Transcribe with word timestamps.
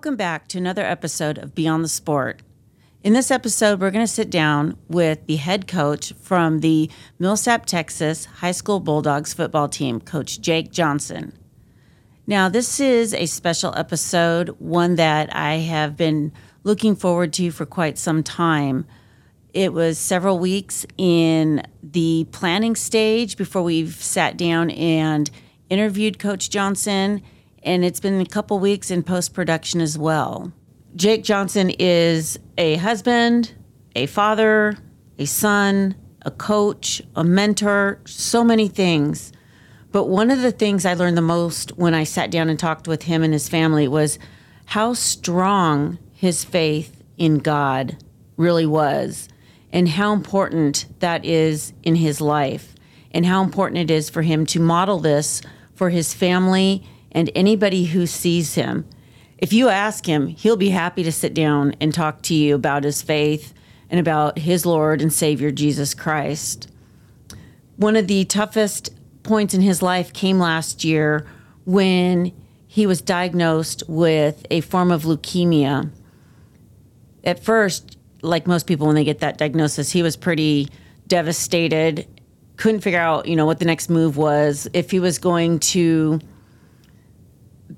Welcome 0.00 0.16
back 0.16 0.48
to 0.48 0.56
another 0.56 0.82
episode 0.82 1.36
of 1.36 1.54
Beyond 1.54 1.84
the 1.84 1.88
Sport. 1.88 2.40
In 3.04 3.12
this 3.12 3.30
episode, 3.30 3.82
we're 3.82 3.90
going 3.90 4.06
to 4.06 4.10
sit 4.10 4.30
down 4.30 4.78
with 4.88 5.26
the 5.26 5.36
head 5.36 5.68
coach 5.68 6.14
from 6.14 6.60
the 6.60 6.90
Millsap, 7.18 7.66
Texas 7.66 8.24
High 8.24 8.52
School 8.52 8.80
Bulldogs 8.80 9.34
football 9.34 9.68
team, 9.68 10.00
Coach 10.00 10.40
Jake 10.40 10.72
Johnson. 10.72 11.34
Now, 12.26 12.48
this 12.48 12.80
is 12.80 13.12
a 13.12 13.26
special 13.26 13.76
episode, 13.76 14.56
one 14.58 14.94
that 14.94 15.36
I 15.36 15.56
have 15.56 15.98
been 15.98 16.32
looking 16.64 16.96
forward 16.96 17.34
to 17.34 17.50
for 17.50 17.66
quite 17.66 17.98
some 17.98 18.22
time. 18.22 18.86
It 19.52 19.74
was 19.74 19.98
several 19.98 20.38
weeks 20.38 20.86
in 20.96 21.62
the 21.82 22.26
planning 22.32 22.74
stage 22.74 23.36
before 23.36 23.60
we've 23.60 23.96
sat 23.96 24.38
down 24.38 24.70
and 24.70 25.30
interviewed 25.68 26.18
Coach 26.18 26.48
Johnson, 26.48 27.20
and 27.62 27.84
it's 27.84 28.00
been 28.00 28.20
a 28.20 28.26
couple 28.26 28.58
weeks 28.58 28.90
in 28.90 29.02
post 29.02 29.34
production 29.34 29.80
as 29.80 29.98
well. 29.98 30.52
Jake 30.96 31.22
Johnson 31.22 31.70
is 31.78 32.38
a 32.58 32.76
husband, 32.76 33.52
a 33.94 34.06
father, 34.06 34.76
a 35.18 35.26
son, 35.26 35.94
a 36.22 36.30
coach, 36.30 37.00
a 37.14 37.24
mentor, 37.24 38.00
so 38.06 38.42
many 38.42 38.68
things. 38.68 39.32
But 39.92 40.08
one 40.08 40.30
of 40.30 40.42
the 40.42 40.52
things 40.52 40.84
I 40.84 40.94
learned 40.94 41.16
the 41.16 41.22
most 41.22 41.76
when 41.76 41.94
I 41.94 42.04
sat 42.04 42.30
down 42.30 42.48
and 42.48 42.58
talked 42.58 42.86
with 42.86 43.04
him 43.04 43.22
and 43.22 43.32
his 43.32 43.48
family 43.48 43.88
was 43.88 44.18
how 44.66 44.94
strong 44.94 45.98
his 46.12 46.44
faith 46.44 47.02
in 47.16 47.38
God 47.38 47.96
really 48.36 48.66
was, 48.66 49.28
and 49.72 49.88
how 49.88 50.12
important 50.12 50.86
that 51.00 51.24
is 51.24 51.72
in 51.82 51.96
his 51.96 52.20
life, 52.20 52.74
and 53.10 53.26
how 53.26 53.42
important 53.42 53.78
it 53.78 53.90
is 53.90 54.08
for 54.08 54.22
him 54.22 54.46
to 54.46 54.60
model 54.60 54.98
this 54.98 55.42
for 55.74 55.90
his 55.90 56.14
family 56.14 56.86
and 57.12 57.30
anybody 57.34 57.84
who 57.86 58.06
sees 58.06 58.54
him 58.54 58.86
if 59.40 59.54
you 59.54 59.70
ask 59.70 60.04
him, 60.04 60.26
he'll 60.26 60.56
be 60.56 60.68
happy 60.68 61.02
to 61.02 61.10
sit 61.10 61.32
down 61.32 61.74
and 61.80 61.94
talk 61.94 62.20
to 62.22 62.34
you 62.34 62.54
about 62.54 62.84
his 62.84 63.00
faith 63.00 63.54
and 63.88 63.98
about 63.98 64.38
his 64.38 64.66
Lord 64.66 65.00
and 65.00 65.10
Savior 65.10 65.50
Jesus 65.50 65.94
Christ. 65.94 66.70
One 67.76 67.96
of 67.96 68.06
the 68.06 68.26
toughest 68.26 68.90
points 69.22 69.54
in 69.54 69.62
his 69.62 69.80
life 69.80 70.12
came 70.12 70.38
last 70.38 70.84
year 70.84 71.26
when 71.64 72.32
he 72.66 72.86
was 72.86 73.00
diagnosed 73.00 73.82
with 73.88 74.46
a 74.50 74.60
form 74.60 74.90
of 74.90 75.04
leukemia. 75.04 75.90
At 77.24 77.42
first, 77.42 77.96
like 78.20 78.46
most 78.46 78.66
people 78.66 78.86
when 78.86 78.96
they 78.96 79.04
get 79.04 79.20
that 79.20 79.38
diagnosis, 79.38 79.90
he 79.90 80.02
was 80.02 80.16
pretty 80.16 80.68
devastated, 81.06 82.06
couldn't 82.58 82.82
figure 82.82 83.00
out, 83.00 83.26
you 83.26 83.36
know, 83.36 83.46
what 83.46 83.58
the 83.58 83.64
next 83.64 83.88
move 83.88 84.18
was, 84.18 84.68
if 84.74 84.90
he 84.90 85.00
was 85.00 85.18
going 85.18 85.60
to 85.60 86.20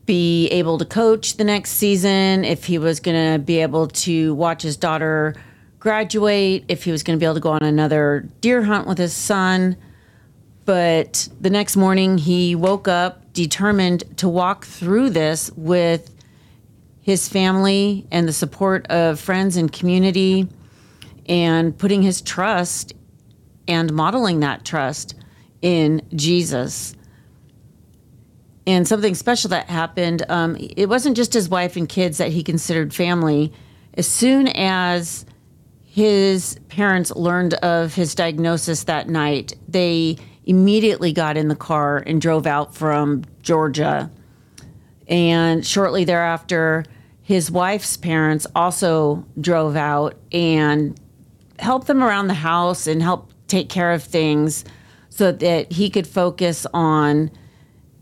be 0.06 0.48
able 0.48 0.78
to 0.78 0.84
coach 0.84 1.36
the 1.36 1.44
next 1.44 1.72
season, 1.72 2.44
if 2.44 2.64
he 2.64 2.78
was 2.78 3.00
going 3.00 3.32
to 3.32 3.38
be 3.38 3.58
able 3.58 3.88
to 3.88 4.34
watch 4.34 4.62
his 4.62 4.76
daughter 4.76 5.34
graduate, 5.78 6.64
if 6.68 6.84
he 6.84 6.90
was 6.90 7.02
going 7.02 7.18
to 7.18 7.20
be 7.20 7.26
able 7.26 7.34
to 7.34 7.40
go 7.40 7.50
on 7.50 7.62
another 7.62 8.28
deer 8.40 8.62
hunt 8.62 8.86
with 8.86 8.98
his 8.98 9.12
son. 9.12 9.76
But 10.64 11.28
the 11.40 11.50
next 11.50 11.76
morning, 11.76 12.18
he 12.18 12.54
woke 12.54 12.88
up 12.88 13.32
determined 13.32 14.04
to 14.18 14.28
walk 14.28 14.64
through 14.64 15.10
this 15.10 15.50
with 15.56 16.14
his 17.00 17.28
family 17.28 18.06
and 18.10 18.28
the 18.28 18.32
support 18.32 18.86
of 18.86 19.18
friends 19.18 19.56
and 19.56 19.72
community 19.72 20.48
and 21.26 21.76
putting 21.76 22.02
his 22.02 22.20
trust 22.20 22.92
and 23.66 23.92
modeling 23.92 24.40
that 24.40 24.64
trust 24.64 25.14
in 25.62 26.02
Jesus 26.14 26.94
and 28.67 28.87
something 28.87 29.15
special 29.15 29.50
that 29.50 29.69
happened. 29.69 30.25
Um, 30.28 30.56
it 30.59 30.89
wasn't 30.89 31.17
just 31.17 31.33
his 31.33 31.49
wife 31.49 31.77
and 31.77 31.89
kids 31.89 32.19
that 32.19 32.31
he 32.31 32.43
considered 32.43 32.95
family. 32.95 33.53
As 33.95 34.06
soon 34.06 34.49
as 34.49 35.27
his 35.84 36.59
parents 36.69 37.11
learned 37.11 37.55
of 37.55 37.95
his 37.95 38.15
diagnosis 38.15 38.84
that 38.84 39.09
night, 39.09 39.55
they 39.69 40.17
immediately 40.45 41.12
got 41.12 41.37
in 41.37 41.49
the 41.49 41.56
car 41.56 41.99
and 41.99 42.21
drove 42.21 42.47
out 42.47 42.75
from 42.75 43.25
Georgia. 43.43 44.11
And 45.09 45.67
shortly 45.67 46.05
thereafter, 46.05 46.84
his 47.23 47.50
wife's 47.50 47.97
parents 47.97 48.47
also 48.55 49.25
drove 49.41 49.77
out 49.77 50.17
and 50.33 50.99
helped 51.59 51.87
them 51.87 52.03
around 52.03 52.29
the 52.29 52.34
house 52.34 52.87
and 52.87 53.03
helped 53.03 53.34
take 53.49 53.69
care 53.69 53.93
of 53.93 54.03
things 54.03 54.65
so 55.11 55.31
that 55.31 55.71
he 55.73 55.91
could 55.91 56.06
focus 56.06 56.67
on 56.73 57.31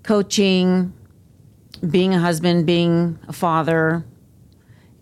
coaching, 0.03 0.93
being 1.89 2.15
a 2.15 2.19
husband, 2.19 2.67
being 2.67 3.19
a 3.29 3.33
father, 3.33 4.05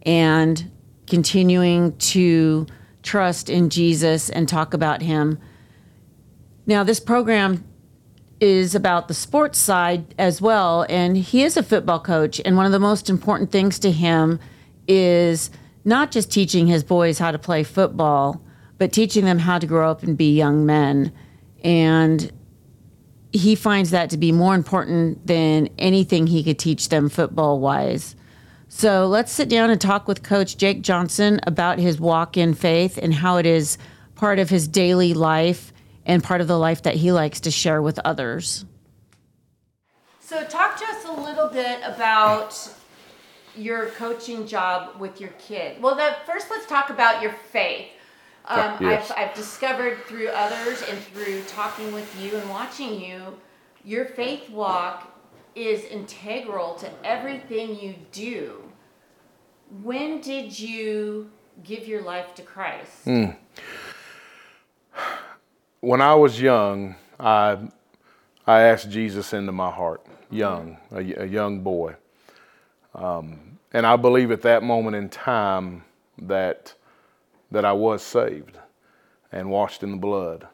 and 0.02 0.70
continuing 1.06 1.96
to 1.98 2.66
trust 3.02 3.48
in 3.48 3.70
Jesus 3.70 4.28
and 4.30 4.48
talk 4.48 4.74
about 4.74 5.02
Him. 5.02 5.38
Now, 6.66 6.84
this 6.84 7.00
program 7.00 7.64
is 8.40 8.74
about 8.74 9.08
the 9.08 9.14
sports 9.14 9.58
side 9.58 10.14
as 10.18 10.40
well, 10.40 10.86
and 10.88 11.16
he 11.16 11.42
is 11.42 11.56
a 11.56 11.62
football 11.62 12.00
coach. 12.00 12.40
And 12.44 12.56
one 12.56 12.66
of 12.66 12.72
the 12.72 12.78
most 12.78 13.10
important 13.10 13.50
things 13.50 13.78
to 13.80 13.90
him 13.90 14.38
is 14.86 15.50
not 15.84 16.10
just 16.10 16.30
teaching 16.30 16.66
his 16.66 16.84
boys 16.84 17.18
how 17.18 17.30
to 17.30 17.38
play 17.38 17.62
football, 17.64 18.42
but 18.78 18.92
teaching 18.92 19.24
them 19.24 19.38
how 19.38 19.58
to 19.58 19.66
grow 19.66 19.90
up 19.90 20.02
and 20.02 20.16
be 20.16 20.36
young 20.36 20.64
men. 20.64 21.12
And 21.64 22.30
he 23.38 23.54
finds 23.54 23.90
that 23.90 24.10
to 24.10 24.18
be 24.18 24.32
more 24.32 24.54
important 24.54 25.26
than 25.26 25.68
anything 25.78 26.26
he 26.26 26.42
could 26.42 26.58
teach 26.58 26.88
them 26.88 27.08
football 27.08 27.60
wise. 27.60 28.16
So 28.68 29.06
let's 29.06 29.32
sit 29.32 29.48
down 29.48 29.70
and 29.70 29.80
talk 29.80 30.06
with 30.06 30.22
Coach 30.22 30.56
Jake 30.56 30.82
Johnson 30.82 31.40
about 31.44 31.78
his 31.78 31.98
walk 31.98 32.36
in 32.36 32.52
faith 32.52 32.98
and 33.00 33.14
how 33.14 33.36
it 33.36 33.46
is 33.46 33.78
part 34.14 34.38
of 34.38 34.50
his 34.50 34.68
daily 34.68 35.14
life 35.14 35.72
and 36.04 36.22
part 36.22 36.40
of 36.40 36.48
the 36.48 36.58
life 36.58 36.82
that 36.82 36.96
he 36.96 37.12
likes 37.12 37.40
to 37.40 37.50
share 37.50 37.80
with 37.80 37.98
others. 38.04 38.64
So, 40.20 40.44
talk 40.44 40.76
to 40.78 40.84
us 40.84 41.04
a 41.06 41.12
little 41.12 41.48
bit 41.48 41.80
about 41.84 42.70
your 43.56 43.86
coaching 43.90 44.46
job 44.46 45.00
with 45.00 45.20
your 45.20 45.30
kid. 45.38 45.80
Well, 45.80 45.94
the, 45.94 46.16
first, 46.26 46.50
let's 46.50 46.66
talk 46.66 46.90
about 46.90 47.22
your 47.22 47.32
faith. 47.32 47.88
Um, 48.48 48.78
yes. 48.80 49.10
I've, 49.10 49.28
I've 49.28 49.34
discovered 49.34 49.98
through 50.06 50.28
others 50.28 50.82
and 50.88 50.98
through 50.98 51.42
talking 51.44 51.92
with 51.92 52.08
you 52.20 52.34
and 52.36 52.48
watching 52.48 52.98
you, 52.98 53.38
your 53.84 54.06
faith 54.06 54.48
walk 54.50 55.14
is 55.54 55.84
integral 55.84 56.74
to 56.76 56.90
everything 57.04 57.78
you 57.78 57.94
do. 58.10 58.62
When 59.82 60.20
did 60.20 60.58
you 60.58 61.30
give 61.62 61.86
your 61.86 62.00
life 62.02 62.34
to 62.36 62.42
Christ? 62.42 63.04
Mm. 63.04 63.36
When 65.80 66.00
I 66.00 66.14
was 66.14 66.40
young, 66.40 66.96
I 67.20 67.58
I 68.46 68.62
asked 68.62 68.90
Jesus 68.90 69.34
into 69.34 69.52
my 69.52 69.70
heart, 69.70 70.04
young, 70.30 70.78
a, 70.90 71.22
a 71.22 71.26
young 71.26 71.60
boy, 71.60 71.96
um, 72.94 73.58
and 73.72 73.86
I 73.86 73.96
believe 73.96 74.30
at 74.30 74.40
that 74.42 74.62
moment 74.62 74.96
in 74.96 75.10
time 75.10 75.84
that 76.22 76.74
that 77.50 77.64
I 77.64 77.72
was 77.72 78.02
saved 78.02 78.58
and 79.32 79.50
washed 79.50 79.82
in 79.82 79.90
the 79.90 79.96
blood. 79.96 80.46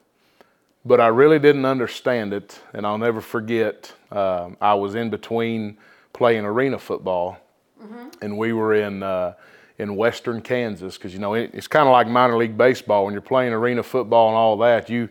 But 0.85 1.01
I 1.01 1.07
really 1.07 1.39
didn't 1.39 1.65
understand 1.65 2.33
it, 2.35 2.61
and 2.73 2.87
I'll 2.87 2.99
never 2.99 3.21
forget. 3.21 3.93
Uh, 4.11 4.51
I 4.61 4.75
was 4.75 4.95
in 4.95 5.11
between 5.11 5.79
playing 6.13 6.45
arena 6.45 6.79
football, 6.79 7.39
mm-hmm. 7.83 8.09
and 8.21 8.37
we 8.37 8.53
were 8.53 8.75
in 8.75 9.03
uh, 9.03 9.35
in 9.79 9.97
western 9.97 10.41
Kansas 10.41 10.97
because 10.97 11.15
you 11.15 11.21
know 11.21 11.35
it, 11.35 11.51
it's 11.55 11.67
kind 11.67 11.89
of 11.89 11.93
like 11.93 12.07
minor 12.07 12.37
league 12.37 12.57
baseball 12.57 13.07
when 13.07 13.13
you're 13.15 13.23
playing 13.23 13.53
arena 13.53 13.83
football 13.83 14.29
and 14.29 14.37
all 14.37 14.57
that. 14.59 14.91
You 14.91 15.09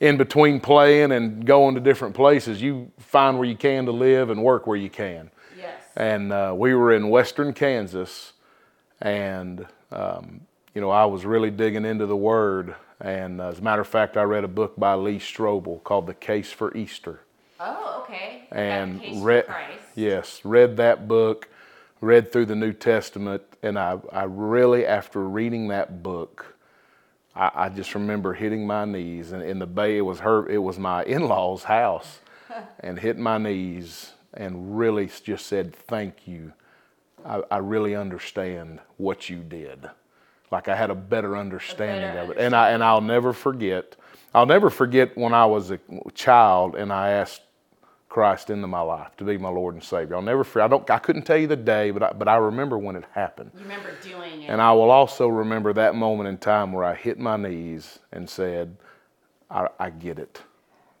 in 0.00 0.16
between 0.16 0.60
playing 0.60 1.12
and 1.12 1.44
going 1.44 1.74
to 1.74 1.80
different 1.80 2.14
places, 2.14 2.62
you 2.62 2.90
find 2.98 3.38
where 3.38 3.48
you 3.48 3.56
can 3.56 3.84
to 3.86 3.92
live 3.92 4.30
and 4.30 4.42
work 4.42 4.66
where 4.66 4.76
you 4.76 4.90
can. 4.90 5.30
Yes. 5.56 5.82
And 5.96 6.32
uh, 6.32 6.54
we 6.56 6.74
were 6.74 6.92
in 6.92 7.10
western 7.10 7.52
Kansas, 7.52 8.34
and 9.00 9.66
um, 9.90 10.42
you 10.78 10.82
know, 10.82 10.90
I 10.90 11.06
was 11.06 11.26
really 11.26 11.50
digging 11.50 11.84
into 11.84 12.06
the 12.06 12.14
Word. 12.14 12.76
And 13.00 13.40
uh, 13.40 13.48
as 13.48 13.58
a 13.58 13.62
matter 13.62 13.82
of 13.82 13.88
fact, 13.88 14.16
I 14.16 14.22
read 14.22 14.44
a 14.44 14.48
book 14.48 14.76
by 14.78 14.94
Lee 14.94 15.18
Strobel 15.18 15.82
called 15.82 16.06
The 16.06 16.14
Case 16.14 16.52
for 16.52 16.72
Easter. 16.76 17.18
Oh, 17.58 18.04
okay. 18.04 18.44
And 18.52 19.02
read, 19.24 19.46
yes, 19.96 20.40
read 20.44 20.76
that 20.76 21.08
book, 21.08 21.48
read 22.00 22.30
through 22.30 22.46
the 22.46 22.54
New 22.54 22.72
Testament, 22.72 23.42
and 23.60 23.76
I, 23.76 23.98
I 24.12 24.22
really, 24.22 24.86
after 24.86 25.18
reading 25.18 25.66
that 25.66 26.04
book, 26.04 26.54
I, 27.34 27.50
I 27.52 27.68
just 27.70 27.96
remember 27.96 28.34
hitting 28.34 28.64
my 28.64 28.84
knees, 28.84 29.32
and 29.32 29.42
in 29.42 29.58
the 29.58 29.66
bay, 29.66 29.98
it 29.98 30.02
was 30.02 30.20
her, 30.20 30.48
it 30.48 30.58
was 30.58 30.78
my 30.78 31.02
in-laws' 31.02 31.64
house, 31.64 32.20
and 32.78 33.00
hit 33.00 33.18
my 33.18 33.38
knees, 33.38 34.12
and 34.32 34.78
really 34.78 35.10
just 35.24 35.46
said, 35.46 35.74
"Thank 35.74 36.28
you. 36.28 36.52
I, 37.26 37.42
I 37.50 37.56
really 37.56 37.96
understand 37.96 38.78
what 38.96 39.28
you 39.28 39.38
did." 39.38 39.88
Like 40.50 40.68
I 40.68 40.76
had 40.76 40.90
a 40.90 40.94
better 40.94 41.36
understanding 41.36 42.10
a 42.10 42.14
better 42.14 42.32
of 42.32 42.38
it. 42.38 42.38
And 42.38 42.54
I 42.54 42.70
and 42.70 42.82
I'll 42.82 43.00
never 43.00 43.32
forget. 43.32 43.96
I'll 44.34 44.46
never 44.46 44.70
forget 44.70 45.16
when 45.16 45.32
I 45.32 45.46
was 45.46 45.70
a 45.70 45.80
child 46.14 46.76
and 46.76 46.92
I 46.92 47.10
asked 47.10 47.42
Christ 48.08 48.50
into 48.50 48.66
my 48.66 48.80
life 48.80 49.16
to 49.18 49.24
be 49.24 49.36
my 49.36 49.50
Lord 49.50 49.74
and 49.74 49.84
Savior. 49.84 50.16
I'll 50.16 50.22
never 50.22 50.44
forget. 50.44 50.64
I 50.64 50.68
don't. 50.68 50.90
I 50.90 50.98
couldn't 50.98 51.22
tell 51.22 51.36
you 51.36 51.46
the 51.46 51.56
day, 51.56 51.90
but 51.90 52.02
I, 52.02 52.12
but 52.12 52.28
I 52.28 52.36
remember 52.36 52.78
when 52.78 52.96
it 52.96 53.04
happened. 53.12 53.50
You 53.54 53.62
remember 53.62 53.90
doing 54.02 54.42
it. 54.42 54.46
And 54.46 54.60
I 54.62 54.72
will 54.72 54.90
also 54.90 55.28
remember 55.28 55.72
that 55.74 55.94
moment 55.94 56.28
in 56.28 56.38
time 56.38 56.72
where 56.72 56.84
I 56.84 56.94
hit 56.94 57.18
my 57.18 57.36
knees 57.36 57.98
and 58.12 58.28
said, 58.28 58.76
"I, 59.50 59.68
I 59.78 59.90
get 59.90 60.18
it. 60.18 60.42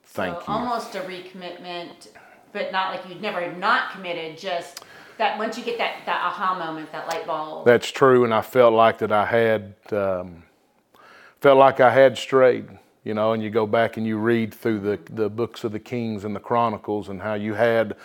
Thank 0.04 0.36
so 0.36 0.52
you." 0.52 0.58
Almost 0.58 0.94
a 0.96 1.00
recommitment, 1.00 2.08
but 2.52 2.72
not 2.72 2.94
like 2.94 3.08
you'd 3.08 3.22
never 3.22 3.52
not 3.52 3.92
committed. 3.92 4.36
Just 4.36 4.84
that 5.18 5.38
once 5.38 5.58
you 5.58 5.64
get 5.64 5.78
that 5.78 6.02
that 6.06 6.20
aha 6.24 6.58
moment, 6.58 6.90
that 6.92 7.06
light 7.08 7.26
bulb. 7.26 7.64
That's 7.64 7.90
true, 7.90 8.24
and 8.24 8.32
I 8.32 8.42
felt 8.42 8.72
like 8.72 8.98
that 8.98 9.12
I 9.12 9.26
had 9.26 9.74
um, 9.92 10.42
felt 11.40 11.58
like 11.58 11.80
I 11.80 11.90
had 11.90 12.16
strayed 12.16 12.68
you 13.08 13.14
know, 13.14 13.32
and 13.32 13.42
you 13.42 13.48
go 13.48 13.66
back 13.66 13.96
and 13.96 14.06
you 14.06 14.18
read 14.18 14.52
through 14.52 14.80
the, 14.80 14.98
the 15.14 15.30
books 15.30 15.64
of 15.64 15.72
the 15.72 15.78
Kings 15.78 16.24
and 16.24 16.36
the 16.36 16.40
Chronicles 16.40 17.08
and 17.08 17.22
how 17.22 17.32
you 17.32 17.54
had 17.54 17.96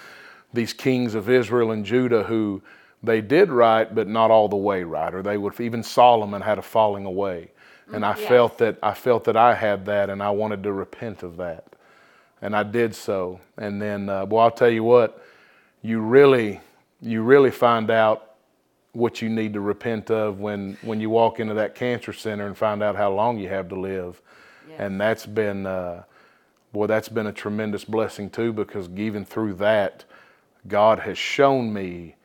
these 0.54 0.71
kings 0.71 1.13
of 1.13 1.30
Israel 1.30 1.71
and 1.71 1.83
Judah 1.86 2.24
who 2.24 2.62
they 3.04 3.19
did 3.19 3.50
right, 3.50 3.94
but 3.94 4.07
not 4.07 4.31
all 4.31 4.48
the 4.48 4.56
way 4.56 4.83
right, 4.83 5.13
or 5.13 5.21
they 5.21 5.38
would 5.38 5.60
even 5.60 5.83
Solomon 5.83 6.42
had 6.42 6.57
a 6.57 6.62
falling 6.62 7.06
away, 7.06 7.51
and 7.92 8.06
I 8.06 8.15
yes. 8.18 8.30
felt 8.30 8.57
that 8.60 8.77
I 8.81 8.94
felt 8.94 9.25
that 9.25 9.36
I 9.36 9.56
had 9.56 9.86
that, 9.88 10.10
and 10.10 10.24
I 10.24 10.30
wanted 10.30 10.63
to 10.63 10.71
repent 10.71 11.21
of 11.21 11.36
that, 11.36 11.65
and 12.42 12.56
I 12.56 12.63
did 12.63 12.95
so, 12.95 13.42
and 13.57 13.81
then, 13.81 14.07
uh, 14.07 14.25
well, 14.25 14.44
I'll 14.44 14.51
tell 14.51 14.69
you 14.69 14.86
what, 14.86 15.21
you 15.81 16.00
really, 16.00 16.62
you 17.03 17.23
really 17.23 17.51
find 17.51 17.91
out 17.91 18.31
what 18.94 19.21
you 19.21 19.29
need 19.29 19.53
to 19.53 19.61
repent 19.61 20.11
of 20.11 20.39
when 20.39 20.77
when 20.83 21.01
you 21.01 21.11
walk 21.11 21.39
into 21.39 21.55
that 21.55 21.75
cancer 21.75 22.13
center 22.13 22.47
and 22.47 22.57
find 22.57 22.83
out 22.83 22.95
how 22.95 23.11
long 23.11 23.39
you 23.39 23.50
have 23.50 23.69
to 23.69 23.79
live 23.79 24.21
and 24.79 25.01
that's 25.01 25.25
been, 25.25 25.65
uh, 25.67 26.03
boy, 26.73 26.88
that's 26.88 27.09
been 27.09 27.27
a 27.27 27.33
tremendous 27.33 27.85
blessing 27.85 28.29
too, 28.29 28.53
because 28.53 28.89
even 28.95 29.25
through 29.25 29.55
that, 29.55 30.05
God 30.67 31.00
has 31.00 31.17
shown 31.17 31.73
me, 31.73 32.15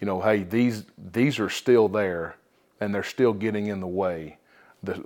you 0.00 0.06
know, 0.06 0.20
hey, 0.20 0.44
these 0.44 0.84
these 1.12 1.40
are 1.40 1.50
still 1.50 1.88
there, 1.88 2.36
and 2.80 2.94
they're 2.94 3.02
still 3.02 3.32
getting 3.32 3.68
in 3.68 3.80
the 3.80 3.86
way. 3.86 4.38
The, 4.82 5.04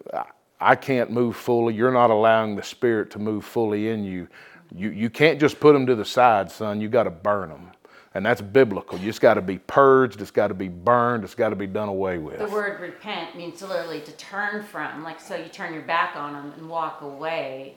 I 0.60 0.74
can't 0.76 1.10
move 1.10 1.36
fully. 1.36 1.74
You're 1.74 1.92
not 1.92 2.10
allowing 2.10 2.56
the 2.56 2.64
Spirit 2.64 3.10
to 3.12 3.20
move 3.20 3.44
fully 3.44 3.90
in 3.90 4.04
you. 4.04 4.28
You 4.74 4.90
you 4.90 5.10
can't 5.10 5.40
just 5.40 5.60
put 5.60 5.72
them 5.72 5.86
to 5.86 5.94
the 5.94 6.04
side, 6.04 6.50
son. 6.50 6.80
You 6.80 6.88
got 6.88 7.04
to 7.04 7.10
burn 7.10 7.50
them. 7.50 7.70
And 8.18 8.26
that's 8.26 8.40
biblical. 8.40 8.98
You 8.98 9.04
just 9.04 9.20
got 9.20 9.34
to 9.34 9.40
be 9.40 9.58
purged. 9.58 10.20
It's 10.20 10.32
got 10.32 10.48
to 10.48 10.54
be 10.54 10.66
burned. 10.66 11.22
It's 11.22 11.36
got 11.36 11.50
to 11.50 11.56
be 11.56 11.68
done 11.68 11.88
away 11.88 12.18
with. 12.18 12.40
The 12.40 12.48
word 12.48 12.80
repent 12.80 13.36
means 13.36 13.62
literally 13.62 14.00
to 14.00 14.10
turn 14.10 14.64
from, 14.64 15.04
like 15.04 15.20
so 15.20 15.36
you 15.36 15.48
turn 15.48 15.72
your 15.72 15.84
back 15.84 16.16
on 16.16 16.32
them 16.32 16.52
and 16.58 16.68
walk 16.68 17.00
away. 17.02 17.76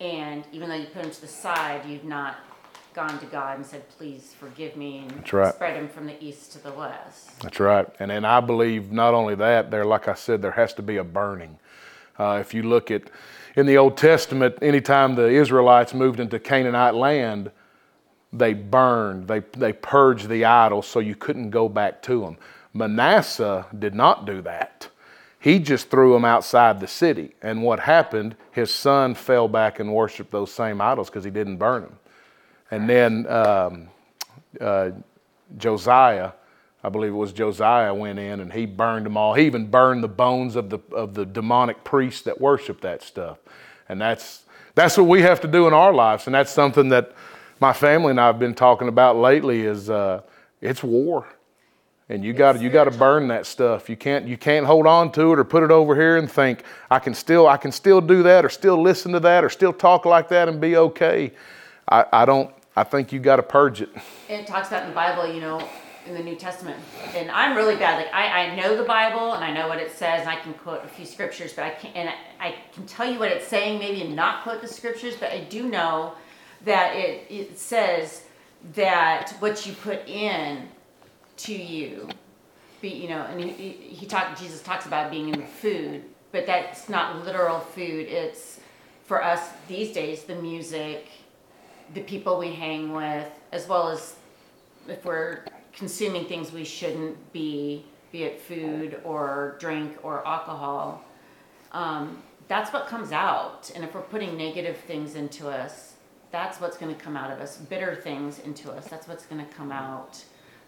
And 0.00 0.42
even 0.52 0.70
though 0.70 0.74
you 0.74 0.86
put 0.86 1.02
them 1.02 1.10
to 1.10 1.20
the 1.20 1.28
side, 1.28 1.84
you've 1.86 2.04
not 2.04 2.36
gone 2.94 3.18
to 3.18 3.26
God 3.26 3.58
and 3.58 3.66
said, 3.66 3.86
"Please 3.90 4.34
forgive 4.40 4.74
me," 4.74 5.00
and 5.00 5.10
That's 5.10 5.32
right. 5.34 5.54
spread 5.54 5.76
them 5.76 5.90
from 5.90 6.06
the 6.06 6.16
east 6.24 6.52
to 6.52 6.64
the 6.64 6.72
west. 6.72 7.38
That's 7.42 7.60
right. 7.60 7.86
And 7.98 8.10
then 8.10 8.24
I 8.24 8.40
believe 8.40 8.90
not 8.90 9.12
only 9.12 9.34
that, 9.34 9.70
there, 9.70 9.84
like 9.84 10.08
I 10.08 10.14
said, 10.14 10.40
there 10.40 10.52
has 10.52 10.72
to 10.74 10.82
be 10.82 10.96
a 10.96 11.04
burning. 11.04 11.58
Uh, 12.18 12.38
if 12.40 12.54
you 12.54 12.62
look 12.62 12.90
at 12.90 13.02
in 13.54 13.66
the 13.66 13.76
Old 13.76 13.98
Testament, 13.98 14.56
anytime 14.62 15.14
the 15.14 15.28
Israelites 15.28 15.92
moved 15.92 16.20
into 16.20 16.38
Canaanite 16.38 16.94
land, 16.94 17.50
they 18.34 18.52
burned, 18.52 19.28
they, 19.28 19.40
they 19.52 19.72
purged 19.72 20.28
the 20.28 20.44
idols 20.44 20.86
so 20.86 21.00
you 21.00 21.14
couldn't 21.14 21.50
go 21.50 21.68
back 21.68 22.02
to 22.02 22.20
them. 22.20 22.36
Manasseh 22.72 23.66
did 23.78 23.94
not 23.94 24.26
do 24.26 24.42
that. 24.42 24.88
He 25.38 25.58
just 25.58 25.90
threw 25.90 26.14
them 26.14 26.24
outside 26.24 26.80
the 26.80 26.88
city. 26.88 27.34
And 27.42 27.62
what 27.62 27.78
happened, 27.78 28.34
his 28.50 28.72
son 28.72 29.14
fell 29.14 29.46
back 29.46 29.78
and 29.78 29.92
worshiped 29.92 30.30
those 30.30 30.52
same 30.52 30.80
idols 30.80 31.10
because 31.10 31.24
he 31.24 31.30
didn't 31.30 31.58
burn 31.58 31.82
them. 31.82 31.98
And 32.70 32.88
then 32.88 33.26
um, 33.28 33.88
uh, 34.60 34.90
Josiah, 35.56 36.32
I 36.82 36.88
believe 36.88 37.12
it 37.12 37.16
was 37.16 37.32
Josiah, 37.32 37.94
went 37.94 38.18
in 38.18 38.40
and 38.40 38.52
he 38.52 38.66
burned 38.66 39.06
them 39.06 39.16
all. 39.16 39.34
He 39.34 39.46
even 39.46 39.66
burned 39.66 40.02
the 40.02 40.08
bones 40.08 40.56
of 40.56 40.70
the, 40.70 40.78
of 40.92 41.14
the 41.14 41.26
demonic 41.26 41.84
priests 41.84 42.22
that 42.22 42.40
worshiped 42.40 42.80
that 42.80 43.02
stuff. 43.02 43.38
And 43.88 44.00
that's, 44.00 44.44
that's 44.74 44.96
what 44.96 45.06
we 45.06 45.22
have 45.22 45.40
to 45.42 45.48
do 45.48 45.68
in 45.68 45.74
our 45.74 45.92
lives. 45.92 46.26
And 46.26 46.34
that's 46.34 46.50
something 46.50 46.88
that 46.88 47.14
my 47.64 47.72
family 47.72 48.10
and 48.10 48.20
I 48.20 48.26
have 48.26 48.38
been 48.38 48.54
talking 48.54 48.88
about 48.88 49.16
lately 49.16 49.62
is 49.62 49.88
uh, 49.88 50.20
it's 50.60 50.82
war, 50.82 51.26
and 52.10 52.22
you 52.22 52.34
got 52.34 52.60
you 52.60 52.68
got 52.68 52.84
to 52.84 52.90
burn 52.90 53.28
that 53.28 53.46
stuff. 53.46 53.88
You 53.88 53.96
can't 53.96 54.28
you 54.28 54.36
can't 54.36 54.66
hold 54.66 54.86
on 54.86 55.10
to 55.12 55.32
it 55.32 55.38
or 55.38 55.44
put 55.44 55.62
it 55.62 55.70
over 55.70 55.94
here 55.94 56.18
and 56.18 56.30
think 56.30 56.64
I 56.90 56.98
can 56.98 57.14
still 57.14 57.48
I 57.48 57.56
can 57.56 57.72
still 57.72 58.02
do 58.02 58.22
that 58.22 58.44
or 58.44 58.50
still 58.50 58.82
listen 58.82 59.12
to 59.12 59.20
that 59.20 59.44
or 59.44 59.48
still 59.48 59.72
talk 59.72 60.04
like 60.04 60.28
that 60.28 60.46
and 60.46 60.60
be 60.60 60.76
okay. 60.76 61.32
I, 61.88 62.04
I 62.12 62.24
don't. 62.26 62.54
I 62.76 62.84
think 62.84 63.12
you 63.12 63.18
got 63.18 63.36
to 63.36 63.42
purge 63.42 63.80
it. 63.80 63.88
It 64.28 64.46
talks 64.46 64.68
about 64.68 64.82
in 64.82 64.90
the 64.90 64.94
Bible, 64.94 65.32
you 65.32 65.40
know, 65.40 65.66
in 66.06 66.12
the 66.12 66.22
New 66.22 66.36
Testament, 66.36 66.76
and 67.14 67.30
I'm 67.30 67.56
really 67.56 67.76
bad. 67.76 67.96
Like 67.96 68.12
I, 68.12 68.26
I 68.44 68.56
know 68.56 68.76
the 68.76 68.84
Bible 68.84 69.32
and 69.32 69.42
I 69.42 69.50
know 69.54 69.68
what 69.68 69.78
it 69.78 69.90
says, 69.90 70.20
and 70.20 70.28
I 70.28 70.36
can 70.36 70.52
quote 70.52 70.84
a 70.84 70.88
few 70.88 71.06
scriptures, 71.06 71.54
but 71.54 71.64
I 71.64 71.70
can 71.70 71.92
and 71.94 72.10
I, 72.10 72.48
I 72.48 72.54
can 72.74 72.84
tell 72.84 73.10
you 73.10 73.18
what 73.18 73.30
it's 73.30 73.48
saying, 73.48 73.78
maybe 73.78 74.02
and 74.02 74.14
not 74.14 74.42
quote 74.42 74.60
the 74.60 74.68
scriptures, 74.68 75.14
but 75.18 75.30
I 75.30 75.44
do 75.44 75.70
know 75.70 76.12
that 76.64 76.96
it, 76.96 77.26
it 77.30 77.58
says 77.58 78.22
that 78.74 79.34
what 79.40 79.66
you 79.66 79.72
put 79.74 80.06
in 80.08 80.68
to 81.36 81.54
you 81.54 82.08
be 82.80 82.88
you 82.88 83.08
know 83.08 83.22
and 83.22 83.42
he, 83.42 83.70
he 83.72 84.06
talked 84.06 84.40
jesus 84.40 84.62
talks 84.62 84.86
about 84.86 85.10
being 85.10 85.28
in 85.28 85.40
the 85.40 85.46
food 85.46 86.02
but 86.32 86.46
that's 86.46 86.88
not 86.88 87.24
literal 87.24 87.60
food. 87.60 88.08
It's 88.08 88.58
for 89.04 89.22
us 89.22 89.50
these 89.68 89.92
days 89.92 90.24
the 90.24 90.34
music 90.34 91.06
the 91.94 92.00
people 92.00 92.38
we 92.38 92.52
hang 92.52 92.92
with 92.92 93.30
as 93.52 93.68
well 93.68 93.88
as 93.88 94.16
if 94.88 95.04
we're 95.04 95.44
consuming 95.72 96.24
things 96.24 96.50
we 96.50 96.64
shouldn't 96.64 97.32
be 97.32 97.84
be 98.10 98.24
it 98.24 98.40
food 98.40 99.00
or 99.04 99.56
drink 99.60 99.96
or 100.02 100.26
alcohol 100.26 101.04
um, 101.70 102.22
that's 102.48 102.72
what 102.72 102.86
comes 102.86 103.12
out. 103.12 103.70
And 103.74 103.84
if 103.84 103.94
we're 103.94 104.02
putting 104.02 104.36
negative 104.36 104.76
things 104.78 105.16
into 105.16 105.48
us 105.48 105.93
that's 106.34 106.60
what's 106.60 106.76
going 106.76 106.92
to 106.92 107.00
come 107.00 107.16
out 107.16 107.30
of 107.30 107.38
us. 107.38 107.58
Bitter 107.58 107.94
things 107.94 108.40
into 108.40 108.68
us. 108.72 108.88
That's 108.88 109.06
what's 109.06 109.24
going 109.24 109.46
to 109.46 109.52
come 109.54 109.70
out. 109.70 110.22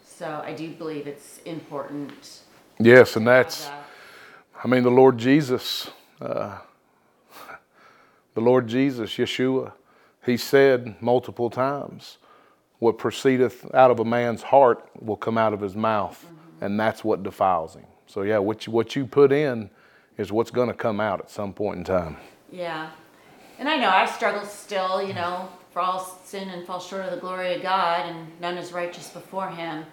So 0.05 0.41
I 0.45 0.55
do 0.55 0.71
believe 0.71 1.09
it's 1.09 1.41
important. 1.45 2.43
Yes, 2.79 3.17
and 3.17 3.27
that's, 3.27 3.65
that. 3.65 3.85
I 4.63 4.69
mean, 4.69 4.85
the 4.85 4.93
Lord 4.93 5.19
Jesus, 5.19 5.91
uh, 6.21 6.59
the 8.35 8.41
Lord 8.41 8.69
Jesus, 8.69 9.11
Yeshua, 9.17 9.73
he 10.25 10.37
said 10.37 10.95
multiple 11.03 11.51
times, 11.51 12.19
what 12.79 12.97
proceedeth 12.97 13.67
out 13.75 13.91
of 13.91 13.99
a 13.99 14.05
man's 14.05 14.43
heart 14.43 14.89
will 15.01 15.17
come 15.17 15.37
out 15.37 15.53
of 15.53 15.61
his 15.61 15.75
mouth, 15.75 16.25
mm-hmm. 16.25 16.65
and 16.65 16.79
that's 16.79 17.03
what 17.03 17.25
defiles 17.25 17.75
him. 17.75 17.87
So, 18.07 18.23
yeah, 18.23 18.39
what 18.39 18.67
you, 18.67 18.73
what 18.73 18.95
you 18.95 19.05
put 19.05 19.33
in 19.33 19.69
is 20.17 20.31
what's 20.31 20.53
going 20.53 20.69
to 20.69 20.75
come 20.75 21.01
out 21.01 21.19
at 21.19 21.29
some 21.29 21.53
point 21.53 21.79
in 21.79 21.85
time. 21.85 22.19
Yeah, 22.53 22.91
and 23.59 23.69
I 23.69 23.77
know 23.77 23.89
I 23.89 24.07
struggle 24.07 24.45
still, 24.45 25.03
you 25.03 25.15
know, 25.15 25.49
for 25.73 25.81
all 25.81 26.21
sin 26.25 26.49
and 26.49 26.67
fall 26.67 26.81
short 26.81 27.05
of 27.05 27.11
the 27.11 27.19
glory 27.19 27.55
of 27.55 27.63
God, 27.63 28.07
and 28.07 28.41
none 28.41 28.57
is 28.57 28.73
righteous 28.73 29.11
before 29.11 29.51
Him. 29.51 29.85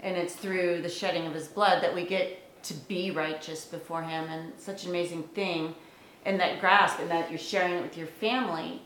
And 0.00 0.16
it's 0.16 0.34
through 0.34 0.82
the 0.82 0.88
shedding 0.88 1.26
of 1.26 1.34
His 1.34 1.48
blood 1.48 1.82
that 1.82 1.94
we 1.94 2.04
get 2.04 2.62
to 2.64 2.74
be 2.74 3.10
righteous 3.10 3.64
before 3.64 4.02
Him, 4.02 4.28
and 4.28 4.52
such 4.58 4.84
an 4.84 4.90
amazing 4.90 5.22
thing. 5.34 5.74
And 6.24 6.38
that 6.40 6.60
grasp, 6.60 6.98
and 7.00 7.10
that 7.10 7.30
you're 7.30 7.38
sharing 7.38 7.74
it 7.74 7.82
with 7.82 7.96
your 7.96 8.08
family. 8.08 8.82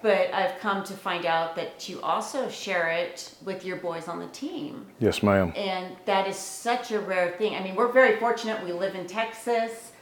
But 0.00 0.34
I've 0.34 0.58
come 0.58 0.82
to 0.84 0.94
find 0.94 1.26
out 1.26 1.54
that 1.56 1.88
you 1.88 2.00
also 2.00 2.48
share 2.48 2.88
it 2.88 3.34
with 3.44 3.64
your 3.64 3.76
boys 3.76 4.08
on 4.08 4.18
the 4.18 4.26
team. 4.28 4.86
Yes, 4.98 5.22
ma'am. 5.22 5.52
And 5.54 5.94
that 6.06 6.26
is 6.26 6.36
such 6.36 6.90
a 6.90 6.98
rare 6.98 7.30
thing. 7.38 7.54
I 7.54 7.62
mean, 7.62 7.76
we're 7.76 7.92
very 7.92 8.18
fortunate. 8.18 8.64
We 8.64 8.72
live 8.72 8.96
in 8.96 9.06
Texas, 9.06 9.92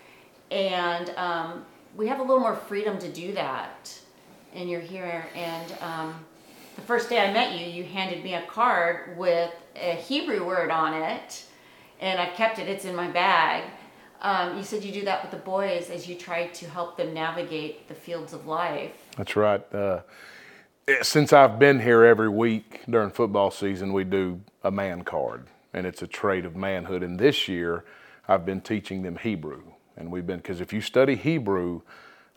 and 0.50 1.10
um, 1.16 1.66
we 1.96 2.06
have 2.08 2.20
a 2.20 2.22
little 2.22 2.40
more 2.40 2.56
freedom 2.56 2.98
to 2.98 3.10
do 3.10 3.32
that. 3.32 3.98
And 4.54 4.68
you're 4.68 4.80
here, 4.80 5.26
and 5.34 5.72
um, 5.80 6.14
the 6.74 6.82
first 6.82 7.08
day 7.08 7.20
I 7.20 7.32
met 7.32 7.58
you, 7.58 7.66
you 7.66 7.84
handed 7.84 8.24
me 8.24 8.34
a 8.34 8.42
card 8.46 9.16
with 9.16 9.52
a 9.76 9.94
Hebrew 9.94 10.44
word 10.44 10.70
on 10.70 10.94
it, 10.94 11.44
and 12.00 12.20
I've 12.20 12.34
kept 12.34 12.58
it. 12.58 12.68
It's 12.68 12.84
in 12.84 12.96
my 12.96 13.08
bag. 13.08 13.64
Um, 14.22 14.56
you 14.56 14.64
said 14.64 14.82
you 14.84 14.92
do 14.92 15.04
that 15.04 15.22
with 15.22 15.30
the 15.30 15.38
boys 15.38 15.88
as 15.88 16.08
you 16.08 16.16
try 16.16 16.48
to 16.48 16.68
help 16.68 16.96
them 16.96 17.14
navigate 17.14 17.86
the 17.86 17.94
fields 17.94 18.32
of 18.32 18.46
life. 18.46 18.92
That's 19.16 19.36
right. 19.36 19.62
Uh, 19.72 20.00
since 21.02 21.32
I've 21.32 21.58
been 21.58 21.80
here 21.80 22.04
every 22.04 22.28
week 22.28 22.82
during 22.90 23.10
football 23.10 23.50
season, 23.50 23.92
we 23.92 24.02
do 24.02 24.40
a 24.64 24.70
man 24.70 25.02
card, 25.02 25.46
and 25.72 25.86
it's 25.86 26.02
a 26.02 26.06
trait 26.08 26.44
of 26.44 26.56
manhood. 26.56 27.04
And 27.04 27.20
this 27.20 27.46
year, 27.46 27.84
I've 28.26 28.44
been 28.44 28.60
teaching 28.60 29.02
them 29.02 29.16
Hebrew 29.16 29.69
and 30.00 30.10
we've 30.10 30.26
been 30.26 30.38
because 30.38 30.60
if 30.60 30.72
you 30.72 30.80
study 30.80 31.14
Hebrew, 31.14 31.82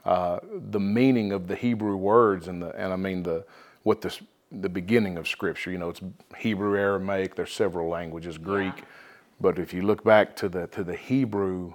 uh, 0.06 0.40
the 0.70 0.80
meaning 0.80 1.32
of 1.32 1.48
the 1.48 1.56
Hebrew 1.56 1.96
words 1.96 2.48
and 2.48 2.62
the 2.62 2.70
and 2.76 2.94
I 2.94 2.98
mean 2.98 3.24
the 3.24 3.46
what 3.84 4.02
the 4.02 4.16
the 4.52 4.70
beginning 4.70 5.18
of 5.18 5.28
Scripture, 5.28 5.72
you 5.72 5.80
know, 5.80 5.90
it's 5.90 6.02
Hebrew, 6.38 6.78
Aramaic. 6.78 7.36
There's 7.36 7.52
several 7.52 7.90
languages, 7.90 8.38
Greek, 8.38 8.78
yeah. 8.78 8.84
but 9.42 9.58
if 9.58 9.74
you 9.74 9.82
look 9.82 10.04
back 10.04 10.36
to 10.38 10.50
the 10.50 10.68
to 10.68 10.84
the 10.84 10.96
Hebrew, 10.96 11.74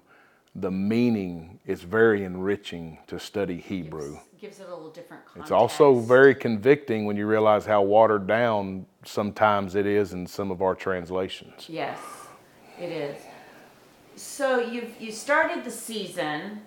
the 0.54 0.71
meaning 0.71 1.59
is 1.66 1.83
very 1.83 2.23
enriching 2.25 2.99
to 3.07 3.18
study 3.18 3.59
Hebrew. 3.59 4.12
Gives, 4.12 4.40
gives 4.40 4.61
it 4.61 4.68
a 4.68 4.75
little 4.75 4.90
different 4.90 5.25
context. 5.25 5.47
It's 5.47 5.50
also 5.50 5.95
very 5.95 6.35
convicting 6.35 7.07
when 7.07 7.16
you 7.16 7.26
realize 7.26 7.64
how 7.64 7.83
watered 7.83 8.26
down 8.26 8.87
sometimes 9.04 9.75
it 9.75 9.87
is 9.87 10.12
in 10.12 10.26
some 10.26 10.50
of 10.50 10.62
our 10.62 10.75
translations. 10.75 11.66
Yes, 11.68 11.99
it 12.78 12.90
is. 12.90 13.16
So 14.19 14.59
you've 14.59 15.01
you 15.01 15.13
started 15.13 15.63
the 15.63 15.71
season 15.71 16.63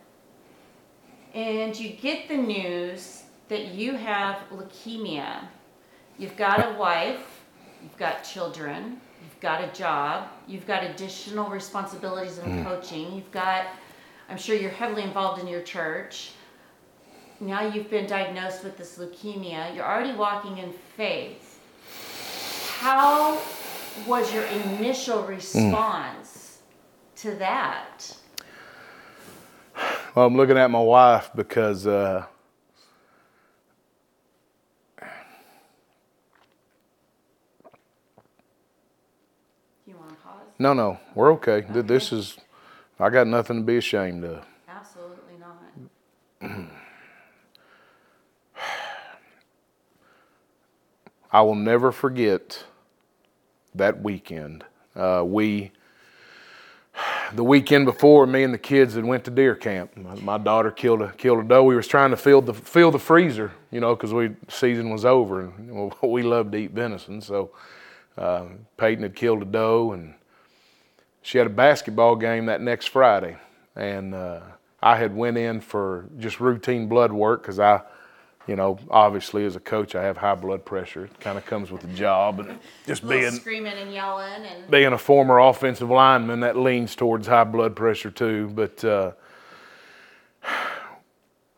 and 1.33 1.77
you 1.77 1.89
get 1.89 2.29
the 2.29 2.37
news 2.37 3.23
that 3.49 3.73
you 3.73 3.97
have 3.97 4.37
leukemia. 4.53 5.47
You've 6.17 6.37
got 6.37 6.65
a 6.65 6.77
wife, 6.77 7.43
you've 7.83 7.97
got 7.97 8.23
children, 8.23 9.01
you've 9.21 9.39
got 9.41 9.61
a 9.61 9.67
job, 9.73 10.29
you've 10.47 10.65
got 10.65 10.85
additional 10.85 11.49
responsibilities 11.49 12.37
in 12.37 12.45
mm. 12.45 12.63
coaching, 12.63 13.13
you've 13.13 13.31
got, 13.31 13.65
I'm 14.29 14.37
sure 14.37 14.55
you're 14.55 14.71
heavily 14.71 15.03
involved 15.03 15.41
in 15.41 15.47
your 15.47 15.61
church. 15.61 16.31
Now 17.41 17.67
you've 17.67 17.89
been 17.89 18.07
diagnosed 18.07 18.63
with 18.63 18.77
this 18.77 18.97
leukemia, 18.97 19.75
you're 19.75 19.85
already 19.85 20.13
walking 20.13 20.57
in 20.57 20.71
faith. 20.95 21.59
How 22.79 23.37
was 24.07 24.33
your 24.33 24.45
initial 24.45 25.23
response 25.23 26.29
mm. 26.29 26.30
To 27.21 27.35
that? 27.35 28.15
Well, 30.15 30.25
I'm 30.25 30.35
looking 30.35 30.57
at 30.57 30.69
my 30.69 30.81
wife 30.81 31.29
because 31.35 31.87
uh, 31.87 32.25
No, 40.61 40.73
no, 40.73 40.99
we're 41.15 41.31
okay. 41.33 41.65
okay. 41.67 41.81
This 41.81 42.13
is, 42.13 42.37
I 42.99 43.09
got 43.09 43.25
nothing 43.25 43.57
to 43.57 43.63
be 43.63 43.77
ashamed 43.77 44.23
of. 44.23 44.45
Absolutely 44.69 45.39
not. 45.39 46.69
I 51.31 51.41
will 51.41 51.55
never 51.55 51.91
forget 51.91 52.63
that 53.73 54.03
weekend. 54.03 54.63
Uh, 54.95 55.23
we, 55.25 55.71
the 57.33 57.43
weekend 57.43 57.85
before, 57.85 58.25
me 58.27 58.43
and 58.43 58.53
the 58.53 58.57
kids 58.57 58.95
had 58.95 59.05
went 59.05 59.23
to 59.25 59.31
deer 59.31 59.55
camp. 59.55 59.95
My, 59.95 60.15
my 60.15 60.37
daughter 60.37 60.71
killed 60.71 61.01
a 61.01 61.11
killed 61.13 61.39
a 61.39 61.43
doe. 61.43 61.63
We 61.63 61.75
was 61.75 61.87
trying 61.87 62.11
to 62.11 62.17
fill 62.17 62.41
the 62.41 62.53
fill 62.53 62.91
the 62.91 62.99
freezer, 62.99 63.51
you 63.71 63.79
know, 63.79 63.95
because 63.95 64.13
we 64.13 64.31
season 64.49 64.89
was 64.89 65.05
over 65.05 65.41
and 65.41 65.93
we 66.01 66.23
love 66.23 66.51
to 66.51 66.57
eat 66.57 66.71
venison. 66.71 67.21
So 67.21 67.51
uh, 68.17 68.45
Peyton 68.77 69.03
had 69.03 69.15
killed 69.15 69.41
a 69.41 69.45
doe 69.45 69.91
and 69.93 70.13
she 71.21 71.37
had 71.37 71.47
a 71.47 71.51
basketball 71.51 72.15
game 72.15 72.47
that 72.47 72.61
next 72.61 72.87
Friday, 72.87 73.37
and 73.75 74.13
uh, 74.15 74.41
I 74.81 74.95
had 74.95 75.15
went 75.15 75.37
in 75.37 75.61
for 75.61 76.09
just 76.17 76.39
routine 76.39 76.87
blood 76.87 77.11
work 77.11 77.43
because 77.43 77.59
I, 77.59 77.81
you 78.47 78.55
know, 78.55 78.79
obviously 78.89 79.45
as 79.45 79.55
a 79.55 79.59
coach 79.59 79.95
I 79.95 80.03
have 80.03 80.17
high 80.17 80.35
blood 80.35 80.65
pressure. 80.65 81.05
It 81.05 81.19
kind 81.19 81.37
of 81.37 81.45
comes 81.45 81.71
with 81.71 81.81
the 81.81 81.87
job, 81.89 82.39
and 82.39 82.59
just 82.85 83.07
being 83.07 83.31
screaming 83.31 83.73
and 83.73 83.93
yelling 83.93 84.43
and 84.43 84.69
being 84.69 84.93
a 84.93 84.97
former 84.97 85.39
offensive 85.39 85.89
lineman 85.89 86.41
that 86.41 86.57
leans 86.57 86.95
towards 86.95 87.27
high 87.27 87.43
blood 87.43 87.75
pressure 87.75 88.11
too. 88.11 88.49
But 88.53 88.83
uh, 88.83 89.11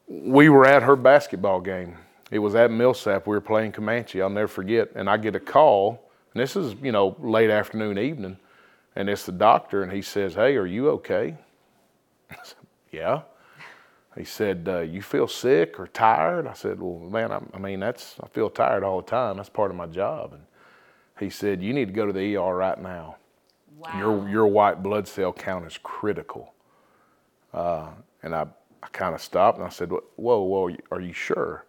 we 0.07 0.49
were 0.49 0.65
at 0.65 0.83
her 0.83 0.95
basketball 0.95 1.61
game. 1.61 1.97
It 2.31 2.39
was 2.39 2.55
at 2.55 2.71
Millsap. 2.71 3.27
We 3.27 3.35
were 3.35 3.41
playing 3.41 3.73
Comanche. 3.73 4.21
I'll 4.21 4.29
never 4.29 4.47
forget. 4.47 4.89
And 4.95 5.09
I 5.09 5.17
get 5.17 5.35
a 5.35 5.39
call, 5.39 6.09
and 6.33 6.41
this 6.41 6.55
is 6.55 6.75
you 6.81 6.91
know 6.91 7.15
late 7.19 7.49
afternoon, 7.49 7.97
evening 7.97 8.37
and 8.95 9.09
it's 9.09 9.25
the 9.25 9.31
doctor, 9.31 9.83
and 9.83 9.91
he 9.91 10.01
says, 10.01 10.35
Hey, 10.35 10.55
are 10.55 10.65
you 10.65 10.89
okay? 10.89 11.35
I 12.31 12.35
said, 12.43 12.57
Yeah. 12.91 13.21
He 14.17 14.23
said, 14.23 14.67
uh, 14.67 14.79
You 14.79 15.01
feel 15.01 15.27
sick 15.27 15.79
or 15.79 15.87
tired? 15.87 16.47
I 16.47 16.53
said, 16.53 16.79
Well, 16.79 17.09
man, 17.09 17.31
I, 17.31 17.41
I, 17.53 17.59
mean, 17.59 17.79
that's, 17.79 18.15
I 18.21 18.27
feel 18.27 18.49
tired 18.49 18.83
all 18.83 19.01
the 19.01 19.07
time. 19.07 19.37
That's 19.37 19.49
part 19.49 19.71
of 19.71 19.77
my 19.77 19.87
job. 19.87 20.33
And 20.33 20.43
he 21.19 21.29
said, 21.29 21.61
You 21.61 21.73
need 21.73 21.87
to 21.87 21.93
go 21.93 22.05
to 22.05 22.13
the 22.13 22.35
ER 22.35 22.55
right 22.55 22.79
now. 22.81 23.17
Wow. 23.77 23.97
Your, 23.97 24.29
your 24.29 24.47
white 24.47 24.83
blood 24.83 25.07
cell 25.07 25.33
count 25.33 25.65
is 25.65 25.77
critical. 25.81 26.53
Uh, 27.53 27.89
and 28.21 28.33
I, 28.33 28.45
I 28.81 28.87
kind 28.91 29.15
of 29.15 29.21
stopped 29.21 29.57
and 29.57 29.65
I 29.65 29.69
said, 29.69 29.89
Whoa, 29.89 30.41
whoa, 30.41 30.75
are 30.91 31.01
you 31.01 31.13
sure? 31.13 31.65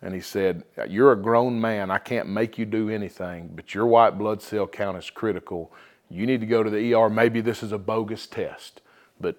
And 0.00 0.14
he 0.14 0.20
said, 0.20 0.64
You're 0.88 1.12
a 1.12 1.16
grown 1.16 1.60
man. 1.60 1.90
I 1.90 1.98
can't 1.98 2.28
make 2.28 2.58
you 2.58 2.66
do 2.66 2.88
anything, 2.88 3.50
but 3.54 3.74
your 3.74 3.86
white 3.86 4.18
blood 4.18 4.42
cell 4.42 4.66
count 4.66 4.98
is 4.98 5.10
critical 5.10 5.72
you 6.10 6.26
need 6.26 6.40
to 6.40 6.46
go 6.46 6.62
to 6.62 6.70
the 6.70 6.94
ER. 6.94 7.10
Maybe 7.10 7.40
this 7.40 7.62
is 7.62 7.72
a 7.72 7.78
bogus 7.78 8.26
test, 8.26 8.80
but 9.20 9.36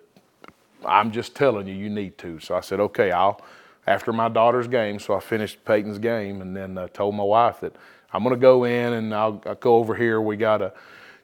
I'm 0.85 1.11
just 1.11 1.35
telling 1.35 1.67
you, 1.67 1.73
you 1.73 1.89
need 1.89 2.17
to. 2.19 2.39
So 2.39 2.55
I 2.55 2.61
said, 2.61 2.79
okay, 2.79 3.11
I'll, 3.11 3.41
after 3.87 4.11
my 4.13 4.29
daughter's 4.29 4.67
game, 4.67 4.99
so 4.99 5.13
I 5.15 5.19
finished 5.19 5.63
Peyton's 5.65 5.99
game 5.99 6.41
and 6.41 6.55
then 6.55 6.77
uh, 6.77 6.87
told 6.87 7.15
my 7.15 7.23
wife 7.23 7.59
that 7.61 7.75
I'm 8.11 8.23
going 8.23 8.35
to 8.35 8.41
go 8.41 8.63
in 8.63 8.93
and 8.93 9.13
I'll, 9.13 9.41
I'll, 9.45 9.55
go 9.55 9.75
over 9.75 9.95
here. 9.95 10.21
We 10.21 10.37
got 10.37 10.61
a, 10.61 10.73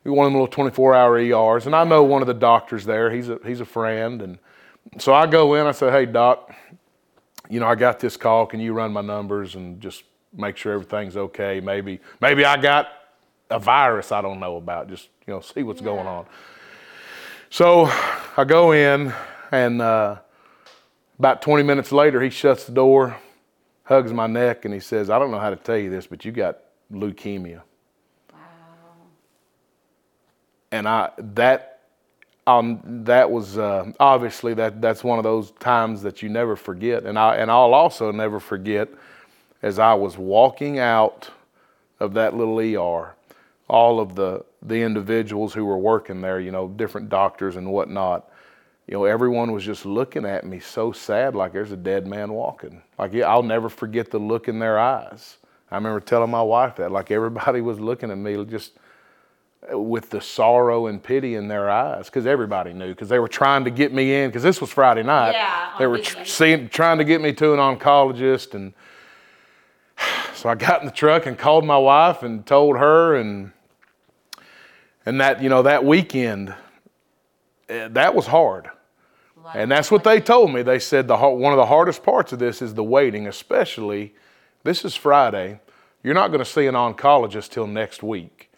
one 0.04 0.26
of 0.26 0.32
them 0.32 0.42
little 0.42 0.48
24 0.48 0.96
hour 0.96 1.18
ERs. 1.18 1.66
And 1.66 1.76
I 1.76 1.84
know 1.84 2.04
one 2.04 2.22
of 2.22 2.28
the 2.28 2.34
doctors 2.34 2.86
there. 2.86 3.12
He's 3.12 3.30
a, 3.30 3.40
he's 3.46 3.62
a 3.62 3.66
friend. 3.66 4.22
And 4.22 4.40
so 5.00 5.14
I 5.14 5.28
go 5.28 5.56
in, 5.56 5.66
I 5.66 5.72
say, 5.72 5.92
hey, 5.92 6.06
doc, 6.06 6.54
you 7.50 7.60
know, 7.60 7.68
I 7.68 7.76
got 7.76 8.00
this 8.00 8.18
call. 8.18 8.46
Can 8.46 8.60
you 8.60 8.74
run 8.74 8.92
my 8.92 9.02
numbers 9.02 9.56
and 9.56 9.80
just 9.82 10.04
make 10.34 10.58
sure 10.58 10.74
everything's 10.74 11.18
okay? 11.18 11.60
Maybe, 11.60 12.00
maybe 12.20 12.46
I 12.46 12.58
got 12.58 12.88
a 13.50 13.60
virus 13.60 14.12
I 14.12 14.22
don't 14.22 14.40
know 14.40 14.58
about. 14.58 14.90
Just 14.90 15.10
you 15.28 15.34
know, 15.34 15.42
see 15.42 15.64
what's 15.64 15.82
yeah. 15.82 15.86
going 15.86 16.08
on. 16.08 16.26
So 17.50 17.86
I 18.38 18.46
go 18.46 18.72
in, 18.72 19.14
and 19.52 19.82
uh, 19.82 20.18
about 21.20 21.42
20 21.42 21.64
minutes 21.64 21.92
later, 21.92 22.22
he 22.22 22.30
shuts 22.30 22.66
the 22.66 22.72
door, 22.72 23.18
hugs 23.84 24.14
my 24.14 24.28
neck, 24.28 24.66
and 24.66 24.74
he 24.74 24.80
says, 24.80 25.10
"I 25.10 25.20
don't 25.20 25.32
know 25.32 25.40
how 25.40 25.50
to 25.50 25.56
tell 25.56 25.78
you 25.78 25.90
this, 25.90 26.08
but 26.08 26.26
you 26.26 26.32
got 26.32 26.60
leukemia." 26.92 27.62
Wow. 28.34 28.40
And 30.72 30.88
I 30.88 31.12
that. 31.18 31.68
Um, 32.48 32.82
that 33.06 33.30
was 33.30 33.60
uh, 33.60 33.92
obviously 34.00 34.56
that 34.56 34.82
that's 34.82 35.04
one 35.04 35.20
of 35.20 35.24
those 35.24 35.52
times 35.52 36.02
that 36.02 36.24
you 36.24 36.30
never 36.30 36.56
forget, 36.56 37.04
and 37.04 37.18
I 37.20 37.36
and 37.36 37.52
I'll 37.52 37.76
also 37.76 38.12
never 38.12 38.40
forget 38.40 38.90
as 39.62 39.78
I 39.78 39.94
was 39.94 40.18
walking 40.18 40.80
out 40.80 41.30
of 42.00 42.16
that 42.16 42.36
little 42.36 42.60
ER 42.60 43.14
all 43.72 44.02
of 44.02 44.16
the, 44.16 44.44
the 44.64 44.76
individuals 44.76 45.54
who 45.54 45.64
were 45.64 45.78
working 45.78 46.20
there, 46.20 46.42
you 46.42 46.52
know, 46.52 46.68
different 46.68 47.08
doctors 47.08 47.56
and 47.56 47.72
whatnot, 47.72 48.30
you 48.92 48.98
know, 48.98 49.06
everyone 49.06 49.54
was 49.54 49.64
just 49.64 49.86
looking 49.86 50.26
at 50.26 50.46
me 50.46 50.60
so 50.60 50.92
sad, 50.92 51.34
like 51.34 51.54
there's 51.54 51.72
a 51.72 51.78
dead 51.78 52.06
man 52.06 52.34
walking. 52.34 52.82
Like, 53.00 53.16
I'll 53.16 53.42
never 53.42 53.70
forget 53.70 54.12
the 54.12 54.20
look 54.20 54.50
in 54.50 54.60
their 54.60 54.78
eyes. 54.78 55.38
I 55.72 55.76
remember 55.76 56.02
telling 56.02 56.30
my 56.30 56.42
wife 56.42 56.76
that, 56.76 56.92
like 56.92 57.10
everybody 57.10 57.62
was 57.62 57.80
looking 57.80 58.12
at 58.12 58.18
me 58.18 58.44
just 58.44 58.74
with 59.72 60.10
the 60.10 60.20
sorrow 60.20 60.88
and 60.88 61.02
pity 61.02 61.36
in 61.36 61.48
their 61.48 61.70
eyes, 61.70 62.08
because 62.08 62.26
everybody 62.26 62.74
knew, 62.74 62.90
because 62.90 63.08
they 63.08 63.20
were 63.20 63.30
trying 63.30 63.64
to 63.64 63.72
get 63.72 63.94
me 63.94 64.14
in, 64.14 64.30
because 64.30 64.44
this 64.44 64.60
was 64.60 64.70
Friday 64.72 65.04
night. 65.04 65.32
Yeah, 65.32 65.72
they 65.80 65.88
were 65.88 66.00
tr- 66.00 66.26
seeing, 66.26 66.68
trying 66.68 66.98
to 66.98 67.06
get 67.06 67.22
me 67.22 67.32
to 67.32 67.54
an 67.54 67.60
oncologist, 67.60 68.56
and 68.56 68.74
so 70.36 70.50
I 70.50 70.56
got 70.56 70.82
in 70.82 70.88
the 70.88 70.92
truck 70.92 71.28
and 71.28 71.38
called 71.38 71.64
my 71.64 71.78
wife 71.78 72.24
and 72.24 72.46
told 72.46 72.78
her, 72.78 73.16
and 73.16 73.54
and 75.06 75.22
that, 75.22 75.42
you 75.42 75.48
know, 75.48 75.62
that 75.62 75.86
weekend, 75.86 76.54
eh, 77.70 77.88
that 77.88 78.14
was 78.14 78.28
hard. 78.28 78.70
And 79.54 79.72
that's 79.72 79.92
what 79.92 80.04
they 80.04 80.20
told 80.20 80.54
me. 80.54 80.62
They 80.62 80.80
said 80.80 81.08
the 81.08 81.18
one 81.18 81.54
of 81.54 81.58
the 81.58 81.66
hardest 81.66 82.04
parts 82.04 82.32
of 82.32 82.40
this 82.40 82.62
is 82.62 82.74
the 82.74 82.84
waiting, 82.84 83.28
especially 83.28 84.14
this 84.64 84.86
is 84.86 84.96
Friday. 84.96 85.60
You're 86.04 86.14
not 86.14 86.28
going 86.30 86.40
to 86.40 86.46
see 86.46 86.68
an 86.68 86.76
oncologist 86.76 87.50
till 87.50 87.68
next 87.68 88.02
week. 88.04 88.52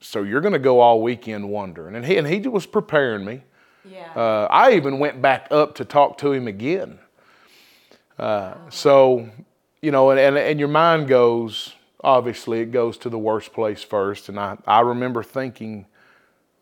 So 0.00 0.22
you're 0.22 0.40
going 0.40 0.54
to 0.54 0.58
go 0.58 0.80
all 0.80 1.02
weekend 1.02 1.48
wondering. 1.48 1.94
And 1.94 2.04
he, 2.04 2.16
and 2.16 2.26
he 2.26 2.40
was 2.48 2.66
preparing 2.66 3.24
me. 3.24 3.42
Yeah. 3.84 4.10
Uh, 4.14 4.48
I 4.50 4.72
even 4.72 4.98
went 4.98 5.20
back 5.20 5.48
up 5.50 5.74
to 5.76 5.84
talk 5.84 6.18
to 6.18 6.32
him 6.32 6.48
again. 6.48 6.98
Uh, 8.18 8.54
so, 8.70 9.28
you 9.82 9.90
know, 9.90 10.10
and, 10.10 10.18
and, 10.18 10.36
and 10.36 10.58
your 10.58 10.68
mind 10.68 11.08
goes, 11.08 11.74
obviously 12.02 12.60
it 12.60 12.66
goes 12.66 12.96
to 12.98 13.08
the 13.08 13.18
worst 13.18 13.52
place 13.52 13.82
first. 13.82 14.28
And 14.28 14.38
I, 14.38 14.56
I 14.66 14.80
remember 14.80 15.22
thinking, 15.22 15.86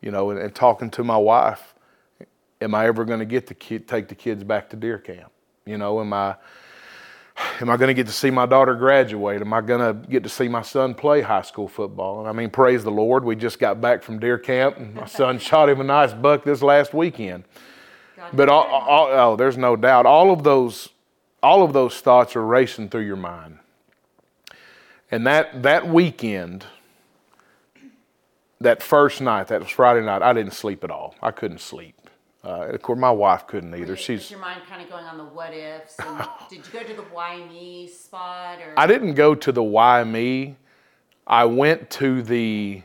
you 0.01 0.11
know, 0.11 0.29
and, 0.29 0.39
and 0.39 0.53
talking 0.53 0.89
to 0.91 1.03
my 1.03 1.17
wife, 1.17 1.73
am 2.61 2.75
I 2.75 2.87
ever 2.87 3.05
going 3.05 3.19
to 3.19 3.25
get 3.25 3.47
to 3.47 3.53
kid, 3.53 3.87
take 3.87 4.07
the 4.07 4.15
kids 4.15 4.43
back 4.43 4.69
to 4.69 4.75
deer 4.75 4.97
camp? 4.97 5.31
You 5.65 5.77
know, 5.77 5.99
am 5.99 6.13
I, 6.13 6.35
am 7.61 7.69
I 7.69 7.77
going 7.77 7.87
to 7.87 7.93
get 7.93 8.07
to 8.07 8.13
see 8.13 8.29
my 8.29 8.45
daughter 8.45 8.75
graduate? 8.75 9.41
Am 9.41 9.53
I 9.53 9.61
going 9.61 9.79
to 9.79 10.07
get 10.09 10.23
to 10.23 10.29
see 10.29 10.47
my 10.47 10.61
son 10.61 10.93
play 10.93 11.21
high 11.21 11.41
school 11.41 11.67
football? 11.67 12.19
And 12.19 12.27
I 12.27 12.31
mean, 12.31 12.49
praise 12.49 12.83
the 12.83 12.91
Lord, 12.91 13.23
we 13.23 13.35
just 13.35 13.59
got 13.59 13.79
back 13.79 14.03
from 14.03 14.19
deer 14.19 14.37
camp, 14.37 14.77
and 14.77 14.95
my 14.95 15.05
son 15.05 15.39
shot 15.39 15.69
him 15.69 15.81
a 15.81 15.83
nice 15.83 16.13
buck 16.13 16.43
this 16.43 16.61
last 16.61 16.93
weekend. 16.93 17.43
God 18.17 18.31
but 18.33 18.49
all, 18.49 18.63
all, 18.63 19.07
oh, 19.11 19.35
there's 19.35 19.57
no 19.57 19.75
doubt, 19.75 20.05
all 20.05 20.31
of 20.31 20.43
those, 20.43 20.89
all 21.41 21.63
of 21.63 21.73
those 21.73 21.99
thoughts 22.01 22.35
are 22.35 22.45
racing 22.45 22.89
through 22.89 23.05
your 23.05 23.15
mind. 23.15 23.59
And 25.11 25.25
that, 25.25 25.63
that 25.63 25.87
weekend, 25.87 26.65
that 28.61 28.83
first 28.83 29.21
night, 29.21 29.47
that 29.47 29.61
was 29.61 29.69
Friday 29.69 30.05
night, 30.05 30.21
I 30.21 30.33
didn't 30.33 30.53
sleep 30.53 30.83
at 30.83 30.91
all. 30.91 31.15
I 31.21 31.31
couldn't 31.31 31.61
sleep. 31.61 31.98
Uh, 32.43 32.67
of 32.69 32.81
course, 32.81 32.97
my 32.97 33.11
wife 33.11 33.47
couldn't 33.47 33.75
either. 33.75 33.97
She's 33.97 34.31
your 34.31 34.39
mind 34.39 34.61
kind 34.67 34.81
of 34.81 34.89
going 34.89 35.03
on 35.03 35.17
the 35.17 35.25
what 35.25 35.53
ifs? 35.53 35.95
And 35.99 36.25
did 36.49 36.65
you 36.65 36.71
go 36.71 36.83
to 36.83 36.93
the 36.93 37.01
why 37.03 37.45
me 37.45 37.87
spot 37.87 38.59
or? 38.59 38.73
I 38.77 38.87
didn't 38.87 39.15
go 39.15 39.35
to 39.35 39.51
the 39.51 39.63
why 39.63 40.03
me. 40.03 40.55
I 41.27 41.45
went 41.45 41.89
to 41.91 42.21
the 42.21 42.83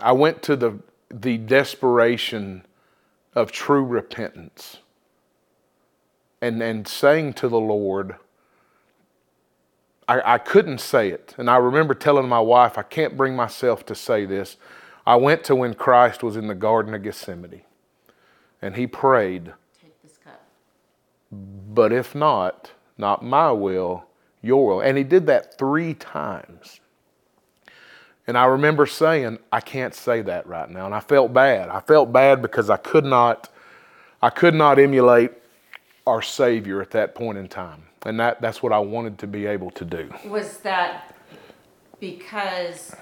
I 0.00 0.12
went 0.12 0.42
to 0.44 0.56
the 0.56 0.78
the 1.10 1.36
desperation 1.36 2.64
of 3.34 3.52
true 3.52 3.84
repentance 3.84 4.78
and 6.40 6.62
and 6.62 6.88
saying 6.88 7.34
to 7.34 7.48
the 7.48 7.60
Lord, 7.60 8.16
I, 10.08 10.34
I 10.34 10.38
couldn't 10.38 10.78
say 10.78 11.10
it. 11.10 11.34
And 11.38 11.48
I 11.48 11.56
remember 11.56 11.94
telling 11.94 12.28
my 12.28 12.40
wife, 12.40 12.76
I 12.76 12.82
can't 12.82 13.16
bring 13.16 13.36
myself 13.36 13.86
to 13.86 13.94
say 13.94 14.24
this. 14.24 14.56
I 15.06 15.16
went 15.16 15.44
to 15.44 15.56
when 15.56 15.74
Christ 15.74 16.22
was 16.22 16.36
in 16.36 16.46
the 16.46 16.54
Garden 16.54 16.94
of 16.94 17.02
Gethsemane 17.02 17.62
and 18.60 18.76
he 18.76 18.86
prayed, 18.86 19.52
Take 19.80 20.00
this 20.02 20.18
cup. 20.18 20.40
but 21.30 21.92
if 21.92 22.14
not, 22.14 22.70
not 22.96 23.24
my 23.24 23.50
will, 23.50 24.04
your 24.42 24.66
will. 24.66 24.80
And 24.80 24.96
he 24.96 25.04
did 25.04 25.26
that 25.26 25.58
three 25.58 25.94
times. 25.94 26.80
And 28.26 28.38
I 28.38 28.44
remember 28.44 28.86
saying, 28.86 29.38
I 29.50 29.60
can't 29.60 29.94
say 29.94 30.22
that 30.22 30.46
right 30.46 30.70
now. 30.70 30.86
And 30.86 30.94
I 30.94 31.00
felt 31.00 31.32
bad. 31.32 31.68
I 31.68 31.80
felt 31.80 32.12
bad 32.12 32.40
because 32.40 32.70
I 32.70 32.76
could 32.76 33.04
not, 33.04 33.48
I 34.22 34.30
could 34.30 34.54
not 34.54 34.78
emulate 34.78 35.32
our 36.06 36.22
Savior 36.22 36.80
at 36.80 36.92
that 36.92 37.16
point 37.16 37.38
in 37.38 37.48
time. 37.48 37.82
And 38.04 38.18
that, 38.20 38.40
that's 38.40 38.62
what 38.62 38.72
I 38.72 38.78
wanted 38.78 39.18
to 39.18 39.26
be 39.26 39.46
able 39.46 39.70
to 39.72 39.84
do. 39.84 40.10
Was 40.26 40.58
that 40.58 41.14
because 41.98 42.94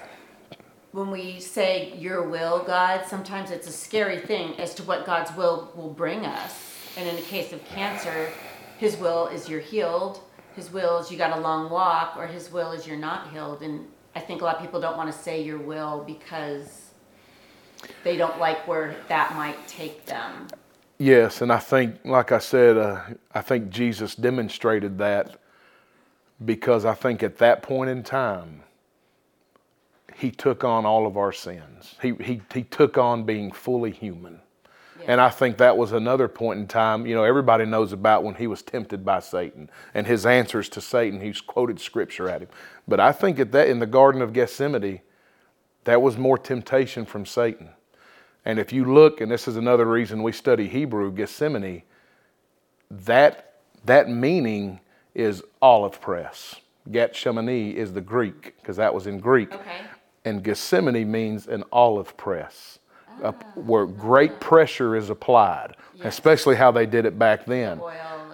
when 0.91 1.09
we 1.09 1.39
say 1.39 1.93
your 1.97 2.27
will, 2.27 2.63
God, 2.63 3.05
sometimes 3.07 3.49
it's 3.51 3.67
a 3.67 3.71
scary 3.71 4.19
thing 4.19 4.59
as 4.59 4.73
to 4.75 4.83
what 4.83 5.05
God's 5.05 5.35
will 5.35 5.71
will 5.75 5.89
bring 5.89 6.25
us. 6.25 6.75
And 6.97 7.07
in 7.07 7.15
the 7.15 7.21
case 7.21 7.53
of 7.53 7.63
cancer, 7.65 8.29
His 8.77 8.97
will 8.97 9.27
is 9.27 9.47
you're 9.47 9.61
healed. 9.61 10.19
His 10.55 10.71
will 10.71 10.97
is 10.97 11.09
you 11.09 11.17
got 11.17 11.37
a 11.37 11.39
long 11.39 11.69
walk, 11.69 12.17
or 12.17 12.27
His 12.27 12.51
will 12.51 12.73
is 12.73 12.85
you're 12.85 12.97
not 12.97 13.31
healed. 13.31 13.61
And 13.61 13.87
I 14.15 14.19
think 14.19 14.41
a 14.41 14.45
lot 14.45 14.55
of 14.55 14.61
people 14.61 14.81
don't 14.81 14.97
want 14.97 15.11
to 15.11 15.17
say 15.17 15.41
your 15.41 15.59
will 15.59 16.03
because 16.05 16.91
they 18.03 18.17
don't 18.17 18.37
like 18.39 18.67
where 18.67 18.95
that 19.07 19.33
might 19.35 19.65
take 19.67 20.05
them. 20.05 20.47
Yes, 20.97 21.41
and 21.41 21.51
I 21.51 21.57
think, 21.57 21.95
like 22.03 22.31
I 22.31 22.37
said, 22.37 22.77
uh, 22.77 23.01
I 23.33 23.41
think 23.41 23.69
Jesus 23.69 24.13
demonstrated 24.13 24.97
that 24.99 25.37
because 26.43 26.85
I 26.85 26.93
think 26.93 27.23
at 27.23 27.37
that 27.37 27.63
point 27.63 27.89
in 27.89 28.03
time, 28.03 28.63
he 30.21 30.29
took 30.29 30.63
on 30.63 30.85
all 30.85 31.07
of 31.07 31.17
our 31.17 31.31
sins. 31.31 31.95
He, 31.99 32.13
he, 32.21 32.41
he 32.53 32.61
took 32.61 32.95
on 32.95 33.23
being 33.23 33.51
fully 33.51 33.89
human. 33.89 34.39
And 35.07 35.19
I 35.19 35.29
think 35.29 35.57
that 35.57 35.75
was 35.77 35.93
another 35.93 36.27
point 36.27 36.59
in 36.59 36.67
time. 36.67 37.07
You 37.07 37.15
know, 37.15 37.23
everybody 37.23 37.65
knows 37.65 37.91
about 37.91 38.23
when 38.23 38.35
he 38.35 38.45
was 38.45 38.61
tempted 38.61 39.03
by 39.03 39.19
Satan 39.19 39.67
and 39.95 40.05
his 40.05 40.27
answers 40.27 40.69
to 40.69 40.81
Satan. 40.81 41.19
He's 41.19 41.41
quoted 41.41 41.79
scripture 41.79 42.29
at 42.29 42.43
him. 42.43 42.49
But 42.87 42.99
I 42.99 43.11
think 43.11 43.39
at 43.39 43.51
that 43.53 43.67
in 43.67 43.79
the 43.79 43.87
Garden 43.87 44.21
of 44.21 44.31
Gethsemane, 44.31 45.01
that 45.85 46.03
was 46.03 46.17
more 46.19 46.37
temptation 46.37 47.03
from 47.07 47.25
Satan. 47.25 47.69
And 48.45 48.59
if 48.59 48.71
you 48.71 48.93
look, 48.93 49.21
and 49.21 49.31
this 49.31 49.47
is 49.47 49.57
another 49.57 49.85
reason 49.85 50.21
we 50.21 50.33
study 50.33 50.67
Hebrew, 50.67 51.11
Gethsemane, 51.11 51.81
that 52.91 53.55
that 53.85 54.07
meaning 54.07 54.81
is 55.15 55.41
olive 55.63 55.99
press. 55.99 56.57
Gethsemane 56.91 57.75
is 57.75 57.93
the 57.93 58.01
Greek 58.01 58.55
because 58.61 58.77
that 58.77 58.93
was 58.93 59.07
in 59.07 59.19
Greek. 59.19 59.51
Okay. 59.51 59.81
And 60.25 60.43
Gethsemane 60.43 61.09
means 61.09 61.47
an 61.47 61.63
olive 61.71 62.15
press, 62.17 62.79
uh, 63.23 63.31
where 63.55 63.85
great 63.85 64.39
pressure 64.39 64.95
is 64.95 65.09
applied, 65.09 65.75
especially 66.03 66.55
how 66.55 66.71
they 66.71 66.85
did 66.85 67.05
it 67.05 67.17
back 67.17 67.45
then. 67.45 67.79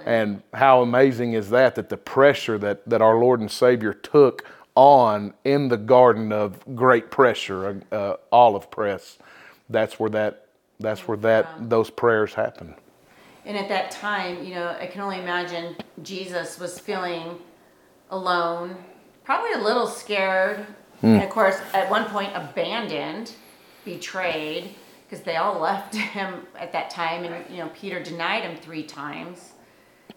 And- 0.05 0.07
And 0.07 0.41
how 0.53 0.81
amazing 0.81 1.33
is 1.33 1.49
that, 1.49 1.75
that 1.75 1.89
the 1.89 1.97
pressure 1.97 2.57
that, 2.59 2.87
that 2.89 3.01
our 3.01 3.17
Lord 3.17 3.39
and 3.41 3.51
Savior 3.51 3.93
took 3.93 4.43
on 4.75 5.33
in 5.43 5.67
the 5.69 5.77
garden 5.77 6.31
of 6.31 6.59
great 6.75 7.09
pressure, 7.11 7.81
uh, 7.91 7.95
uh, 7.95 8.15
olive 8.31 8.69
press, 8.71 9.17
that's 9.69 9.99
where 9.99 10.09
that, 10.11 10.45
that's 10.79 11.07
where 11.07 11.17
that, 11.17 11.69
those 11.69 11.89
prayers 11.89 12.33
happen. 12.35 12.75
And 13.45 13.57
at 13.57 13.67
that 13.69 13.91
time, 13.91 14.43
you 14.43 14.53
know, 14.55 14.75
I 14.79 14.87
can 14.87 15.01
only 15.01 15.19
imagine 15.19 15.75
Jesus 16.03 16.59
was 16.59 16.79
feeling 16.79 17.39
alone, 18.11 18.77
probably 19.25 19.53
a 19.53 19.57
little 19.63 19.87
scared, 19.87 20.65
and 21.01 21.23
of 21.23 21.29
course, 21.29 21.59
at 21.73 21.89
one 21.89 22.05
point, 22.05 22.31
abandoned, 22.33 23.31
betrayed, 23.85 24.75
because 25.07 25.23
they 25.23 25.35
all 25.35 25.59
left 25.59 25.95
him 25.95 26.47
at 26.59 26.71
that 26.73 26.89
time. 26.89 27.23
And, 27.23 27.49
you 27.49 27.57
know, 27.57 27.69
Peter 27.73 28.01
denied 28.01 28.43
him 28.43 28.57
three 28.57 28.83
times. 28.83 29.53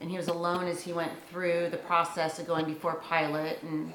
And 0.01 0.11
he 0.11 0.17
was 0.17 0.29
alone 0.29 0.67
as 0.67 0.81
he 0.83 0.93
went 0.93 1.13
through 1.29 1.69
the 1.71 1.77
process 1.77 2.39
of 2.39 2.47
going 2.47 2.65
before 2.65 3.03
Pilate 3.09 3.63
and 3.63 3.93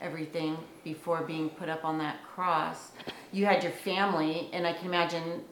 everything 0.00 0.56
before 0.84 1.22
being 1.22 1.48
put 1.50 1.68
up 1.68 1.84
on 1.84 1.98
that 1.98 2.16
cross. 2.24 2.90
You 3.30 3.46
had 3.46 3.62
your 3.62 3.72
family, 3.72 4.48
and 4.52 4.66
I 4.66 4.72
can 4.72 4.86
imagine 4.86 5.42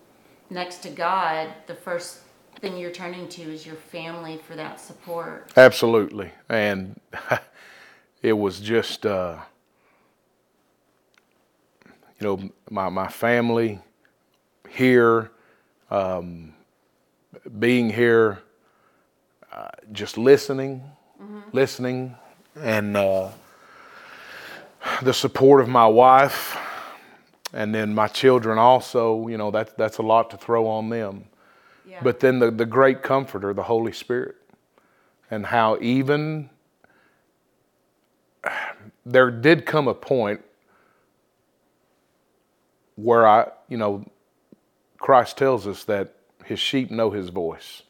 next 0.51 0.79
to 0.79 0.89
God, 0.89 1.49
the 1.67 1.75
first 1.75 2.21
thing 2.61 2.77
you're 2.77 2.91
turning 2.91 3.29
to 3.29 3.43
is 3.43 3.67
your 3.67 3.77
family 3.77 4.41
for 4.47 4.57
that 4.57 4.81
support. 4.81 5.53
Absolutely. 5.57 6.33
And 6.49 6.99
it 8.23 8.33
was 8.33 8.61
just, 8.61 9.05
uh, 9.05 9.39
you 12.19 12.27
know, 12.27 12.51
my, 12.71 12.89
my 12.89 13.09
family 13.09 13.79
here, 14.69 15.31
um, 15.91 16.55
being 17.59 17.91
here, 17.91 18.39
uh, 19.53 19.69
just 19.93 20.17
listening, 20.17 20.83
listening, 21.53 22.17
and 22.57 22.97
uh, 22.97 23.29
the 25.03 25.13
support 25.13 25.61
of 25.61 25.69
my 25.69 25.87
wife, 25.87 26.57
and 27.53 27.75
then 27.75 27.95
my 27.95 28.09
children 28.09 28.59
also, 28.59 29.29
you 29.29 29.37
know, 29.37 29.51
that, 29.51 29.77
that's 29.77 29.99
a 29.99 30.03
lot 30.03 30.31
to 30.31 30.37
throw 30.37 30.67
on 30.67 30.89
them. 30.89 31.25
Yeah. 31.89 32.01
But 32.03 32.21
then 32.21 32.39
the, 32.39 32.51
the 32.51 32.67
great 32.67 33.03
comforter, 33.03 33.53
the 33.53 33.63
Holy 33.63 33.93
Spirit, 33.93 34.37
and 35.31 35.47
how 35.47 35.79
even 35.81 36.51
there 39.05 39.31
did 39.31 39.67
come 39.67 39.87
a 39.89 39.95
point 39.95 40.41
where 42.97 43.27
I, 43.27 43.49
you 43.69 43.77
know, 43.77 44.05
Christ 44.99 45.37
tells 45.37 45.67
us 45.67 45.85
that 45.85 46.15
his 46.45 46.59
sheep 46.59 46.91
know 46.91 47.11
his 47.11 47.29
voice. 47.29 47.83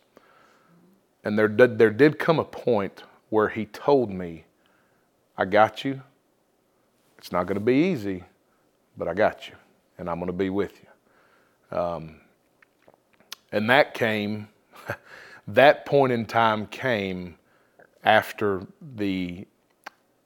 And 1.25 1.39
there 1.39 1.49
did, 1.49 1.79
there 1.79 1.91
did 1.91 2.19
come 2.19 2.39
a 2.39 2.45
point 2.45 3.03
where 3.31 3.49
he 3.49 3.67
told 3.67 4.11
me, 4.11 4.45
I 5.37 5.45
got 5.45 5.85
you. 5.85 6.03
It's 7.19 7.33
not 7.33 7.47
going 7.47 7.57
to 7.59 7.65
be 7.65 7.91
easy, 7.91 8.25
but 8.97 9.09
I 9.09 9.15
got 9.15 9.49
you, 9.49 9.55
and 9.99 10.09
I'm 10.09 10.17
going 10.17 10.29
to 10.29 10.33
be 10.33 10.51
with 10.51 10.73
you. 10.81 11.79
Um, 11.79 12.21
and 13.53 13.69
that 13.71 13.95
came, 13.95 14.49
that 15.49 15.87
point 15.87 16.13
in 16.13 16.27
time 16.27 16.67
came 16.67 17.37
after 18.05 18.67
the, 18.81 19.47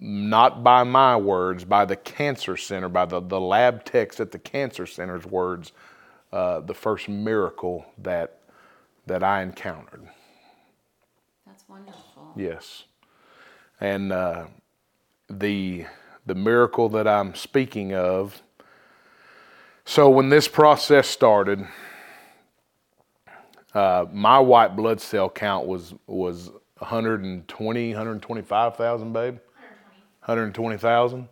not 0.00 0.64
by 0.64 0.82
my 0.82 1.14
words, 1.14 1.64
by 1.64 1.84
the 1.84 1.96
cancer 1.96 2.56
center, 2.56 2.88
by 2.88 3.04
the, 3.04 3.20
the 3.20 3.40
lab 3.40 3.84
techs 3.84 4.18
at 4.18 4.32
the 4.32 4.38
cancer 4.38 4.86
center's 4.86 5.26
words, 5.26 5.72
uh, 6.32 6.60
the 6.60 6.72
first 6.72 7.08
miracle 7.08 7.84
that, 7.98 8.38
that 9.06 9.22
I 9.22 9.42
encountered. 9.42 10.08
That's 11.46 11.68
wonderful. 11.68 12.32
Yes. 12.34 12.84
And 13.78 14.10
uh, 14.10 14.46
the, 15.28 15.84
the 16.24 16.34
miracle 16.34 16.88
that 16.90 17.06
I'm 17.06 17.34
speaking 17.34 17.94
of, 17.94 18.40
so 19.84 20.08
when 20.08 20.30
this 20.30 20.48
process 20.48 21.08
started, 21.08 21.66
uh, 23.74 24.06
my 24.12 24.38
white 24.38 24.76
blood 24.76 25.00
cell 25.00 25.28
count 25.28 25.66
was, 25.66 25.94
was 26.06 26.50
120, 26.78 27.88
125,000, 27.90 29.12
babe? 29.12 29.38
120,000. 30.20 31.28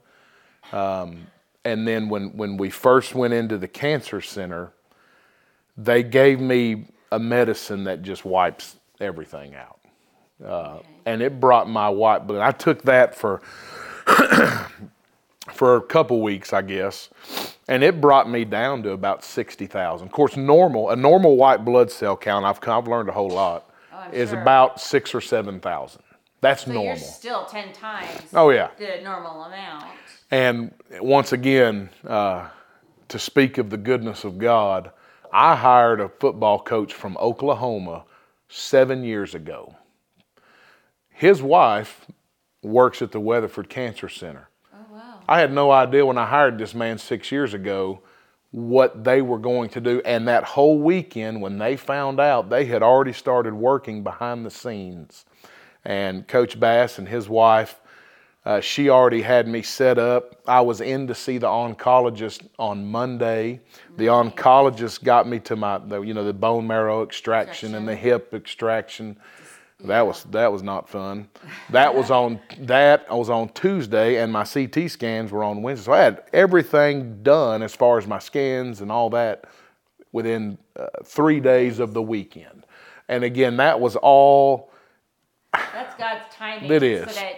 Um, 0.73 1.27
and 1.65 1.87
then 1.87 2.09
when, 2.09 2.37
when 2.37 2.57
we 2.57 2.71
first 2.71 3.15
went 3.15 3.35
into 3.35 3.59
the 3.59 3.69
cancer 3.69 4.21
center, 4.21 4.73
they 5.77 6.03
gave 6.03 6.41
me 6.41 6.87
a 7.13 7.19
medicine 7.19 7.85
that 7.85 8.03
just 8.03 8.25
wipes 8.25 8.77
everything 9.01 9.55
out. 9.55 9.79
Uh, 10.45 10.79
and 11.07 11.23
it 11.23 11.41
brought 11.41 11.69
my 11.69 11.89
white 11.89 12.27
blood. 12.27 12.41
I 12.41 12.53
took 12.53 12.83
that 12.83 13.15
for 13.15 13.41
for 15.53 15.77
a 15.77 15.83
couple 15.83 16.23
weeks, 16.23 16.53
I 16.53 16.63
guess, 16.63 17.09
and 17.67 17.83
it 17.83 18.01
brought 18.01 18.31
me 18.31 18.45
down 18.45 18.83
to 18.85 18.91
about 18.91 19.25
sixty 19.25 19.67
thousand. 19.67 20.07
Of 20.07 20.13
course, 20.13 20.37
normal 20.37 20.91
a 20.91 20.97
normal 20.97 21.37
white 21.37 21.65
blood 21.65 21.91
cell 21.91 22.17
count. 22.17 22.45
I've 22.45 22.61
I've 22.69 22.87
learned 22.87 23.09
a 23.09 23.13
whole 23.13 23.31
lot. 23.31 23.69
I'm 23.93 24.13
is 24.13 24.31
sure. 24.31 24.41
about 24.41 24.81
six 24.81 25.13
or 25.13 25.21
seven 25.21 25.59
thousand. 25.59 26.03
That's 26.41 26.65
So 26.65 26.73
normal. 26.73 26.87
you're 26.97 26.97
still 26.97 27.45
10 27.47 27.73
times 27.73 28.23
Oh 28.35 28.51
yeah. 28.51 28.69
the 28.79 29.01
normal 29.03 29.43
amount. 29.45 29.85
And 30.31 30.73
once 31.01 31.33
again, 31.33 31.91
uh, 32.07 32.49
to 33.09 33.19
speak 33.19 33.59
of 33.59 33.71
the 33.71 33.77
goodness 33.77 34.25
of 34.25 34.39
God, 34.39 34.91
I 35.33 35.57
hired 35.57 36.01
a 36.01 36.09
football 36.09 36.61
coach 36.61 36.93
from 36.95 37.17
Oklahoma 37.19 38.05
seven 38.49 39.03
years 39.05 39.35
ago. 39.35 39.75
His 41.11 41.43
wife 41.43 42.07
works 42.63 43.03
at 43.03 43.13
the 43.13 43.21
Weatherford 43.21 43.69
Cancer 43.69 44.09
Center. 44.09 44.49
Oh, 44.73 44.79
wow. 44.95 45.21
I 45.29 45.41
had 45.41 45.53
no 45.53 45.71
idea 45.71 46.07
when 46.07 46.19
I 46.19 46.27
hired 46.27 46.59
this 46.59 46.75
man 46.75 46.99
six 46.99 47.33
years 47.33 47.55
ago 47.55 48.01
what 48.51 49.05
they 49.05 49.21
were 49.21 49.39
going 49.39 49.69
to 49.71 49.81
do. 49.81 50.01
And 50.05 50.27
that 50.29 50.45
whole 50.45 50.79
weekend, 50.79 51.43
when 51.43 51.59
they 51.59 51.77
found 51.77 52.21
out, 52.21 52.49
they 52.49 52.65
had 52.67 52.83
already 52.83 53.13
started 53.13 53.53
working 53.55 54.03
behind 54.03 54.47
the 54.47 54.51
scenes. 54.51 55.25
And 55.85 56.27
Coach 56.27 56.59
Bass 56.59 56.99
and 56.99 57.09
his 57.09 57.29
wife, 57.29 57.81
uh, 58.45 58.61
she 58.61 58.89
already 58.89 59.23
had 59.23 59.47
me 59.47 59.63
set 59.63 59.99
up. 59.99 60.41
I 60.47 60.61
was 60.61 60.81
in 60.81 61.07
to 61.09 61.15
see 61.15 61.39
the 61.39 61.49
oncologist 61.49 62.49
on 62.59 62.87
Monday. 62.87 63.61
The 63.97 64.07
oncologist 64.07 65.05
got 65.05 65.29
me 65.29 65.39
to 65.41 65.57
my, 65.57 65.79
the, 65.79 66.01
you 66.01 66.15
know, 66.15 66.25
the 66.25 66.33
bone 66.33 66.67
marrow 66.67 67.03
extraction 67.03 67.75
and 67.75 67.87
the 67.87 67.95
hip 67.95 68.33
extraction. 68.33 69.19
That 69.85 70.07
was 70.07 70.25
that 70.25 70.51
was 70.51 70.65
not 70.65 70.89
fun. 70.89 71.29
That 71.71 71.95
was 71.95 72.11
on 72.11 72.41
that 72.63 73.07
I 73.09 73.15
was 73.15 73.31
on 73.31 73.51
Tuesday, 73.51 74.17
and 74.17 74.33
my 74.33 74.45
CT 74.45 74.91
scans 74.91 75.31
were 75.31 75.45
on 75.45 75.63
Wednesday. 75.63 75.85
So 75.85 75.93
I 75.93 76.03
had 76.03 76.25
everything 76.33 77.23
done 77.23 77.63
as 77.63 77.77
far 77.77 77.97
as 77.97 78.07
my 78.07 78.19
scans 78.19 78.81
and 78.81 78.91
all 78.91 79.09
that 79.11 79.45
within 80.11 80.59
uh, 80.75 80.87
three 81.05 81.39
days 81.39 81.79
of 81.79 81.95
the 81.95 82.03
weekend. 82.03 82.67
And 83.09 83.23
again, 83.23 83.59
that 83.59 83.79
was 83.79 83.95
all. 83.95 84.73
That's 85.53 85.95
God's 85.97 86.25
timing. 86.35 86.71
It 86.71 87.09
So 87.09 87.15
that 87.15 87.35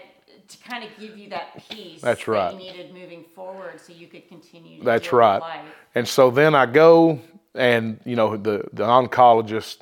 to 0.49 0.59
kind 0.69 0.83
of 0.85 0.91
give 0.99 1.17
you 1.17 1.31
that 1.31 1.63
peace 1.69 2.01
That's 2.01 2.25
that 2.25 2.31
right. 2.31 2.53
you 2.53 2.59
needed 2.59 2.93
moving 2.93 3.25
forward, 3.35 3.81
so 3.81 3.93
you 3.93 4.09
could 4.09 4.29
continue. 4.29 4.79
To 4.81 4.85
That's 4.85 5.13
right. 5.13 5.39
Life. 5.39 5.65
And 5.95 6.07
so 6.07 6.31
then 6.31 6.55
I 6.55 6.67
go, 6.67 7.21
and 7.55 8.01
you 8.05 8.17
know, 8.17 8.37
the 8.37 8.65
the 8.73 8.85
oncologist 8.85 9.79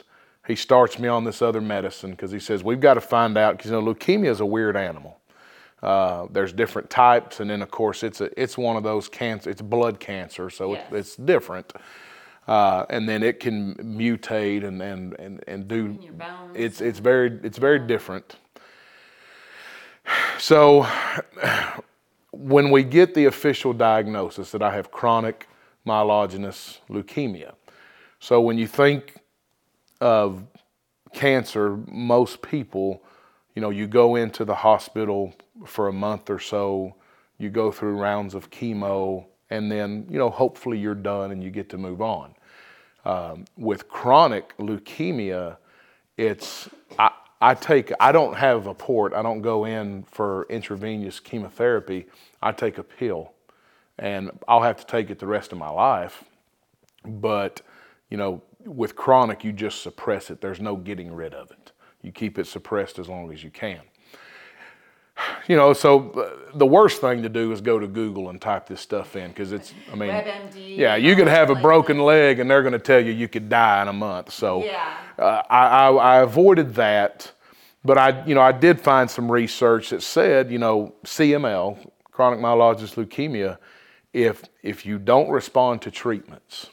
he 0.47 0.57
starts 0.57 0.99
me 0.99 1.09
on 1.09 1.25
this 1.25 1.43
other 1.43 1.61
medicine 1.61 2.11
because 2.12 2.31
he 2.31 2.41
says 2.41 2.64
we've 2.64 2.81
got 2.81 2.95
to 2.95 3.03
find 3.03 3.37
out 3.37 3.57
because 3.57 3.71
you 3.71 3.81
know 3.81 3.95
leukemia 3.95 4.31
is 4.31 4.41
a 4.41 4.47
weird 4.47 4.77
animal. 4.77 5.19
Uh, 5.83 6.27
there's 6.33 6.53
different 6.53 6.91
types, 6.91 7.38
and 7.41 7.51
then 7.51 7.62
of 7.62 7.71
course 7.71 8.03
it's 8.03 8.21
a 8.21 8.31
it's 8.41 8.59
one 8.59 8.77
of 8.77 8.83
those 8.83 9.09
cancer. 9.09 9.51
It's 9.51 9.62
blood 9.62 10.01
cancer, 10.01 10.51
so 10.51 10.73
Yes. 10.73 10.87
it, 10.91 10.97
it's 10.97 11.17
different. 11.17 11.73
Uh, 12.49 12.87
and 12.89 13.07
then 13.07 13.23
it 13.23 13.41
can 13.41 13.75
mutate 13.75 14.65
and 14.65 14.81
and 14.81 15.13
and, 15.21 15.45
and 15.47 15.69
do. 15.69 15.99
It's 16.55 16.81
it's 16.81 16.99
very 16.99 17.39
it's 17.43 17.59
very 17.59 17.79
different. 17.79 18.37
So 20.39 20.87
when 22.33 22.71
we 22.71 22.83
get 22.83 23.13
the 23.13 23.27
official 23.27 23.75
diagnosis 23.75 24.51
that 24.53 24.63
I 24.63 24.75
have 24.75 24.91
chronic 24.91 25.47
myelogenous 25.87 26.79
leukemia, 26.89 27.53
so 28.19 28.41
when 28.41 28.57
you 28.57 28.67
think 28.67 29.17
of 30.01 30.43
cancer, 31.13 31.77
most 31.87 32.41
people, 32.41 33.03
you 33.55 33.61
know, 33.61 33.71
you 33.71 33.87
go 33.87 34.17
into 34.17 34.47
the 34.47 34.55
hospital 34.55 35.35
for 35.67 35.89
a 35.89 35.93
month 35.93 36.31
or 36.31 36.39
so, 36.39 36.95
you 37.39 37.51
go 37.51 37.71
through 37.71 37.97
rounds 37.97 38.35
of 38.35 38.51
chemo, 38.51 39.27
and 39.51 39.71
then, 39.71 40.07
you 40.11 40.19
know, 40.19 40.31
hopefully 40.31 40.79
you're 40.79 40.95
done 40.95 41.31
and 41.31 41.43
you 41.43 41.51
get 41.51 41.69
to 41.71 41.79
move 41.79 42.01
on. 42.01 42.35
Um, 43.09 43.47
with 43.57 43.88
chronic 43.88 44.55
leukemia, 44.59 45.57
it's 46.18 46.68
I, 46.99 47.11
I 47.40 47.55
take 47.55 47.90
I 48.01 48.12
don't 48.12 48.37
have 48.37 48.66
a 48.66 48.75
port. 48.75 49.14
I 49.14 49.23
don't 49.23 49.40
go 49.40 49.64
in 49.64 50.05
for 50.05 50.47
intravenous 50.51 51.18
chemotherapy. 51.18 52.07
I 52.42 52.53
take 52.53 52.77
a 52.77 52.85
pill, 52.85 53.33
and 53.99 54.31
I'll 54.47 54.62
have 54.62 54.77
to 54.79 54.87
take 54.87 55.09
it 55.09 55.18
the 55.21 55.27
rest 55.27 55.53
of 55.53 55.59
my 55.59 55.71
life. 55.71 56.23
But 57.07 57.62
you 58.11 58.18
know, 58.18 58.42
with 58.66 58.94
chronic, 58.94 59.42
you 59.42 59.53
just 59.53 59.83
suppress 59.83 60.31
it. 60.31 60.42
There's 60.42 60.61
no 60.61 60.77
getting 60.77 61.14
rid 61.14 61.33
of 61.33 61.51
it. 61.51 61.73
You 62.03 62.12
keep 62.12 62.38
it 62.38 62.47
suppressed 62.47 62.99
as 62.99 63.09
long 63.09 63.33
as 63.33 63.42
you 63.42 63.51
can. 63.51 63.81
You 65.48 65.57
know, 65.57 65.72
so 65.72 66.11
uh, 66.11 66.57
the 66.57 66.66
worst 66.66 67.00
thing 67.00 67.22
to 67.22 67.28
do 67.28 67.50
is 67.52 67.61
go 67.61 67.78
to 67.78 67.87
Google 67.87 68.31
and 68.31 68.40
type 68.40 68.66
this 68.66 68.81
stuff 68.81 69.16
in 69.16 69.28
because 69.28 69.52
it's. 69.52 69.74
I 69.90 69.96
mean, 69.96 70.11
WebMD. 70.11 70.76
yeah, 70.76 70.96
you 70.96 71.16
could 71.16 71.26
have 71.28 71.50
a 71.50 71.54
broken 71.54 71.98
leg, 71.98 72.38
and 72.38 72.50
they're 72.50 72.62
going 72.62 72.72
to 72.72 72.78
tell 72.78 73.00
you 73.00 73.12
you 73.12 73.28
could 73.28 73.48
die 73.48 73.83
in 73.83 73.88
a 73.88 73.92
month. 73.92 74.33
So 74.33 74.64
Yeah. 74.64 74.96
uh, 75.18 75.42
I, 75.48 75.66
I, 75.66 75.90
I 75.90 76.16
avoided 76.22 76.74
that, 76.74 77.33
but 77.85 77.98
I, 77.98 78.24
you 78.26 78.35
know, 78.35 78.42
I 78.42 78.52
did 78.52 78.81
find 78.81 79.11
some 79.11 79.31
research 79.31 79.90
that 79.90 80.02
said, 80.02 80.50
you 80.52 80.59
know, 80.59 80.94
CML, 81.04 81.78
chronic 82.12 82.38
myelogenous 82.40 82.94
leukemia, 82.94 83.59
if 84.12 84.44
if 84.62 84.87
you 84.87 84.98
don't 84.98 85.31
respond 85.31 85.83
to 85.83 85.90
treatments, 85.90 86.70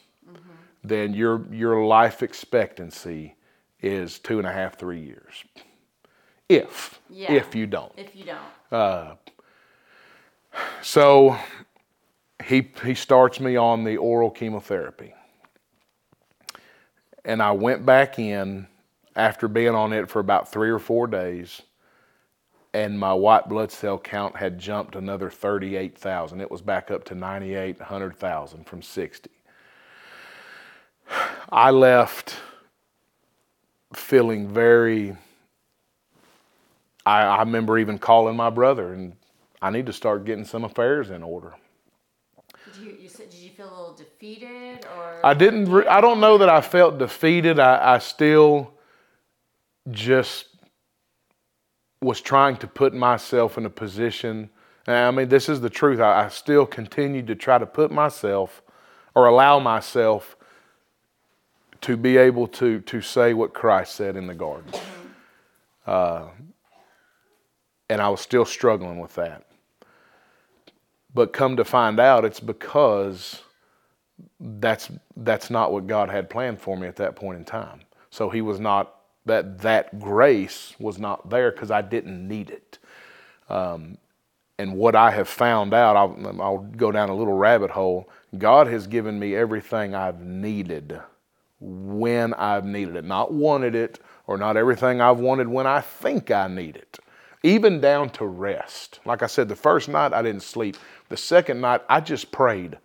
then 0.84 1.14
your 1.14 1.46
your 1.52 1.86
life 1.86 2.22
expectancy 2.24 3.36
is 3.82 4.20
two 4.20 4.38
and 4.40 4.48
a 4.48 4.52
half, 4.52 4.78
three 4.78 5.02
years. 5.02 5.44
If 6.50 7.00
Yeah. 7.10 7.34
if 7.34 7.56
you 7.56 7.68
don't. 7.68 7.92
If 7.98 8.16
you 8.16 8.26
don't. 8.26 8.40
Uh, 8.72 9.16
so 10.82 11.38
he 12.44 12.72
he 12.84 12.94
starts 12.94 13.40
me 13.40 13.56
on 13.56 13.84
the 13.84 13.98
oral 13.98 14.30
chemotherapy. 14.30 15.14
And 17.24 17.42
I 17.42 17.52
went 17.52 17.86
back 17.86 18.20
in 18.20 18.68
after 19.16 19.48
being 19.48 19.74
on 19.74 19.94
it 19.94 20.10
for 20.10 20.20
about 20.20 20.52
3 20.52 20.70
or 20.70 20.80
4 20.80 21.08
days 21.08 21.62
and 22.76 23.00
my 23.00 23.14
white 23.14 23.48
blood 23.48 23.72
cell 23.72 23.98
count 23.98 24.36
had 24.36 24.60
jumped 24.60 24.98
another 24.98 25.30
38,000. 25.30 26.42
It 26.42 26.52
was 26.52 26.62
back 26.62 26.92
up 26.92 27.06
to 27.06 27.16
98, 27.16 27.80
100,000 27.80 28.68
from 28.68 28.82
60. 28.82 29.30
I 31.50 31.72
left 31.72 32.36
feeling 33.94 34.50
very 34.50 35.16
I, 37.06 37.22
I 37.22 37.40
remember 37.40 37.78
even 37.78 37.98
calling 37.98 38.36
my 38.36 38.50
brother 38.50 38.94
and 38.94 39.16
I 39.62 39.70
need 39.70 39.86
to 39.86 39.94
start 39.94 40.26
getting 40.26 40.46
some 40.46 40.64
affairs 40.64 41.10
in 41.10 41.24
order. 41.24 41.54
Did 42.66 42.84
you, 42.84 42.98
you 43.02 43.10
said, 43.10 43.30
did 43.30 43.40
you 43.40 43.52
feel 43.52 43.68
a 43.68 43.70
little 43.70 43.96
defeated 43.96 44.86
or? 44.98 45.26
I 45.26 45.34
didn't. 45.34 45.70
Re- 45.70 45.88
I 45.88 46.02
don't 46.02 46.20
know 46.20 46.38
that 46.38 46.50
I 46.50 46.62
felt 46.62 46.98
defeated. 46.98 47.60
I, 47.60 47.96
I 47.96 47.98
still 48.00 48.72
just 49.92 50.48
was 52.02 52.22
trying 52.22 52.58
to 52.58 52.68
put 52.68 52.94
myself 52.94 53.58
in 53.58 53.66
a 53.66 53.70
position. 53.70 54.50
And 54.88 54.96
I 54.96 55.12
mean, 55.12 55.30
this 55.30 55.48
is 55.48 55.62
the 55.62 55.70
truth. 55.70 56.00
I, 56.00 56.26
I 56.26 56.28
still 56.30 56.66
continued 56.66 57.28
to 57.28 57.36
try 57.36 57.58
to 57.58 57.66
put 57.66 57.92
myself 57.92 58.62
or 59.16 59.28
allow 59.28 59.60
myself 59.60 60.36
to 61.82 61.96
be 61.96 62.18
able 62.18 62.48
to 62.48 62.82
to 62.82 63.02
say 63.02 63.34
what 63.34 63.54
Christ 63.54 63.96
said 63.96 64.16
in 64.16 64.28
the 64.28 64.34
garden. 64.34 64.72
Uh, 65.86 66.26
and 67.90 68.02
I 68.02 68.10
was 68.10 68.22
still 68.22 68.46
struggling 68.46 69.00
with 69.00 69.16
that. 69.16 69.46
But 71.14 71.34
come 71.34 71.56
to 71.58 71.66
find 71.66 72.00
out, 72.00 72.26
it's 72.26 72.40
because 72.40 73.42
that's 74.40 74.92
that's 75.18 75.50
not 75.50 75.72
what 75.72 75.88
God 75.88 76.10
had 76.10 76.30
planned 76.30 76.60
for 76.60 76.78
me 76.78 76.88
at 76.88 76.98
that 76.98 77.16
point 77.16 77.38
in 77.38 77.46
time. 77.46 77.82
So 78.10 78.30
he 78.30 78.42
was 78.42 78.60
not 78.60 78.96
that 79.26 79.60
that 79.60 80.00
grace 80.00 80.76
was 80.80 81.00
not 81.00 81.30
there 81.30 81.52
because 81.52 81.72
I 81.72 81.82
didn't 81.82 82.28
need 82.28 82.50
it. 82.50 82.80
Um, 83.50 83.98
and 84.58 84.76
what 84.76 84.96
I 84.96 85.12
have 85.12 85.28
found 85.28 85.74
out, 85.74 85.96
I'll, 85.98 86.42
I'll 86.42 86.58
go 86.60 86.92
down 86.92 87.10
a 87.10 87.16
little 87.16 87.34
rabbit 87.34 87.72
hole. 87.72 88.10
God 88.38 88.68
has 88.68 88.88
given 88.88 89.20
me 89.20 89.36
everything 89.36 89.94
I've 89.94 90.22
needed 90.22 91.00
when 91.60 92.34
I've 92.34 92.66
needed 92.66 92.96
it, 92.96 93.06
not 93.06 93.34
wanted 93.34 93.76
it, 93.76 94.00
or 94.28 94.38
not 94.38 94.56
everything 94.58 95.02
I've 95.02 95.20
wanted 95.20 95.48
when 95.48 95.68
I 95.68 95.82
think 95.82 96.32
I 96.32 96.48
need 96.48 96.78
it. 96.78 97.00
Even 97.46 97.80
down 97.80 98.10
to 98.12 98.26
rest. 98.26 99.00
Like 99.06 99.22
I 99.24 99.28
said, 99.28 99.48
the 99.48 99.56
first 99.56 99.88
night 99.88 100.14
I 100.14 100.22
didn't 100.22 100.44
sleep. 100.44 100.78
The 101.10 101.18
second 101.18 101.62
night 101.62 101.82
I 101.88 102.00
just 102.02 102.32
prayed 102.32 102.78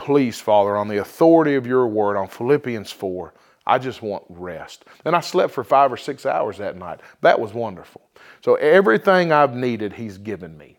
please, 0.00 0.40
Father, 0.40 0.76
on 0.78 0.88
the 0.88 0.96
authority 0.96 1.56
of 1.56 1.66
your 1.66 1.86
word, 1.86 2.16
on 2.16 2.26
Philippians 2.26 2.90
4, 2.90 3.34
I 3.66 3.78
just 3.78 4.00
want 4.00 4.24
rest. 4.30 4.86
And 5.04 5.14
I 5.14 5.20
slept 5.20 5.52
for 5.52 5.62
five 5.62 5.92
or 5.92 5.98
six 5.98 6.24
hours 6.24 6.56
that 6.56 6.76
night. 6.76 7.00
That 7.20 7.38
was 7.38 7.52
wonderful. 7.52 8.00
So 8.42 8.54
everything 8.54 9.30
I've 9.30 9.54
needed, 9.54 9.92
He's 9.92 10.16
given 10.16 10.56
me. 10.56 10.78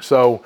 So 0.00 0.42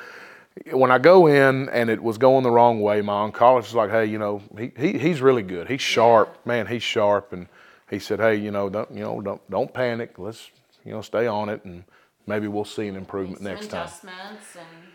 when 0.72 0.90
I 0.90 0.98
go 0.98 1.28
in 1.28 1.68
and 1.68 1.88
it 1.88 2.02
was 2.02 2.18
going 2.18 2.42
the 2.42 2.50
wrong 2.50 2.80
way, 2.80 3.00
my 3.02 3.30
oncologist 3.30 3.68
is 3.68 3.74
like, 3.74 3.90
hey, 3.90 4.06
you 4.06 4.18
know, 4.18 4.42
he, 4.58 4.72
he 4.76 4.98
he's 4.98 5.20
really 5.20 5.42
good. 5.42 5.68
He's 5.68 5.80
sharp, 5.80 6.44
man. 6.44 6.66
He's 6.66 6.82
sharp, 6.82 7.32
and 7.32 7.46
he 7.88 7.98
said, 8.00 8.18
hey, 8.18 8.34
you 8.34 8.50
know, 8.50 8.68
don't 8.68 8.90
you 8.90 9.00
know, 9.00 9.20
don't 9.20 9.50
don't 9.50 9.72
panic. 9.72 10.18
Let's 10.18 10.50
you 10.84 10.92
know, 10.92 11.02
stay 11.02 11.26
on 11.26 11.48
it, 11.48 11.64
and 11.64 11.84
maybe 12.26 12.48
we'll 12.48 12.64
see 12.64 12.88
an 12.88 12.96
improvement 12.96 13.40
next 13.42 13.68
time. 13.68 13.88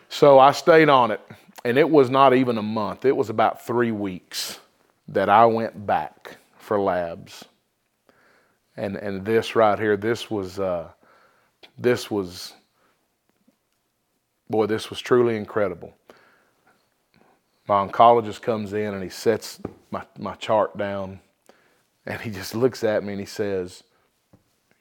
So 0.09 0.39
I 0.39 0.51
stayed 0.51 0.89
on 0.89 1.11
it, 1.11 1.21
and 1.65 1.77
it 1.77 1.89
was 1.89 2.09
not 2.09 2.33
even 2.33 2.57
a 2.57 2.63
month. 2.63 3.05
It 3.05 3.15
was 3.15 3.29
about 3.29 3.65
three 3.65 3.91
weeks 3.91 4.59
that 5.07 5.29
I 5.29 5.45
went 5.45 5.85
back 5.85 6.37
for 6.57 6.79
labs. 6.79 7.45
And 8.75 8.95
and 8.95 9.25
this 9.25 9.55
right 9.55 9.77
here, 9.79 9.97
this 9.97 10.29
was 10.29 10.59
uh, 10.59 10.89
this 11.77 12.11
was 12.11 12.53
boy, 14.49 14.65
this 14.65 14.89
was 14.89 14.99
truly 14.99 15.35
incredible. 15.35 15.93
My 17.67 17.85
oncologist 17.85 18.41
comes 18.41 18.73
in 18.73 18.93
and 18.93 19.03
he 19.03 19.09
sets 19.09 19.59
my, 19.91 20.03
my 20.17 20.35
chart 20.35 20.77
down, 20.77 21.19
and 22.05 22.21
he 22.21 22.31
just 22.31 22.55
looks 22.55 22.83
at 22.83 23.03
me 23.03 23.13
and 23.13 23.19
he 23.19 23.25
says, 23.25 23.83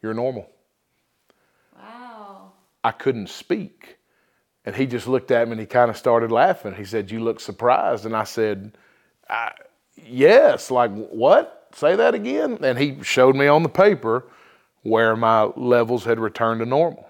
You're 0.02 0.14
normal. 0.14 0.48
I 2.86 2.92
couldn't 2.92 3.30
speak. 3.30 3.98
And 4.64 4.76
he 4.76 4.86
just 4.86 5.08
looked 5.08 5.32
at 5.32 5.48
me 5.48 5.52
and 5.52 5.60
he 5.60 5.66
kind 5.66 5.90
of 5.90 5.96
started 5.96 6.30
laughing. 6.30 6.72
He 6.72 6.84
said, 6.84 7.10
You 7.10 7.18
look 7.18 7.40
surprised. 7.40 8.06
And 8.06 8.14
I 8.14 8.22
said, 8.22 8.78
I, 9.28 9.50
Yes. 10.04 10.70
Like, 10.70 10.92
what? 10.92 11.68
Say 11.74 11.96
that 11.96 12.14
again? 12.14 12.58
And 12.62 12.78
he 12.78 13.02
showed 13.02 13.34
me 13.34 13.48
on 13.48 13.64
the 13.64 13.68
paper 13.68 14.24
where 14.82 15.16
my 15.16 15.42
levels 15.56 16.04
had 16.04 16.20
returned 16.20 16.60
to 16.60 16.66
normal. 16.66 17.08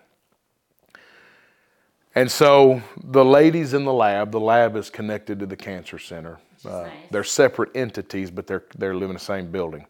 And 2.15 2.31
so 2.31 2.81
the 3.05 3.25
ladies 3.25 3.75
in 3.75 3.85
the 3.85 3.93
lab, 3.93 4.33
the 4.33 4.41
lab 4.41 4.77
is 4.77 4.89
connected 4.89 5.41
to 5.41 5.47
the 5.47 5.57
cancer 5.57 5.99
center. 5.99 6.39
Uh, 6.65 6.85
nice. 6.85 6.93
They're 7.11 7.25
separate 7.25 7.77
entities, 7.77 8.31
but 8.31 8.47
they're 8.47 8.65
they're 8.79 8.95
living 8.95 9.11
in 9.11 9.15
the 9.17 9.21
same 9.21 9.51
building. 9.53 9.87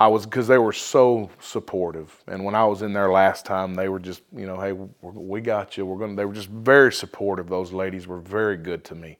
I 0.00 0.08
was 0.08 0.24
because 0.24 0.48
they 0.48 0.56
were 0.58 0.72
so 0.72 1.28
supportive, 1.40 2.24
and 2.26 2.42
when 2.42 2.54
I 2.54 2.64
was 2.64 2.80
in 2.80 2.94
there 2.94 3.12
last 3.12 3.44
time, 3.44 3.74
they 3.74 3.90
were 3.90 3.98
just 3.98 4.22
you 4.34 4.46
know, 4.46 4.58
hey, 4.58 4.72
we 5.02 5.42
got 5.42 5.76
you. 5.76 5.84
We're 5.84 5.98
gonna. 5.98 6.16
They 6.16 6.24
were 6.24 6.32
just 6.32 6.48
very 6.48 6.90
supportive. 6.90 7.48
Those 7.48 7.70
ladies 7.70 8.06
were 8.06 8.18
very 8.20 8.56
good 8.56 8.82
to 8.86 8.94
me, 8.94 9.18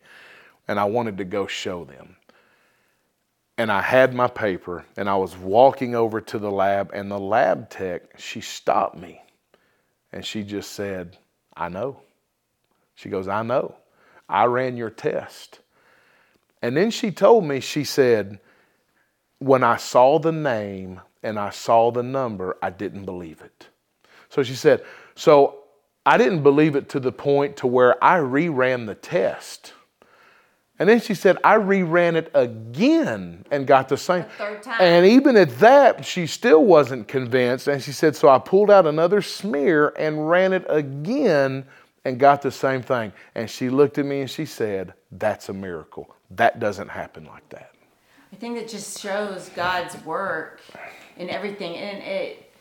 and 0.69 0.81
I 0.81 0.85
wanted 0.85 1.19
to 1.19 1.25
go 1.25 1.47
show 1.47 1.85
them. 1.85 2.17
And 3.59 3.71
I 3.71 3.83
had 3.83 4.15
my 4.15 4.27
paper, 4.27 4.87
and 4.97 5.07
I 5.07 5.17
was 5.17 5.37
walking 5.37 5.95
over 5.95 6.19
to 6.23 6.39
the 6.39 6.51
lab, 6.51 6.93
and 6.95 7.11
the 7.11 7.21
lab 7.21 7.69
tech 7.69 8.19
she 8.19 8.41
stopped 8.41 8.97
me, 8.97 9.21
and 10.13 10.25
she 10.25 10.43
just 10.43 10.73
said, 10.73 11.19
"I 11.55 11.69
know." 11.69 12.01
She 12.95 13.11
goes, 13.11 13.29
"I 13.29 13.43
know. 13.43 13.75
I 14.31 14.47
ran 14.47 14.79
your 14.79 14.91
test." 14.91 15.61
And 16.63 16.77
then 16.77 16.91
she 16.91 17.11
told 17.11 17.45
me, 17.45 17.61
she 17.61 17.85
said, 17.85 18.41
when 19.41 19.65
I 19.65 19.77
saw 19.77 20.19
the 20.19 20.33
name 20.33 21.01
and 21.23 21.39
I 21.39 21.51
saw 21.51 21.91
the 21.91 22.03
number, 22.03 22.57
I 22.63 22.71
didn't 22.71 23.05
believe 23.05 23.41
it. 23.41 23.69
So 24.29 24.43
she 24.43 24.55
said, 24.55 24.85
so 25.17 25.65
I 26.07 26.17
didn't 26.17 26.43
believe 26.43 26.77
it 26.77 26.89
to 26.91 27.01
the 27.01 27.13
point 27.13 27.57
to 27.59 27.67
where 27.67 28.03
I 28.03 28.19
reran 28.19 28.87
the 28.87 28.95
test. 28.95 29.73
And 30.79 30.89
then 30.89 31.01
she 31.01 31.15
said, 31.15 31.37
I 31.45 31.57
reran 31.57 32.15
it 32.15 32.31
again 32.33 33.45
and 33.51 33.67
got 33.67 33.89
the 33.89 33.99
same. 33.99 34.25
third 34.39 34.63
time. 34.63 34.81
And 34.81 35.05
even 35.05 35.37
at 35.37 35.59
that, 35.59 36.07
she 36.07 36.27
still 36.27 36.65
wasn't 36.65 37.07
convinced. 37.07 37.69
And 37.69 37.83
she 37.83 37.93
said, 37.93 38.17
so 38.17 38.31
I 38.31 38.39
pulled 38.39 38.71
out 38.71 38.87
another 38.87 39.21
smear 39.21 39.93
and 39.99 40.31
ran 40.31 40.55
it 40.55 40.65
again 40.69 41.67
and 42.05 42.19
got 42.19 42.41
the 42.41 42.51
same 42.51 42.83
thing. 42.83 43.13
And 43.35 43.51
she 43.51 43.69
looked 43.69 43.99
at 43.99 44.07
me 44.07 44.21
and 44.21 44.31
she 44.31 44.47
said, 44.47 44.95
That's 45.13 45.49
a 45.51 45.53
miracle. 45.53 46.15
That 46.31 46.61
doesn't 46.61 46.89
happen 46.89 47.25
like 47.27 47.49
that. 47.51 47.75
I 48.33 48.37
think 48.37 48.59
it 48.59 48.69
just 48.69 49.01
shows 49.01 49.49
God's 49.51 50.03
work 50.05 50.61
in 51.17 51.29
everything, 51.29 51.77
and 51.77 51.99
it 52.03 52.53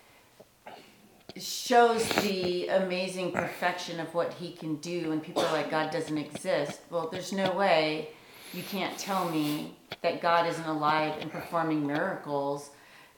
shows 1.38 2.08
the 2.24 2.68
amazing 2.68 3.32
perfection 3.32 4.00
of 4.00 4.14
what 4.14 4.34
He 4.34 4.52
can 4.52 4.78
do. 4.78 5.12
And 5.12 5.22
people 5.22 5.44
are 5.44 5.54
like, 5.54 5.70
God 5.70 5.92
doesn't 5.92 6.18
exist. 6.18 6.82
Well, 6.90 7.08
there's 7.12 7.32
no 7.32 7.52
way 7.52 8.10
you 8.52 8.64
can't 8.64 8.98
tell 8.98 9.30
me 9.30 9.76
that 10.02 10.22
God 10.22 10.48
isn't 10.48 10.66
alive 10.66 11.14
and 11.22 11.32
performing 11.32 11.86
miracles 11.86 12.72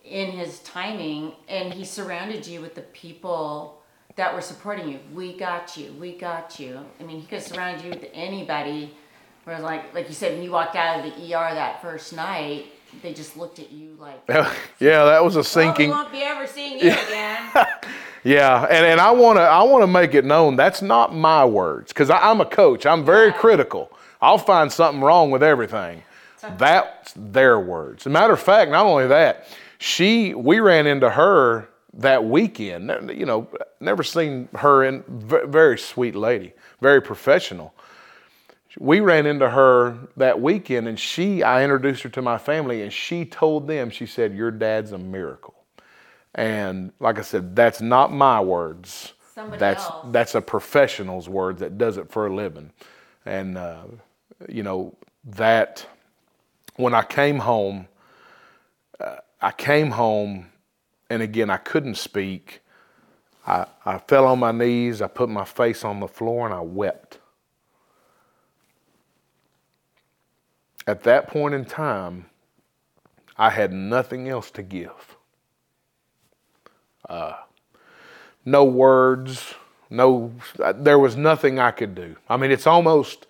in 0.04 0.32
His 0.32 0.60
timing, 0.60 1.34
and 1.48 1.74
He 1.74 1.86
surrounded 1.86 2.46
you 2.46 2.60
with 2.60 2.76
the 2.76 2.82
people 2.82 3.82
that 4.18 4.34
were 4.34 4.42
supporting 4.42 4.90
you. 4.90 5.00
We 5.14 5.38
got 5.38 5.78
you. 5.78 5.94
We 5.94 6.18
got 6.18 6.60
you. 6.60 6.82
I 7.00 7.04
mean, 7.04 7.22
He 7.22 7.26
could 7.26 7.42
surround 7.42 7.82
you 7.82 7.92
with 7.92 8.08
anybody. 8.14 8.94
Where 9.52 9.60
like 9.60 9.94
like 9.94 10.08
you 10.08 10.14
said, 10.16 10.32
when 10.32 10.42
you 10.44 10.50
walked 10.50 10.78
out 10.78 11.00
of 11.00 11.04
the 11.04 11.12
ER 11.36 11.54
that 11.54 11.82
first 11.82 12.14
night, 12.14 12.68
they 13.02 13.14
just 13.14 13.36
looked 13.36 13.60
at 13.60 13.70
you 13.70 13.98
like, 14.00 14.24
yeah, 14.80 15.04
that 15.04 15.22
was 15.26 15.36
a 15.36 15.40
"Well, 15.40 15.44
we 15.44 15.44
sinking. 15.44 15.90
won't 15.90 16.10
be 16.10 16.22
ever 16.24 16.48
seeing 16.48 16.80
you 16.80 16.90
again." 16.92 17.50
Yeah, 18.24 18.64
and, 18.70 18.86
and 18.86 19.02
I 19.02 19.10
want 19.12 19.38
to 19.40 19.42
I 19.42 19.64
want 19.64 19.82
to 19.84 19.88
make 19.88 20.14
it 20.14 20.24
known 20.24 20.56
that's 20.56 20.82
not 20.82 21.14
my 21.14 21.44
words 21.44 21.92
because 21.92 22.10
I'm 22.10 22.40
a 22.40 22.46
coach. 22.46 22.86
I'm 22.86 23.04
very 23.04 23.28
Yeah. 23.30 23.34
critical. 23.38 23.92
I'll 24.22 24.38
find 24.38 24.72
something 24.72 25.02
wrong 25.02 25.32
with 25.32 25.42
everything. 25.44 26.04
That's 26.58 27.14
their 27.18 27.60
words. 27.60 28.04
As 28.04 28.06
a 28.06 28.10
matter 28.12 28.32
of 28.34 28.40
fact, 28.40 28.72
not 28.72 28.86
only 28.86 29.08
that, 29.08 29.48
she 29.80 30.34
we 30.34 30.60
ran 30.62 30.88
into 30.88 31.10
her 31.10 31.68
that 31.96 32.24
weekend. 32.24 33.12
You 33.14 33.26
know, 33.26 33.48
never 33.82 34.04
seen 34.04 34.48
her 34.56 34.84
in 34.86 35.04
very 35.10 35.78
sweet 35.78 36.16
lady, 36.16 36.54
very 36.80 37.02
professional. 37.02 37.74
We 38.80 39.02
ran 39.02 39.26
into 39.26 39.50
her 39.50 39.98
that 40.18 40.42
weekend, 40.42 40.88
and 40.88 41.00
she 41.00 41.44
I 41.44 41.64
introduced 41.64 42.04
her 42.04 42.10
to 42.10 42.22
my 42.22 42.38
family, 42.38 42.82
and 42.82 42.92
she 42.92 43.26
told 43.26 43.68
them 43.68 43.90
she 43.90 44.06
said, 44.06 44.34
"Your 44.34 44.52
dad's 44.52 44.92
a 44.92 44.98
miracle." 44.98 45.56
And 46.36 46.94
like 47.00 47.20
I 47.20 47.24
said, 47.24 47.56
that's 47.56 47.82
not 47.82 48.14
my 48.14 48.40
words. 48.40 49.14
Somebody 49.36 49.60
that's 49.60 49.90
else. 49.90 50.06
that's 50.12 50.36
a 50.36 50.42
professional's 50.42 51.28
word 51.28 51.60
that 51.60 51.78
does 51.78 51.98
it 51.98 52.10
for 52.10 52.28
a 52.28 52.34
living. 52.34 52.72
And 53.26 53.58
uh, 53.58 53.84
you 54.48 54.64
know 54.64 54.96
that 55.26 55.86
when 56.76 56.94
I 56.94 57.04
came 57.04 57.40
home, 57.40 57.88
uh, 59.00 59.18
I 59.42 59.52
came 59.52 59.92
home, 59.92 60.48
and 61.10 61.22
again 61.22 61.50
I 61.50 61.58
couldn't 61.58 61.96
speak. 61.96 62.62
I, 63.46 63.66
I 63.86 63.98
fell 63.98 64.26
on 64.26 64.40
my 64.40 64.52
knees. 64.52 65.02
I 65.02 65.08
put 65.08 65.30
my 65.30 65.46
face 65.46 65.84
on 65.84 66.00
the 66.00 66.08
floor 66.08 66.46
and 66.46 66.54
I 66.54 66.62
wept. 66.62 67.18
At 70.88 71.04
that 71.04 71.28
point 71.28 71.54
in 71.54 71.66
time, 71.66 72.26
I 73.38 73.50
had 73.50 73.72
nothing 73.72 74.30
else 74.30 74.52
to 74.52 74.64
give. 74.64 75.18
Uh, 77.08 77.34
no 78.46 78.64
words, 78.64 79.54
no, 79.90 80.32
there 80.76 80.98
was 80.98 81.16
nothing 81.16 81.60
I 81.60 81.72
could 81.72 81.94
do. 81.94 82.16
I 82.30 82.38
mean, 82.38 82.52
it's 82.52 82.68
almost, 82.68 83.28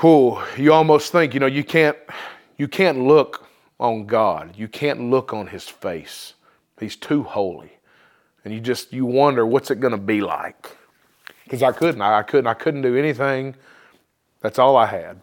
whew, 0.00 0.40
you 0.56 0.72
almost 0.72 1.12
think, 1.12 1.34
you 1.34 1.40
know, 1.40 1.46
you 1.46 1.64
can't, 1.64 1.96
you 2.56 2.68
can't 2.68 2.98
look 3.00 3.46
on 3.80 4.06
God. 4.06 4.54
You 4.56 4.68
can't 4.68 5.10
look 5.10 5.32
on 5.32 5.48
His 5.48 5.68
face. 5.68 6.34
He's 6.78 6.96
too 6.96 7.22
holy, 7.22 7.72
and 8.44 8.54
you 8.54 8.60
just 8.60 8.92
you 8.92 9.04
wonder 9.06 9.46
what's 9.46 9.70
it 9.70 9.80
going 9.80 9.92
to 9.92 9.98
be 9.98 10.20
like. 10.20 10.76
Because 11.44 11.62
I 11.62 11.72
couldn't, 11.72 12.00
I, 12.00 12.18
I 12.18 12.22
couldn't, 12.22 12.46
I 12.46 12.54
couldn't 12.54 12.82
do 12.82 12.96
anything. 12.96 13.56
That's 14.40 14.58
all 14.58 14.76
I 14.76 14.86
had. 14.86 15.20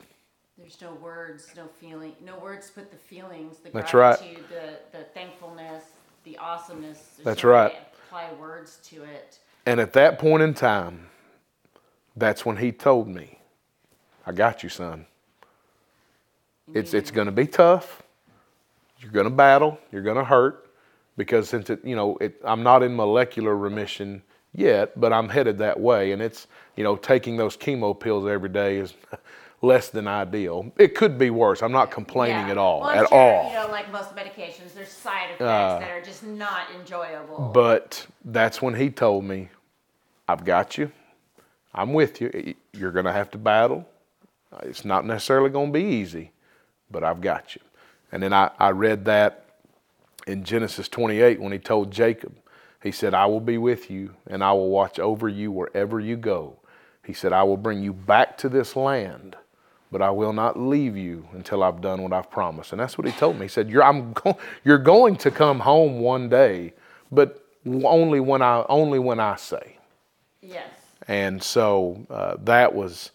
There's 0.70 0.82
no 0.82 0.94
words, 1.02 1.48
no 1.56 1.66
feeling, 1.66 2.14
no 2.24 2.38
words 2.38 2.70
put 2.70 2.92
the 2.92 2.98
feelings, 2.98 3.58
the 3.58 3.72
That's 3.72 3.92
right. 3.92 4.20
gratitude, 4.20 4.46
the 4.50 4.78
the 4.96 5.04
thankfulness, 5.16 5.84
the 6.26 6.38
awesomeness. 6.38 7.00
There's 7.16 7.26
That's 7.26 7.44
no 7.44 7.50
way 7.50 7.56
right. 7.56 7.76
Apply 8.06 8.30
words 8.40 8.78
to 8.90 9.02
it. 9.04 9.40
And 9.66 9.80
at 9.80 9.94
that 9.94 10.20
point 10.20 10.44
in 10.44 10.54
time, 10.54 11.08
that's 12.16 12.46
when 12.46 12.58
he 12.58 12.72
told 12.72 13.08
me, 13.08 13.40
I 14.28 14.32
got 14.32 14.62
you, 14.62 14.70
son. 14.70 15.08
It's, 16.76 16.94
it's 16.94 17.10
going 17.10 17.26
to 17.26 17.32
be 17.32 17.48
tough. 17.48 18.04
You're 19.00 19.12
going 19.12 19.24
to 19.28 19.36
battle. 19.36 19.80
You're 19.92 20.04
going 20.04 20.18
to 20.18 20.24
hurt 20.24 20.70
because 21.18 21.50
since 21.50 21.72
it, 21.72 21.84
you 21.84 21.96
know, 21.96 22.16
it, 22.18 22.40
I'm 22.44 22.62
not 22.62 22.84
in 22.84 22.96
molecular 22.96 23.58
remission 23.58 24.22
yet, 24.54 25.00
but 25.00 25.14
I'm 25.14 25.30
headed 25.30 25.58
that 25.58 25.80
way. 25.80 26.12
And 26.12 26.22
it's, 26.22 26.46
you 26.76 26.84
know, 26.84 26.96
taking 26.96 27.38
those 27.38 27.58
chemo 27.58 28.00
pills 28.00 28.28
every 28.28 28.50
day 28.50 28.78
is 28.78 28.94
less 29.62 29.90
than 29.90 30.08
ideal. 30.08 30.72
It 30.78 30.96
could 30.96 31.18
be 31.18 31.30
worse. 31.30 31.62
I'm 31.62 31.72
not 31.72 31.92
complaining 31.92 32.46
Yeah. 32.46 32.52
at 32.52 32.58
all, 32.58 32.82
Well, 32.82 32.90
at 32.92 33.10
sure, 33.10 33.18
all. 33.18 33.46
Uh, 33.46 33.50
You 33.50 33.56
know, 33.56 33.72
like 33.72 33.92
most 33.92 34.16
medications, 34.16 34.74
there's 34.74 34.90
side 34.90 35.26
effects 35.32 35.40
that 35.40 35.90
are 35.92 36.02
just 36.02 36.24
not 36.24 36.68
enjoyable. 36.80 37.52
But 37.54 38.08
that's 38.24 38.62
when 38.62 38.76
he 38.76 38.90
told 38.90 39.26
me, 39.26 39.50
I've 40.28 40.46
got 40.46 40.78
you. 40.78 40.92
I'm 41.74 41.94
with 41.94 42.22
you. 42.22 42.56
You're 42.74 42.92
going 42.92 43.06
to 43.06 43.12
have 43.12 43.30
to 43.32 43.38
battle. 43.38 43.88
It's 44.64 44.86
not 44.86 45.06
necessarily 45.06 45.50
going 45.50 45.68
to 45.68 45.80
be 45.80 45.84
easy, 45.86 46.32
but 46.90 47.04
I've 47.04 47.22
got 47.22 47.56
you. 47.56 47.62
And 48.12 48.24
then 48.24 48.34
I, 48.34 48.50
I 48.58 48.70
read 48.72 49.06
that 49.06 49.46
in 50.26 50.44
Genesis 50.44 50.88
28 50.88 51.40
when 51.40 51.52
he 51.52 51.60
told 51.60 51.92
Jacob, 51.92 52.36
he 52.82 52.92
said, 52.92 53.14
I 53.14 53.26
will 53.26 53.42
be 53.42 53.58
with 53.58 53.92
you 53.92 54.16
and 54.28 54.44
I 54.44 54.52
will 54.54 54.70
watch 54.70 55.00
over 55.00 55.28
you 55.28 55.52
wherever 55.52 56.00
you 56.00 56.16
go. 56.16 56.56
He 57.04 57.14
said, 57.14 57.34
I 57.34 57.44
will 57.44 57.58
bring 57.58 57.84
you 57.84 57.94
back 57.94 58.38
to 58.40 58.50
this 58.50 58.76
land, 58.76 59.36
but 59.92 60.02
I 60.02 60.12
will 60.12 60.34
not 60.34 60.60
leave 60.60 60.96
you 60.98 61.28
until 61.34 61.64
I've 61.64 61.82
done 61.82 62.02
what 62.04 62.14
I've 62.14 62.30
promised. 62.30 62.72
And 62.74 62.80
that's 62.80 62.98
what 62.98 63.08
he 63.08 63.14
told 63.14 63.38
me. 63.38 63.46
He 63.46 63.50
said, 63.50 63.70
You're, 63.70 63.84
I'm 63.84 64.14
go- 64.14 64.38
you're 64.64 64.78
going 64.78 65.16
to 65.18 65.32
come 65.32 65.60
home 65.60 66.00
one 66.00 66.30
day, 66.30 66.74
but 67.12 67.44
only 67.66 68.20
when 68.20 68.42
I, 68.42 68.66
only 68.70 69.00
when 69.00 69.20
I 69.20 69.36
say. 69.36 69.78
yes. 70.42 70.68
And 71.08 71.42
so 71.42 72.06
uh, 72.12 72.36
that 72.44 72.76
was, 72.76 73.12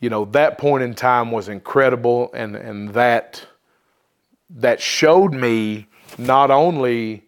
you 0.00 0.10
know, 0.10 0.24
that 0.26 0.58
point 0.58 0.82
in 0.82 0.94
time 0.94 1.30
was 1.30 1.48
incredible, 1.48 2.30
and 2.34 2.56
and 2.56 2.88
that 2.94 3.46
that 4.50 4.80
showed 4.80 5.32
me 5.32 5.86
not 6.18 6.50
only 6.50 7.22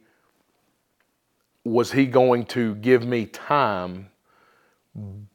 was 1.64 1.92
he 1.92 2.06
going 2.06 2.46
to 2.46 2.74
give 2.76 3.06
me 3.06 3.26
time, 3.26 4.10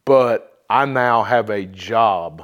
but 0.06 0.64
I 0.70 0.86
now 0.86 1.24
have 1.24 1.50
a 1.50 1.66
job 1.66 2.44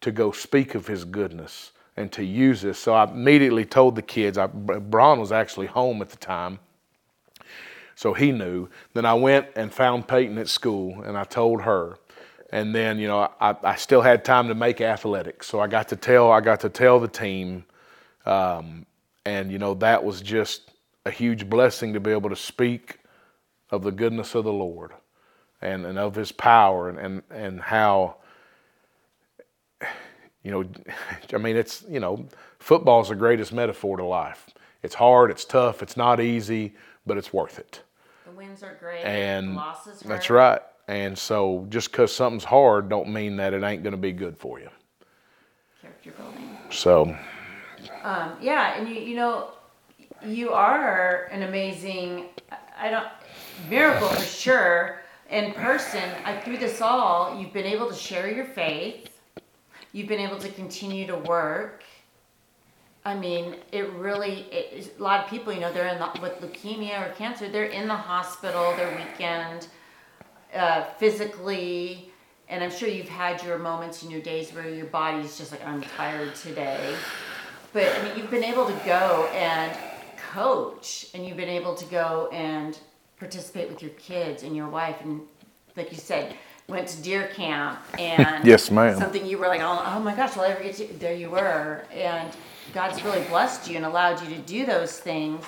to 0.00 0.12
go 0.12 0.32
speak 0.32 0.74
of 0.74 0.86
his 0.86 1.04
goodness 1.04 1.72
and 1.96 2.12
to 2.12 2.24
use 2.24 2.62
this. 2.62 2.78
So 2.78 2.94
I 2.94 3.04
immediately 3.04 3.64
told 3.64 3.96
the 3.96 4.02
kids, 4.02 4.38
I, 4.38 4.46
Braun 4.46 5.18
was 5.18 5.32
actually 5.32 5.66
home 5.66 6.00
at 6.00 6.10
the 6.10 6.16
time, 6.16 6.60
so 7.96 8.14
he 8.14 8.30
knew. 8.30 8.68
Then 8.94 9.04
I 9.04 9.14
went 9.14 9.48
and 9.56 9.74
found 9.74 10.06
Peyton 10.06 10.38
at 10.38 10.48
school 10.48 11.02
and 11.02 11.18
I 11.18 11.24
told 11.24 11.62
her. 11.62 11.98
And 12.50 12.74
then, 12.74 12.98
you 12.98 13.08
know, 13.08 13.30
I, 13.40 13.56
I 13.62 13.74
still 13.74 14.00
had 14.00 14.24
time 14.24 14.48
to 14.48 14.54
make 14.54 14.80
athletics. 14.80 15.48
So 15.48 15.60
I 15.60 15.66
got 15.66 15.88
to 15.88 15.96
tell, 15.96 16.30
I 16.30 16.40
got 16.40 16.60
to 16.60 16.68
tell 16.68 17.00
the 17.00 17.08
team. 17.08 17.64
Um, 18.24 18.86
and, 19.26 19.50
you 19.50 19.58
know, 19.58 19.74
that 19.74 20.02
was 20.04 20.22
just 20.22 20.70
a 21.04 21.10
huge 21.10 21.50
blessing 21.50 21.92
to 21.94 22.00
be 22.00 22.12
able 22.12 22.30
to 22.30 22.36
speak 22.36 23.00
of 23.70 23.82
the 23.82 23.90
goodness 23.90 24.34
of 24.34 24.44
the 24.44 24.52
Lord 24.52 24.92
and, 25.60 25.84
and 25.84 25.98
of 25.98 26.14
his 26.14 26.32
power 26.32 26.88
and, 26.88 26.98
and, 26.98 27.22
and 27.30 27.60
how, 27.60 28.16
you 30.48 30.54
know, 30.54 30.64
I 31.34 31.38
mean, 31.38 31.56
it's, 31.56 31.84
you 31.90 32.00
know, 32.00 32.26
football 32.58 33.02
is 33.02 33.10
the 33.10 33.14
greatest 33.14 33.52
metaphor 33.52 33.98
to 33.98 34.04
life. 34.04 34.48
It's 34.82 34.94
hard, 34.94 35.30
it's 35.30 35.44
tough, 35.44 35.82
it's 35.82 35.96
not 35.96 36.20
easy, 36.20 36.74
but 37.06 37.18
it's 37.18 37.32
worth 37.32 37.58
it. 37.58 37.82
The 38.24 38.32
wins 38.32 38.62
are 38.62 38.74
great, 38.80 39.02
And 39.04 39.54
losses 39.54 40.00
hurt. 40.00 40.08
that's 40.08 40.30
right. 40.30 40.60
And 40.86 41.18
so 41.18 41.66
just 41.68 41.90
because 41.92 42.14
something's 42.14 42.44
hard 42.44 42.88
don't 42.88 43.12
mean 43.12 43.36
that 43.36 43.52
it 43.52 43.62
ain't 43.62 43.82
going 43.82 43.92
to 43.92 43.98
be 43.98 44.12
good 44.12 44.38
for 44.38 44.58
you. 44.58 44.70
Character 45.82 46.12
building. 46.12 46.56
So, 46.70 47.14
Um, 48.02 48.32
yeah, 48.40 48.78
and 48.78 48.88
you, 48.88 48.94
you 48.94 49.16
know, 49.16 49.50
you 50.24 50.52
are 50.52 51.28
an 51.30 51.42
amazing, 51.42 52.26
I 52.80 52.88
don't, 52.88 53.06
miracle 53.68 54.08
for 54.08 54.22
sure. 54.22 55.00
In 55.30 55.52
person, 55.52 56.02
I, 56.24 56.38
through 56.40 56.56
this 56.56 56.80
all, 56.80 57.38
you've 57.38 57.52
been 57.52 57.66
able 57.66 57.88
to 57.90 57.94
share 57.94 58.30
your 58.30 58.46
faith. 58.46 59.17
You've 59.92 60.08
been 60.08 60.20
able 60.20 60.38
to 60.38 60.48
continue 60.50 61.06
to 61.06 61.16
work. 61.16 61.82
I 63.04 63.14
mean, 63.14 63.56
it 63.72 63.90
really, 63.92 64.40
it, 64.52 64.94
a 64.98 65.02
lot 65.02 65.24
of 65.24 65.30
people, 65.30 65.52
you 65.52 65.60
know, 65.60 65.72
they're 65.72 65.88
in 65.88 65.98
the, 65.98 66.10
with 66.20 66.40
leukemia 66.40 67.08
or 67.08 67.14
cancer, 67.14 67.48
they're 67.48 67.64
in 67.64 67.88
the 67.88 67.96
hospital, 67.96 68.74
they're 68.76 68.94
weekend, 68.96 69.68
uh, 70.54 70.84
physically. 70.98 72.10
And 72.50 72.62
I'm 72.62 72.70
sure 72.70 72.88
you've 72.88 73.08
had 73.08 73.42
your 73.42 73.58
moments 73.58 74.02
in 74.02 74.10
your 74.10 74.20
days 74.20 74.52
where 74.52 74.68
your 74.68 74.86
body's 74.86 75.38
just 75.38 75.52
like, 75.52 75.64
I'm 75.66 75.82
tired 75.82 76.34
today. 76.34 76.94
But 77.72 77.94
I 77.94 78.02
mean, 78.02 78.18
you've 78.18 78.30
been 78.30 78.44
able 78.44 78.66
to 78.66 78.80
go 78.84 79.28
and 79.32 79.76
coach, 80.32 81.06
and 81.14 81.26
you've 81.26 81.36
been 81.36 81.48
able 81.48 81.74
to 81.74 81.84
go 81.86 82.28
and 82.32 82.78
participate 83.18 83.68
with 83.70 83.82
your 83.82 83.90
kids 83.92 84.42
and 84.42 84.54
your 84.54 84.68
wife, 84.68 84.96
and 85.02 85.20
like 85.76 85.90
you 85.90 85.98
said, 85.98 86.34
went 86.68 86.86
to 86.88 87.02
deer 87.02 87.28
camp 87.28 87.78
and 87.98 88.46
Yes, 88.46 88.70
ma'am. 88.70 88.98
Something 88.98 89.26
you 89.26 89.38
were 89.38 89.48
like, 89.48 89.60
oh, 89.62 89.82
oh 89.86 90.00
my 90.00 90.14
gosh, 90.14 90.36
will 90.36 90.42
I 90.42 90.48
ever 90.48 90.62
get 90.62 90.76
to? 90.76 90.86
There 90.98 91.14
you 91.14 91.30
were, 91.30 91.84
and 91.92 92.30
God's 92.74 93.02
really 93.02 93.24
blessed 93.28 93.70
you 93.70 93.76
and 93.76 93.86
allowed 93.86 94.22
you 94.22 94.34
to 94.34 94.40
do 94.42 94.66
those 94.66 94.98
things. 94.98 95.44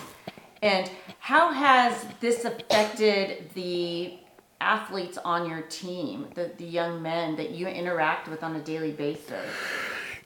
And 0.62 0.90
how 1.18 1.52
has 1.52 2.06
this 2.20 2.44
affected 2.44 3.50
the 3.54 4.14
athletes 4.60 5.18
on 5.24 5.48
your 5.48 5.62
team, 5.62 6.26
the, 6.34 6.50
the 6.58 6.64
young 6.64 7.02
men 7.02 7.36
that 7.36 7.50
you 7.50 7.66
interact 7.66 8.28
with 8.28 8.42
on 8.42 8.56
a 8.56 8.60
daily 8.60 8.92
basis? 8.92 9.46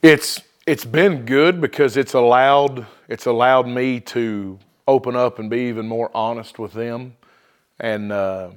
it's 0.05 0.43
it's 0.67 0.85
been 0.85 1.25
good 1.25 1.61
because 1.61 1.97
it's 1.97 2.13
allowed 2.13 2.87
it's 3.09 3.25
allowed 3.27 3.67
me 3.67 3.99
to 3.99 4.59
open 4.87 5.17
up 5.17 5.39
and 5.39 5.49
be 5.49 5.61
even 5.63 5.87
more 5.87 6.11
honest 6.15 6.59
with 6.59 6.75
them 6.75 7.17
and 7.81 8.13
uh, 8.13 8.51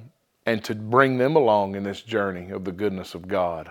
and 0.48 0.64
to 0.64 0.74
bring 0.74 1.18
them 1.18 1.36
along 1.36 1.74
in 1.74 1.82
this 1.82 2.00
journey 2.00 2.50
of 2.50 2.64
the 2.64 2.72
goodness 2.72 3.14
of 3.14 3.28
God 3.28 3.70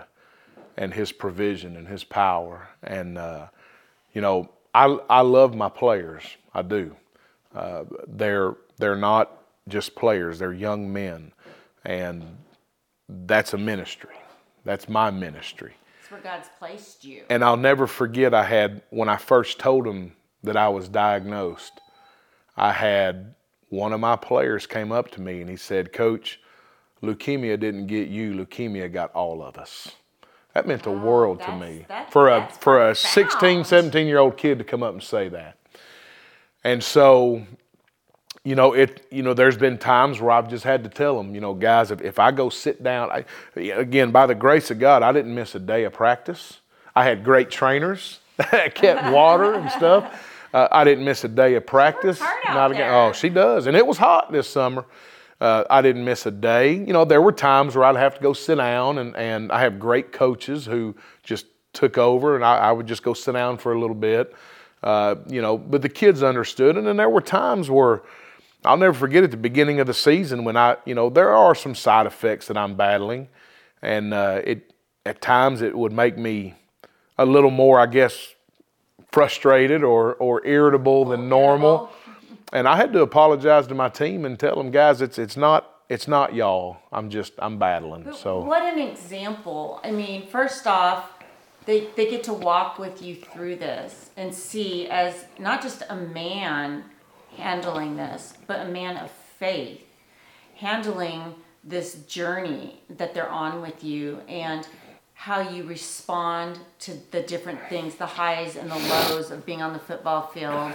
and 0.76 0.94
his 0.94 1.10
provision 1.10 1.76
and 1.76 1.88
his 1.88 2.04
power. 2.04 2.68
And 2.84 3.18
uh, 3.18 3.48
you 4.12 4.20
know 4.20 4.48
I 4.72 4.84
I 5.10 5.22
love 5.22 5.54
my 5.54 5.68
players. 5.68 6.22
I 6.54 6.62
do. 6.62 6.94
Uh, 7.54 7.84
they're 8.06 8.54
they're 8.76 8.96
not 8.96 9.42
just 9.66 9.96
players. 9.96 10.38
They're 10.38 10.52
young 10.52 10.92
men. 10.92 11.32
And 11.84 12.24
that's 13.08 13.54
a 13.54 13.58
ministry. 13.58 14.14
That's 14.64 14.88
my 14.88 15.10
ministry. 15.10 15.74
It's 16.00 16.10
where 16.12 16.20
God's 16.20 16.48
placed 16.58 17.04
you. 17.04 17.24
and 17.28 17.42
I'll 17.42 17.56
never 17.56 17.86
forget 17.88 18.34
I 18.34 18.44
had 18.44 18.82
when 18.90 19.08
I 19.08 19.16
first 19.16 19.58
told 19.58 19.84
him 19.86 20.12
that 20.44 20.56
I 20.56 20.68
was 20.68 20.88
diagnosed, 20.88 21.80
I 22.56 22.72
had 22.72 23.34
one 23.68 23.92
of 23.92 24.00
my 24.00 24.14
players 24.16 24.66
came 24.66 24.92
up 24.92 25.10
to 25.12 25.20
me 25.20 25.40
and 25.40 25.50
he 25.50 25.56
said, 25.56 25.92
"Coach, 25.92 26.40
leukemia 27.02 27.58
didn't 27.58 27.86
get 27.86 28.08
you, 28.08 28.34
leukemia 28.34 28.92
got 28.92 29.12
all 29.12 29.42
of 29.42 29.58
us." 29.58 29.92
That 30.54 30.66
meant 30.66 30.82
the 30.82 30.90
world 30.90 31.40
to 31.42 31.56
me. 31.56 31.86
for 32.10 32.28
a 32.28 32.48
for 32.60 32.88
a 32.88 32.94
16, 32.94 33.64
17 33.64 34.06
year 34.06 34.18
old 34.18 34.36
kid 34.36 34.58
to 34.58 34.64
come 34.64 34.82
up 34.82 34.92
and 34.92 35.02
say 35.02 35.28
that. 35.28 35.56
And 36.64 36.82
so 36.82 37.46
you 38.44 38.54
know 38.54 38.72
it 38.72 39.06
you 39.10 39.22
know 39.22 39.34
there's 39.34 39.56
been 39.58 39.76
times 39.76 40.20
where 40.20 40.30
i've 40.30 40.48
just 40.48 40.64
had 40.64 40.82
to 40.84 40.88
tell 40.88 41.16
them 41.16 41.34
you 41.34 41.40
know 41.40 41.52
guys 41.52 41.90
if, 41.90 42.00
if 42.00 42.18
i 42.18 42.30
go 42.30 42.48
sit 42.48 42.82
down 42.82 43.10
I, 43.10 43.24
again 43.60 44.10
by 44.10 44.26
the 44.26 44.34
grace 44.34 44.70
of 44.70 44.78
god 44.78 45.02
i 45.02 45.12
didn't 45.12 45.34
miss 45.34 45.54
a 45.54 45.58
day 45.58 45.84
of 45.84 45.92
practice 45.92 46.60
i 46.94 47.04
had 47.04 47.24
great 47.24 47.50
trainers 47.50 48.20
that 48.36 48.74
kept 48.74 49.12
water 49.12 49.54
and 49.54 49.70
stuff 49.70 50.48
uh, 50.54 50.68
i 50.70 50.84
didn't 50.84 51.04
miss 51.04 51.24
a 51.24 51.28
day 51.28 51.54
of 51.56 51.66
practice 51.66 52.20
Not 52.46 52.70
again. 52.70 52.90
oh 52.92 53.12
she 53.12 53.28
does 53.28 53.66
and 53.66 53.76
it 53.76 53.86
was 53.86 53.98
hot 53.98 54.32
this 54.32 54.48
summer 54.48 54.84
uh, 55.40 55.64
i 55.70 55.80
didn't 55.82 56.04
miss 56.04 56.26
a 56.26 56.30
day. 56.30 56.72
You 56.74 56.92
know 56.92 57.04
there 57.04 57.22
were 57.22 57.32
times 57.32 57.74
where 57.74 57.84
i'd 57.84 57.96
have 57.96 58.14
to 58.14 58.20
go 58.20 58.32
sit 58.32 58.56
down 58.56 58.98
and, 58.98 59.16
and 59.16 59.52
i 59.52 59.60
have 59.60 59.78
great 59.78 60.12
coaches 60.12 60.66
who 60.66 60.94
just 61.22 61.46
took 61.72 61.98
over 61.98 62.34
and 62.34 62.44
I, 62.44 62.56
I 62.56 62.72
would 62.72 62.86
just 62.86 63.02
go 63.02 63.14
sit 63.14 63.32
down 63.32 63.58
for 63.58 63.72
a 63.72 63.80
little 63.80 63.94
bit 63.94 64.34
uh, 64.82 65.16
you 65.26 65.42
know 65.42 65.58
but 65.58 65.82
the 65.82 65.88
kids 65.88 66.22
understood. 66.22 66.76
And 66.76 66.86
then 66.86 66.96
there 66.96 67.10
were 67.10 67.20
times 67.20 67.70
where 67.70 68.02
I'll 68.64 68.76
never 68.76 68.94
forget 68.94 69.24
at 69.24 69.30
the 69.30 69.36
beginning 69.36 69.80
of 69.80 69.86
the 69.86 69.94
season 69.94 70.44
when 70.44 70.56
I, 70.56 70.76
you 70.84 70.94
know, 70.94 71.10
there 71.10 71.30
are 71.34 71.54
some 71.54 71.74
side 71.74 72.06
effects 72.06 72.48
that 72.48 72.56
I'm 72.56 72.74
battling, 72.74 73.28
and 73.82 74.12
uh, 74.12 74.40
it 74.44 74.72
at 75.06 75.20
times 75.20 75.62
it 75.62 75.76
would 75.76 75.92
make 75.92 76.18
me 76.18 76.54
a 77.16 77.24
little 77.24 77.50
more, 77.50 77.78
I 77.78 77.86
guess, 77.86 78.34
frustrated 79.10 79.84
or 79.84 80.14
or 80.14 80.44
irritable 80.46 81.06
than 81.06 81.28
normal. 81.28 81.90
And 82.52 82.66
I 82.66 82.76
had 82.76 82.92
to 82.94 83.02
apologize 83.02 83.66
to 83.66 83.74
my 83.74 83.88
team 83.88 84.24
and 84.24 84.38
tell 84.38 84.56
them, 84.56 84.70
guys, 84.70 85.02
it's 85.02 85.18
it's 85.18 85.36
not 85.36 85.74
it's 85.88 86.08
not 86.08 86.34
y'all. 86.34 86.78
I'm 86.92 87.10
just 87.10 87.32
I'm 87.38 87.58
battling. 87.58 88.12
So 88.14 88.40
What 88.40 88.62
an 88.62 88.78
example. 88.78 89.80
I 89.84 89.90
mean, 89.90 90.26
first 90.26 90.66
off, 90.66 91.10
they, 91.66 91.88
they 91.96 92.08
get 92.08 92.24
to 92.24 92.32
walk 92.32 92.78
with 92.78 93.02
you 93.02 93.14
through 93.14 93.56
this 93.56 94.10
and 94.16 94.34
see 94.34 94.88
as 94.88 95.26
not 95.38 95.62
just 95.62 95.82
a 95.90 95.96
man 95.96 96.84
handling 97.36 97.96
this, 97.96 98.34
but 98.46 98.60
a 98.60 98.70
man 98.70 98.96
of 98.96 99.10
faith 99.10 99.84
handling 100.56 101.34
this 101.62 101.94
journey 102.04 102.80
that 102.88 103.12
they're 103.14 103.28
on 103.28 103.60
with 103.60 103.84
you 103.84 104.20
and 104.28 104.66
how 105.12 105.40
you 105.40 105.64
respond 105.64 106.58
to 106.78 106.92
the 107.10 107.20
different 107.22 107.60
things, 107.68 107.96
the 107.96 108.06
highs 108.06 108.56
and 108.56 108.70
the 108.70 108.78
lows 108.78 109.30
of 109.30 109.44
being 109.44 109.60
on 109.60 109.72
the 109.72 109.78
football 109.78 110.22
field, 110.22 110.72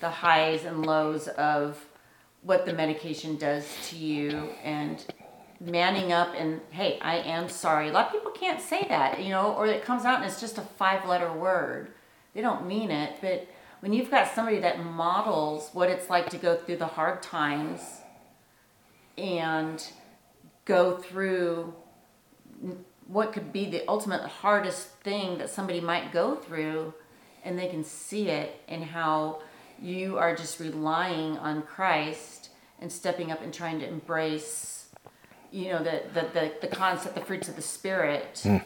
the 0.00 0.10
highs 0.10 0.64
and 0.64 0.84
lows 0.84 1.28
of 1.28 1.84
what 2.42 2.66
the 2.66 2.72
medication 2.72 3.36
does 3.36 3.66
to 3.88 3.96
you 3.96 4.50
and 4.62 5.04
manning 5.60 6.12
up 6.12 6.34
and 6.36 6.60
hey 6.70 6.98
i 7.00 7.16
am 7.16 7.48
sorry. 7.48 7.88
A 7.88 7.92
lot 7.92 8.06
of 8.06 8.12
people 8.12 8.30
can't 8.32 8.60
say 8.60 8.84
that 8.88 9.22
you 9.22 9.30
know 9.30 9.54
or 9.54 9.66
it 9.66 9.84
comes 9.84 10.04
out 10.04 10.16
and 10.16 10.24
it's 10.24 10.40
just 10.40 10.58
a 10.58 10.62
five 10.62 11.08
letter 11.08 11.32
word. 11.32 11.92
They 12.34 12.40
don't 12.40 12.66
mean 12.66 12.90
it 12.90 13.16
but 13.20 13.46
when 13.80 13.92
you've 13.92 14.10
got 14.10 14.34
somebody 14.34 14.60
that 14.60 14.84
models 14.84 15.70
what 15.72 15.88
it's 15.90 16.10
like 16.10 16.30
to 16.30 16.38
go 16.38 16.56
through 16.56 16.76
the 16.76 16.86
hard 16.86 17.22
times 17.22 18.00
and 19.16 19.86
go 20.64 20.96
through 20.96 21.74
what 23.06 23.32
could 23.32 23.52
be 23.52 23.66
the 23.66 23.86
ultimate 23.86 24.22
hardest 24.22 24.88
thing 25.02 25.38
that 25.38 25.50
somebody 25.50 25.80
might 25.80 26.12
go 26.12 26.34
through 26.34 26.94
and 27.44 27.58
they 27.58 27.68
can 27.68 27.84
see 27.84 28.28
it 28.28 28.60
and 28.68 28.82
how 28.82 29.42
you 29.80 30.18
are 30.18 30.34
just 30.34 30.60
relying 30.60 31.38
on 31.38 31.62
Christ 31.62 32.50
and 32.80 32.90
stepping 32.90 33.30
up 33.30 33.42
and 33.42 33.52
trying 33.52 33.78
to 33.80 33.88
embrace 33.88 34.88
you 35.50 35.68
know 35.68 35.82
the 35.82 36.02
the, 36.12 36.28
the, 36.32 36.52
the 36.62 36.66
concept 36.68 37.14
the 37.14 37.20
fruits 37.20 37.48
of 37.48 37.56
the 37.56 37.62
spirit 37.62 38.40
hmm. 38.42 38.56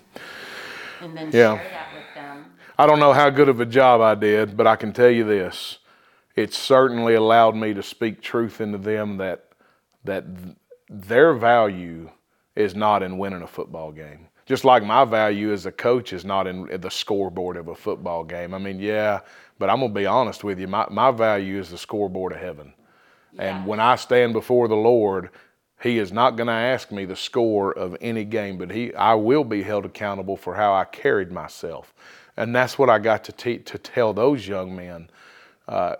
and 1.02 1.16
then. 1.16 1.30
Yeah. 1.32 1.56
share 1.56 1.70
that 1.70 1.94
with 1.94 2.14
them 2.14 2.46
I 2.80 2.86
don't 2.86 3.00
know 3.00 3.12
how 3.12 3.28
good 3.28 3.48
of 3.48 3.60
a 3.60 3.66
job 3.66 4.00
I 4.00 4.14
did, 4.14 4.56
but 4.56 4.68
I 4.68 4.76
can 4.76 4.92
tell 4.92 5.10
you 5.10 5.24
this: 5.24 5.78
it 6.36 6.54
certainly 6.54 7.14
allowed 7.14 7.56
me 7.56 7.74
to 7.74 7.82
speak 7.82 8.22
truth 8.22 8.60
into 8.60 8.78
them 8.78 9.16
that 9.16 9.48
that 10.04 10.24
their 10.88 11.34
value 11.34 12.08
is 12.54 12.76
not 12.76 13.02
in 13.02 13.18
winning 13.18 13.42
a 13.42 13.48
football 13.48 13.90
game. 13.90 14.28
Just 14.46 14.64
like 14.64 14.84
my 14.84 15.04
value 15.04 15.52
as 15.52 15.66
a 15.66 15.72
coach 15.72 16.12
is 16.12 16.24
not 16.24 16.46
in 16.46 16.80
the 16.80 16.88
scoreboard 16.88 17.56
of 17.56 17.66
a 17.66 17.74
football 17.74 18.22
game. 18.22 18.54
I 18.54 18.58
mean, 18.58 18.78
yeah, 18.78 19.20
but 19.58 19.70
I'm 19.70 19.80
gonna 19.80 19.92
be 19.92 20.06
honest 20.06 20.44
with 20.44 20.58
you. 20.60 20.68
My 20.68 20.86
my 20.90 21.10
value 21.10 21.58
is 21.58 21.70
the 21.70 21.78
scoreboard 21.78 22.32
of 22.32 22.38
heaven. 22.40 22.74
Yeah. 23.32 23.42
And 23.58 23.66
when 23.66 23.80
I 23.80 23.96
stand 23.96 24.32
before 24.32 24.68
the 24.68 24.76
Lord, 24.76 25.30
He 25.80 25.98
is 25.98 26.12
not 26.12 26.36
going 26.36 26.48
to 26.48 26.52
ask 26.52 26.90
me 26.90 27.04
the 27.04 27.16
score 27.16 27.72
of 27.72 27.96
any 28.00 28.24
game, 28.24 28.58
but 28.58 28.70
he, 28.70 28.92
I 28.94 29.14
will 29.14 29.44
be 29.44 29.62
held 29.62 29.84
accountable 29.84 30.36
for 30.36 30.54
how 30.56 30.74
I 30.74 30.84
carried 30.84 31.30
myself. 31.30 31.94
And 32.36 32.54
that's 32.54 32.78
what 32.78 32.90
I 32.90 32.98
got 32.98 33.24
to, 33.24 33.32
te- 33.32 33.58
to 33.58 33.78
tell 33.78 34.12
those 34.12 34.46
young 34.46 34.74
men. 34.74 35.08
Uh, 35.68 35.96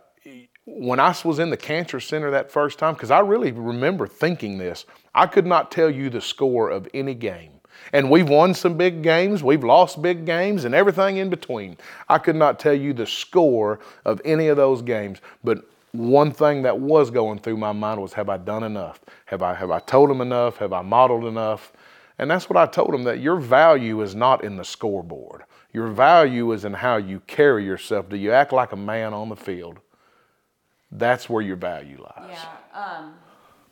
when 0.66 1.00
I 1.00 1.14
was 1.24 1.38
in 1.38 1.50
the 1.50 1.56
cancer 1.56 2.00
center 2.00 2.30
that 2.32 2.50
first 2.50 2.78
time, 2.78 2.94
because 2.94 3.10
I 3.10 3.20
really 3.20 3.52
remember 3.52 4.06
thinking 4.06 4.58
this, 4.58 4.84
I 5.14 5.26
could 5.26 5.46
not 5.46 5.70
tell 5.70 5.90
you 5.90 6.10
the 6.10 6.20
score 6.20 6.68
of 6.70 6.88
any 6.92 7.14
game. 7.14 7.57
And 7.92 8.10
we've 8.10 8.28
won 8.28 8.54
some 8.54 8.76
big 8.76 9.02
games, 9.02 9.42
we've 9.42 9.64
lost 9.64 10.02
big 10.02 10.26
games, 10.26 10.64
and 10.64 10.74
everything 10.74 11.16
in 11.16 11.30
between. 11.30 11.76
I 12.08 12.18
could 12.18 12.36
not 12.36 12.58
tell 12.58 12.74
you 12.74 12.92
the 12.92 13.06
score 13.06 13.80
of 14.04 14.20
any 14.24 14.48
of 14.48 14.56
those 14.56 14.82
games, 14.82 15.20
but 15.42 15.64
one 15.92 16.30
thing 16.30 16.62
that 16.62 16.78
was 16.78 17.10
going 17.10 17.38
through 17.38 17.56
my 17.56 17.72
mind 17.72 18.00
was 18.00 18.12
have 18.12 18.28
I 18.28 18.36
done 18.36 18.62
enough? 18.62 19.00
Have 19.26 19.42
I 19.42 19.54
have 19.54 19.70
I 19.70 19.80
told 19.80 20.10
them 20.10 20.20
enough? 20.20 20.58
Have 20.58 20.72
I 20.72 20.82
modeled 20.82 21.24
enough? 21.24 21.72
And 22.18 22.30
that's 22.30 22.50
what 22.50 22.56
I 22.56 22.66
told 22.66 22.92
them 22.92 23.04
that 23.04 23.20
your 23.20 23.36
value 23.36 24.02
is 24.02 24.14
not 24.14 24.44
in 24.44 24.56
the 24.56 24.64
scoreboard. 24.64 25.44
Your 25.72 25.88
value 25.88 26.52
is 26.52 26.64
in 26.64 26.72
how 26.72 26.96
you 26.96 27.20
carry 27.20 27.64
yourself. 27.64 28.08
Do 28.08 28.16
you 28.16 28.32
act 28.32 28.52
like 28.52 28.72
a 28.72 28.76
man 28.76 29.14
on 29.14 29.28
the 29.28 29.36
field? 29.36 29.78
That's 30.90 31.28
where 31.28 31.42
your 31.42 31.56
value 31.56 32.02
lies. 32.02 32.30
Yeah. 32.30 32.80
Um, 32.80 33.14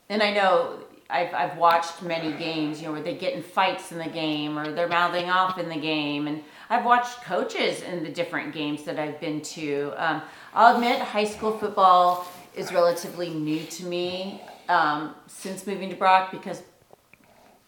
and 0.08 0.22
I 0.22 0.32
know 0.32 0.78
I've, 1.08 1.32
I've 1.32 1.56
watched 1.56 2.02
many 2.02 2.32
games, 2.32 2.80
you 2.80 2.86
know, 2.86 2.92
where 2.92 3.02
they 3.02 3.14
get 3.14 3.34
in 3.34 3.42
fights 3.42 3.92
in 3.92 3.98
the 3.98 4.08
game 4.08 4.58
or 4.58 4.72
they're 4.72 4.88
mouthing 4.88 5.30
off 5.30 5.58
in 5.58 5.68
the 5.68 5.76
game. 5.76 6.26
And 6.26 6.42
I've 6.68 6.84
watched 6.84 7.22
coaches 7.22 7.82
in 7.82 8.02
the 8.02 8.10
different 8.10 8.52
games 8.52 8.84
that 8.84 8.98
I've 8.98 9.20
been 9.20 9.40
to. 9.42 9.92
Um, 9.96 10.22
I'll 10.52 10.74
admit, 10.74 11.00
high 11.00 11.24
school 11.24 11.56
football 11.56 12.26
is 12.54 12.72
relatively 12.72 13.30
new 13.30 13.62
to 13.64 13.84
me 13.84 14.42
um, 14.68 15.14
since 15.28 15.66
moving 15.66 15.90
to 15.90 15.96
Brock 15.96 16.32
because 16.32 16.62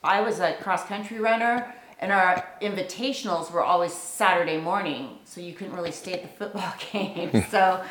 I 0.02 0.20
was 0.20 0.40
a 0.40 0.54
cross 0.54 0.84
country 0.86 1.20
runner 1.20 1.74
and 2.00 2.12
our 2.12 2.46
invitationals 2.62 3.50
were 3.50 3.62
always 3.62 3.92
Saturday 3.92 4.60
morning, 4.60 5.18
so 5.24 5.40
you 5.40 5.52
couldn't 5.52 5.74
really 5.74 5.90
stay 5.90 6.14
at 6.14 6.22
the 6.22 6.28
football 6.28 6.72
game. 6.92 7.44
so, 7.50 7.82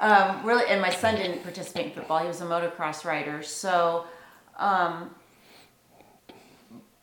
um, 0.00 0.44
really, 0.44 0.64
and 0.68 0.80
my 0.80 0.90
son 0.90 1.16
didn't 1.16 1.42
participate 1.42 1.86
in 1.86 1.92
football; 1.92 2.20
he 2.20 2.28
was 2.28 2.40
a 2.40 2.44
motocross 2.44 3.04
rider. 3.04 3.42
So, 3.42 4.06
um, 4.58 5.14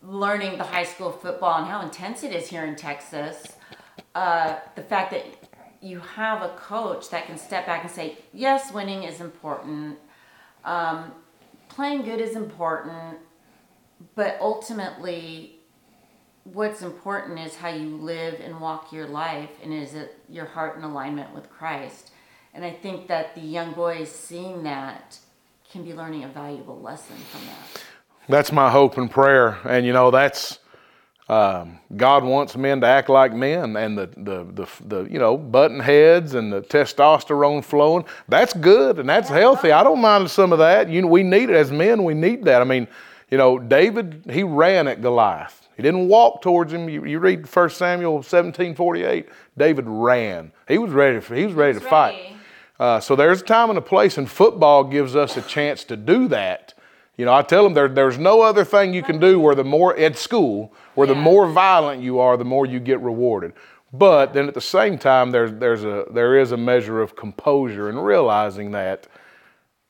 learning 0.01 0.57
the 0.57 0.63
high 0.63 0.83
school 0.83 1.11
football 1.11 1.59
and 1.59 1.67
how 1.67 1.81
intense 1.81 2.23
it 2.23 2.31
is 2.31 2.47
here 2.47 2.65
in 2.65 2.75
Texas, 2.75 3.53
uh, 4.13 4.55
the 4.75 4.81
fact 4.81 5.11
that 5.11 5.25
you 5.81 5.99
have 5.99 6.41
a 6.41 6.49
coach 6.49 7.09
that 7.09 7.25
can 7.25 7.37
step 7.37 7.65
back 7.65 7.83
and 7.83 7.91
say, 7.91 8.17
yes, 8.33 8.71
winning 8.71 9.03
is 9.03 9.21
important, 9.21 9.97
um, 10.63 11.11
playing 11.69 12.03
good 12.03 12.19
is 12.19 12.35
important, 12.35 13.17
but 14.15 14.37
ultimately, 14.41 15.59
what's 16.43 16.81
important 16.81 17.39
is 17.39 17.55
how 17.55 17.69
you 17.69 17.97
live 17.97 18.39
and 18.39 18.59
walk 18.59 18.91
your 18.91 19.07
life, 19.07 19.49
and 19.63 19.73
is 19.73 19.93
it 19.93 20.19
your 20.29 20.45
heart 20.45 20.77
in 20.77 20.83
alignment 20.83 21.33
with 21.33 21.49
Christ? 21.49 22.11
And 22.53 22.63
I 22.63 22.71
think 22.71 23.07
that 23.07 23.35
the 23.35 23.41
young 23.41 23.73
boys 23.73 24.09
seeing 24.09 24.63
that 24.63 25.19
can 25.71 25.83
be 25.83 25.93
learning 25.93 26.23
a 26.23 26.27
valuable 26.27 26.79
lesson 26.79 27.15
from 27.31 27.41
that. 27.47 27.83
That's 28.27 28.51
my 28.51 28.71
hope 28.71 28.97
and 28.97 29.09
prayer, 29.09 29.59
and 29.65 29.85
you 29.85 29.93
know 29.93 30.11
that's 30.11 30.59
um, 31.27 31.79
God 31.95 32.23
wants 32.23 32.55
men 32.55 32.81
to 32.81 32.87
act 32.87 33.09
like 33.09 33.33
men, 33.33 33.75
and 33.75 33.97
the, 33.97 34.07
the, 34.15 34.43
the, 34.43 34.67
the, 34.85 35.11
you 35.11 35.17
know 35.17 35.37
button 35.37 35.79
heads 35.79 36.35
and 36.35 36.53
the 36.53 36.61
testosterone 36.61 37.63
flowing. 37.63 38.05
That's 38.27 38.53
good 38.53 38.99
and 38.99 39.09
that's 39.09 39.29
healthy. 39.29 39.71
I 39.71 39.83
don't 39.83 40.01
mind 40.01 40.29
some 40.29 40.53
of 40.53 40.59
that. 40.59 40.87
You 40.87 41.01
know, 41.01 41.07
we 41.07 41.23
need 41.23 41.49
it 41.49 41.55
as 41.55 41.71
men. 41.71 42.03
We 42.03 42.13
need 42.13 42.43
that. 42.45 42.61
I 42.61 42.65
mean, 42.65 42.87
you 43.31 43.39
know, 43.39 43.57
David 43.57 44.23
he 44.29 44.43
ran 44.43 44.87
at 44.87 45.01
Goliath. 45.01 45.67
He 45.75 45.83
didn't 45.83 46.07
walk 46.07 46.41
towards 46.41 46.71
him. 46.71 46.87
You, 46.87 47.05
you 47.05 47.19
read 47.19 47.53
1 47.53 47.69
Samuel 47.71 48.23
17, 48.23 48.75
48. 48.75 49.27
David 49.57 49.85
ran. 49.87 50.51
He 50.67 50.77
was 50.77 50.91
ready. 50.91 51.19
For, 51.19 51.35
he 51.35 51.45
was 51.45 51.53
ready 51.53 51.77
to 51.77 51.83
fight. 51.83 52.34
Uh, 52.79 52.99
so 52.99 53.15
there's 53.15 53.41
a 53.41 53.45
time 53.45 53.69
and 53.69 53.77
a 53.77 53.81
place, 53.81 54.17
and 54.17 54.29
football 54.29 54.83
gives 54.83 55.15
us 55.15 55.37
a 55.37 55.41
chance 55.41 55.83
to 55.85 55.95
do 55.95 56.27
that. 56.27 56.73
You 57.17 57.25
know, 57.25 57.33
I 57.33 57.41
tell 57.41 57.63
them 57.63 57.73
there, 57.73 57.87
there's 57.87 58.17
no 58.17 58.41
other 58.41 58.65
thing 58.65 58.93
you 58.93 59.03
can 59.03 59.19
do 59.19 59.39
where 59.39 59.55
the 59.55 59.63
more 59.63 59.95
at 59.97 60.17
school, 60.17 60.73
where 60.95 61.07
yeah. 61.07 61.13
the 61.13 61.19
more 61.19 61.47
violent 61.47 62.01
you 62.01 62.19
are, 62.19 62.35
the 62.35 62.43
more 62.43 62.65
you 62.65 62.79
get 62.79 62.99
rewarded. 62.99 63.53
But 63.93 64.33
then 64.33 64.47
at 64.47 64.53
the 64.53 64.61
same 64.61 64.97
time, 64.97 65.31
there's 65.31 65.53
there's 65.53 65.85
a 65.85 66.05
there 66.11 66.37
is 66.37 66.51
a 66.51 66.57
measure 66.57 67.01
of 67.01 67.15
composure 67.15 67.87
and 67.87 68.03
realizing 68.03 68.71
that 68.71 69.07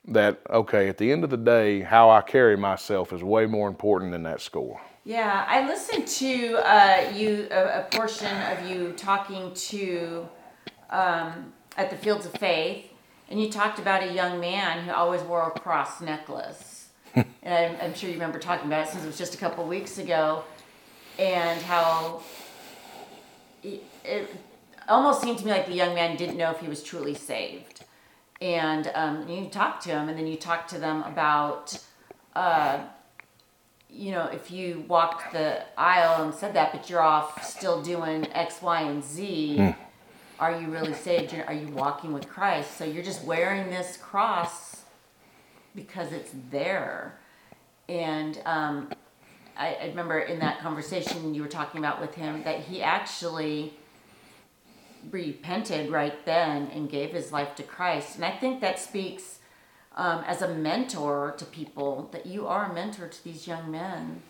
that 0.08 0.40
okay, 0.50 0.88
at 0.88 1.00
the 1.00 1.12
end 1.12 1.24
of 1.24 1.32
the 1.32 1.38
day, 1.38 1.82
how 1.82 2.12
I 2.12 2.22
carry 2.22 2.56
myself 2.56 3.12
is 3.12 3.24
way 3.24 3.48
more 3.48 3.68
important 3.68 4.12
than 4.12 4.22
that 4.24 4.42
score. 4.42 4.80
Yeah, 5.04 5.46
I 5.48 5.68
listened 5.68 6.08
to 6.08 6.56
uh, 6.58 7.12
you 7.16 7.48
a, 7.52 7.82
a, 7.82 7.88
portion 7.92 8.36
of 8.52 8.68
you 8.68 8.92
talking 8.94 9.54
to 9.54 10.28
um, 10.90 11.54
at 11.78 11.90
the 11.90 11.96
Fields 11.96 12.26
of 12.26 12.34
Faith, 12.34 12.86
and 13.30 13.42
you 13.42 13.52
talked 13.52 13.80
about 13.80 14.04
a 14.04 14.14
young 14.14 14.40
man 14.40 14.86
who 14.86 14.92
always 14.92 15.22
wore 15.22 15.48
a 15.48 15.60
cross 15.60 16.02
necklace. 16.02 16.90
and 17.16 17.26
I'm, 17.44 17.76
I'm, 17.82 17.94
sure 17.94 18.10
you 18.10 18.16
remember 18.16 18.40
talking 18.40 18.68
about 18.68 18.88
it 18.88 18.92
since 18.92 19.04
it 19.04 19.08
was 19.08 19.18
just 19.18 19.36
a 19.36 19.38
couple 19.38 19.66
weeks 19.66 19.98
ago, 19.98 20.44
and 21.18 21.62
how 21.62 22.22
it, 23.64 23.84
it, 24.04 24.36
almost 24.88 25.22
seemed 25.22 25.40
to 25.40 25.46
me 25.46 25.52
like 25.52 25.66
the 25.66 25.74
young 25.74 25.96
man 25.96 26.16
didn't 26.16 26.38
know 26.38 26.52
if 26.52 26.60
he 26.60 26.68
was 26.68 26.84
truly 26.84 27.16
saved. 27.16 27.84
And 28.42 28.92
um, 28.94 29.28
you 29.28 29.50
talked 29.50 29.84
to 29.84 29.90
him, 29.90 30.10
and 30.10 30.18
then 30.18 30.28
you 30.28 30.36
talked 30.36 30.70
to 30.72 30.80
them 30.80 31.04
about. 31.04 31.78
Uh, 32.36 32.84
you 33.90 34.12
know, 34.12 34.26
if 34.26 34.52
you 34.52 34.84
walked 34.90 35.32
the 35.32 35.64
aisle 35.78 36.26
and 36.26 36.34
said 36.34 36.54
that, 36.56 36.74
but 36.74 36.90
you're 36.90 37.02
off 37.02 37.46
still 37.46 37.82
doing 37.82 38.28
X, 38.34 38.62
Y, 38.62 38.82
and 38.82 39.02
Z, 39.02 39.56
mm. 39.58 39.76
Are 40.40 40.60
you 40.60 40.68
really 40.68 40.94
saved? 40.94 41.34
Are 41.48 41.54
you 41.54 41.68
walking 41.68 42.12
with 42.14 42.28
Christ? 42.28 42.78
So 42.78 42.86
you're 42.86 43.04
just 43.04 43.24
wearing 43.24 43.70
this 43.70 43.98
cross 43.98 44.84
because 45.76 46.12
it's 46.12 46.32
there. 46.52 47.18
And 47.88 48.40
um, 48.46 48.90
I, 49.58 49.76
I 49.76 49.86
remember 49.88 50.20
in 50.20 50.40
that 50.40 50.60
conversation 50.60 51.34
you 51.34 51.42
were 51.42 51.48
talking 51.48 51.80
about 51.80 52.02
with 52.02 52.16
him 52.16 52.44
that 52.44 52.62
he 52.62 52.82
actually 52.82 53.74
repented 55.12 55.92
right 55.92 56.26
then 56.26 56.68
and 56.74 56.90
gave 56.90 57.12
his 57.12 57.32
life 57.32 57.56
to 57.56 57.64
Christ. 57.64 58.16
And 58.16 58.26
I 58.26 58.32
think 58.32 58.62
that 58.62 58.80
speaks 58.80 59.40
um, 59.96 60.24
as 60.26 60.42
a 60.42 60.54
mentor 60.54 61.36
to 61.38 61.46
people 61.46 62.10
that 62.12 62.26
you 62.26 62.48
are 62.48 62.72
a 62.72 62.74
mentor 62.74 63.08
to 63.08 63.24
these 63.24 63.48
young 63.48 63.72
men 63.72 64.22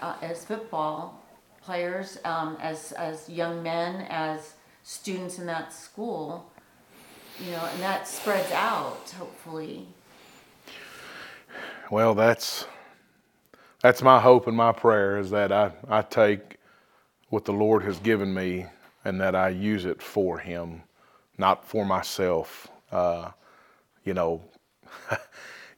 uh, 0.00 0.16
as 0.22 0.44
football 0.44 1.22
players, 1.62 2.18
um, 2.24 2.56
as 2.60 2.92
as 2.92 3.28
young 3.28 3.62
men, 3.62 4.06
as 4.08 4.54
students 4.88 5.38
in 5.38 5.44
that 5.44 5.70
school. 5.70 6.50
You 7.44 7.52
know, 7.52 7.68
and 7.72 7.82
that 7.82 8.08
spreads 8.08 8.50
out 8.52 9.12
hopefully. 9.16 9.86
Well, 11.90 12.14
that's 12.14 12.64
that's 13.80 14.02
my 14.02 14.18
hope 14.18 14.46
and 14.46 14.56
my 14.56 14.72
prayer 14.72 15.18
is 15.18 15.30
that 15.30 15.52
I, 15.52 15.72
I 15.88 16.02
take 16.02 16.56
what 17.28 17.44
the 17.44 17.52
Lord 17.52 17.82
has 17.84 17.98
given 18.00 18.32
me 18.32 18.66
and 19.04 19.20
that 19.20 19.34
I 19.34 19.50
use 19.50 19.84
it 19.84 20.02
for 20.02 20.38
Him, 20.38 20.82
not 21.36 21.64
for 21.64 21.84
myself. 21.84 22.66
Uh, 22.90 23.30
you 24.04 24.14
know, 24.14 24.42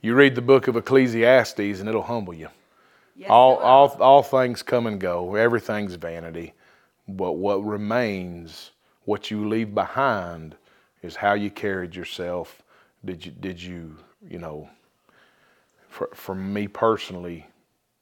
you 0.00 0.14
read 0.14 0.36
the 0.36 0.40
book 0.40 0.68
of 0.68 0.76
Ecclesiastes 0.76 1.58
and 1.80 1.88
it'll 1.88 2.02
humble 2.02 2.32
you. 2.32 2.48
Yes, 3.16 3.28
all, 3.28 3.56
all, 3.56 3.88
all 4.00 4.22
things 4.22 4.62
come 4.62 4.86
and 4.86 4.98
go, 5.00 5.34
everything's 5.34 5.94
vanity. 5.94 6.54
But 7.06 7.32
what 7.32 7.62
remains, 7.66 8.70
what 9.04 9.30
you 9.30 9.48
leave 9.48 9.74
behind, 9.74 10.56
is 11.02 11.16
how 11.16 11.34
you 11.34 11.50
carried 11.50 11.94
yourself. 11.94 12.62
Did 13.04 13.24
you, 13.24 13.32
did 13.32 13.62
you, 13.62 13.96
you 14.28 14.38
know, 14.38 14.68
for, 15.88 16.10
for 16.14 16.34
me 16.34 16.68
personally, 16.68 17.46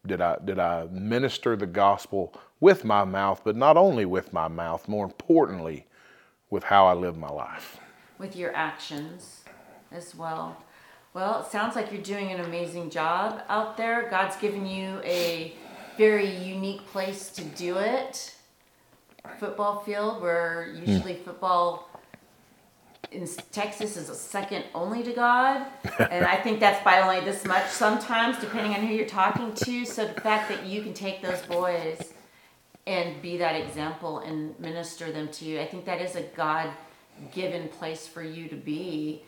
did 0.07 0.21
I, 0.21 0.37
did 0.45 0.59
I 0.59 0.87
minister 0.91 1.57
the 1.57 1.67
gospel 1.67 2.35
with 2.61 2.85
my 2.85 3.05
mouth, 3.05 3.43
but 3.45 3.57
not 3.57 3.77
only 3.77 4.05
with 4.05 4.33
my 4.33 4.49
mouth, 4.49 4.89
more 4.89 5.05
importantly, 5.05 5.87
with 6.51 6.65
how 6.65 6.87
I 6.87 6.95
live 6.95 7.17
my 7.17 7.31
life? 7.31 7.79
With 8.19 8.35
your 8.35 8.55
actions 8.55 9.45
as 9.93 10.15
well. 10.15 10.57
Well, 11.15 11.41
it 11.41 11.51
sounds 11.51 11.77
like 11.77 11.93
you're 11.93 12.03
doing 12.03 12.33
an 12.33 12.41
amazing 12.41 12.91
job 12.91 13.43
out 13.49 13.77
there. 13.77 14.09
God's 14.11 14.37
given 14.37 14.67
you 14.67 15.01
a 15.05 15.55
very 15.97 16.37
unique 16.37 16.87
place 16.87 17.31
to 17.31 17.45
do 17.45 17.79
it. 17.79 18.35
Football 19.39 19.81
field, 19.81 20.23
where 20.23 20.73
usually 20.75 21.15
football 21.15 21.89
in 23.11 23.27
Texas 23.53 23.97
is 23.97 24.09
a 24.09 24.15
second 24.15 24.65
only 24.75 25.03
to 25.03 25.13
God. 25.13 25.67
and 26.11 26.25
I 26.25 26.37
think 26.37 26.61
that's 26.61 26.83
by 26.85 27.01
only 27.01 27.21
this 27.21 27.45
much 27.45 27.69
sometimes, 27.69 28.39
depending 28.39 28.75
on 28.75 28.87
who 28.87 28.95
you're 28.95 29.07
talking 29.07 29.55
to. 29.55 29.85
So 29.85 30.07
the 30.07 30.21
fact 30.21 30.49
that 30.51 30.67
you 30.67 30.83
can 30.83 30.95
take 30.95 31.23
those 31.23 31.41
boys 31.43 32.13
and 32.87 33.21
be 33.21 33.37
that 33.39 33.55
example 33.55 34.21
and 34.21 34.59
minister 34.59 35.13
them 35.13 35.29
to 35.29 35.45
you, 35.45 35.61
I 35.61 35.67
think 35.67 35.85
that 35.85 36.01
is 36.01 36.17
a 36.17 36.23
God 36.23 36.71
given 37.33 37.69
place 37.69 38.07
for 38.07 38.23
you 38.23 38.49
to 38.49 38.57
be. 38.57 39.23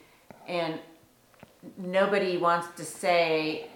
And 0.48 0.78
nobody 1.76 2.36
wants 2.36 2.68
to 2.76 2.84
say 2.84 3.70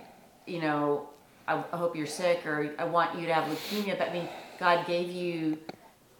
you 0.46 0.60
know, 0.60 1.08
I, 1.46 1.62
I 1.72 1.76
hope 1.76 1.96
you're 1.96 2.06
sick 2.06 2.46
or 2.46 2.74
I 2.78 2.84
want 2.84 3.18
you 3.18 3.26
to 3.26 3.34
have 3.34 3.44
leukemia. 3.50 3.98
But 3.98 4.10
I 4.10 4.12
mean, 4.12 4.28
God 4.58 4.86
gave 4.86 5.10
you 5.10 5.58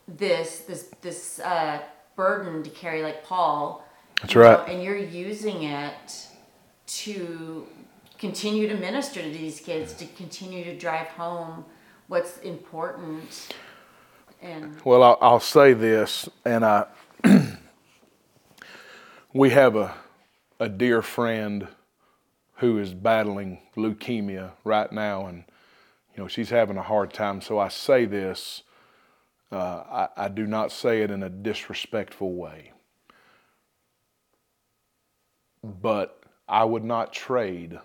this 0.09 0.61
this 0.61 0.91
this 1.01 1.41
uh, 1.41 1.81
burden 2.17 2.63
to 2.63 2.71
carry, 2.71 3.03
like 3.03 3.25
Paul. 3.25 3.87
That's 4.21 4.35
right. 4.37 4.67
Know, 4.67 4.73
and 4.73 4.83
you're 4.83 4.97
using 4.97 5.65
it 5.65 6.29
to 6.87 7.67
continue 8.19 8.69
to 8.69 8.77
minister 8.77 9.21
to 9.23 9.31
these 9.31 9.61
kids, 9.61 9.93
to 9.95 10.07
continue 10.07 10.65
to 10.65 10.77
drive 10.77 11.09
home 11.09 11.65
what's 12.09 12.39
important. 12.39 13.55
And 14.41 14.81
well, 14.85 15.03
I'll, 15.03 15.19
I'll 15.21 15.41
say 15.41 15.73
this, 15.73 16.29
and 16.45 16.65
I 16.65 16.87
we 19.33 19.51
have 19.51 19.77
a 19.77 19.95
a 20.61 20.69
dear 20.69 21.03
friend 21.03 21.67
who 22.57 22.79
is 22.79 22.95
battling 22.95 23.59
leukemia 23.77 24.53
right 24.63 24.93
now, 24.93 25.27
and 25.27 25.45
you 26.15 26.23
know 26.23 26.29
she's 26.29 26.51
having 26.51 26.77
a 26.77 26.83
hard 26.83 27.13
time. 27.13 27.41
So 27.41 27.59
I 27.59 27.69
say 27.69 28.05
this. 28.05 28.63
Uh, 29.55 30.09
I, 30.17 30.25
I 30.25 30.29
do 30.29 30.49
not 30.49 30.73
say 30.73 31.03
it 31.03 31.13
in 31.13 31.23
a 31.23 31.31
disrespectful 31.31 32.33
way, 32.33 32.73
but 35.63 36.25
I 36.49 36.65
would 36.65 36.83
not 36.83 37.13
trade 37.13 37.79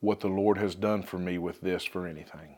what 0.00 0.20
the 0.20 0.28
Lord 0.28 0.58
has 0.58 0.74
done 0.74 1.02
for 1.02 1.18
me 1.18 1.38
with 1.38 1.62
this 1.62 1.84
for 1.84 2.06
anything. 2.06 2.56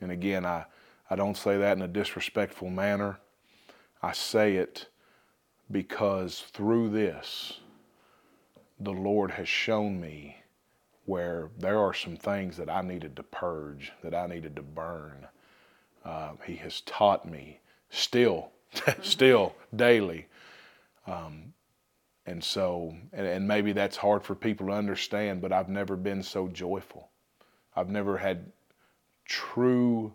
And 0.00 0.10
again, 0.10 0.44
I, 0.44 0.64
I 1.08 1.14
don't 1.14 1.36
say 1.36 1.56
that 1.56 1.76
in 1.76 1.82
a 1.84 1.88
disrespectful 1.88 2.68
manner. 2.68 3.20
I 4.02 4.10
say 4.10 4.56
it 4.56 4.88
because 5.70 6.40
through 6.52 6.90
this, 6.90 7.60
the 8.80 8.90
Lord 8.90 9.30
has 9.30 9.48
shown 9.48 10.00
me 10.00 10.38
where 11.04 11.50
there 11.56 11.78
are 11.78 11.94
some 11.94 12.16
things 12.16 12.56
that 12.56 12.68
I 12.68 12.82
needed 12.82 13.14
to 13.14 13.22
purge, 13.22 13.92
that 14.02 14.16
I 14.16 14.26
needed 14.26 14.56
to 14.56 14.62
burn. 14.62 15.28
Uh, 16.04 16.32
he 16.44 16.56
has 16.56 16.82
taught 16.82 17.28
me 17.28 17.60
still, 17.90 18.50
still 19.02 19.54
daily. 19.74 20.26
Um, 21.06 21.54
and 22.26 22.42
so, 22.42 22.94
and, 23.12 23.26
and 23.26 23.46
maybe 23.46 23.72
that's 23.72 23.96
hard 23.96 24.22
for 24.22 24.34
people 24.34 24.66
to 24.68 24.72
understand, 24.72 25.40
but 25.40 25.52
I've 25.52 25.68
never 25.68 25.96
been 25.96 26.22
so 26.22 26.48
joyful. 26.48 27.10
I've 27.76 27.90
never 27.90 28.16
had 28.16 28.52
true, 29.24 30.12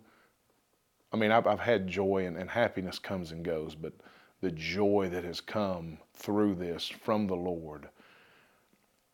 I 1.11 1.17
mean, 1.17 1.31
I've, 1.31 1.47
I've 1.47 1.59
had 1.59 1.87
joy 1.87 2.25
and, 2.25 2.37
and 2.37 2.49
happiness 2.49 2.99
comes 2.99 3.31
and 3.31 3.43
goes, 3.43 3.75
but 3.75 3.93
the 4.41 4.51
joy 4.51 5.09
that 5.11 5.23
has 5.23 5.41
come 5.41 5.97
through 6.13 6.55
this 6.55 6.87
from 6.87 7.27
the 7.27 7.35
Lord, 7.35 7.89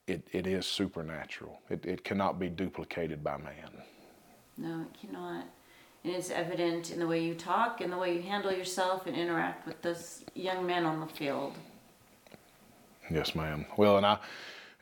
it, 0.08 0.28
it 0.32 0.46
is 0.48 0.66
supernatural. 0.66 1.60
It, 1.70 1.86
it 1.86 2.04
cannot 2.04 2.40
be 2.40 2.50
duplicated 2.50 3.24
by 3.24 3.38
man. 3.38 3.72
No, 4.58 4.82
it 4.82 5.00
cannot. 5.00 5.48
And 6.06 6.14
it's 6.14 6.30
evident 6.30 6.92
in 6.92 7.00
the 7.00 7.08
way 7.08 7.24
you 7.24 7.34
talk 7.34 7.82
and 7.82 7.92
the 7.92 7.98
way 7.98 8.16
you 8.16 8.22
handle 8.22 8.52
yourself 8.52 9.08
and 9.08 9.16
interact 9.16 9.66
with 9.66 9.82
those 9.82 10.24
young 10.36 10.64
men 10.64 10.86
on 10.86 11.00
the 11.00 11.08
field. 11.08 11.56
Yes, 13.10 13.34
ma'am. 13.34 13.66
Well, 13.76 13.98
and 13.98 14.06
I, 14.06 14.20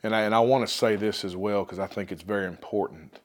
and 0.02 0.14
I, 0.14 0.22
and 0.24 0.34
I 0.34 0.40
want 0.40 0.68
to 0.68 0.74
say 0.74 0.96
this 0.96 1.24
as 1.24 1.34
well 1.34 1.64
because 1.64 1.78
I 1.78 1.86
think 1.86 2.12
it's 2.12 2.22
very 2.22 2.46
important. 2.46 3.20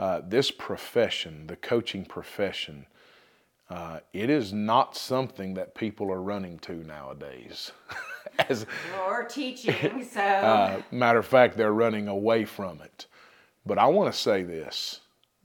Uh, 0.00 0.20
this 0.26 0.50
profession, 0.50 1.46
the 1.46 1.54
coaching 1.54 2.04
profession, 2.04 2.86
uh, 3.70 4.00
it 4.12 4.30
is 4.30 4.52
not 4.52 4.96
something 4.96 5.54
that 5.54 5.76
people 5.76 6.10
are 6.10 6.20
running 6.20 6.58
to 6.60 6.72
nowadays. 6.72 7.70
As 8.48 8.66
or 9.06 9.22
teaching, 9.24 10.04
so 10.10 10.20
uh, 10.20 10.82
matter 10.90 11.20
of 11.20 11.26
fact, 11.26 11.56
they're 11.56 11.72
running 11.72 12.08
away 12.08 12.44
from 12.44 12.80
it. 12.80 13.06
But 13.64 13.78
I 13.78 13.86
want 13.86 14.12
to 14.12 14.18
say 14.18 14.42
this: 14.42 15.00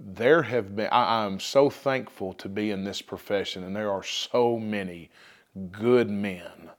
there 0.06 0.42
have 0.44 0.76
been. 0.76 0.90
I, 0.92 1.26
I'm 1.26 1.40
so 1.40 1.70
thankful 1.70 2.34
to 2.34 2.50
be 2.50 2.72
in 2.72 2.84
this 2.84 3.02
profession, 3.02 3.64
and 3.64 3.76
there 3.76 3.92
are 3.92 4.04
so 4.04 4.58
many 4.58 5.10
good 5.72 6.10
men 6.10 6.70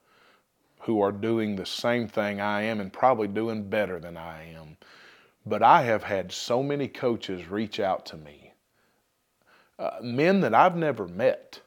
who 0.80 1.00
are 1.00 1.12
doing 1.12 1.56
the 1.56 1.66
same 1.66 2.06
thing 2.06 2.40
I 2.40 2.62
am, 2.62 2.80
and 2.80 2.92
probably 2.92 3.28
doing 3.28 3.68
better 3.68 3.98
than 3.98 4.16
I 4.16 4.52
am. 4.54 4.76
But 5.46 5.62
I 5.62 5.82
have 5.82 6.02
had 6.02 6.32
so 6.32 6.62
many 6.62 6.88
coaches 6.88 7.48
reach 7.48 7.80
out 7.80 8.06
to 8.06 8.16
me 8.16 8.44
uh, 9.78 9.90
men 10.02 10.40
that 10.40 10.54
I've 10.54 10.76
never 10.76 11.08
met. 11.08 11.60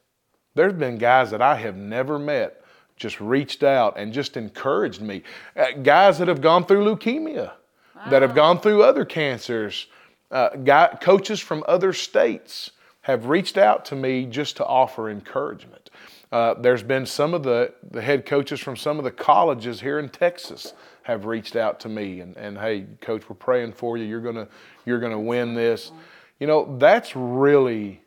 There's 0.56 0.74
been 0.74 0.98
guys 0.98 1.32
that 1.32 1.42
I 1.42 1.56
have 1.56 1.76
never 1.76 2.18
met 2.18 2.64
just 2.96 3.22
reached 3.22 3.62
out 3.62 3.96
and 3.98 4.12
just 4.12 4.38
encouraged 4.38 5.02
me. 5.02 5.22
Uh, 5.56 5.72
guys 5.84 6.18
that 6.18 6.28
have 6.28 6.42
gone 6.42 6.66
through 6.66 6.84
leukemia, 6.84 7.52
wow. 7.96 8.10
that 8.10 8.24
have 8.24 8.34
gone 8.34 8.60
through 8.60 8.82
other 8.82 9.06
cancers, 9.06 9.88
uh, 10.32 10.50
guy, 10.50 10.98
coaches 11.02 11.40
from 11.40 11.64
other 11.68 11.94
states 11.94 12.72
have 13.02 13.28
reached 13.28 13.58
out 13.58 13.86
to 13.86 13.96
me 13.96 14.26
just 14.26 14.58
to 14.58 14.66
offer 14.66 15.10
encouragement. 15.10 15.90
Uh, 16.32 16.54
there's 16.56 16.84
been 16.84 17.06
some 17.06 17.34
of 17.34 17.44
the, 17.44 17.74
the 17.92 18.02
head 18.02 18.26
coaches 18.26 18.60
from 18.60 18.76
some 18.76 18.98
of 18.98 19.06
the 19.06 19.12
colleges 19.12 19.80
here 19.80 19.98
in 19.98 20.10
Texas 20.10 20.74
have 21.04 21.26
reached 21.26 21.56
out 21.56 21.80
to 21.80 21.88
me 21.88 22.20
and, 22.20 22.36
and 22.36 22.58
hey, 22.58 22.86
coach, 23.00 23.30
we're 23.30 23.36
praying 23.36 23.72
for 23.72 23.98
you. 23.98 24.04
You're 24.04 24.20
gonna 24.22 24.48
you're 24.86 25.00
gonna 25.00 25.20
win 25.20 25.54
this. 25.54 25.92
You 26.40 26.48
know, 26.48 26.78
that's 26.78 27.16
really, 27.16 28.02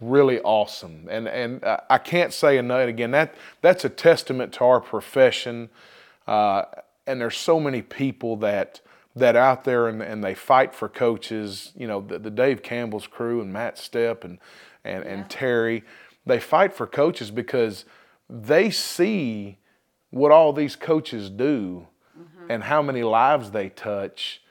really 0.00 0.40
awesome. 0.40 1.06
And, 1.10 1.28
and 1.28 1.62
I 1.88 1.98
can't 1.98 2.32
say 2.32 2.58
enough, 2.58 2.88
again, 2.88 3.12
that, 3.12 3.34
that's 3.60 3.84
a 3.84 3.88
testament 3.88 4.54
to 4.54 4.64
our 4.64 4.80
profession. 4.80 5.68
Uh, 6.26 6.62
and 7.06 7.20
there's 7.20 7.36
so 7.36 7.60
many 7.60 7.82
people 7.82 8.36
that, 8.38 8.80
that 9.16 9.34
out 9.34 9.64
there 9.64 9.88
and, 9.88 10.02
and 10.02 10.22
they 10.22 10.34
fight 10.34 10.74
for 10.74 10.88
coaches, 10.88 11.72
you 11.74 11.86
know, 11.86 12.02
the, 12.02 12.18
the 12.18 12.30
Dave 12.30 12.62
Campbell's 12.62 13.06
crew 13.06 13.40
and 13.40 13.52
Matt 13.52 13.76
Stepp 13.76 14.24
and, 14.24 14.38
and, 14.84 15.04
yeah. 15.04 15.10
and 15.10 15.30
Terry, 15.30 15.82
they 16.26 16.38
fight 16.38 16.74
for 16.74 16.86
coaches 16.86 17.30
because 17.30 17.86
they 18.28 18.70
see 18.70 19.58
what 20.10 20.30
all 20.30 20.52
these 20.52 20.76
coaches 20.76 21.30
do 21.30 21.86
mm-hmm. 22.18 22.50
and 22.50 22.64
how 22.64 22.82
many 22.82 23.02
lives 23.02 23.50
they 23.50 23.70
touch. 23.70 24.42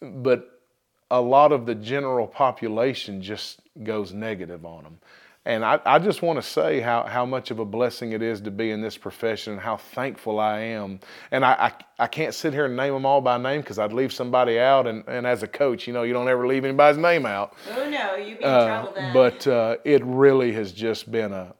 But 0.00 0.62
a 1.10 1.20
lot 1.20 1.52
of 1.52 1.66
the 1.66 1.74
general 1.74 2.26
population 2.26 3.20
just 3.20 3.60
goes 3.82 4.12
negative 4.12 4.64
on 4.64 4.84
them. 4.84 4.98
And 5.44 5.64
I, 5.64 5.80
I 5.86 5.98
just 5.98 6.20
want 6.20 6.38
to 6.38 6.42
say 6.42 6.80
how, 6.80 7.04
how 7.04 7.24
much 7.24 7.50
of 7.50 7.58
a 7.58 7.64
blessing 7.64 8.12
it 8.12 8.20
is 8.20 8.40
to 8.42 8.50
be 8.50 8.70
in 8.70 8.82
this 8.82 8.98
profession 8.98 9.54
and 9.54 9.62
how 9.62 9.78
thankful 9.78 10.38
I 10.38 10.60
am. 10.60 11.00
And 11.30 11.44
I, 11.44 11.52
I, 11.52 11.72
I 12.04 12.06
can't 12.06 12.34
sit 12.34 12.52
here 12.52 12.66
and 12.66 12.76
name 12.76 12.92
them 12.92 13.06
all 13.06 13.22
by 13.22 13.38
name 13.38 13.62
because 13.62 13.78
I'd 13.78 13.92
leave 13.92 14.12
somebody 14.12 14.58
out. 14.58 14.86
And, 14.86 15.04
and 15.08 15.26
as 15.26 15.42
a 15.42 15.48
coach, 15.48 15.86
you 15.86 15.94
know, 15.94 16.02
you 16.02 16.12
don't 16.12 16.28
ever 16.28 16.46
leave 16.46 16.64
anybody's 16.64 16.98
name 16.98 17.24
out. 17.24 17.54
Oh, 17.70 17.88
no, 17.88 18.16
you'd 18.16 18.38
be 18.38 18.44
in 18.44 18.50
uh, 18.50 18.66
trouble 18.66 18.92
then. 18.94 19.12
But 19.14 19.46
uh, 19.46 19.76
it 19.84 20.04
really 20.04 20.52
has 20.52 20.72
just 20.72 21.10
been 21.10 21.32
a, 21.32 21.54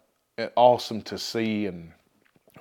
awesome 0.54 1.02
to 1.02 1.18
see 1.18 1.66
and 1.66 1.90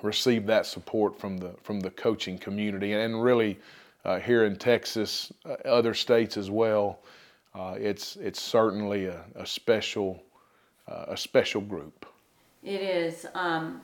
receive 0.02 0.46
that 0.46 0.66
support 0.66 1.18
from 1.18 1.36
the, 1.36 1.54
from 1.62 1.80
the 1.80 1.90
coaching 1.90 2.38
community. 2.38 2.94
And 2.94 3.22
really, 3.22 3.58
uh, 4.04 4.18
here 4.18 4.46
in 4.46 4.56
Texas, 4.56 5.30
uh, 5.44 5.54
other 5.68 5.92
states 5.92 6.36
as 6.36 6.50
well. 6.50 7.00
Uh, 7.54 7.74
it's 7.78 8.16
it's 8.16 8.40
certainly 8.40 9.06
a, 9.06 9.24
a 9.34 9.44
special 9.44 10.22
uh, 10.88 11.06
a 11.08 11.16
special 11.16 11.60
group. 11.60 12.06
It 12.62 12.80
is. 12.80 13.26
Um, 13.34 13.82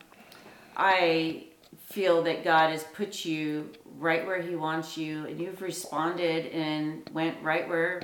I 0.77 1.45
feel 1.87 2.23
that 2.23 2.45
God 2.45 2.71
has 2.71 2.85
put 2.95 3.25
you 3.25 3.71
right 3.99 4.27
where 4.27 4.41
He 4.41 4.57
wants 4.57 4.97
you, 4.97 5.27
and 5.27 5.39
you've 5.39 5.63
responded 5.63 6.47
and 6.47 7.09
went 7.13 7.37
right 7.43 7.69
where 7.69 8.03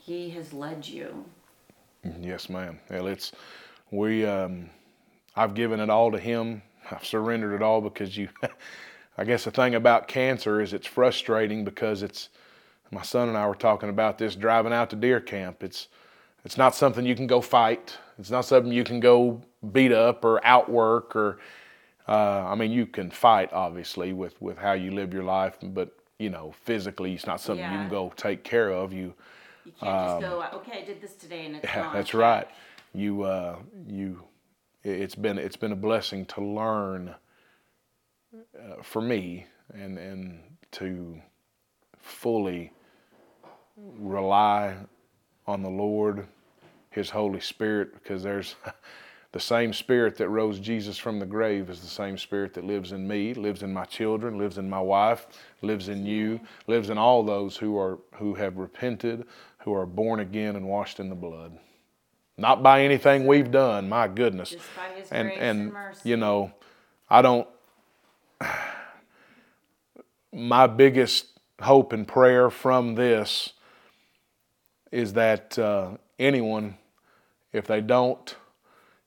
He 0.00 0.30
has 0.30 0.52
led 0.52 0.86
you. 0.86 1.24
Mm-hmm. 2.06 2.24
Yes, 2.24 2.48
ma'am. 2.48 2.78
Well, 2.90 3.06
it's 3.06 3.32
we. 3.90 4.24
Um, 4.24 4.70
I've 5.34 5.54
given 5.54 5.80
it 5.80 5.90
all 5.90 6.12
to 6.12 6.18
Him. 6.18 6.62
I've 6.90 7.04
surrendered 7.04 7.54
it 7.54 7.62
all 7.62 7.80
because 7.80 8.16
you. 8.16 8.28
I 9.18 9.24
guess 9.24 9.44
the 9.44 9.50
thing 9.50 9.74
about 9.74 10.08
cancer 10.08 10.62
is 10.62 10.72
it's 10.72 10.86
frustrating 10.86 11.66
because 11.66 12.02
it's 12.02 12.30
my 12.90 13.02
son 13.02 13.28
and 13.28 13.36
I 13.36 13.46
were 13.46 13.54
talking 13.54 13.90
about 13.90 14.16
this 14.16 14.34
driving 14.34 14.72
out 14.72 14.88
to 14.90 14.96
deer 14.96 15.20
camp. 15.20 15.62
It's 15.62 15.88
it's 16.44 16.58
not 16.58 16.74
something 16.74 17.06
you 17.06 17.14
can 17.14 17.26
go 17.26 17.40
fight. 17.40 17.98
It's 18.18 18.30
not 18.30 18.44
something 18.44 18.72
you 18.72 18.84
can 18.84 19.00
go 19.00 19.42
beat 19.72 19.92
up 19.92 20.24
or 20.24 20.44
outwork 20.44 21.14
or 21.14 21.38
uh, 22.08 22.44
I 22.46 22.54
mean 22.56 22.72
you 22.72 22.86
can 22.86 23.10
fight 23.10 23.52
obviously 23.52 24.12
with 24.12 24.40
with 24.40 24.58
how 24.58 24.72
you 24.72 24.90
live 24.90 25.12
your 25.14 25.24
life, 25.24 25.56
but 25.62 25.96
you 26.18 26.30
know 26.30 26.52
physically 26.64 27.14
it's 27.14 27.26
not 27.26 27.40
something 27.40 27.64
yeah. 27.64 27.72
you 27.72 27.78
can 27.78 27.88
go 27.88 28.12
take 28.16 28.42
care 28.44 28.70
of. 28.70 28.92
You 28.92 29.14
you 29.64 29.72
can't 29.78 29.92
um, 29.92 30.20
just 30.20 30.32
go 30.32 30.58
okay 30.58 30.82
I 30.82 30.84
did 30.84 31.00
this 31.00 31.14
today 31.14 31.46
and 31.46 31.56
it's 31.56 31.64
yeah, 31.64 31.82
gone. 31.82 31.94
That's 31.94 32.14
right. 32.14 32.48
You 32.92 33.22
uh, 33.22 33.56
you 33.86 34.22
it's 34.82 35.14
been 35.14 35.38
it's 35.38 35.56
been 35.56 35.72
a 35.72 35.76
blessing 35.76 36.26
to 36.26 36.40
learn 36.40 37.14
uh, 38.34 38.82
for 38.82 39.00
me 39.00 39.46
and 39.72 39.96
and 39.96 40.40
to 40.72 41.20
fully 41.98 42.72
rely 43.76 44.76
on 45.46 45.62
the 45.62 45.70
Lord, 45.70 46.26
His 46.90 47.10
Holy 47.10 47.40
Spirit, 47.40 47.94
because 47.94 48.22
there's 48.22 48.54
the 49.32 49.40
same 49.40 49.72
spirit 49.72 50.16
that 50.18 50.28
rose 50.28 50.60
Jesus 50.60 50.98
from 50.98 51.18
the 51.18 51.26
grave 51.26 51.70
is 51.70 51.80
the 51.80 51.86
same 51.86 52.18
spirit 52.18 52.52
that 52.54 52.64
lives 52.64 52.92
in 52.92 53.08
me, 53.08 53.32
lives 53.34 53.62
in 53.62 53.72
my 53.72 53.84
children, 53.84 54.38
lives 54.38 54.58
in 54.58 54.68
my 54.68 54.80
wife, 54.80 55.26
lives 55.62 55.88
in 55.88 56.04
you, 56.04 56.40
lives 56.66 56.90
in 56.90 56.98
all 56.98 57.22
those 57.22 57.56
who 57.56 57.78
are 57.78 57.98
who 58.16 58.34
have 58.34 58.58
repented, 58.58 59.24
who 59.60 59.74
are 59.74 59.86
born 59.86 60.20
again 60.20 60.54
and 60.54 60.66
washed 60.66 61.00
in 61.00 61.08
the 61.08 61.14
blood. 61.14 61.58
Not 62.36 62.62
by 62.62 62.82
anything 62.82 63.26
we've 63.26 63.50
done, 63.50 63.88
my 63.88 64.08
goodness. 64.08 64.50
Just 64.50 64.76
by 64.76 64.88
his 64.98 65.10
and 65.10 65.28
grace 65.28 65.38
and 65.40 65.60
and 65.60 65.72
mercy. 65.72 66.08
you 66.08 66.16
know, 66.18 66.52
I 67.08 67.22
don't 67.22 67.48
my 70.32 70.66
biggest 70.66 71.26
hope 71.60 71.92
and 71.92 72.06
prayer 72.06 72.50
from 72.50 72.96
this 72.96 73.54
is 74.92 75.14
that 75.14 75.58
uh, 75.58 75.92
anyone, 76.18 76.76
if 77.52 77.66
they 77.66 77.80
don't, 77.80 78.36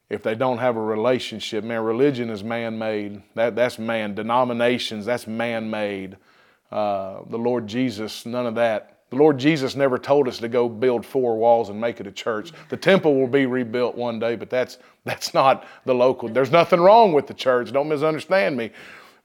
if 0.10 0.22
they 0.22 0.36
don't 0.36 0.58
have 0.58 0.76
a 0.76 0.82
relationship, 0.82 1.64
man, 1.64 1.82
religion 1.82 2.30
is 2.30 2.44
man-made. 2.44 3.22
That 3.36 3.56
that's 3.56 3.80
man. 3.80 4.16
Denominations, 4.16 5.06
that's 5.06 5.28
man-made. 5.28 6.18
Uh, 6.72 7.20
the 7.30 7.38
Lord 7.38 7.68
Jesus, 7.68 8.26
none 8.26 8.46
of 8.46 8.56
that. 8.56 8.92
The 9.12 9.16
Lord 9.18 9.38
Jesus 9.38 9.76
never 9.76 9.98
told 9.98 10.28
us 10.28 10.40
to 10.40 10.48
go 10.48 10.68
build 10.68 11.06
four 11.06 11.38
walls 11.38 11.70
and 11.70 11.80
make 11.80 12.00
it 12.00 12.08
a 12.08 12.12
church. 12.12 12.52
The 12.70 12.78
temple 12.78 13.16
will 13.16 13.28
be 13.28 13.46
rebuilt 13.46 13.96
one 13.96 14.20
day, 14.20 14.36
but 14.36 14.50
that's 14.50 14.80
that's 15.06 15.34
not 15.34 15.68
the 15.86 15.94
local. 15.94 16.30
There's 16.30 16.52
nothing 16.52 16.82
wrong 16.82 17.14
with 17.14 17.28
the 17.28 17.34
church. 17.34 17.72
Don't 17.72 17.88
misunderstand 17.88 18.58
me, 18.58 18.72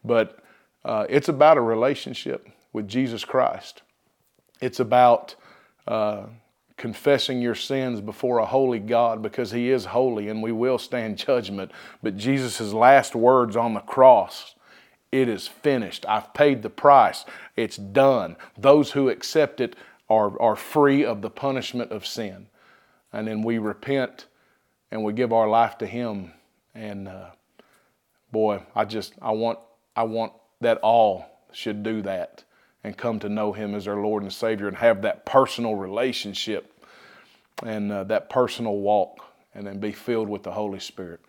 but 0.04 0.38
uh, 0.84 1.06
it's 1.08 1.28
about 1.28 1.56
a 1.56 1.62
relationship 1.62 2.48
with 2.72 2.86
Jesus 2.86 3.24
Christ. 3.24 3.82
It's 4.60 4.80
about 4.80 5.34
uh, 5.86 6.26
confessing 6.80 7.42
your 7.42 7.54
sins 7.54 8.00
before 8.00 8.38
a 8.38 8.46
holy 8.46 8.78
God 8.78 9.20
because 9.20 9.50
He 9.50 9.70
is 9.70 9.84
holy 9.84 10.28
and 10.28 10.42
we 10.42 10.50
will 10.50 10.78
stand 10.78 11.18
judgment. 11.18 11.70
But 12.02 12.16
Jesus' 12.16 12.72
last 12.72 13.14
words 13.14 13.54
on 13.54 13.74
the 13.74 13.80
cross 13.80 14.54
it 15.12 15.28
is 15.28 15.46
finished. 15.46 16.06
I've 16.08 16.32
paid 16.34 16.62
the 16.62 16.70
price. 16.70 17.24
It's 17.56 17.76
done. 17.76 18.36
Those 18.56 18.92
who 18.92 19.08
accept 19.08 19.60
it 19.60 19.76
are, 20.08 20.40
are 20.40 20.56
free 20.56 21.04
of 21.04 21.20
the 21.20 21.30
punishment 21.30 21.90
of 21.90 22.06
sin. 22.06 22.46
And 23.12 23.26
then 23.26 23.42
we 23.42 23.58
repent 23.58 24.26
and 24.90 25.04
we 25.04 25.12
give 25.12 25.32
our 25.32 25.48
life 25.48 25.76
to 25.78 25.86
Him. 25.86 26.32
And 26.74 27.08
uh, 27.08 27.30
boy, 28.32 28.62
I 28.74 28.84
just 28.84 29.14
I 29.20 29.32
want 29.32 29.58
I 29.94 30.04
want 30.04 30.32
that 30.60 30.78
all 30.78 31.26
should 31.52 31.82
do 31.82 32.02
that 32.02 32.44
and 32.82 32.96
come 32.96 33.18
to 33.20 33.28
know 33.28 33.52
Him 33.52 33.74
as 33.74 33.86
our 33.86 33.96
Lord 33.96 34.22
and 34.22 34.32
Savior 34.32 34.68
and 34.68 34.76
have 34.76 35.02
that 35.02 35.26
personal 35.26 35.74
relationship 35.74 36.72
and 37.62 37.92
uh, 37.92 38.04
that 38.04 38.30
personal 38.30 38.76
walk, 38.78 39.18
and 39.54 39.66
then 39.66 39.78
be 39.78 39.92
filled 39.92 40.28
with 40.28 40.42
the 40.42 40.52
Holy 40.52 40.80
Spirit. 40.80 41.20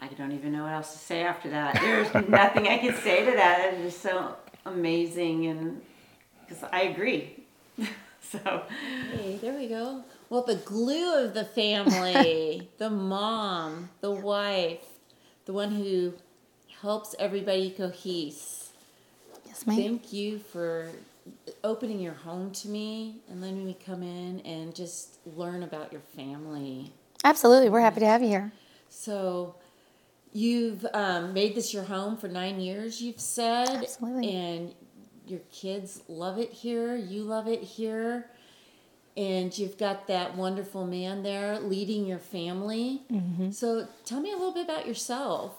I 0.00 0.06
don't 0.08 0.32
even 0.32 0.52
know 0.52 0.62
what 0.62 0.72
else 0.72 0.92
to 0.92 0.98
say 0.98 1.22
after 1.22 1.50
that. 1.50 1.74
There's 1.74 2.12
nothing 2.28 2.68
I 2.68 2.78
can 2.78 2.94
say 2.96 3.24
to 3.24 3.32
that. 3.32 3.74
It 3.74 3.80
is 3.80 3.96
so 3.96 4.34
amazing, 4.64 5.46
and 5.46 5.82
because 6.46 6.64
I 6.72 6.82
agree. 6.82 7.36
so 8.22 8.62
Hey, 9.12 9.38
there 9.42 9.58
we 9.58 9.66
go. 9.68 10.02
Well, 10.30 10.42
the 10.42 10.56
glue 10.56 11.24
of 11.24 11.34
the 11.34 11.44
family, 11.44 12.70
the 12.78 12.88
mom, 12.88 13.90
the 14.00 14.10
wife, 14.10 14.84
the 15.44 15.52
one 15.52 15.72
who 15.72 16.14
helps 16.82 17.14
everybody 17.18 17.74
cohese. 17.76 18.68
Yes, 19.46 19.66
ma'am. 19.66 19.76
Thank 19.76 20.12
you 20.12 20.38
for 20.38 20.90
opening 21.62 22.00
your 22.00 22.14
home 22.14 22.50
to 22.50 22.68
me 22.68 23.16
and 23.28 23.40
letting 23.40 23.64
me 23.64 23.76
come 23.84 24.02
in 24.02 24.40
and 24.40 24.74
just 24.74 25.18
learn 25.36 25.62
about 25.62 25.92
your 25.92 26.00
family. 26.16 26.92
Absolutely. 27.24 27.68
We're 27.68 27.80
happy 27.80 28.00
to 28.00 28.06
have 28.06 28.22
you 28.22 28.28
here. 28.28 28.52
So, 28.88 29.54
you've 30.32 30.86
um, 30.94 31.32
made 31.32 31.54
this 31.54 31.74
your 31.74 31.84
home 31.84 32.16
for 32.16 32.28
nine 32.28 32.60
years, 32.60 33.00
you've 33.00 33.20
said. 33.20 33.68
Absolutely. 33.68 34.32
And 34.32 34.74
your 35.26 35.40
kids 35.52 36.02
love 36.08 36.38
it 36.38 36.50
here. 36.50 36.96
You 36.96 37.22
love 37.22 37.46
it 37.46 37.62
here. 37.62 38.30
And 39.16 39.56
you've 39.56 39.76
got 39.76 40.06
that 40.06 40.36
wonderful 40.36 40.86
man 40.86 41.22
there 41.22 41.58
leading 41.60 42.06
your 42.06 42.18
family. 42.18 43.02
Mm-hmm. 43.12 43.50
So, 43.50 43.86
tell 44.04 44.20
me 44.20 44.30
a 44.32 44.36
little 44.36 44.54
bit 44.54 44.64
about 44.64 44.86
yourself. 44.86 45.56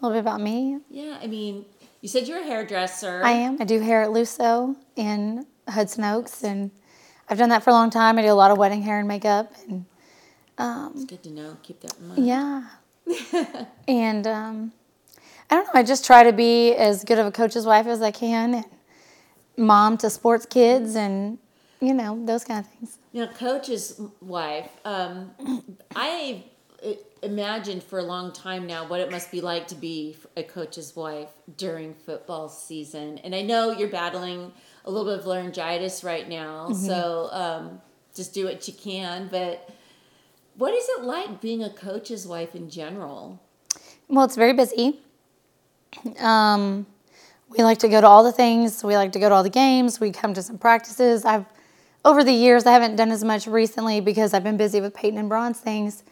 A 0.00 0.06
little 0.06 0.16
bit 0.16 0.20
about 0.20 0.40
me. 0.40 0.78
Yeah, 0.90 1.18
I 1.22 1.26
mean, 1.26 1.66
you 2.00 2.08
said 2.08 2.26
you're 2.26 2.40
a 2.40 2.44
hairdresser. 2.44 3.22
I 3.22 3.32
am. 3.32 3.58
I 3.60 3.64
do 3.64 3.80
hair 3.80 4.02
at 4.02 4.08
Luso 4.10 4.76
in 4.96 5.46
Hudson 5.68 6.04
Oaks, 6.04 6.42
and 6.42 6.70
I've 7.28 7.36
done 7.38 7.50
that 7.50 7.62
for 7.62 7.70
a 7.70 7.74
long 7.74 7.90
time. 7.90 8.18
I 8.18 8.22
do 8.22 8.32
a 8.32 8.34
lot 8.34 8.50
of 8.50 8.56
wedding 8.58 8.82
hair 8.82 8.98
and 8.98 9.06
makeup, 9.06 9.52
and 9.68 9.84
It's 10.58 11.04
good 11.04 11.22
to 11.24 11.30
know. 11.30 11.56
Keep 11.62 11.80
that 11.80 11.98
in 11.98 12.08
mind. 12.08 12.26
yeah. 12.26 13.66
and 13.88 14.26
um, 14.26 14.72
I 15.50 15.56
don't 15.56 15.64
know. 15.66 15.80
I 15.80 15.82
just 15.82 16.06
try 16.06 16.22
to 16.22 16.32
be 16.32 16.74
as 16.74 17.04
good 17.04 17.18
of 17.18 17.26
a 17.26 17.32
coach's 17.32 17.66
wife 17.66 17.86
as 17.86 18.00
I 18.00 18.10
can, 18.10 18.54
and 18.54 18.64
mom 19.56 19.98
to 19.98 20.08
sports 20.08 20.46
kids, 20.46 20.94
and 20.94 21.38
you 21.80 21.92
know 21.92 22.24
those 22.24 22.44
kind 22.44 22.60
of 22.64 22.70
things. 22.72 22.98
Now, 23.12 23.26
coach's 23.26 24.00
wife, 24.22 24.70
um, 24.84 25.32
I 25.94 26.44
imagined 27.22 27.82
for 27.82 27.98
a 27.98 28.02
long 28.02 28.32
time 28.32 28.66
now 28.66 28.86
what 28.86 29.00
it 29.00 29.10
must 29.10 29.30
be 29.30 29.40
like 29.40 29.68
to 29.68 29.74
be 29.74 30.16
a 30.36 30.42
coach's 30.42 30.96
wife 30.96 31.28
during 31.56 31.94
football 31.94 32.48
season. 32.48 33.18
And 33.18 33.34
I 33.34 33.42
know 33.42 33.72
you're 33.72 33.88
battling 33.88 34.52
a 34.84 34.90
little 34.90 35.10
bit 35.10 35.20
of 35.20 35.26
laryngitis 35.26 36.02
right 36.02 36.28
now, 36.28 36.72
so 36.72 37.28
um, 37.32 37.80
just 38.14 38.32
do 38.32 38.46
what 38.46 38.66
you 38.66 38.74
can. 38.74 39.28
But 39.30 39.68
what 40.56 40.72
is 40.74 40.88
it 40.88 41.04
like 41.04 41.40
being 41.40 41.62
a 41.62 41.70
coach's 41.70 42.26
wife 42.26 42.54
in 42.54 42.70
general? 42.70 43.40
Well, 44.08 44.24
it's 44.24 44.36
very 44.36 44.54
busy. 44.54 45.00
Um, 46.18 46.86
we 47.50 47.62
like 47.62 47.78
to 47.78 47.88
go 47.88 48.00
to 48.00 48.06
all 48.06 48.24
the 48.24 48.32
things. 48.32 48.82
We 48.82 48.96
like 48.96 49.12
to 49.12 49.18
go 49.18 49.28
to 49.28 49.34
all 49.34 49.42
the 49.42 49.50
games. 49.50 50.00
We 50.00 50.12
come 50.12 50.34
to 50.34 50.42
some 50.42 50.58
practices. 50.58 51.24
I've 51.24 51.44
over 52.04 52.24
the 52.24 52.32
years 52.32 52.64
I 52.64 52.72
haven't 52.72 52.96
done 52.96 53.10
as 53.10 53.22
much 53.22 53.46
recently 53.46 54.00
because 54.00 54.32
I've 54.32 54.44
been 54.44 54.56
busy 54.56 54.80
with 54.80 54.94
Peyton 54.94 55.18
and 55.18 55.28
Braun's 55.28 55.60
things. 55.60 56.02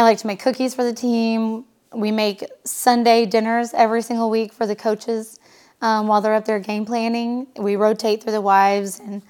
I 0.00 0.02
like 0.02 0.16
to 0.18 0.26
make 0.26 0.40
cookies 0.40 0.74
for 0.74 0.82
the 0.82 0.94
team. 0.94 1.66
We 1.94 2.10
make 2.10 2.42
Sunday 2.64 3.26
dinners 3.26 3.74
every 3.74 4.00
single 4.00 4.30
week 4.30 4.50
for 4.50 4.66
the 4.66 4.74
coaches 4.74 5.38
um, 5.82 6.06
while 6.06 6.22
they're 6.22 6.32
up 6.32 6.46
there 6.46 6.58
game 6.58 6.86
planning. 6.86 7.48
We 7.58 7.76
rotate 7.76 8.22
through 8.22 8.32
the 8.32 8.40
wives 8.40 8.98
and 8.98 9.20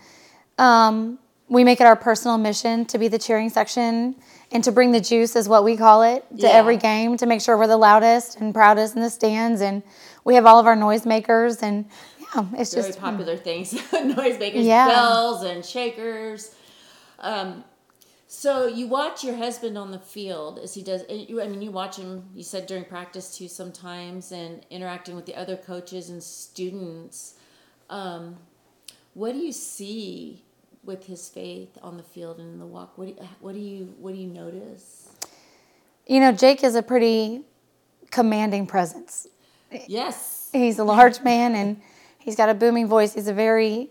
um, 0.58 1.18
we 1.48 1.64
make 1.64 1.80
it 1.80 1.88
our 1.88 1.96
personal 1.96 2.38
mission 2.38 2.84
to 2.84 2.98
be 2.98 3.08
the 3.08 3.18
cheering 3.18 3.48
section 3.50 4.14
and 4.52 4.62
to 4.62 4.70
bring 4.70 4.92
the 4.92 5.00
juice, 5.00 5.34
is 5.34 5.48
what 5.48 5.64
we 5.64 5.76
call 5.76 6.02
it, 6.04 6.24
to 6.38 6.46
Yeah. 6.46 6.50
every 6.50 6.76
game 6.76 7.16
to 7.16 7.26
make 7.26 7.40
sure 7.40 7.58
we're 7.58 7.66
the 7.66 7.76
loudest 7.76 8.36
and 8.40 8.54
proudest 8.54 8.94
in 8.94 9.02
the 9.02 9.10
stands. 9.10 9.60
And 9.60 9.82
we 10.22 10.36
have 10.36 10.46
all 10.46 10.60
of 10.60 10.66
our 10.68 10.76
noisemakers, 10.76 11.64
and 11.64 11.84
yeah, 12.20 12.46
it's 12.52 12.70
just 12.70 12.74
Very 12.74 12.86
just 12.92 13.00
popular 13.00 13.36
things, 13.36 13.72
noisemakers, 13.90 14.64
Yeah. 14.64 14.86
bells, 14.86 15.42
and 15.42 15.64
shakers. 15.64 16.54
Um, 17.18 17.64
so 18.32 18.68
you 18.68 18.86
watch 18.86 19.24
your 19.24 19.34
husband 19.34 19.76
on 19.76 19.90
the 19.90 19.98
field 19.98 20.60
as 20.60 20.74
he 20.74 20.82
does. 20.82 21.02
and 21.02 21.28
you- 21.28 21.42
I 21.42 21.48
mean, 21.48 21.62
you 21.62 21.72
watch 21.72 21.96
him. 21.96 22.28
You 22.32 22.44
said 22.44 22.66
during 22.66 22.84
practice 22.84 23.36
too 23.36 23.48
sometimes, 23.48 24.30
and 24.30 24.64
interacting 24.70 25.16
with 25.16 25.26
the 25.26 25.34
other 25.34 25.56
coaches 25.56 26.08
and 26.08 26.22
students. 26.22 27.34
Um, 27.88 28.36
what 29.14 29.32
do 29.32 29.38
you 29.38 29.50
see 29.50 30.44
with 30.84 31.06
his 31.06 31.28
faith 31.28 31.76
on 31.82 31.96
the 31.96 32.04
field 32.04 32.38
and 32.38 32.52
in 32.52 32.58
the 32.60 32.66
walk? 32.66 32.96
What 32.96 33.06
do 33.06 33.10
you, 33.10 33.28
what 33.40 33.52
do 33.54 33.58
you 33.58 33.94
what 33.98 34.14
do 34.14 34.20
you 34.20 34.28
notice? 34.28 35.08
you 36.06 36.20
know, 36.20 36.30
Jake 36.32 36.62
is 36.62 36.76
a 36.76 36.82
pretty 36.82 37.42
commanding 38.12 38.64
presence. 38.66 39.26
Yes, 39.88 40.50
He's 40.52 40.78
a 40.78 40.84
large 40.84 41.20
man 41.22 41.54
and 41.56 41.80
he's 42.18 42.34
got 42.36 42.48
a 42.48 42.54
booming 42.54 42.86
voice. 42.86 43.14
He's 43.14 43.26
a 43.28 43.34
very, 43.34 43.90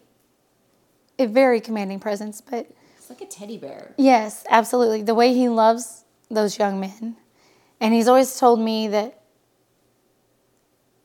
a 1.18 1.26
very 1.26 1.60
commanding 1.62 2.00
presence. 2.00 2.40
But 2.42 2.68
it's 3.10 3.20
like 3.20 3.28
a 3.28 3.32
teddy 3.32 3.58
bear. 3.58 3.94
Yes, 3.98 4.46
absolutely. 4.50 5.02
The 5.02 5.16
way 5.16 5.34
he 5.34 5.50
loves 5.50 6.06
those 6.30 6.60
young 6.60 6.80
men. 6.80 7.18
And 7.80 7.94
he's 7.94 8.08
always 8.08 8.38
told 8.40 8.60
me 8.60 8.88
that 8.90 9.22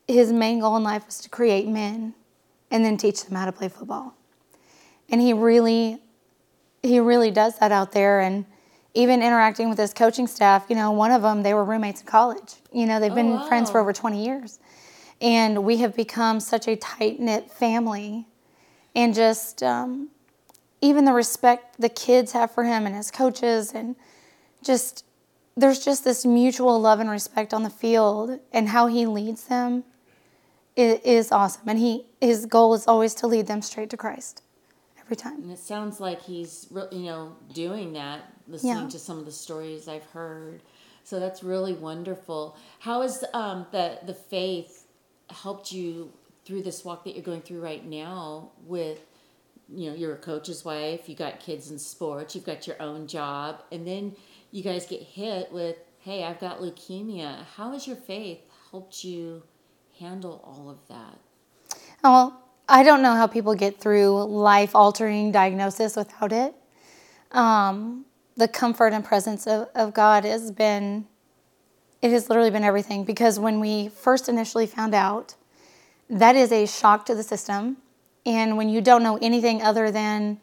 his 0.07 0.31
main 0.31 0.59
goal 0.59 0.77
in 0.77 0.83
life 0.83 1.05
was 1.05 1.19
to 1.21 1.29
create 1.29 1.67
men 1.67 2.13
and 2.69 2.85
then 2.85 2.97
teach 2.97 3.23
them 3.23 3.35
how 3.35 3.45
to 3.45 3.51
play 3.51 3.69
football. 3.69 4.15
And 5.09 5.19
he 5.19 5.33
really 5.33 5.99
he 6.83 6.99
really 6.99 7.31
does 7.31 7.57
that 7.57 7.71
out 7.71 7.91
there 7.93 8.19
and 8.19 8.45
even 8.93 9.23
interacting 9.23 9.69
with 9.69 9.79
his 9.79 9.91
coaching 9.91 10.27
staff, 10.27 10.67
you 10.69 10.75
know, 10.75 10.91
one 10.91 11.11
of 11.11 11.23
them 11.23 11.41
they 11.41 11.55
were 11.55 11.63
roommates 11.63 12.01
in 12.01 12.07
college. 12.07 12.53
You 12.71 12.85
know, 12.85 12.99
they've 12.99 13.15
been 13.15 13.31
wow. 13.31 13.47
friends 13.47 13.71
for 13.71 13.79
over 13.79 13.93
20 13.93 14.23
years. 14.23 14.59
And 15.21 15.63
we 15.63 15.77
have 15.77 15.95
become 15.95 16.39
such 16.39 16.67
a 16.67 16.75
tight-knit 16.75 17.49
family 17.49 18.27
and 18.93 19.15
just 19.15 19.63
um, 19.63 20.09
even 20.85 21.05
the 21.05 21.13
respect 21.13 21.79
the 21.79 21.89
kids 21.89 22.31
have 22.33 22.51
for 22.51 22.63
him 22.63 22.85
and 22.85 22.95
his 22.95 23.11
coaches 23.11 23.73
and 23.73 23.95
just 24.63 25.03
there's 25.57 25.83
just 25.83 26.03
this 26.03 26.25
mutual 26.25 26.79
love 26.79 26.99
and 26.99 27.09
respect 27.09 27.53
on 27.53 27.63
the 27.63 27.69
field 27.69 28.39
and 28.51 28.69
how 28.69 28.87
he 28.87 29.05
leads 29.05 29.45
them 29.45 29.83
is, 30.75 30.99
is 31.03 31.31
awesome 31.31 31.67
and 31.67 31.79
he 31.79 32.05
his 32.21 32.45
goal 32.45 32.73
is 32.73 32.87
always 32.87 33.13
to 33.15 33.27
lead 33.27 33.47
them 33.47 33.61
straight 33.61 33.89
to 33.89 33.97
christ 33.97 34.41
every 35.01 35.15
time 35.15 35.41
And 35.43 35.51
it 35.51 35.59
sounds 35.59 35.99
like 35.99 36.21
he's, 36.21 36.67
you 36.91 37.05
know, 37.09 37.35
doing 37.53 37.93
that 37.93 38.19
listening 38.47 38.83
Yeah. 38.83 38.87
to 38.89 38.99
some 38.99 39.17
of 39.19 39.25
the 39.25 39.31
stories 39.31 39.87
I've 39.87 40.09
heard. 40.11 40.61
So 41.03 41.19
that's 41.19 41.43
really 41.43 41.73
wonderful. 41.73 42.55
How 42.79 43.01
has 43.01 43.23
um, 43.33 43.65
the 43.71 43.99
the 44.05 44.13
faith 44.15 44.87
helped 45.29 45.71
you 45.71 46.11
through 46.45 46.63
this 46.63 46.83
walk 46.85 47.03
that 47.03 47.13
you're 47.15 47.23
going 47.31 47.41
through 47.41 47.61
right 47.61 47.85
now? 47.85 48.49
With 48.65 48.99
you 49.73 49.89
know, 49.89 49.95
you're 49.95 50.13
a 50.13 50.17
coach's 50.17 50.63
wife. 50.63 51.09
You 51.09 51.15
got 51.15 51.39
kids 51.39 51.71
in 51.71 51.79
sports. 51.79 52.35
You've 52.35 52.45
got 52.45 52.67
your 52.67 52.81
own 52.81 53.07
job, 53.07 53.63
and 53.71 53.85
then 53.87 54.15
you 54.51 54.63
guys 54.63 54.85
get 54.85 55.01
hit 55.01 55.51
with, 55.51 55.77
"Hey, 55.99 56.23
I've 56.23 56.39
got 56.39 56.59
leukemia." 56.59 57.43
How 57.55 57.71
has 57.71 57.87
your 57.87 57.95
faith 57.95 58.39
helped 58.71 59.03
you 59.03 59.43
handle 59.99 60.41
all 60.43 60.69
of 60.69 60.77
that? 60.87 61.19
Well, 62.03 62.41
I 62.67 62.83
don't 62.83 63.01
know 63.01 63.13
how 63.15 63.27
people 63.27 63.55
get 63.55 63.79
through 63.79 64.23
life 64.25 64.75
altering 64.75 65.31
diagnosis 65.31 65.95
without 65.95 66.31
it. 66.31 66.55
Um, 67.31 68.05
the 68.37 68.47
comfort 68.47 68.93
and 68.93 69.03
presence 69.03 69.47
of, 69.47 69.69
of 69.75 69.93
God 69.93 70.25
has 70.25 70.51
been, 70.51 71.07
it 72.01 72.11
has 72.11 72.29
literally 72.29 72.51
been 72.51 72.63
everything 72.63 73.03
because 73.03 73.39
when 73.39 73.59
we 73.59 73.89
first 73.89 74.27
initially 74.27 74.67
found 74.67 74.93
out, 74.93 75.35
that 76.09 76.35
is 76.35 76.51
a 76.51 76.65
shock 76.65 77.05
to 77.05 77.15
the 77.15 77.23
system. 77.23 77.77
And 78.25 78.57
when 78.57 78.69
you 78.69 78.81
don't 78.81 79.03
know 79.03 79.17
anything 79.21 79.61
other 79.61 79.91
than 79.91 80.39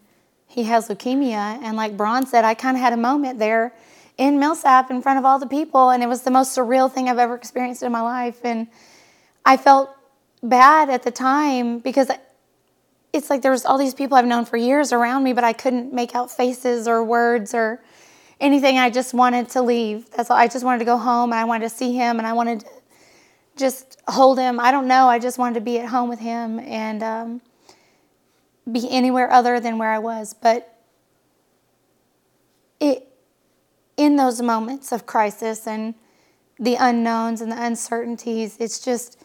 he 0.47 0.64
has 0.64 0.89
leukemia, 0.89 1.59
and 1.62 1.76
like 1.76 1.97
Braun 1.97 2.26
said, 2.26 2.45
I 2.45 2.55
kind 2.55 2.76
of 2.76 2.83
had 2.83 2.93
a 2.93 2.97
moment 2.97 3.39
there 3.39 3.74
in 4.18 4.39
Millsap 4.39 4.91
in 4.91 5.03
front 5.03 5.18
of 5.18 5.24
all 5.24 5.39
the 5.39 5.47
people, 5.47 5.91
and 5.91 6.03
it 6.03 6.07
was 6.07 6.22
the 6.22 6.30
most 6.30 6.57
surreal 6.57 6.93
thing 6.93 7.09
I've 7.09 7.18
ever 7.18 7.35
experienced 7.35 7.83
in 7.83 7.91
my 7.91 8.03
life. 8.03 8.41
And 8.45 8.68
I 9.45 9.57
felt 9.57 9.91
bad 10.43 10.91
at 10.91 11.03
the 11.03 11.11
time 11.11 11.78
because 11.78 12.11
it's 13.12 13.30
like 13.30 13.43
there 13.43 13.51
was 13.51 13.64
all 13.64 13.78
these 13.78 13.95
people 13.95 14.16
I've 14.16 14.26
known 14.26 14.45
for 14.45 14.57
years 14.57 14.93
around 14.93 15.22
me, 15.24 15.33
but 15.33 15.45
I 15.45 15.53
couldn't 15.53 15.93
make 15.93 16.14
out 16.14 16.30
faces 16.30 16.89
or 16.89 17.05
words 17.05 17.55
or 17.55 17.83
anything. 18.41 18.78
I 18.78 18.91
just 18.91 19.14
wanted 19.14 19.49
to 19.51 19.62
leave. 19.62 20.11
That's 20.11 20.30
all. 20.30 20.37
I 20.37 20.49
just 20.49 20.64
wanted 20.64 20.80
to 20.80 20.85
go 20.85 20.97
home 20.97 21.33
and 21.33 21.39
I 21.39 21.45
wanted 21.45 21.68
to 21.68 21.74
see 21.74 21.93
him 21.93 22.18
and 22.18 22.26
I 22.26 22.33
wanted 22.33 22.61
to 22.61 22.66
just 23.57 23.99
hold 24.09 24.39
him. 24.39 24.59
I 24.59 24.72
don't 24.72 24.89
know. 24.89 25.07
I 25.09 25.18
just 25.18 25.39
wanted 25.39 25.55
to 25.55 25.61
be 25.61 25.78
at 25.78 25.89
home 25.89 26.09
with 26.09 26.20
him 26.20 26.59
and 26.61 27.03
um, 27.03 27.41
be 28.70 28.88
anywhere 28.90 29.30
other 29.30 29.58
than 29.60 29.78
where 29.78 29.90
I 29.90 29.98
was. 29.98 30.34
But 30.34 30.76
it 32.80 33.08
in 33.96 34.16
those 34.16 34.40
moments 34.40 34.92
of 34.92 35.06
crisis 35.06 35.66
and 35.66 35.94
the 36.58 36.76
unknowns 36.76 37.40
and 37.40 37.50
the 37.52 37.62
uncertainties, 37.62 38.56
it's 38.58 38.80
just 38.80 39.18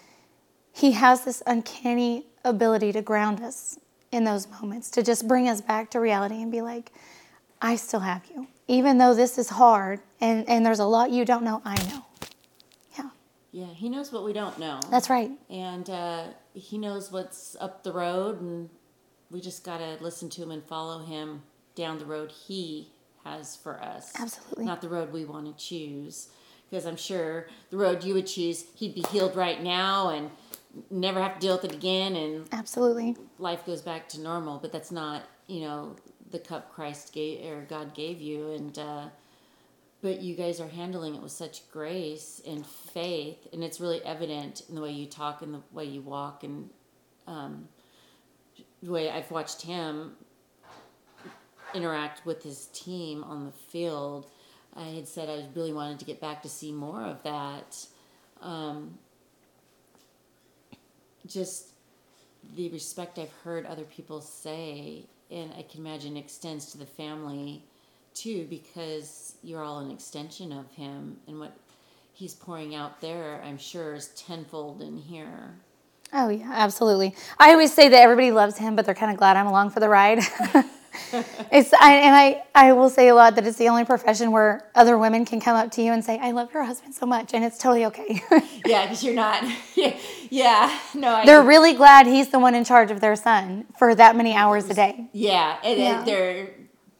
he 0.73 0.91
has 0.91 1.23
this 1.25 1.41
uncanny 1.47 2.25
ability 2.43 2.91
to 2.93 3.01
ground 3.01 3.41
us 3.41 3.77
in 4.11 4.23
those 4.23 4.47
moments, 4.47 4.89
to 4.91 5.03
just 5.03 5.27
bring 5.27 5.47
us 5.47 5.61
back 5.61 5.89
to 5.91 5.99
reality 5.99 6.41
and 6.41 6.51
be 6.51 6.61
like, 6.61 6.91
I 7.61 7.75
still 7.75 7.99
have 8.01 8.23
you. 8.33 8.47
Even 8.67 8.97
though 8.97 9.13
this 9.13 9.38
is 9.38 9.49
hard 9.49 9.99
and, 10.21 10.47
and 10.47 10.65
there's 10.65 10.79
a 10.79 10.85
lot 10.85 11.11
you 11.11 11.25
don't 11.25 11.43
know, 11.43 11.61
I 11.65 11.75
know. 11.88 12.05
Yeah, 12.97 13.09
Yeah, 13.51 13.65
he 13.73 13.89
knows 13.89 14.11
what 14.11 14.23
we 14.23 14.33
don't 14.33 14.57
know. 14.59 14.79
that's 14.89 15.09
right. 15.09 15.31
and 15.49 15.89
uh, 15.89 16.23
he 16.53 16.77
knows 16.77 17.11
what's 17.11 17.55
up 17.59 17.83
the 17.83 17.91
road, 17.91 18.39
and 18.41 18.69
we 19.32 19.41
just 19.41 19.63
gotta 19.63 19.97
listen 20.01 20.30
to 20.30 20.43
him 20.43 20.51
and 20.51 20.63
follow 20.63 20.99
him 20.99 21.43
down 21.75 21.99
the 21.99 22.05
road 22.05 22.32
he 22.32 22.91
has 23.23 23.55
for 23.55 23.82
us. 23.82 24.11
Absolutely. 24.19 24.65
not 24.65 24.82
the 24.82 24.89
road 24.89 25.11
we 25.11 25.25
want 25.25 25.45
to 25.45 25.63
choose. 25.63 26.30
Because 26.69 26.86
I'm 26.86 26.97
sure 26.97 27.47
the 27.69 27.78
road 27.78 28.03
you 28.03 28.13
would 28.13 28.28
choose, 28.28 28.65
he'd 28.75 28.93
be 28.93 29.03
healed 29.11 29.36
right 29.38 29.61
now 29.63 30.09
and 30.09 30.30
never 30.91 31.21
have 31.21 31.36
to 31.36 31.39
deal 31.39 31.55
with 31.55 31.65
it 31.65 31.73
again, 31.73 32.15
and 32.15 32.45
Absolutely. 32.51 33.15
life 33.39 33.65
goes 33.65 33.82
back 33.82 34.09
to 34.09 34.19
normal. 34.19 34.59
But 34.59 34.73
that's 34.73 34.91
not, 34.91 35.23
you 35.47 35.61
know, 35.61 35.95
the 36.30 36.39
cup 36.39 36.73
Christ 36.73 37.13
gave 37.13 37.45
or 37.49 37.61
God 37.69 37.93
gave 37.93 38.21
you, 38.21 38.51
and. 38.51 38.78
Uh, 38.78 39.05
but 39.99 40.21
you 40.21 40.36
guys 40.36 40.61
are 40.61 40.67
handling 40.67 41.15
it 41.15 41.21
with 41.21 41.32
such 41.32 41.69
grace 41.71 42.39
and 42.45 42.65
faith 42.65 43.47
and 43.51 43.63
it's 43.63 43.80
really 43.80 44.03
evident 44.05 44.61
in 44.69 44.75
the 44.75 44.82
way 44.82 44.91
you 44.91 45.07
talk 45.07 45.41
and 45.41 45.55
the 45.55 45.61
way 45.71 45.86
you 45.86 46.01
walk 46.01 46.43
and 46.43 46.69
um, 47.25 47.67
the 48.84 48.91
way 48.91 49.09
i've 49.09 49.30
watched 49.32 49.61
him 49.61 50.13
interact 51.73 52.25
with 52.25 52.43
his 52.43 52.67
team 52.67 53.23
on 53.23 53.45
the 53.45 53.51
field 53.51 54.30
i 54.75 54.86
had 54.86 55.07
said 55.07 55.30
i 55.30 55.45
really 55.55 55.73
wanted 55.73 55.99
to 55.99 56.05
get 56.05 56.21
back 56.21 56.41
to 56.41 56.49
see 56.49 56.71
more 56.71 57.01
of 57.01 57.21
that. 57.23 57.86
Um, 58.41 58.97
just 61.25 61.71
the 62.55 62.69
respect 62.69 63.19
i've 63.19 63.34
heard 63.43 63.65
other 63.65 63.84
people 63.84 64.21
say 64.21 65.03
and 65.30 65.51
i 65.57 65.61
can 65.63 65.82
imagine 65.82 66.15
extends 66.15 66.71
to 66.71 66.78
the 66.78 66.86
family 66.86 67.61
too 68.13 68.47
because 68.49 69.36
you're 69.43 69.63
all 69.63 69.80
an 69.80 69.91
extension 69.91 70.51
of 70.53 70.71
him 70.71 71.17
and 71.28 71.39
what 71.39 71.55
he's 72.13 72.34
pouring 72.34 72.73
out 72.73 73.01
there 73.01 73.41
i'm 73.43 73.57
sure 73.57 73.93
is 73.93 74.07
tenfold 74.09 74.82
in 74.82 74.97
here 74.97 75.53
Oh, 76.14 76.30
yeah, 76.30 76.49
absolutely. 76.53 77.16
I 77.38 77.51
always 77.51 77.74
say 77.74 77.89
that 77.89 77.99
everybody 77.99 78.32
loves 78.32 78.58
him, 78.58 78.76
but 78.76 78.86
they're 78.86 78.95
kind 78.95 79.12
of 79.12 79.18
glad 79.18 79.36
I'm 79.38 79.47
along 79.47 79.72
for 79.72 79.80
the 79.80 79.89
ride. 79.89 80.20
it's 81.51 81.74
I, 81.74 81.93
and 81.95 82.16
I, 82.16 82.43
I 82.55 82.74
will 82.74 82.89
say 82.89 83.10
a 83.10 83.16
lot 83.16 83.36
that 83.36 83.45
it's 83.45 83.58
the 83.58 83.68
only 83.70 83.84
profession 83.86 84.32
where 84.32 84.70
other 84.74 84.97
women 84.97 85.26
can 85.26 85.39
come 85.41 85.55
up 85.55 85.70
to 85.72 85.82
you 85.82 85.91
and 85.91 86.03
say, 86.03 86.18
I 86.20 86.32
love 86.32 86.53
your 86.53 86.64
husband 86.64 86.95
so 86.95 87.05
much, 87.05 87.34
and 87.34 87.43
it's 87.43 87.58
totally 87.58 87.86
okay. 87.86 88.22
yeah 88.66 88.84
because 88.86 89.03
you're 89.03 89.14
not 89.14 89.43
yeah, 89.76 89.97
yeah 90.30 90.80
no 90.93 91.10
I, 91.14 91.26
they're 91.26 91.43
really 91.43 91.74
glad 91.74 92.08
he's 92.08 92.30
the 92.30 92.39
one 92.39 92.55
in 92.55 92.64
charge 92.64 92.89
of 92.91 92.99
their 93.01 93.16
son 93.16 93.66
for 93.78 93.93
that 93.95 94.16
many 94.16 94.34
hours 94.34 94.70
a 94.70 94.74
day. 94.74 95.08
yeah 95.14 95.58
and 95.64 95.80
Yeah. 95.80 96.03
they're 96.03 96.49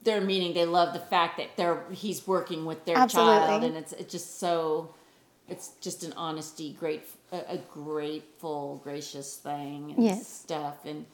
they're 0.04 0.22
meaning 0.22 0.54
they 0.54 0.66
love 0.66 0.94
the 0.94 1.00
fact 1.00 1.38
that 1.38 1.58
they're 1.58 1.84
he's 1.92 2.26
working 2.28 2.66
with 2.66 2.86
their 2.86 2.98
Absolutely. 2.98 3.34
child 3.48 3.64
and 3.64 3.76
it's 3.78 3.94
it's 3.94 4.12
just 4.12 4.40
so 4.40 4.94
it's 5.50 5.70
just 5.82 6.04
an 6.04 6.14
honesty 6.16 6.76
great 6.80 7.02
a, 7.32 7.38
a 7.56 7.58
grateful 7.72 8.80
gracious 8.84 9.36
thing 9.38 9.94
and 9.96 10.04
Yes. 10.04 10.28
stuff 10.28 10.86
and 10.86 11.06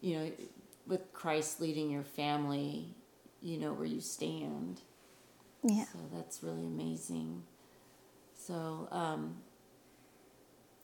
you 0.00 0.18
know 0.18 0.32
with 0.86 1.12
christ 1.12 1.60
leading 1.60 1.90
your 1.90 2.02
family 2.04 2.94
you 3.42 3.58
know 3.58 3.72
where 3.72 3.86
you 3.86 4.00
stand 4.00 4.80
Yeah. 5.62 5.84
so 5.84 5.98
that's 6.14 6.42
really 6.42 6.66
amazing 6.66 7.42
so 8.36 8.88
um 8.90 9.36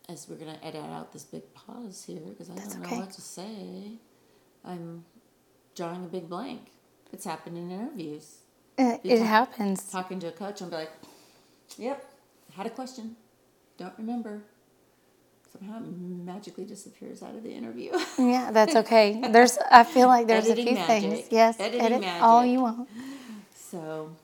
as 0.09 0.27
we're 0.29 0.37
gonna 0.37 0.59
edit 0.62 0.85
out 0.85 1.12
this 1.12 1.25
big 1.25 1.43
pause 1.55 2.05
here 2.07 2.20
because 2.20 2.51
i 2.51 2.55
That's 2.55 2.75
don't 2.75 2.85
okay. 2.85 2.97
know 2.97 3.01
what 3.03 3.12
to 3.12 3.20
say 3.20 3.93
i'm 4.64 5.05
drawing 5.77 6.05
a 6.05 6.09
big 6.09 6.29
blank 6.29 6.70
it's 7.12 7.25
happened 7.25 7.57
in 7.59 7.70
interviews 7.70 8.39
It, 8.79 9.01
it 9.05 9.18
talk- 9.18 9.27
happens. 9.29 9.85
talking 9.91 10.18
to 10.20 10.29
a 10.29 10.33
coach 10.33 10.62
and 10.62 10.70
be 10.70 10.77
like, 10.79 10.91
"Yep, 11.77 12.05
had 12.55 12.66
a 12.66 12.70
question, 12.70 13.16
don't 13.77 13.93
remember." 13.99 14.43
Somehow 15.53 15.79
it 15.79 15.85
magically 15.99 16.65
disappears 16.65 17.23
out 17.23 17.35
of 17.35 17.43
the 17.43 17.51
interview. 17.53 17.91
Yeah, 18.19 18.51
that's 18.53 18.75
okay. 18.77 19.21
There's, 19.31 19.59
I 19.71 19.85
feel 19.85 20.07
like 20.09 20.27
there's 20.27 20.49
a 20.49 20.55
few 20.57 20.73
magic. 20.75 20.87
things. 20.87 21.27
Yes, 21.31 21.61
Editing 21.61 21.81
edit 22.05 22.23
all 22.23 22.45
you 22.45 22.61
want. 22.63 22.89
so, 23.55 24.17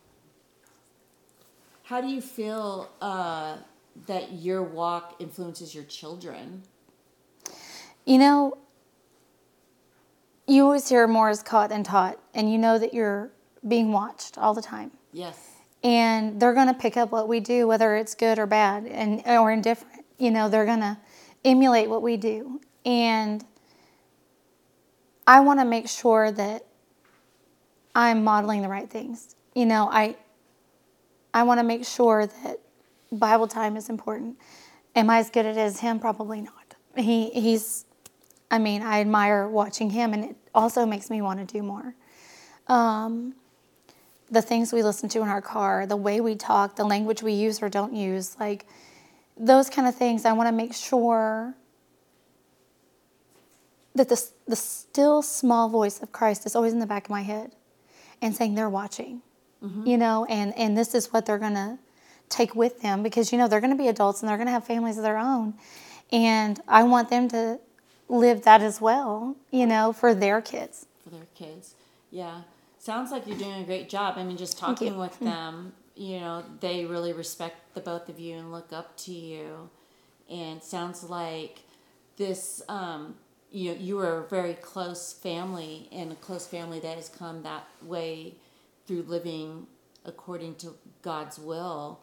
how 1.84 2.00
do 2.00 2.08
you 2.08 2.20
feel 2.22 2.88
uh, 3.02 3.56
that 4.06 4.32
your 4.32 4.62
walk 4.62 5.16
influences 5.18 5.74
your 5.74 5.84
children? 5.84 6.62
You 8.06 8.18
know, 8.18 8.56
you 10.46 10.64
always 10.64 10.88
hear 10.88 11.06
more 11.06 11.28
is 11.28 11.42
caught 11.42 11.68
than 11.68 11.82
taught, 11.82 12.18
and 12.34 12.50
you 12.50 12.56
know 12.56 12.78
that 12.78 12.94
you're 12.94 13.30
being 13.66 13.92
watched 13.92 14.38
all 14.38 14.54
the 14.54 14.62
time. 14.62 14.92
Yes. 15.12 15.36
and 15.82 16.40
they're 16.40 16.54
going 16.54 16.66
to 16.68 16.74
pick 16.74 16.96
up 16.96 17.10
what 17.12 17.28
we 17.28 17.40
do 17.40 17.66
whether 17.66 17.96
it's 17.96 18.14
good 18.14 18.38
or 18.38 18.46
bad 18.46 18.84
and 18.86 19.22
or 19.26 19.50
indifferent 19.50 20.04
you 20.18 20.30
know 20.30 20.48
they're 20.48 20.66
going 20.66 20.80
to 20.80 20.96
emulate 21.48 21.88
what 21.88 22.02
we 22.02 22.16
do. 22.16 22.60
And 22.84 23.44
i 25.26 25.40
want 25.40 25.60
to 25.60 25.64
make 25.64 25.88
sure 25.88 26.30
that 26.32 26.64
i'm 27.94 28.24
modeling 28.24 28.62
the 28.62 28.68
right 28.68 28.88
things. 28.90 29.34
You 29.54 29.66
know 29.66 29.88
i 29.90 30.16
i 31.34 31.42
want 31.42 31.58
to 31.58 31.64
make 31.64 31.84
sure 31.84 32.26
that 32.26 32.60
bible 33.12 33.48
time 33.48 33.76
is 33.76 33.88
important. 33.88 34.36
Am 34.94 35.10
i 35.10 35.18
as 35.18 35.30
good 35.30 35.46
at 35.46 35.56
it 35.56 35.60
as 35.60 35.80
him? 35.80 35.98
Probably 35.98 36.40
not. 36.40 36.74
He 36.96 37.30
he's 37.30 37.84
i 38.50 38.58
mean 38.58 38.82
i 38.82 39.00
admire 39.00 39.46
watching 39.46 39.90
him 39.90 40.14
and 40.14 40.24
it 40.24 40.36
also 40.54 40.86
makes 40.86 41.10
me 41.10 41.20
want 41.22 41.40
to 41.40 41.46
do 41.46 41.62
more. 41.62 41.94
Um, 42.66 43.34
the 44.30 44.42
things 44.42 44.72
we 44.72 44.82
listen 44.82 45.08
to 45.10 45.22
in 45.22 45.28
our 45.28 45.40
car, 45.40 45.86
the 45.86 45.96
way 45.96 46.20
we 46.20 46.34
talk, 46.34 46.76
the 46.76 46.84
language 46.84 47.22
we 47.22 47.32
use 47.32 47.62
or 47.62 47.68
don't 47.68 47.94
use, 47.94 48.36
like 48.38 48.66
those 49.38 49.70
kind 49.70 49.86
of 49.86 49.94
things. 49.94 50.24
I 50.24 50.32
want 50.32 50.48
to 50.48 50.52
make 50.52 50.74
sure 50.74 51.54
that 53.94 54.08
the, 54.08 54.22
the 54.46 54.56
still 54.56 55.22
small 55.22 55.68
voice 55.68 56.00
of 56.02 56.12
Christ 56.12 56.46
is 56.46 56.56
always 56.56 56.72
in 56.72 56.78
the 56.78 56.86
back 56.86 57.04
of 57.04 57.10
my 57.10 57.22
head 57.22 57.52
and 58.22 58.34
saying 58.34 58.54
they're 58.54 58.68
watching, 58.68 59.22
mm-hmm. 59.62 59.86
you 59.86 59.96
know, 59.96 60.24
and, 60.26 60.56
and 60.56 60.76
this 60.76 60.94
is 60.94 61.12
what 61.12 61.26
they're 61.26 61.38
going 61.38 61.54
to 61.54 61.78
take 62.28 62.54
with 62.54 62.80
them 62.80 63.02
because, 63.02 63.32
you 63.32 63.38
know, 63.38 63.48
they're 63.48 63.60
going 63.60 63.72
to 63.72 63.76
be 63.76 63.88
adults 63.88 64.22
and 64.22 64.28
they're 64.28 64.36
going 64.36 64.46
to 64.46 64.52
have 64.52 64.64
families 64.64 64.96
of 64.96 65.02
their 65.02 65.18
own. 65.18 65.54
And 66.10 66.60
I 66.66 66.84
want 66.84 67.10
them 67.10 67.28
to 67.28 67.58
live 68.08 68.42
that 68.42 68.62
as 68.62 68.80
well, 68.80 69.36
you 69.50 69.66
know, 69.66 69.92
for 69.92 70.14
their 70.14 70.40
kids. 70.40 70.86
for 71.02 71.10
their 71.10 71.26
kids. 71.34 71.74
Yeah, 72.10 72.42
sounds 72.78 73.10
like 73.10 73.26
you're 73.26 73.36
doing 73.36 73.60
a 73.60 73.64
great 73.64 73.88
job. 73.88 74.14
I 74.16 74.24
mean, 74.24 74.36
just 74.36 74.58
talking 74.58 74.96
with 74.96 75.16
hmm. 75.16 75.26
them, 75.26 75.72
you 75.98 76.20
know, 76.20 76.44
they 76.60 76.84
really 76.84 77.12
respect 77.12 77.74
the 77.74 77.80
both 77.80 78.08
of 78.08 78.20
you 78.20 78.36
and 78.36 78.52
look 78.52 78.72
up 78.72 78.96
to 78.98 79.12
you. 79.12 79.68
And 80.30 80.62
sounds 80.62 81.02
like 81.04 81.60
this, 82.16 82.62
um, 82.68 83.16
you 83.50 83.72
know, 83.72 83.80
you 83.80 83.98
are 83.98 84.24
a 84.24 84.28
very 84.28 84.54
close 84.54 85.12
family 85.12 85.88
and 85.90 86.12
a 86.12 86.14
close 86.16 86.46
family 86.46 86.78
that 86.80 86.96
has 86.96 87.08
come 87.08 87.42
that 87.42 87.66
way 87.82 88.34
through 88.86 89.02
living 89.02 89.66
according 90.04 90.54
to 90.56 90.74
God's 91.02 91.38
will. 91.38 92.00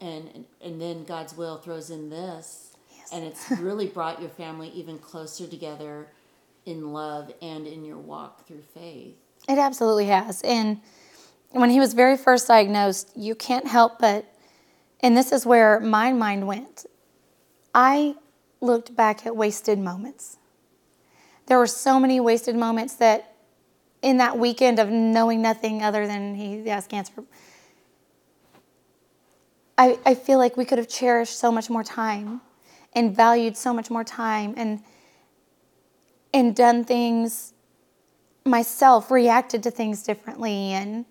And, 0.00 0.44
and 0.60 0.80
then 0.80 1.04
God's 1.04 1.36
will 1.36 1.58
throws 1.58 1.90
in 1.90 2.10
this. 2.10 2.76
Yes. 2.96 3.08
And 3.12 3.24
it's 3.24 3.50
really 3.60 3.86
brought 3.86 4.20
your 4.20 4.30
family 4.30 4.68
even 4.70 4.98
closer 4.98 5.46
together 5.46 6.08
in 6.66 6.92
love 6.92 7.32
and 7.40 7.66
in 7.66 7.84
your 7.84 7.98
walk 7.98 8.46
through 8.46 8.62
faith. 8.74 9.16
It 9.48 9.58
absolutely 9.58 10.06
has. 10.06 10.42
And 10.42 10.80
when 11.50 11.70
he 11.70 11.80
was 11.80 11.94
very 11.94 12.16
first 12.16 12.48
diagnosed, 12.48 13.10
you 13.16 13.34
can't 13.34 13.66
help 13.66 13.98
but, 13.98 14.26
and 15.00 15.16
this 15.16 15.32
is 15.32 15.46
where 15.46 15.80
my 15.80 16.12
mind 16.12 16.46
went. 16.46 16.86
I 17.74 18.16
looked 18.60 18.94
back 18.94 19.26
at 19.26 19.36
wasted 19.36 19.78
moments. 19.78 20.36
There 21.46 21.58
were 21.58 21.66
so 21.66 21.98
many 21.98 22.20
wasted 22.20 22.56
moments 22.56 22.94
that 22.96 23.34
in 24.02 24.18
that 24.18 24.38
weekend 24.38 24.78
of 24.78 24.90
knowing 24.90 25.42
nothing 25.42 25.82
other 25.82 26.06
than 26.06 26.34
he 26.34 26.68
has 26.68 26.86
cancer, 26.86 27.24
I, 29.76 29.98
I 30.04 30.14
feel 30.14 30.38
like 30.38 30.56
we 30.56 30.64
could 30.64 30.78
have 30.78 30.88
cherished 30.88 31.38
so 31.38 31.52
much 31.52 31.70
more 31.70 31.84
time 31.84 32.40
and 32.92 33.14
valued 33.14 33.56
so 33.56 33.72
much 33.72 33.90
more 33.90 34.04
time 34.04 34.54
and 34.56 34.82
and 36.34 36.54
done 36.54 36.84
things 36.84 37.54
myself 38.44 39.10
reacted 39.10 39.62
to 39.62 39.70
things 39.70 40.02
differently 40.02 40.72
and 40.72 41.06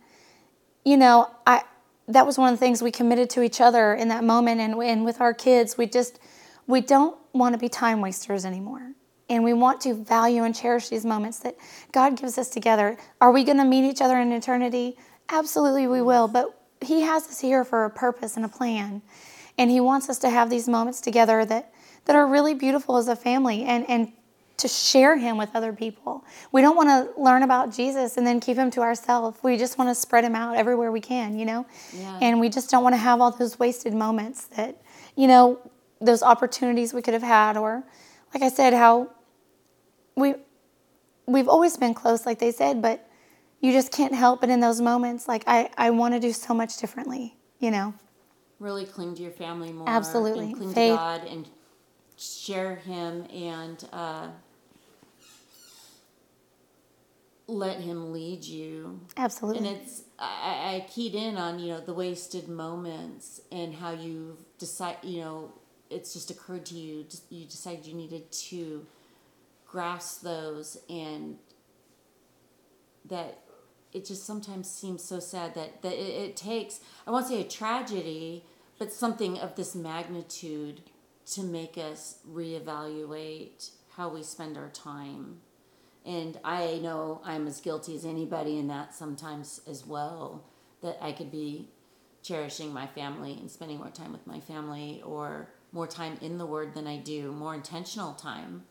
you 0.87 0.95
know 0.95 1.29
i 1.45 1.61
that 2.07 2.25
was 2.25 2.37
one 2.37 2.51
of 2.53 2.57
the 2.57 2.65
things 2.65 2.81
we 2.81 2.91
committed 2.91 3.29
to 3.31 3.41
each 3.41 3.59
other 3.59 3.93
in 3.93 4.07
that 4.07 4.23
moment. 4.23 4.61
And, 4.61 4.81
and 4.81 5.03
with 5.03 5.19
our 5.21 5.33
kids 5.33 5.77
we 5.77 5.87
just 5.87 6.19
we 6.65 6.81
don't 6.81 7.17
want 7.33 7.53
to 7.53 7.59
be 7.59 7.69
time 7.69 8.01
wasters 8.01 8.45
anymore. 8.45 8.93
And 9.29 9.43
we 9.43 9.53
want 9.53 9.81
to 9.81 9.93
value 9.93 10.43
and 10.43 10.55
cherish 10.55 10.89
these 10.89 11.05
moments 11.05 11.39
that 11.39 11.57
god 11.91 12.19
gives 12.19 12.37
us 12.37 12.49
together. 12.49 12.97
Are 13.19 13.31
we 13.31 13.43
going 13.43 13.57
to 13.57 13.65
meet 13.65 13.87
each 13.89 14.01
other 14.01 14.17
in 14.17 14.31
eternity? 14.31 14.97
Absolutely 15.29 15.87
we 15.87 16.01
will. 16.01 16.27
But 16.27 16.57
he 16.81 17.01
has 17.01 17.27
us 17.27 17.39
here 17.39 17.65
for 17.65 17.85
a 17.85 17.89
purpose 17.89 18.37
and 18.37 18.45
a 18.45 18.49
plan. 18.49 19.01
And 19.57 19.69
he 19.69 19.81
wants 19.81 20.09
us 20.09 20.19
to 20.19 20.29
have 20.29 20.49
these 20.49 20.67
moments 20.67 21.01
together 21.01 21.43
that 21.45 21.73
that 22.05 22.15
are 22.15 22.25
really 22.25 22.53
beautiful 22.53 22.95
as 22.95 23.09
a 23.09 23.15
family. 23.15 23.63
And 23.63 23.89
and 23.89 24.13
to 24.57 24.67
share 24.67 25.15
him 25.17 25.37
with 25.37 25.55
other 25.55 25.71
people. 25.71 26.25
We 26.51 26.61
don't 26.61 26.75
want 26.75 26.89
to 26.89 27.21
learn 27.21 27.43
about 27.43 27.71
Jesus 27.71 28.17
and 28.17 28.25
then 28.25 28.39
keep 28.39 28.57
him 28.57 28.71
to 28.71 28.81
ourselves. 28.81 29.37
We 29.43 29.55
just 29.55 29.77
want 29.77 29.89
to 29.91 29.95
spread 29.95 30.23
him 30.23 30.35
out 30.35 30.57
everywhere 30.57 30.91
we 30.91 30.99
can, 30.99 31.37
you 31.37 31.45
know? 31.45 31.65
Yeah. 31.93 32.19
And 32.21 32.39
we 32.39 32.49
just 32.49 32.69
don't 32.71 32.83
want 32.83 32.93
to 32.93 32.97
have 32.97 33.21
all 33.21 33.29
those 33.29 33.59
wasted 33.59 33.93
moments 33.93 34.45
that, 34.55 34.81
you 35.15 35.27
know, 35.27 35.59
those 36.01 36.23
opportunities 36.23 36.93
we 36.93 37.01
could 37.01 37.13
have 37.13 37.23
had 37.23 37.55
or 37.57 37.83
like 38.33 38.43
I 38.43 38.49
said 38.49 38.73
how 38.73 39.09
we 40.15 40.35
we've 41.25 41.47
always 41.47 41.75
been 41.75 41.93
close 41.95 42.25
like 42.25 42.37
they 42.39 42.51
said, 42.51 42.81
but 42.81 43.09
you 43.61 43.71
just 43.71 43.91
can't 43.91 44.13
help 44.13 44.41
but 44.41 44.49
in 44.49 44.59
those 44.59 44.81
moments 44.81 45.27
like 45.27 45.43
I 45.47 45.69
I 45.77 45.91
want 45.91 46.13
to 46.15 46.19
do 46.19 46.33
so 46.33 46.53
much 46.53 46.77
differently, 46.77 47.35
you 47.59 47.69
know? 47.69 47.93
Really 48.59 48.85
cling 48.85 49.13
to 49.15 49.21
your 49.21 49.31
family 49.31 49.71
more. 49.71 49.87
Absolutely. 49.87 50.53
Cling 50.53 50.73
Faith. 50.73 50.93
to 50.93 50.97
God 50.97 51.23
and 51.25 51.49
share 52.17 52.75
Him 52.77 53.25
and 53.31 53.87
uh, 53.93 54.27
let 57.47 57.79
Him 57.79 58.11
lead 58.11 58.43
you. 58.43 58.99
Absolutely. 59.15 59.67
And 59.67 59.77
it's 59.77 60.03
I, 60.19 60.83
I 60.85 60.87
keyed 60.89 61.15
in 61.15 61.37
on 61.37 61.59
you 61.59 61.73
know 61.73 61.79
the 61.79 61.93
wasted 61.93 62.47
moments 62.47 63.41
and 63.51 63.73
how 63.73 63.91
you 63.91 64.37
decide 64.57 64.97
you 65.03 65.21
know 65.21 65.53
it's 65.89 66.13
just 66.13 66.31
occurred 66.31 66.65
to 66.67 66.75
you 66.75 67.05
you 67.29 67.45
decided 67.45 67.85
you 67.85 67.93
needed 67.93 68.31
to 68.31 68.85
grasp 69.67 70.21
those 70.21 70.77
and 70.89 71.37
that 73.05 73.39
it 73.93 74.05
just 74.05 74.25
sometimes 74.25 74.69
seems 74.69 75.03
so 75.03 75.19
sad 75.19 75.55
that, 75.55 75.81
that 75.81 75.93
it, 75.93 76.29
it 76.29 76.37
takes 76.37 76.79
i 77.05 77.11
won't 77.11 77.27
say 77.27 77.41
a 77.41 77.43
tragedy 77.43 78.43
but 78.79 78.91
something 78.91 79.37
of 79.39 79.55
this 79.55 79.75
magnitude 79.75 80.81
to 81.25 81.43
make 81.43 81.77
us 81.77 82.19
reevaluate 82.29 83.71
how 83.95 84.09
we 84.09 84.23
spend 84.23 84.57
our 84.57 84.69
time 84.69 85.37
and 86.07 86.39
i 86.43 86.79
know 86.81 87.21
i'm 87.23 87.45
as 87.47 87.61
guilty 87.61 87.95
as 87.95 88.05
anybody 88.05 88.57
in 88.57 88.67
that 88.67 88.95
sometimes 88.95 89.61
as 89.67 89.85
well 89.85 90.43
that 90.81 90.97
i 91.01 91.11
could 91.11 91.31
be 91.31 91.69
cherishing 92.23 92.73
my 92.73 92.87
family 92.87 93.33
and 93.33 93.51
spending 93.51 93.77
more 93.77 93.89
time 93.89 94.11
with 94.11 94.25
my 94.25 94.39
family 94.39 95.01
or 95.05 95.49
more 95.71 95.87
time 95.87 96.17
in 96.21 96.37
the 96.37 96.45
word 96.45 96.73
than 96.73 96.87
i 96.87 96.97
do 96.97 97.31
more 97.31 97.53
intentional 97.53 98.13
time 98.13 98.63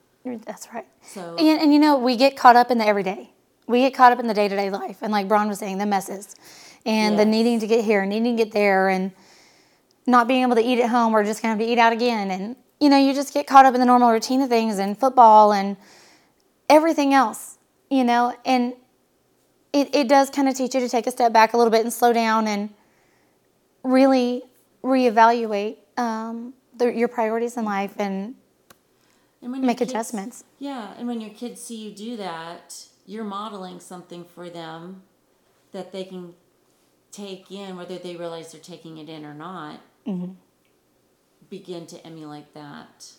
That's 0.45 0.67
right. 0.75 0.87
so 1.03 1.37
And, 1.39 1.61
and 1.61 1.73
you 1.73 1.79
know, 1.79 1.97
we 1.99 2.17
get 2.17 2.37
caught 2.37 2.57
up 2.57 2.71
in 2.73 2.79
the 2.79 2.87
everyday. 2.87 3.31
We 3.69 3.81
get 3.81 3.95
caught 3.95 4.11
up 4.13 4.19
in 4.19 4.27
the 4.27 4.35
day 4.35 4.49
to 4.49 4.57
day 4.57 4.71
life. 4.71 4.99
And 5.01 5.13
like 5.13 5.29
Braun 5.29 5.47
was 5.47 5.61
saying, 5.61 5.79
the 5.79 5.87
messes 5.87 6.35
and 6.85 7.19
the 7.19 7.25
needing 7.25 7.61
to 7.61 7.67
get 7.67 7.85
here, 7.85 8.01
and 8.01 8.11
needing 8.11 8.37
to 8.37 8.45
get 8.45 8.53
there, 8.53 8.89
and 8.89 9.13
not 10.07 10.29
being 10.29 10.43
able 10.43 10.57
to 10.57 10.63
eat 10.63 10.81
at 10.81 10.91
home 10.91 11.15
or 11.15 11.23
just 11.25 11.43
going 11.43 11.57
to 11.57 11.63
have 11.63 11.69
to 11.69 11.73
eat 11.73 11.79
out 11.79 11.93
again. 11.93 12.31
And, 12.31 12.57
you 12.81 12.89
know, 12.89 12.97
you 12.97 13.13
just 13.15 13.35
get 13.35 13.47
caught 13.47 13.67
up 13.67 13.75
in 13.75 13.81
the 13.81 13.87
normal 13.87 14.11
routine 14.11 14.41
of 14.41 14.49
things 14.49 14.79
and 14.79 14.99
football 14.99 15.53
and 15.53 15.77
everything 16.69 17.15
else, 17.15 17.59
you 17.91 18.05
know. 18.05 18.35
And 18.45 18.75
it, 19.73 19.95
it 19.95 20.09
does 20.09 20.31
kind 20.31 20.49
of 20.49 20.55
teach 20.55 20.75
you 20.75 20.81
to 20.81 20.89
take 20.89 21.07
a 21.07 21.11
step 21.11 21.33
back 21.33 21.53
a 21.53 21.57
little 21.57 21.71
bit 21.71 21.83
and 21.83 21.93
slow 21.93 22.13
down 22.13 22.47
and 22.47 22.71
really 23.83 24.43
reevaluate 24.83 25.77
um, 25.97 26.55
the, 26.77 26.93
your 26.93 27.09
priorities 27.09 27.57
in 27.57 27.65
life 27.65 27.95
and 27.99 28.35
And 29.43 29.53
when 29.53 29.65
make 29.65 29.79
kids- 29.79 29.91
adjustments. 29.91 30.45
Yeah, 30.59 30.95
and 30.99 31.07
when 31.07 31.21
your 31.21 31.31
kids 31.31 31.61
see 31.61 31.77
you 31.77 31.95
do 31.95 32.17
that, 32.17 32.87
you're 33.07 33.25
modeling 33.25 33.81
something 33.81 34.25
for 34.25 34.49
them 34.51 35.03
that 35.73 35.93
they 35.93 36.05
can 36.05 36.35
take 37.13 37.51
in, 37.51 37.77
whether 37.77 37.99
they 37.99 38.17
realize 38.17 38.53
they're 38.53 38.61
taking 38.61 38.99
it 38.99 39.09
in 39.09 39.25
or 39.25 39.35
not. 39.35 39.81
Mm-hmm. 40.07 40.33
Begin 41.49 41.87
to 41.87 42.05
emulate 42.07 42.53
that, 42.55 43.13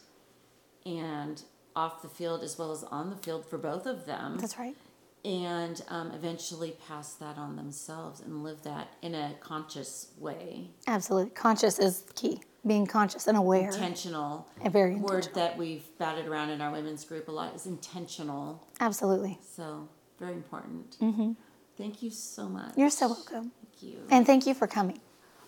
and 0.85 1.41
off 1.77 2.01
the 2.01 2.09
field 2.09 2.41
as 2.43 2.57
well 2.57 2.71
as 2.71 2.83
on 2.85 3.09
the 3.11 3.15
field 3.15 3.45
for 3.45 3.57
both 3.59 3.85
of 3.85 4.05
them, 4.07 4.37
That's 4.39 4.57
right. 4.57 4.75
and 5.23 5.81
um, 5.89 6.11
eventually 6.11 6.75
pass 6.87 7.13
that 7.13 7.37
on 7.37 7.55
themselves 7.55 8.19
and 8.19 8.43
live 8.43 8.63
that 8.63 8.87
in 9.03 9.13
a 9.13 9.35
conscious 9.39 10.07
way, 10.17 10.71
Absolutely. 10.87 11.29
Conscious 11.31 11.77
is 11.79 12.03
key. 12.15 12.41
Being 12.65 12.87
conscious 12.87 13.27
and 13.27 13.37
aware. 13.37 13.69
intentional. 13.69 14.45
A 14.65 14.69
very 14.69 14.95
word 14.95 15.29
that 15.35 15.55
we've 15.57 15.85
batted 15.99 16.25
around 16.27 16.49
in 16.49 16.59
our 16.59 16.71
women's 16.71 17.05
group 17.05 17.27
a 17.29 17.31
lot 17.31 17.55
is 17.55 17.65
intentional. 17.65 18.67
Absolutely. 18.81 19.39
So 19.55 19.87
very 20.19 20.33
important. 20.33 20.97
Mm-hmm. 20.99 21.33
Thank 21.77 22.01
you 22.03 22.09
so 22.09 22.49
much. 22.49 22.75
You're 22.75 22.89
so 22.89 23.07
welcome. 23.09 23.51
Thank 23.61 23.83
you. 23.83 23.99
And 24.09 24.25
thank 24.25 24.47
you 24.47 24.53
for 24.53 24.67
coming. 24.67 24.99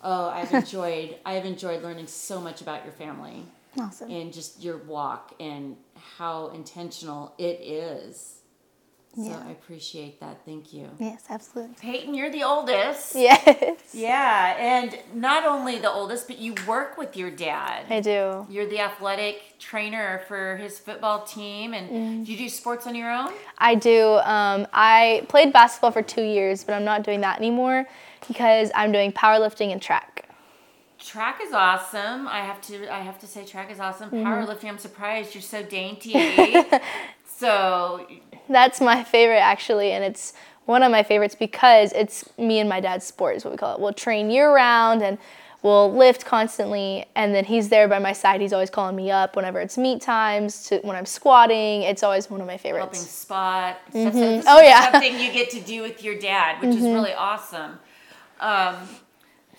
Oh, 0.02 0.30
I've 0.30 0.54
enjoyed. 0.62 1.18
I've 1.26 1.44
enjoyed 1.46 1.82
learning 1.84 2.08
so 2.08 2.40
much 2.40 2.62
about 2.62 2.86
your 2.86 2.94
family 2.94 3.44
Awesome. 3.78 4.10
and 4.12 4.32
just 4.32 4.64
your 4.64 4.78
walk 4.78 5.34
and 5.42 5.76
how 6.18 6.48
intentional 6.50 7.34
it 7.38 7.62
is. 7.62 8.36
So 9.16 9.24
Yeah. 9.24 9.42
I 9.48 9.52
appreciate 9.52 10.20
that. 10.20 10.38
Thank 10.46 10.72
you. 10.72 10.88
Yes, 11.00 11.24
absolutely. 11.30 11.76
Peyton, 11.82 12.14
you're 12.14 12.30
the 12.30 12.44
oldest. 12.44 13.16
Yes. 13.16 13.76
Yeah, 13.92 14.56
and 14.60 14.98
not 15.16 15.46
only 15.46 15.80
the 15.80 15.92
oldest, 15.92 16.28
but 16.28 16.38
you 16.38 16.54
work 16.68 16.96
with 16.98 17.18
your 17.18 17.32
dad. 17.32 17.86
I 17.90 18.02
do. 18.02 18.46
You're 18.50 18.68
the 18.68 18.80
athletic 18.80 19.56
trainer 19.58 20.22
for 20.28 20.58
his 20.58 20.78
football 20.78 21.24
team, 21.24 21.74
and 21.74 22.24
do 22.26 22.32
you 22.32 22.38
do 22.38 22.48
sports 22.50 22.86
on 22.86 22.94
your 22.94 23.12
own? 23.12 23.34
I 23.58 23.74
do. 23.76 24.20
Um, 24.24 24.68
I 24.72 25.26
played 25.28 25.52
basketball 25.52 25.92
for 25.92 26.04
two 26.04 26.22
years, 26.24 26.64
but 26.64 26.74
I'm 26.76 26.86
not 26.86 27.04
doing 27.04 27.22
that 27.22 27.40
anymore 27.40 27.88
because 28.28 28.70
I'm 28.76 28.92
doing 28.92 29.12
powerlifting 29.12 29.72
and 29.72 29.82
track. 29.82 30.29
Track 31.00 31.40
is 31.42 31.54
awesome. 31.54 32.28
I 32.28 32.40
have 32.40 32.62
to. 32.64 32.94
I 32.94 33.00
have 33.00 33.18
to 33.20 33.28
say, 33.28 33.46
track 33.46 33.72
is 33.72 33.80
awesome. 33.80 34.10
Mm-hmm. 34.10 34.26
Powerlifting. 34.28 34.66
I'm 34.70 34.78
surprised 34.78 35.34
you're 35.34 35.42
so 35.42 35.64
dainty. 35.64 36.14
so 37.26 38.06
That's 38.50 38.82
my 38.82 39.04
favorite 39.04 39.38
actually, 39.40 39.92
and 39.92 40.04
it's 40.04 40.34
one 40.66 40.84
of 40.84 40.92
my 40.92 41.04
favorites 41.04 41.36
because 41.36 41.94
it's 41.94 42.30
me 42.38 42.60
and 42.60 42.70
my 42.70 42.80
dad's 42.80 43.06
sport 43.06 43.36
is 43.38 43.46
what 43.46 43.52
we 43.52 43.58
call 43.58 43.74
it. 43.76 43.80
We'll 43.80 43.94
train 43.94 44.30
year 44.30 44.54
round 44.54 45.02
and 45.02 45.18
we'll 45.64 45.92
lift 45.92 46.26
constantly, 46.26 47.06
and 47.16 47.34
then 47.34 47.46
he's 47.46 47.70
there 47.70 47.88
by 47.88 48.00
my 48.00 48.14
side. 48.14 48.42
He's 48.42 48.54
always 48.54 48.70
calling 48.70 48.96
me 48.96 49.10
up 49.10 49.36
whenever 49.38 49.60
it's 49.62 49.78
meet 49.78 50.02
times. 50.02 50.68
To 50.68 50.80
when 50.80 50.96
I'm 50.98 51.06
squatting, 51.06 51.84
it's 51.84 52.04
always 52.04 52.30
one 52.30 52.42
of 52.42 52.48
my 52.48 52.58
favorites. 52.58 52.98
helping 52.98 53.00
spot. 53.10 53.78
That's 53.94 54.16
a- 54.18 54.44
Oh, 54.48 54.60
yeah. 54.62 54.92
something 54.92 55.20
you 55.20 55.32
get 55.32 55.50
to 55.52 55.62
do 55.62 55.82
with 55.82 56.04
your 56.04 56.20
dad, 56.20 56.62
which 56.62 56.76
is 56.76 56.84
really 56.84 57.14
awesome. 57.14 57.80
Um, 58.42 58.76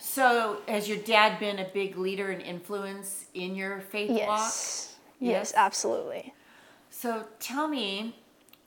so 0.03 0.61
has 0.67 0.89
your 0.89 0.97
dad 0.97 1.39
been 1.39 1.59
a 1.59 1.67
big 1.73 1.95
leader 1.97 2.31
and 2.31 2.41
influence 2.41 3.25
in 3.35 3.55
your 3.55 3.79
faith 3.81 4.09
walk? 4.09 4.17
Yes. 4.17 4.95
Yes. 5.19 5.31
Yes, 5.31 5.53
absolutely. 5.55 6.33
So 6.89 7.25
tell 7.39 7.67
me, 7.67 8.15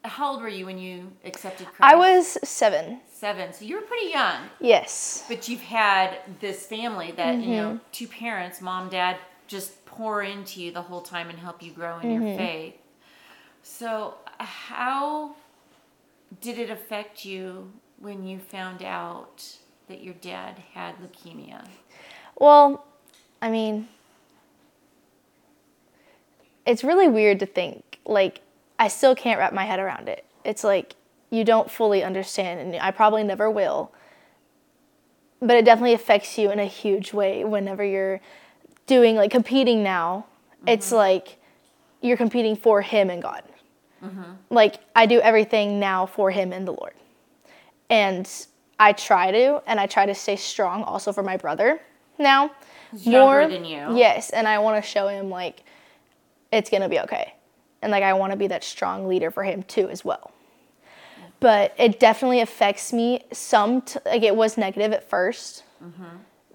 how 0.04 0.32
old 0.32 0.42
were 0.42 0.48
you 0.48 0.66
when 0.66 0.78
you 0.78 1.10
accepted 1.24 1.66
Christ? 1.66 1.80
I 1.82 1.96
was 1.96 2.38
seven. 2.44 3.00
seven, 3.12 3.52
so 3.52 3.64
you 3.64 3.76
were 3.76 3.82
pretty 3.82 4.10
young. 4.10 4.42
Yes. 4.60 5.24
But 5.28 5.48
you've 5.48 5.60
had 5.62 6.18
this 6.40 6.66
family 6.66 7.12
that 7.16 7.40
you 7.40 7.48
Mm-hmm. 7.48 7.50
know, 7.50 7.80
two 7.90 8.06
parents, 8.06 8.60
mom, 8.60 8.88
dad, 8.88 9.16
just 9.48 9.84
pour 9.86 10.22
into 10.22 10.62
you 10.62 10.70
the 10.72 10.82
whole 10.82 11.00
time 11.02 11.28
and 11.30 11.38
help 11.38 11.62
you 11.62 11.72
grow 11.72 11.98
in 11.98 12.02
Mm-hmm. 12.06 12.26
your 12.28 12.36
faith. 12.36 12.74
So, 13.62 14.14
how 14.38 15.34
did 16.40 16.58
it 16.58 16.70
affect 16.70 17.24
you 17.24 17.72
when 17.98 18.24
you 18.26 18.38
found 18.38 18.82
out 18.82 19.56
that 19.88 20.02
your 20.02 20.14
dad 20.14 20.62
had 20.72 20.94
leukemia? 20.96 21.66
Well, 22.38 22.84
I 23.40 23.50
mean, 23.50 23.88
it's 26.66 26.82
really 26.82 27.08
weird 27.08 27.40
to 27.40 27.46
think. 27.46 27.98
Like, 28.06 28.40
I 28.78 28.88
still 28.88 29.14
can't 29.14 29.38
wrap 29.38 29.52
my 29.52 29.64
head 29.64 29.78
around 29.80 30.08
it. 30.08 30.24
It's 30.44 30.64
like 30.64 30.94
you 31.30 31.44
don't 31.44 31.70
fully 31.70 32.02
understand, 32.02 32.60
and 32.60 32.76
I 32.82 32.90
probably 32.90 33.24
never 33.24 33.50
will. 33.50 33.92
But 35.40 35.56
it 35.56 35.64
definitely 35.64 35.94
affects 35.94 36.38
you 36.38 36.50
in 36.50 36.58
a 36.58 36.64
huge 36.64 37.12
way 37.12 37.44
whenever 37.44 37.84
you're 37.84 38.20
doing, 38.86 39.16
like, 39.16 39.30
competing 39.30 39.82
now. 39.82 40.26
It's 40.66 40.86
mm-hmm. 40.86 40.96
like 40.96 41.38
you're 42.00 42.16
competing 42.16 42.56
for 42.56 42.80
Him 42.80 43.10
and 43.10 43.22
God. 43.22 43.42
Mm-hmm. 44.02 44.32
Like, 44.50 44.76
I 44.96 45.06
do 45.06 45.20
everything 45.20 45.78
now 45.78 46.06
for 46.06 46.30
Him 46.30 46.52
and 46.52 46.66
the 46.66 46.72
Lord. 46.72 46.94
And 47.90 48.30
I 48.78 48.92
try 48.92 49.30
to, 49.30 49.62
and 49.66 49.78
I 49.78 49.86
try 49.86 50.06
to 50.06 50.14
stay 50.14 50.36
strong 50.36 50.82
also 50.82 51.12
for 51.12 51.22
my 51.22 51.36
brother 51.36 51.80
now. 52.18 52.52
younger 52.92 53.48
than 53.48 53.64
you. 53.64 53.96
Yes, 53.96 54.30
and 54.30 54.46
I 54.46 54.58
want 54.58 54.82
to 54.82 54.88
show 54.88 55.08
him 55.08 55.30
like 55.30 55.62
it's 56.52 56.70
gonna 56.70 56.88
be 56.88 57.00
okay, 57.00 57.34
and 57.82 57.90
like 57.90 58.02
I 58.02 58.12
want 58.14 58.32
to 58.32 58.36
be 58.36 58.46
that 58.48 58.64
strong 58.64 59.08
leader 59.08 59.30
for 59.30 59.44
him 59.44 59.62
too 59.62 59.88
as 59.88 60.04
well. 60.04 60.32
But 61.40 61.74
it 61.78 62.00
definitely 62.00 62.40
affects 62.40 62.92
me. 62.92 63.24
Some 63.32 63.82
t- 63.82 63.98
like 64.06 64.22
it 64.22 64.34
was 64.34 64.56
negative 64.56 64.92
at 64.92 65.10
1st 65.10 65.62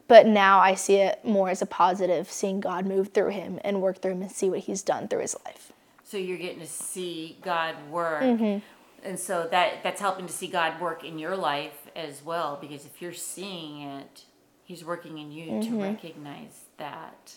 but 0.10 0.26
now 0.26 0.60
I 0.60 0.74
see 0.74 0.96
it 0.96 1.24
more 1.24 1.50
as 1.50 1.62
a 1.62 1.68
positive, 1.68 2.30
seeing 2.32 2.60
God 2.60 2.86
move 2.88 3.10
through 3.14 3.30
him 3.30 3.60
and 3.64 3.80
work 3.80 4.02
through 4.02 4.14
him 4.14 4.24
and 4.24 4.32
see 4.32 4.50
what 4.50 4.60
He's 4.60 4.82
done 4.82 5.08
through 5.08 5.22
his 5.22 5.36
life. 5.46 5.72
So 6.04 6.18
you're 6.18 6.40
getting 6.40 6.60
to 6.60 6.66
see 6.66 7.38
God 7.44 7.76
work. 7.92 8.24
Mm-hmm. 8.24 8.66
And 9.08 9.20
so 9.20 9.48
that 9.52 9.84
that's 9.84 10.02
helping 10.02 10.26
to 10.26 10.34
see 10.34 10.48
God 10.48 10.82
work 10.82 11.06
in 11.06 11.20
your 11.20 11.38
life 11.38 11.88
as 12.00 12.24
well 12.24 12.58
because 12.60 12.86
if 12.86 13.02
you're 13.02 13.14
seeing 13.14 13.82
it, 13.82 14.24
he's 14.64 14.84
working 14.84 15.18
in 15.18 15.32
you 15.32 15.52
Mm-hmm. 15.52 15.78
to 15.78 15.82
recognize 15.84 16.62
that. 16.78 17.34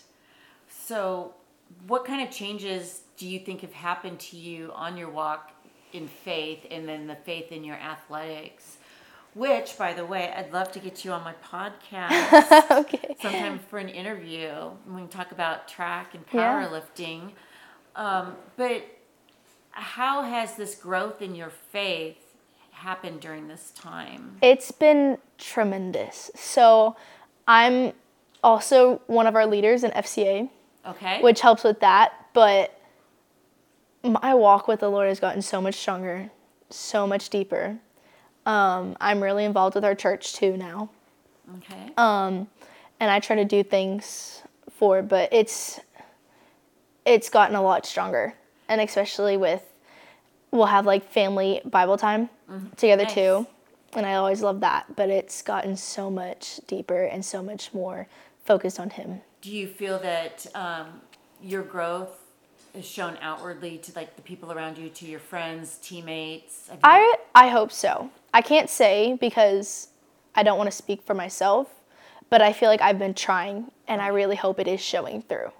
So 0.69 1.33
what 1.87 2.05
kind 2.05 2.27
of 2.27 2.33
changes 2.33 3.01
do 3.17 3.27
you 3.27 3.39
think 3.39 3.61
have 3.61 3.73
happened 3.73 4.19
to 4.19 4.37
you 4.37 4.71
on 4.75 4.97
your 4.97 5.09
walk 5.09 5.51
in 5.91 6.07
faith 6.07 6.65
and 6.71 6.87
then 6.87 7.07
the 7.07 7.15
faith 7.15 7.51
in 7.51 7.63
your 7.63 7.75
athletics? 7.77 8.77
Which, 9.35 9.77
by 9.79 9.93
the 9.93 10.05
way, 10.05 10.31
I'd 10.35 10.53
love 10.53 10.71
to 10.73 10.79
get 10.79 11.03
you 11.03 11.11
on 11.11 11.23
my 11.23 11.33
podcast 11.43 12.71
okay. 12.81 13.15
sometime 13.19 13.59
for 13.69 13.79
an 13.79 13.89
interview. 13.89 14.51
We 14.87 14.97
can 14.97 15.07
talk 15.07 15.31
about 15.31 15.67
track 15.67 16.13
and 16.13 16.23
Yeah. 16.31 16.67
powerlifting. 16.69 17.31
Um, 17.95 18.35
but 18.57 18.83
how 19.71 20.21
has 20.21 20.55
this 20.55 20.75
growth 20.75 21.19
in 21.23 21.33
your 21.33 21.49
faith 21.49 22.22
happened 22.83 23.19
during 23.21 23.47
this 23.47 23.71
time? 23.75 24.37
It's 24.41 24.71
been 24.71 25.17
tremendous. 25.37 26.29
So 26.35 26.95
I'm 27.47 27.93
also 28.43 29.01
one 29.07 29.25
of 29.27 29.35
our 29.35 29.45
leaders 29.45 29.83
in 29.83 29.91
FCA. 29.91 30.49
Okay. 30.85 31.21
which 31.21 31.39
helps 31.39 31.63
with 31.63 31.79
that. 31.79 32.11
But 32.33 32.77
my 34.03 34.33
walk 34.33 34.67
with 34.67 34.81
the 34.81 34.89
Lord 34.89 35.07
has 35.07 35.17
gotten 35.19 35.41
so 35.41 35.61
much 35.61 35.75
stronger, 35.75 36.29
so 36.69 37.07
much 37.07 37.29
deeper. 37.29 37.77
Um, 38.45 38.97
I'm 38.99 39.23
really 39.23 39.45
involved 39.45 39.75
with 39.75 39.85
our 39.85 39.95
church 39.95 40.33
too 40.33 40.57
now, 40.57 40.89
okay. 41.57 41.93
Um, 41.95 42.47
and 42.99 43.09
I 43.09 43.21
try 43.21 43.37
to 43.37 43.45
do 43.45 43.63
things 43.63 44.43
for. 44.69 44.99
it, 44.99 45.07
But 45.07 45.31
it's 45.31 45.79
it's 47.05 47.29
gotten 47.29 47.55
a 47.55 47.61
lot 47.61 47.85
stronger, 47.85 48.33
and 48.67 48.81
especially 48.81 49.37
with 49.37 49.72
we'll 50.53 50.67
have 50.67 50.85
like 50.85 51.11
family 51.11 51.59
Bible 51.65 51.97
time 51.97 52.29
together 52.77 53.03
Nice. 53.03 53.13
too, 53.15 53.47
and 53.93 54.05
I 54.05 54.13
always 54.15 54.41
love 54.41 54.59
that. 54.61 54.95
But 54.95 55.09
it's 55.09 55.41
gotten 55.41 55.75
so 55.75 56.09
much 56.09 56.59
deeper 56.67 57.03
and 57.03 57.25
so 57.25 57.41
much 57.43 57.73
more 57.73 58.07
focused 58.45 58.79
on 58.79 58.91
Him. 58.91 59.21
Do 59.41 59.51
you 59.51 59.67
feel 59.67 59.99
that 59.99 60.45
um, 60.55 61.01
your 61.41 61.63
growth 61.63 62.19
is 62.73 62.85
shown 62.85 63.17
outwardly 63.21 63.77
to 63.79 63.91
like 63.95 64.15
the 64.15 64.21
people 64.21 64.51
around 64.51 64.77
you, 64.77 64.89
to 64.89 65.05
your 65.05 65.19
friends, 65.19 65.79
teammates? 65.81 66.69
You- 66.71 66.77
I 66.83 67.15
I 67.35 67.47
hope 67.49 67.71
so. 67.71 68.09
I 68.33 68.41
can't 68.41 68.69
say 68.69 69.17
because 69.19 69.89
I 70.35 70.43
don't 70.43 70.57
want 70.57 70.69
to 70.71 70.75
speak 70.75 71.01
for 71.03 71.13
myself, 71.15 71.67
but 72.29 72.41
I 72.41 72.53
feel 72.53 72.69
like 72.69 72.81
I've 72.81 72.99
been 72.99 73.13
trying 73.13 73.71
and 73.87 74.01
I 74.01 74.07
really 74.07 74.35
hope 74.35 74.59
it 74.59 74.67
is 74.67 74.81
showing 74.81 75.21
through. 75.23 75.51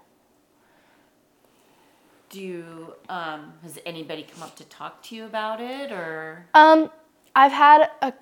Do 2.34 2.42
you, 2.42 2.94
um, 3.08 3.52
has 3.62 3.78
anybody 3.86 4.26
come 4.34 4.42
up 4.42 4.56
to 4.56 4.64
talk 4.64 5.02
to 5.04 5.14
you 5.14 5.24
about 5.24 5.60
it 5.60 5.92
or? 5.92 6.44
Um, 6.54 6.90
I've 7.36 7.52
had 7.52 7.90
a 8.02 8.12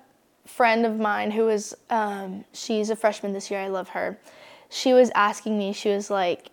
friend 0.45 0.85
of 0.85 0.99
mine 0.99 1.31
who 1.31 1.49
is 1.49 1.75
um, 1.89 2.45
she's 2.53 2.91
a 2.91 2.95
freshman 2.95 3.33
this 3.33 3.49
year. 3.49 3.59
I 3.59 3.69
love 3.69 3.89
her. 3.89 4.19
She 4.69 4.93
was 4.93 5.09
asking 5.15 5.57
me. 5.57 5.73
She 5.73 5.89
was 5.89 6.11
like, 6.11 6.49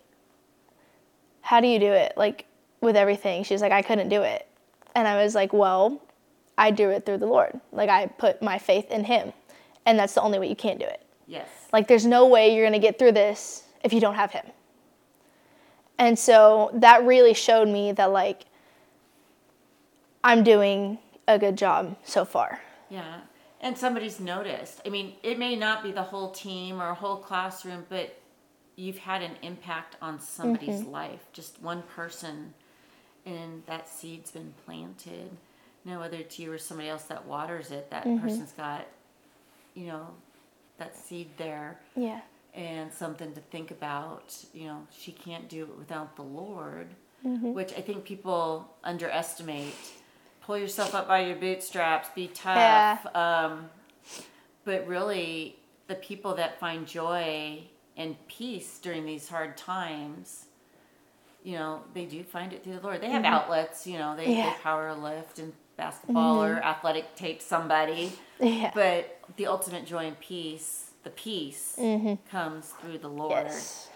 "How 1.41 1.61
do 1.61 1.67
you 1.67 1.79
do 1.79 1.91
it? 1.91 2.13
Like 2.17 2.45
with 2.81 2.95
everything?" 2.95 3.43
She's 3.43 3.61
like, 3.61 3.71
"I 3.71 3.81
couldn't 3.81 4.09
do 4.09 4.21
it," 4.23 4.47
and 4.95 5.07
I 5.07 5.23
was 5.23 5.35
like, 5.35 5.53
"Well, 5.53 6.01
I 6.57 6.71
do 6.71 6.89
it 6.89 7.05
through 7.05 7.19
the 7.19 7.27
Lord. 7.27 7.59
Like 7.71 7.89
I 7.89 8.07
put 8.07 8.41
my 8.41 8.57
faith 8.57 8.89
in 8.91 9.03
Him, 9.03 9.33
and 9.85 9.97
that's 9.99 10.13
the 10.13 10.21
only 10.21 10.39
way 10.39 10.49
you 10.49 10.55
can 10.55 10.77
do 10.77 10.85
it." 10.85 11.05
Yes. 11.27 11.47
Like, 11.71 11.87
there's 11.87 12.05
no 12.05 12.27
way 12.27 12.53
you're 12.53 12.63
going 12.67 12.79
to 12.79 12.85
get 12.85 12.99
through 12.99 13.13
this 13.13 13.63
if 13.83 13.93
you 13.93 14.01
don't 14.01 14.15
have 14.15 14.31
him. 14.31 14.45
And 16.01 16.17
so 16.17 16.71
that 16.73 17.05
really 17.05 17.35
showed 17.35 17.67
me 17.67 17.91
that, 17.91 18.11
like, 18.11 18.45
I'm 20.23 20.43
doing 20.43 20.97
a 21.27 21.37
good 21.37 21.55
job 21.55 21.95
so 22.03 22.25
far. 22.25 22.59
Yeah. 22.89 23.19
And 23.61 23.77
somebody's 23.77 24.19
noticed. 24.19 24.81
I 24.83 24.89
mean, 24.89 25.13
it 25.21 25.37
may 25.37 25.55
not 25.55 25.83
be 25.83 25.91
the 25.91 26.01
whole 26.01 26.31
team 26.31 26.81
or 26.81 26.89
a 26.89 26.95
whole 26.95 27.17
classroom, 27.17 27.85
but 27.87 28.19
you've 28.75 28.97
had 28.97 29.21
an 29.21 29.33
impact 29.43 29.95
on 30.01 30.19
somebody's 30.19 30.81
mm-hmm. 30.81 30.91
life. 30.91 31.19
Just 31.33 31.61
one 31.61 31.83
person, 31.83 32.55
and 33.23 33.61
that 33.67 33.87
seed's 33.87 34.31
been 34.31 34.55
planted. 34.65 35.29
Now, 35.85 35.99
whether 35.99 36.17
it's 36.17 36.39
you 36.39 36.51
or 36.51 36.57
somebody 36.57 36.89
else 36.89 37.03
that 37.03 37.27
waters 37.27 37.69
it, 37.69 37.91
that 37.91 38.05
mm-hmm. 38.05 38.23
person's 38.23 38.53
got, 38.53 38.87
you 39.75 39.85
know, 39.85 40.07
that 40.79 40.97
seed 40.97 41.29
there 41.37 41.77
Yeah. 41.95 42.21
And 42.53 42.91
something 42.91 43.33
to 43.33 43.39
think 43.39 43.71
about. 43.71 44.35
You 44.53 44.67
know, 44.67 44.87
she 44.91 45.11
can't 45.11 45.47
do 45.49 45.63
it 45.63 45.77
without 45.77 46.15
the 46.15 46.23
Lord, 46.23 46.87
mm-hmm. 47.25 47.53
which 47.53 47.73
I 47.73 47.81
think 47.81 48.03
people 48.03 48.73
underestimate. 48.83 49.73
Pull 50.41 50.57
yourself 50.57 50.95
up 50.95 51.07
by 51.07 51.25
your 51.25 51.35
bootstraps, 51.35 52.09
be 52.15 52.27
tough. 52.27 53.05
Um, 53.15 53.69
but 54.65 54.87
really, 54.87 55.57
the 55.87 55.95
people 55.95 56.35
that 56.35 56.59
find 56.59 56.87
joy 56.87 57.59
and 57.97 58.15
peace 58.27 58.79
during 58.79 59.05
these 59.05 59.27
hard 59.29 59.57
times, 59.57 60.45
you 61.43 61.53
know, 61.53 61.81
they 61.93 62.05
do 62.05 62.23
find 62.23 62.53
it 62.53 62.63
through 62.63 62.75
the 62.75 62.81
Lord. 62.81 63.01
They 63.01 63.09
have 63.09 63.23
mm-hmm. 63.23 63.33
outlets, 63.33 63.85
you 63.85 63.97
know, 63.97 64.15
they, 64.15 64.35
Yeah. 64.35 64.51
they 64.51 64.55
power 64.61 64.93
lift 64.93 65.39
and 65.39 65.53
basketball 65.77 66.43
or 66.43 66.55
mm-hmm. 66.55 66.63
athletic 66.67 67.15
tape 67.15 67.41
somebody. 67.41 68.11
Yeah. 68.39 68.71
But 68.73 69.19
the 69.35 69.45
ultimate 69.45 69.85
joy 69.85 70.07
and 70.07 70.19
peace, 70.19 70.90
the 71.03 71.09
peace, 71.11 71.75
mm-hmm. 71.79 72.15
comes 72.29 72.73
through 72.81 72.99
the 72.99 73.07
Lord. 73.07 73.45
Yes. 73.45 73.89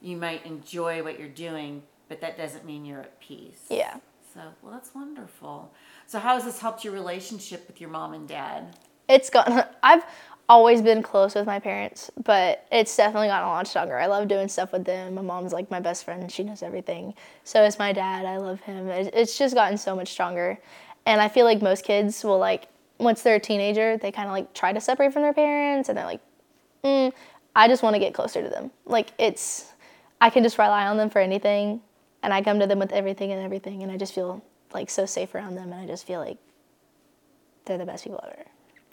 You 0.00 0.16
might 0.16 0.44
enjoy 0.46 1.02
what 1.02 1.18
you're 1.18 1.28
doing, 1.28 1.82
but 2.08 2.20
that 2.20 2.36
doesn't 2.36 2.64
mean 2.64 2.84
you're 2.84 3.00
at 3.00 3.20
peace. 3.20 3.64
Yeah. 3.70 3.96
So, 4.34 4.40
well, 4.62 4.72
that's 4.72 4.94
wonderful. 4.94 5.72
So, 6.06 6.18
how 6.18 6.34
has 6.34 6.44
this 6.44 6.60
helped 6.60 6.84
your 6.84 6.92
relationship 6.92 7.66
with 7.66 7.80
your 7.80 7.90
mom 7.90 8.12
and 8.12 8.28
dad? 8.28 8.76
It's 9.08 9.30
gotten, 9.30 9.64
I've 9.82 10.04
always 10.48 10.82
been 10.82 11.02
close 11.02 11.34
with 11.34 11.46
my 11.46 11.58
parents, 11.58 12.10
but 12.22 12.66
it's 12.70 12.94
definitely 12.96 13.28
gotten 13.28 13.48
a 13.48 13.52
lot 13.52 13.66
stronger. 13.66 13.98
I 13.98 14.06
love 14.06 14.28
doing 14.28 14.48
stuff 14.48 14.72
with 14.72 14.84
them. 14.84 15.14
My 15.14 15.22
mom's 15.22 15.52
like 15.52 15.70
my 15.70 15.80
best 15.80 16.04
friend, 16.04 16.30
she 16.30 16.44
knows 16.44 16.62
everything. 16.62 17.14
So 17.44 17.64
is 17.64 17.78
my 17.78 17.92
dad. 17.92 18.24
I 18.26 18.36
love 18.36 18.60
him. 18.60 18.88
It's 18.88 19.38
just 19.38 19.54
gotten 19.54 19.78
so 19.78 19.96
much 19.96 20.08
stronger. 20.08 20.58
And 21.06 21.20
I 21.20 21.28
feel 21.28 21.44
like 21.44 21.62
most 21.62 21.84
kids 21.84 22.22
will, 22.24 22.38
like, 22.38 22.68
once 22.98 23.22
they're 23.22 23.36
a 23.36 23.40
teenager, 23.40 23.96
they 23.96 24.10
kind 24.10 24.26
of 24.26 24.32
like 24.32 24.54
try 24.54 24.72
to 24.72 24.80
separate 24.80 25.12
from 25.12 25.22
their 25.22 25.34
parents 25.34 25.88
and 25.88 25.96
they're 25.96 26.06
like, 26.06 26.20
mm, 26.84 27.12
I 27.54 27.68
just 27.68 27.82
want 27.82 27.94
to 27.94 28.00
get 28.00 28.14
closer 28.14 28.42
to 28.42 28.48
them. 28.48 28.70
Like, 28.84 29.12
it's, 29.18 29.72
I 30.20 30.30
can 30.30 30.42
just 30.42 30.58
rely 30.58 30.86
on 30.86 30.96
them 30.96 31.10
for 31.10 31.20
anything. 31.20 31.80
And 32.22 32.32
I 32.32 32.42
come 32.42 32.58
to 32.60 32.66
them 32.66 32.78
with 32.78 32.92
everything 32.92 33.32
and 33.32 33.42
everything. 33.42 33.82
And 33.82 33.92
I 33.92 33.96
just 33.96 34.14
feel 34.14 34.42
like 34.72 34.90
so 34.90 35.06
safe 35.06 35.34
around 35.34 35.54
them. 35.54 35.72
And 35.72 35.80
I 35.80 35.86
just 35.86 36.06
feel 36.06 36.20
like 36.20 36.38
they're 37.64 37.78
the 37.78 37.86
best 37.86 38.04
people 38.04 38.20
ever. 38.24 38.44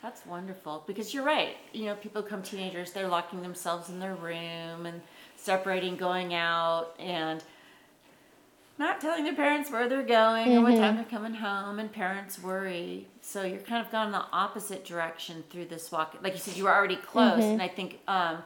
That's 0.04 0.26
wonderful 0.26 0.84
because 0.86 1.14
you're 1.14 1.24
right. 1.24 1.56
You 1.72 1.86
know, 1.86 1.96
people 1.96 2.22
become 2.22 2.44
teenagers, 2.44 2.92
they're 2.92 3.08
locking 3.08 3.42
themselves 3.42 3.90
in 3.90 4.02
their 4.02 4.16
room 4.16 4.86
and 4.86 5.02
separating, 5.38 5.96
going 5.96 6.34
out, 6.34 6.94
and 7.00 7.42
not 8.78 8.99
telling 8.99 9.24
their 9.24 9.36
parents 9.36 9.69
where 9.69 9.88
they're 9.88 10.01
going 10.03 10.57
or 10.57 10.61
what 10.61 10.76
time 10.76 10.95
they're 10.95 11.05
coming 11.05 11.36
home, 11.36 11.80
and 11.80 11.91
parents 11.91 12.41
worry. 12.41 13.07
So 13.21 13.43
you're 13.43 13.59
kind 13.59 13.86
of 13.86 13.91
gone 13.91 14.11
the 14.11 14.24
opposite 14.32 14.84
direction 14.84 15.43
through 15.49 15.65
this 15.65 15.91
walk. 15.91 16.17
Like 16.21 16.34
you 16.34 16.39
said, 16.39 16.57
you 16.57 16.63
were 16.63 16.74
already 16.76 16.95
close, 16.95 17.43
and 17.43 17.61
I 17.61 17.67
think 17.67 17.99
um, 18.07 18.39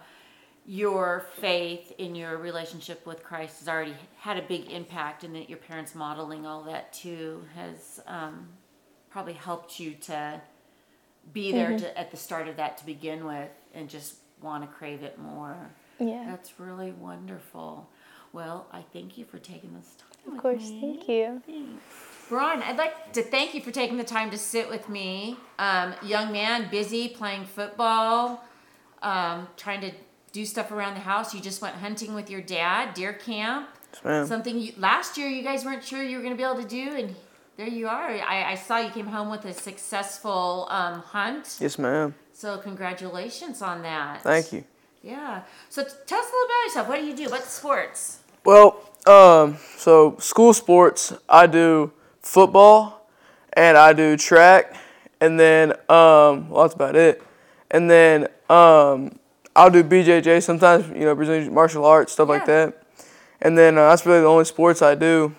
your 0.66 1.26
faith 1.40 1.94
in 1.98 2.14
your 2.14 2.38
relationship 2.38 3.06
with 3.06 3.24
Christ 3.24 3.60
has 3.60 3.70
already 3.70 3.94
had 4.18 4.38
a 4.38 4.42
big 4.42 4.70
impact, 4.70 5.24
and 5.24 5.34
that 5.36 5.50
your 5.50 5.60
parents 5.60 5.96
modeling 5.96 6.46
all 6.46 6.64
that 6.64 6.92
too 6.92 7.44
has 7.56 8.02
um, 8.06 8.50
probably 9.10 9.34
helped 9.34 9.80
you 9.80 9.94
to 10.02 10.42
be 11.34 11.52
there 11.52 11.78
to, 11.78 11.98
at 11.98 12.12
the 12.12 12.18
start 12.18 12.48
of 12.48 12.58
that 12.58 12.78
to 12.78 12.86
begin 12.86 13.26
with, 13.26 13.50
and 13.74 13.90
just 13.90 14.16
want 14.42 14.64
to 14.64 14.78
crave 14.78 15.04
it 15.04 15.18
more. 15.18 15.56
Yeah. 16.00 16.26
That's 16.28 16.60
really 16.60 16.92
wonderful. 16.92 17.90
Well, 18.34 18.68
I 18.72 18.84
thank 18.94 19.18
you 19.18 19.26
for 19.26 19.40
taking 19.40 19.74
this 19.74 19.96
time. 19.96 20.08
Of 20.28 20.38
course, 20.38 20.70
thank 20.82 21.08
you. 21.08 21.42
Brian, 22.30 22.62
I'd 22.62 22.78
like 22.78 23.14
to 23.14 23.24
thank 23.24 23.54
you 23.54 23.62
for 23.62 23.72
taking 23.72 23.98
the 23.98 24.04
time 24.04 24.30
to 24.32 24.38
sit 24.38 24.70
with 24.70 24.90
me. 24.90 25.38
Um, 25.60 25.94
young 26.04 26.32
man, 26.32 26.70
busy 26.70 27.08
playing 27.08 27.46
football, 27.46 28.44
um, 29.02 29.48
trying 29.56 29.82
to 29.82 29.92
do 30.34 30.46
stuff 30.46 30.72
around 30.72 30.96
the 30.96 31.00
house. 31.02 31.34
You 31.34 31.40
just 31.40 31.62
went 31.62 31.76
hunting 31.76 32.14
with 32.14 32.30
your 32.30 32.42
dad, 32.42 32.94
deer 32.94 33.14
camp. 33.14 33.70
ma'am. 34.04 34.28
Something 34.28 34.60
you, 34.60 34.74
last 34.78 35.18
year 35.18 35.30
you 35.30 35.42
guys 35.42 35.64
weren't 35.64 35.84
sure 35.84 36.04
you 36.04 36.18
were 36.18 36.24
going 36.24 36.34
to 36.34 36.38
be 36.38 36.44
able 36.44 36.62
to 36.62 36.68
do, 36.68 36.96
and 36.96 37.16
there 37.56 37.68
you 37.68 37.88
are. 37.88 38.10
I, 38.10 38.52
I 38.52 38.56
saw 38.56 38.78
you 38.78 38.90
came 38.90 39.08
home 39.08 39.30
with 39.30 39.46
a 39.46 39.54
successful 39.54 40.68
um, 40.70 41.00
hunt. 41.00 41.58
Yes, 41.62 41.80
ma'am. 41.80 42.14
So 42.34 42.58
congratulations 42.58 43.62
on 43.62 43.82
that. 43.84 44.22
Thank 44.22 44.52
you. 44.54 44.64
Yeah. 45.02 45.44
So 45.70 45.84
t- 45.84 45.90
tell 46.06 46.20
us 46.20 46.26
a 46.26 46.32
little 46.32 46.46
about 46.46 46.64
yourself. 46.66 46.88
What 46.90 47.00
do 47.00 47.06
you 47.06 47.16
do? 47.16 47.30
What 47.32 47.44
sports? 47.44 48.20
Well, 48.44 48.82
um, 49.08 49.58
so 49.78 50.16
school 50.20 50.54
sports, 50.54 51.14
I 51.30 51.48
do 51.48 51.92
football 52.22 53.10
and 53.54 53.78
I 53.78 53.94
do 53.94 54.18
track, 54.18 54.76
and 55.22 55.40
then 55.40 55.72
um, 55.90 56.50
well, 56.50 56.64
that's 56.64 56.74
about 56.76 56.96
it. 56.96 57.24
And 57.72 57.90
then 57.90 58.28
um, 58.50 59.18
I'll 59.56 59.70
do 59.72 59.84
BJJ 59.84 60.44
sometimes, 60.44 60.88
you 60.90 61.06
know, 61.06 61.16
Brazilian 61.16 61.54
martial 61.54 61.86
arts 61.86 62.14
stuff 62.14 62.30
like 62.30 62.42
Yeah. 62.48 62.66
that. 62.68 62.84
And 63.42 63.58
then 63.58 63.78
uh, 63.78 63.90
that's 63.90 64.06
really 64.06 64.22
the 64.22 64.28
only 64.28 64.46
sports 64.46 64.82
I 64.82 64.96
do. 64.96 65.36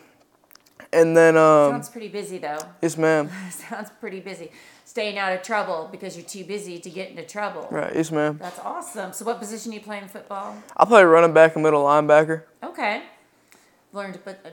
And 0.93 1.17
then 1.17 1.37
um, 1.37 1.73
Sounds 1.73 1.89
pretty 1.91 2.09
busy 2.09 2.39
though. 2.39 2.59
yes, 2.83 2.97
ma'am. 2.97 3.31
Sounds 3.51 3.91
pretty 4.01 4.21
busy. 4.21 4.51
Staying 4.85 5.19
out 5.19 5.33
of 5.33 5.43
trouble 5.43 5.89
because 5.93 6.17
you're 6.17 6.25
too 6.27 6.45
busy 6.45 6.79
to 6.79 6.91
get 6.91 7.11
into 7.11 7.23
trouble. 7.23 7.69
Right, 7.71 7.95
yes, 7.95 8.11
ma'am. 8.11 8.39
That's 8.41 8.59
awesome. 8.61 9.13
So, 9.13 9.25
what 9.27 9.39
position 9.39 9.71
do 9.71 9.77
you 9.77 9.83
play 9.83 9.99
in 9.99 10.09
football? 10.09 10.57
I 10.77 10.87
play 10.87 11.05
running 11.05 11.35
back 11.35 11.55
and 11.57 11.63
middle 11.63 11.85
linebacker. 11.85 12.43
Okay. 12.65 13.03
Learned, 13.93 14.21
but 14.25 14.45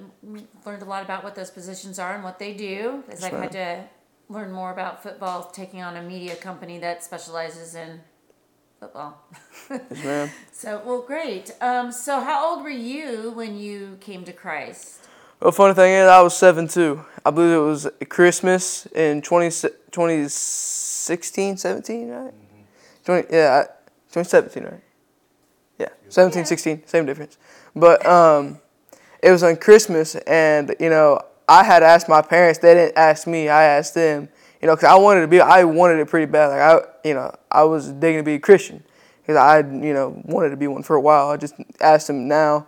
learned 0.65 0.81
a 0.81 0.85
lot 0.85 1.03
about 1.03 1.23
what 1.23 1.35
those 1.35 1.51
positions 1.51 1.99
are 1.99 2.15
and 2.15 2.23
what 2.23 2.39
they 2.39 2.53
do. 2.53 3.03
As 3.09 3.23
I've 3.23 3.33
had 3.33 3.51
to 3.51 3.83
learn 4.29 4.51
more 4.51 4.71
about 4.71 5.03
football, 5.03 5.43
taking 5.43 5.81
on 5.81 5.97
a 5.97 6.01
media 6.01 6.35
company 6.35 6.79
that 6.79 7.03
specializes 7.03 7.75
in 7.75 8.01
football. 8.79 9.21
Yes, 9.69 10.03
ma'am. 10.03 10.29
so, 10.51 10.81
well, 10.85 11.01
great. 11.01 11.51
Um, 11.61 11.91
so, 11.91 12.21
how 12.21 12.49
old 12.49 12.63
were 12.63 12.69
you 12.69 13.31
when 13.31 13.57
you 13.57 13.97
came 13.99 14.23
to 14.25 14.33
Christ? 14.33 15.07
Well, 15.41 15.51
funny 15.51 15.73
thing 15.73 15.91
is, 15.93 16.07
I 16.07 16.21
was 16.21 16.35
seven 16.35 16.67
too. 16.67 17.03
I 17.25 17.31
believe 17.31 17.51
it 17.51 17.59
was 17.59 17.87
Christmas 18.09 18.85
in 18.87 19.21
20, 19.21 19.49
2016, 19.91 21.57
17, 21.57 22.09
right? 22.09 22.33
20, 23.03 23.27
yeah, 23.31 23.63
2017, 24.11 24.63
right? 24.63 24.81
Yeah, 25.77 25.89
17, 26.09 26.45
16, 26.45 26.83
same 26.87 27.05
difference. 27.05 27.37
But 27.75 28.05
um, 28.05 28.59
it 29.25 29.31
was 29.31 29.41
on 29.41 29.55
Christmas, 29.55 30.13
and 30.13 30.75
you 30.79 30.91
know, 30.91 31.19
I 31.49 31.63
had 31.63 31.81
asked 31.81 32.07
my 32.07 32.21
parents. 32.21 32.59
They 32.59 32.75
didn't 32.75 32.95
ask 32.95 33.25
me. 33.25 33.49
I 33.49 33.63
asked 33.63 33.95
them. 33.95 34.29
You 34.61 34.67
know, 34.67 34.75
because 34.75 34.87
I 34.87 34.95
wanted 34.95 35.21
to 35.21 35.27
be. 35.27 35.41
I 35.41 35.63
wanted 35.63 35.99
it 35.99 36.07
pretty 36.07 36.31
bad. 36.31 36.49
Like 36.49 36.61
I, 36.61 37.07
you 37.07 37.15
know, 37.15 37.35
I 37.51 37.63
was 37.63 37.91
digging 37.91 38.19
to 38.19 38.23
be 38.23 38.35
a 38.35 38.39
Christian 38.39 38.83
because 39.21 39.35
I, 39.35 39.59
you 39.59 39.93
know, 39.93 40.21
wanted 40.25 40.51
to 40.51 40.57
be 40.57 40.67
one 40.67 40.83
for 40.83 40.95
a 40.95 41.01
while. 41.01 41.29
I 41.29 41.37
just 41.37 41.55
asked 41.81 42.05
them 42.05 42.27
now, 42.27 42.67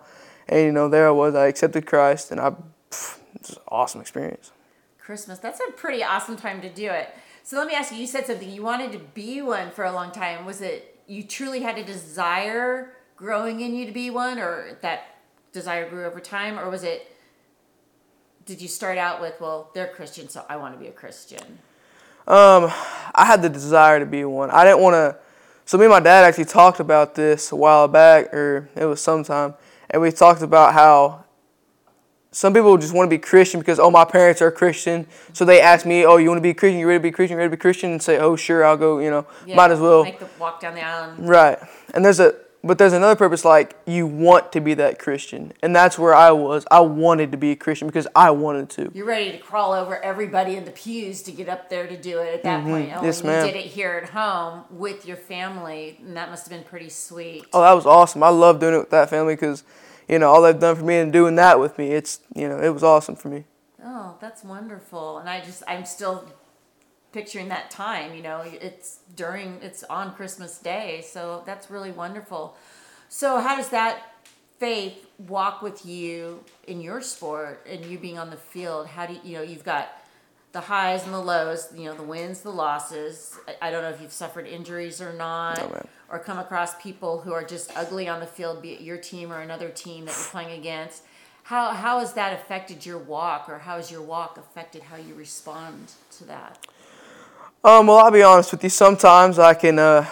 and 0.50 0.62
you 0.62 0.72
know, 0.72 0.90
there 0.90 1.08
I 1.08 1.12
was. 1.12 1.36
I 1.36 1.46
accepted 1.46 1.86
Christ, 1.86 2.32
and 2.32 2.42
I, 2.42 2.50
pff, 2.90 3.20
it 3.36 3.50
an 3.52 3.58
awesome 3.68 4.02
experience. 4.02 4.52
Christmas. 4.98 5.38
That's 5.38 5.60
a 5.60 5.72
pretty 5.74 6.04
awesome 6.04 6.38
time 6.38 6.62
to 6.62 6.70
do 6.70 6.90
it. 6.90 7.14
So 7.44 7.58
let 7.58 7.68
me 7.68 7.76
ask 7.76 7.94
you, 7.94 8.00
you 8.00 8.08
said 8.08 8.26
something, 8.26 8.50
you 8.50 8.64
wanted 8.64 8.92
to 8.94 9.00
be 9.00 9.44
one 9.44 9.70
for 9.70 9.86
a 9.86 9.92
long 9.92 10.12
time. 10.12 10.44
Was 10.44 10.62
it 10.62 11.00
you 11.06 11.22
truly 11.22 11.62
had 11.62 11.78
a 11.78 11.84
desire 11.84 12.94
growing 13.16 13.62
in 13.62 13.76
you 13.76 13.86
to 13.86 13.92
be 13.92 14.10
one 14.10 14.40
or 14.40 14.78
that 14.82 15.17
desire 15.58 15.90
grew 15.90 16.06
over 16.06 16.20
time 16.20 16.60
or 16.60 16.70
was 16.70 16.84
it 16.84 17.12
did 18.48 18.62
you 18.62 18.70
start 18.70 18.98
out 18.98 19.20
with, 19.20 19.40
well, 19.42 19.70
they're 19.74 19.88
Christian, 19.88 20.30
so 20.30 20.46
I 20.48 20.56
want 20.56 20.74
to 20.74 20.80
be 20.80 20.88
a 20.88 20.92
Christian? 20.92 21.60
Um, 22.26 22.72
I 23.14 23.26
had 23.26 23.42
the 23.42 23.50
desire 23.50 24.00
to 24.00 24.06
be 24.06 24.24
one. 24.24 24.50
I 24.52 24.64
didn't 24.64 24.80
want 24.80 24.94
to. 24.94 25.18
So 25.66 25.78
me 25.78 25.84
and 25.84 25.92
my 25.92 26.00
dad 26.00 26.24
actually 26.24 26.46
talked 26.46 26.80
about 26.80 27.14
this 27.14 27.52
a 27.52 27.58
while 27.58 27.90
back, 27.90 28.34
or 28.34 28.70
it 28.74 28.86
was 28.86 29.02
sometime, 29.02 29.54
and 29.90 30.02
we 30.02 30.12
talked 30.12 30.42
about 30.42 30.74
how 30.74 31.26
some 32.32 32.54
people 32.54 32.78
just 32.78 32.94
want 32.94 33.10
to 33.10 33.14
be 33.14 33.20
Christian 33.20 33.60
because 33.60 33.80
oh 33.80 33.92
my 33.92 34.06
parents 34.06 34.42
are 34.42 34.50
Christian, 34.50 35.08
so 35.34 35.44
they 35.44 35.60
ask 35.60 35.86
me, 35.86 36.06
oh 36.06 36.16
you 36.16 36.30
want 36.30 36.38
to 36.38 36.42
be 36.42 36.54
Christian, 36.54 36.80
you 36.80 36.88
ready 36.88 37.00
to 37.00 37.04
be 37.04 37.12
Christian, 37.12 37.36
you 37.36 37.40
ready 37.40 37.50
to 37.50 37.58
be 37.58 37.60
Christian, 37.60 37.92
and 37.92 38.02
say 38.02 38.18
oh 38.18 38.38
sure 38.38 38.64
I'll 38.64 38.78
go, 38.78 39.00
you 39.00 39.10
know, 39.10 39.26
might 39.46 39.72
as 39.72 39.80
well. 39.82 40.06
The 40.06 40.30
walk 40.40 40.62
down 40.62 40.74
the 40.74 40.86
aisle 40.86 41.16
Right. 41.18 41.60
And 41.94 42.06
there's 42.06 42.22
a 42.22 42.34
but 42.68 42.78
there's 42.78 42.94
another 42.94 43.16
purpose 43.16 43.44
like 43.46 43.76
you 43.86 44.06
want 44.06 44.52
to 44.52 44.60
be 44.62 44.74
that 44.76 45.00
Christian. 45.00 45.54
And 45.62 45.76
that's 45.76 45.98
where 45.98 46.14
I 46.14 46.32
was. 46.32 46.66
I 46.70 46.82
wanted 46.82 47.32
to 47.32 47.38
be 47.38 47.52
a 47.52 47.56
Christian 47.56 47.88
because 47.88 48.08
I 48.16 48.32
wanted 48.32 48.70
to. 48.72 48.92
you're 48.94 49.06
ready 49.06 49.32
to 49.32 49.38
crawl 49.38 49.74
over 49.74 50.04
everybody 50.04 50.56
in 50.56 50.66
the 50.66 50.72
pews 50.72 51.22
to 51.24 51.32
get 51.32 51.50
up 51.50 51.70
there 51.70 51.88
to 51.88 51.98
do 51.98 52.20
it 52.20 52.34
at 52.36 52.44
that 52.44 52.64
point. 52.64 52.90
Oh, 52.92 52.98
Mm-hmm. 52.98 53.06
Yes, 53.06 53.20
and 53.22 53.26
you 53.30 53.32
ma'am. 53.32 53.46
did 53.48 53.56
it 53.56 53.66
here 53.66 53.94
at 54.04 54.10
home 54.10 54.66
with 54.70 55.06
your 55.08 55.18
family, 55.18 55.98
and 56.04 56.16
that 56.18 56.30
must 56.30 56.48
have 56.48 56.58
been 56.58 56.68
pretty 56.68 56.90
sweet. 56.90 57.46
Oh, 57.54 57.62
that 57.62 57.74
was 57.74 57.86
awesome. 57.86 58.22
I 58.24 58.30
love 58.30 58.60
doing 58.60 58.74
it 58.76 58.80
with 58.80 58.90
that 58.92 59.10
family 59.10 59.34
because, 59.36 59.64
you 60.08 60.20
know, 60.20 60.30
all 60.30 60.42
they've 60.42 60.60
done 60.60 60.76
for 60.76 60.84
me 60.84 60.98
and 60.98 61.12
doing 61.14 61.36
that 61.36 61.60
with 61.60 61.78
me, 61.78 61.92
it's, 61.92 62.20
you 62.36 62.48
know, 62.50 62.60
it 62.60 62.70
was 62.70 62.84
awesome 62.84 63.16
for 63.16 63.30
me. 63.30 63.46
Oh, 63.84 64.16
that's 64.20 64.44
wonderful. 64.44 65.18
And 65.20 65.30
I 65.30 65.40
just, 65.42 65.64
I'm 65.68 65.86
still 65.86 66.26
picturing 67.12 67.50
that 67.50 67.72
time, 67.72 68.14
you 68.14 68.22
know, 68.22 68.44
it's 68.46 69.00
during, 69.16 69.60
it's 69.62 69.84
on 69.84 70.14
Christmas 70.14 70.58
Day. 70.58 71.04
So 71.06 71.44
that's 71.46 71.70
really 71.70 71.92
wonderful. 71.92 72.56
So, 73.10 73.40
how 73.40 73.56
does 73.56 73.70
that 73.70 74.14
faith 74.60 75.08
walk 75.18 75.62
with 75.62 75.86
you 75.86 76.44
in 76.68 76.82
your 76.82 77.02
sport 77.02 77.66
and 77.70 77.86
you 77.86 77.98
being 77.98 78.18
on 78.18 78.30
the 78.30 78.38
field? 78.38 78.88
How 78.88 79.06
do 79.06 79.14
you, 79.14 79.20
you 79.24 79.34
know, 79.38 79.42
you've 79.44 79.64
got 79.64 79.90
the 80.52 80.62
highs 80.62 81.06
and 81.06 81.14
the 81.14 81.20
lows, 81.20 81.70
you 81.76 81.86
know, 81.86 81.94
the 81.94 82.04
wins, 82.04 82.42
the 82.42 82.50
losses. 82.50 83.38
I, 83.48 83.68
I 83.68 83.72
don't 83.72 83.84
know 83.84 83.90
if 83.90 84.02
you've 84.02 84.12
suffered 84.12 84.48
injuries 84.48 85.02
or 85.02 85.14
not, 85.14 85.58
No, 85.58 85.86
or 86.10 86.20
come 86.20 86.40
across 86.40 86.82
people 86.82 87.22
who 87.22 87.32
are 87.32 87.44
just 87.44 87.72
ugly 87.76 88.08
on 88.08 88.20
the 88.20 88.26
field, 88.26 88.62
be 88.62 88.74
it 88.74 88.82
your 88.82 88.98
team 88.98 89.32
or 89.32 89.42
another 89.42 89.70
team 89.70 90.06
that 90.06 90.16
you're 90.16 90.32
playing 90.32 90.60
against. 90.60 91.04
How, 91.44 91.72
how 91.72 92.00
has 92.00 92.14
that 92.14 92.34
affected 92.34 92.86
your 92.86 92.98
walk, 92.98 93.48
or 93.48 93.60
how 93.60 93.78
has 93.78 93.90
your 93.90 94.02
walk 94.02 94.38
affected 94.38 94.84
how 94.84 94.98
you 94.98 95.14
respond 95.14 95.92
to 96.18 96.26
that? 96.26 96.68
Um, 97.68 97.88
well, 97.88 97.98
I'll 97.98 98.12
be 98.12 98.24
honest 98.24 98.54
with 98.54 98.64
you. 98.64 98.70
Sometimes 98.70 99.40
I 99.40 99.54
can, 99.54 99.78
uh, 99.78 100.10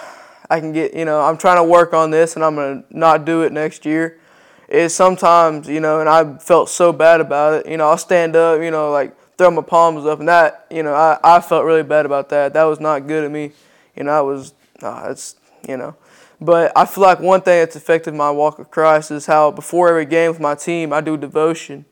I 0.50 0.60
can 0.60 0.74
get, 0.74 0.94
you 0.94 1.06
know, 1.06 1.22
I'm 1.22 1.38
trying 1.38 1.56
to 1.56 1.64
work 1.64 1.94
on 1.94 2.12
this 2.12 2.36
and 2.36 2.44
I'm 2.44 2.54
going 2.56 2.84
to 2.84 2.98
not 2.98 3.24
do 3.24 3.44
it 3.44 3.54
next 3.54 3.86
year. 3.86 4.20
Is 4.68 4.94
sometimes, 4.94 5.70
you 5.70 5.80
know, 5.80 6.02
and 6.02 6.10
I 6.10 6.38
felt 6.40 6.68
so 6.68 6.92
bad 6.92 7.22
about 7.22 7.54
it. 7.54 7.72
You 7.72 7.78
know, 7.78 7.88
I'll 7.88 7.98
stand 7.98 8.36
up, 8.36 8.62
you 8.62 8.72
know, 8.72 8.92
like 8.92 9.16
throw 9.38 9.52
my 9.52 9.62
palms 9.62 10.06
up 10.06 10.20
and 10.20 10.28
that, 10.28 10.68
you 10.70 10.84
know, 10.84 10.94
I, 10.94 11.18
I 11.24 11.40
felt 11.40 11.64
really 11.64 11.84
bad 11.84 12.06
about 12.06 12.28
that. 12.28 12.52
That 12.52 12.66
was 12.66 12.82
not 12.82 13.08
good 13.08 13.24
of 13.24 13.32
me. 13.32 13.54
You 13.96 14.04
know, 14.04 14.12
I 14.12 14.20
was, 14.20 14.54
uh, 14.82 15.08
it's, 15.12 15.38
you 15.66 15.78
know. 15.78 15.96
But 16.42 16.74
I 16.76 16.84
feel 16.84 17.04
like 17.06 17.22
one 17.22 17.40
thing 17.40 17.60
that's 17.60 17.78
affected 17.78 18.16
my 18.16 18.32
walk 18.32 18.60
with 18.60 18.70
Christ 18.70 19.12
is 19.12 19.28
how 19.28 19.52
before 19.52 19.88
every 19.88 20.06
game 20.06 20.30
with 20.30 20.42
my 20.42 20.56
team, 20.56 20.92
I 20.92 21.00
do 21.00 21.16
devotion. 21.16 21.86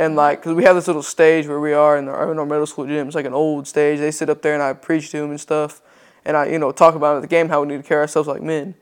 And 0.00 0.16
like, 0.16 0.40
cause 0.40 0.54
we 0.54 0.64
have 0.64 0.76
this 0.76 0.86
little 0.86 1.02
stage 1.02 1.46
where 1.46 1.60
we 1.60 1.74
are 1.74 1.98
in 1.98 2.08
our, 2.08 2.32
in 2.32 2.38
our 2.38 2.46
middle 2.46 2.66
school 2.66 2.86
gym. 2.86 3.06
It's 3.06 3.14
like 3.14 3.26
an 3.26 3.34
old 3.34 3.68
stage. 3.68 3.98
They 3.98 4.10
sit 4.10 4.30
up 4.30 4.40
there 4.40 4.54
and 4.54 4.62
I 4.62 4.72
preach 4.72 5.10
to 5.10 5.18
them 5.18 5.28
and 5.28 5.38
stuff, 5.38 5.82
and 6.24 6.38
I, 6.38 6.46
you 6.46 6.58
know, 6.58 6.72
talk 6.72 6.94
about 6.94 7.20
the 7.20 7.28
game 7.28 7.50
how 7.50 7.60
we 7.60 7.68
need 7.68 7.82
to 7.82 7.82
carry 7.82 8.00
ourselves 8.00 8.26
like 8.26 8.40
men, 8.40 8.74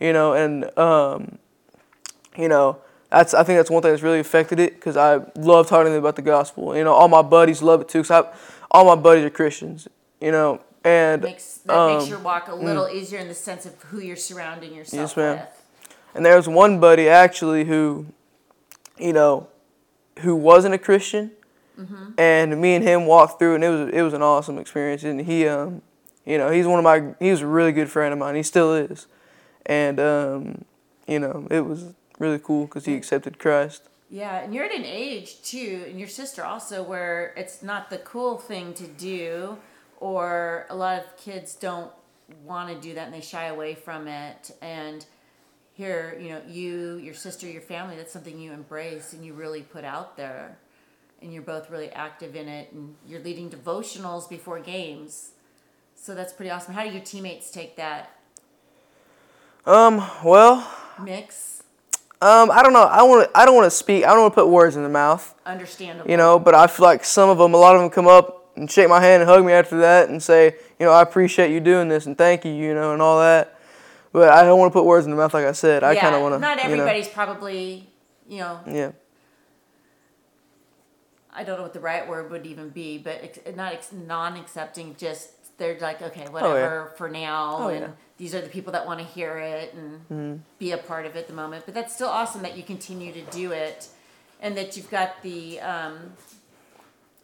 you 0.00 0.12
know. 0.12 0.34
And 0.34 0.76
um, 0.76 1.38
you 2.36 2.48
know, 2.48 2.78
that's 3.08 3.34
I 3.34 3.44
think 3.44 3.56
that's 3.56 3.70
one 3.70 3.82
thing 3.82 3.92
that's 3.92 4.02
really 4.02 4.18
affected 4.18 4.58
it 4.58 4.74
because 4.74 4.96
I 4.96 5.20
love 5.36 5.68
talking 5.68 5.86
to 5.86 5.90
them 5.90 6.00
about 6.00 6.16
the 6.16 6.22
gospel. 6.22 6.76
You 6.76 6.82
know, 6.82 6.92
all 6.92 7.06
my 7.06 7.22
buddies 7.22 7.62
love 7.62 7.80
it 7.80 7.88
too. 7.88 8.02
Cause 8.02 8.10
I, 8.10 8.36
all 8.72 8.84
my 8.84 9.00
buddies 9.00 9.24
are 9.24 9.30
Christians. 9.30 9.86
You 10.20 10.32
know, 10.32 10.60
and 10.82 11.22
Makes 11.22 11.58
that 11.58 11.86
makes 11.86 12.04
um, 12.04 12.10
your 12.10 12.18
walk 12.18 12.48
a 12.48 12.54
little 12.54 12.88
easier 12.88 13.20
in 13.20 13.28
the 13.28 13.34
sense 13.34 13.64
of 13.64 13.80
who 13.84 14.00
you're 14.00 14.16
surrounding 14.16 14.74
yourself 14.74 15.00
Yes, 15.00 15.16
ma'am. 15.16 15.38
with. 15.38 15.94
And 16.16 16.26
there 16.26 16.36
was 16.36 16.48
one 16.48 16.80
buddy 16.80 17.08
actually 17.08 17.64
who, 17.64 18.06
you 18.98 19.12
know, 19.12 19.46
who 20.20 20.36
wasn't 20.36 20.74
a 20.74 20.78
Christian, 20.78 21.32
and 22.18 22.60
me 22.60 22.74
and 22.74 22.84
him 22.84 23.06
walked 23.06 23.38
through, 23.38 23.56
and 23.56 23.64
it 23.64 23.68
was 23.68 23.90
it 23.92 24.02
was 24.02 24.12
an 24.12 24.22
awesome 24.22 24.58
experience. 24.58 25.02
And 25.04 25.20
he, 25.22 25.46
um, 25.48 25.82
you 26.24 26.38
know, 26.38 26.50
he's 26.50 26.66
one 26.66 26.78
of 26.78 26.84
my 26.84 27.14
he 27.18 27.30
was 27.30 27.42
a 27.42 27.46
really 27.46 27.72
good 27.72 27.90
friend 27.90 28.12
of 28.12 28.18
mine. 28.18 28.34
He 28.34 28.42
still 28.42 28.74
is, 28.74 29.06
and 29.66 29.98
um, 29.98 30.64
you 31.06 31.18
know, 31.18 31.46
it 31.50 31.62
was 31.62 31.94
really 32.18 32.38
cool 32.38 32.66
because 32.66 32.84
he 32.84 32.94
accepted 32.94 33.38
Christ. 33.38 33.88
Yeah, 34.10 34.38
and 34.38 34.54
you're 34.54 34.64
at 34.64 34.74
an 34.74 34.84
age 34.84 35.42
too, 35.42 35.84
and 35.88 35.98
your 35.98 36.08
sister 36.08 36.44
also, 36.44 36.82
where 36.82 37.34
it's 37.36 37.62
not 37.62 37.90
the 37.90 37.98
cool 37.98 38.38
thing 38.38 38.72
to 38.74 38.86
do, 38.86 39.58
or 39.98 40.66
a 40.70 40.76
lot 40.76 40.98
of 41.00 41.16
kids 41.16 41.54
don't 41.54 41.90
want 42.44 42.68
to 42.68 42.80
do 42.80 42.94
that 42.94 43.06
and 43.06 43.14
they 43.14 43.20
shy 43.20 43.46
away 43.46 43.74
from 43.74 44.08
it. 44.08 44.50
And 44.62 45.04
here, 45.74 46.16
you 46.20 46.30
know, 46.30 46.40
you, 46.48 46.96
your 46.96 47.14
sister, 47.14 47.46
your 47.48 47.60
family, 47.60 47.96
that's 47.96 48.12
something 48.12 48.38
you 48.38 48.52
embrace 48.52 49.12
and 49.12 49.24
you 49.24 49.34
really 49.34 49.62
put 49.62 49.84
out 49.84 50.16
there. 50.16 50.56
And 51.22 51.32
you're 51.32 51.42
both 51.42 51.70
really 51.70 51.90
active 51.90 52.36
in 52.36 52.48
it, 52.48 52.70
and 52.72 52.96
you're 53.06 53.20
leading 53.20 53.48
devotionals 53.48 54.28
before 54.28 54.58
games. 54.60 55.30
So 55.96 56.14
that's 56.14 56.34
pretty 56.34 56.50
awesome. 56.50 56.74
How 56.74 56.84
do 56.84 56.90
your 56.90 57.00
teammates 57.02 57.50
take 57.50 57.76
that 57.76 58.10
Um, 59.64 60.06
well, 60.22 60.70
mix? 61.02 61.62
um, 62.20 62.50
I 62.50 62.62
don't 62.62 62.74
know. 62.74 62.82
I 62.82 63.02
want 63.04 63.24
to. 63.24 63.38
I 63.38 63.46
don't 63.46 63.54
want 63.54 63.64
to 63.64 63.70
speak. 63.70 64.04
I 64.04 64.08
don't 64.08 64.20
want 64.20 64.34
to 64.34 64.40
put 64.42 64.48
words 64.48 64.76
in 64.76 64.82
the 64.82 64.90
mouth. 64.90 65.34
Understandable. 65.46 66.10
You 66.10 66.18
know, 66.18 66.38
but 66.38 66.54
I 66.54 66.66
feel 66.66 66.84
like 66.84 67.04
some 67.04 67.30
of 67.30 67.38
them, 67.38 67.54
a 67.54 67.56
lot 67.56 67.74
of 67.74 67.80
them, 67.80 67.88
come 67.88 68.06
up 68.06 68.50
and 68.56 68.70
shake 68.70 68.90
my 68.90 69.00
hand 69.00 69.22
and 69.22 69.30
hug 69.30 69.44
me 69.44 69.52
after 69.52 69.78
that 69.78 70.10
and 70.10 70.22
say, 70.22 70.56
you 70.78 70.84
know, 70.84 70.92
I 70.92 71.00
appreciate 71.00 71.50
you 71.50 71.60
doing 71.60 71.88
this 71.88 72.04
and 72.04 72.18
thank 72.18 72.44
you, 72.44 72.52
you 72.52 72.74
know, 72.74 72.92
and 72.92 73.00
all 73.00 73.18
that. 73.20 73.53
But 74.14 74.30
I 74.30 74.44
don't 74.44 74.60
want 74.60 74.72
to 74.72 74.78
put 74.78 74.84
words 74.84 75.06
in 75.06 75.10
the 75.10 75.16
mouth. 75.16 75.34
Like 75.34 75.44
I 75.44 75.50
said, 75.50 75.82
I 75.82 75.92
yeah, 75.94 76.00
kind 76.00 76.14
of 76.14 76.22
want 76.22 76.36
to. 76.36 76.38
Not 76.38 76.58
you 76.58 76.68
know, 76.68 76.70
everybody's 76.74 77.08
probably, 77.08 77.90
you 78.28 78.38
know, 78.38 78.60
yeah. 78.64 78.92
I 81.32 81.42
don't 81.42 81.56
know 81.56 81.64
what 81.64 81.72
the 81.72 81.80
right 81.80 82.08
word 82.08 82.30
would 82.30 82.46
even 82.46 82.68
be, 82.68 82.96
but 82.96 83.18
ex- 83.24 83.40
not 83.56 83.72
ex- 83.72 83.90
non-accepting. 83.92 84.94
Just 84.96 85.58
they're 85.58 85.76
like, 85.80 86.00
okay, 86.00 86.26
whatever 86.30 86.92
for 86.96 87.08
now, 87.08 87.56
Oh, 87.58 87.68
and 87.70 87.80
yeah. 87.80 87.88
these 88.16 88.36
are 88.36 88.40
the 88.40 88.48
people 88.48 88.72
that 88.74 88.86
want 88.86 89.00
to 89.00 89.04
hear 89.04 89.36
it 89.38 89.74
and 89.74 90.44
be 90.60 90.70
a 90.70 90.78
part 90.78 91.06
of 91.06 91.16
it 91.16 91.18
at 91.18 91.26
the 91.26 91.32
moment. 91.34 91.64
But 91.64 91.74
that's 91.74 91.92
still 91.92 92.08
awesome 92.08 92.42
that 92.42 92.56
you 92.56 92.62
continue 92.62 93.12
to 93.12 93.22
do 93.32 93.50
it, 93.50 93.88
and 94.40 94.56
that 94.56 94.76
you've 94.76 94.90
got 94.90 95.22
the 95.22 95.58
um, 95.58 96.12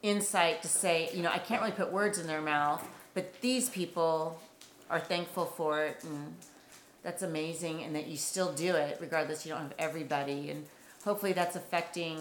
insight 0.02 0.60
to 0.62 0.68
say, 0.68 1.08
you 1.14 1.22
know, 1.22 1.30
I 1.32 1.38
can't 1.38 1.60
really 1.62 1.72
put 1.72 1.92
words 1.92 2.18
in 2.18 2.26
their 2.26 2.42
mouth, 2.42 2.84
but 3.14 3.40
these 3.42 3.68
people 3.70 4.40
are 4.90 4.98
thankful 4.98 5.44
for 5.46 5.84
it, 5.84 6.02
and 6.02 6.34
that's 7.02 7.22
amazing, 7.22 7.82
and 7.82 7.94
that 7.96 8.06
you 8.06 8.16
still 8.16 8.52
do 8.52 8.74
it 8.74 8.98
regardless. 9.00 9.44
You 9.46 9.52
don't 9.52 9.62
have 9.62 9.74
everybody, 9.78 10.50
and 10.50 10.66
hopefully 11.04 11.32
that's 11.32 11.56
affecting 11.56 12.20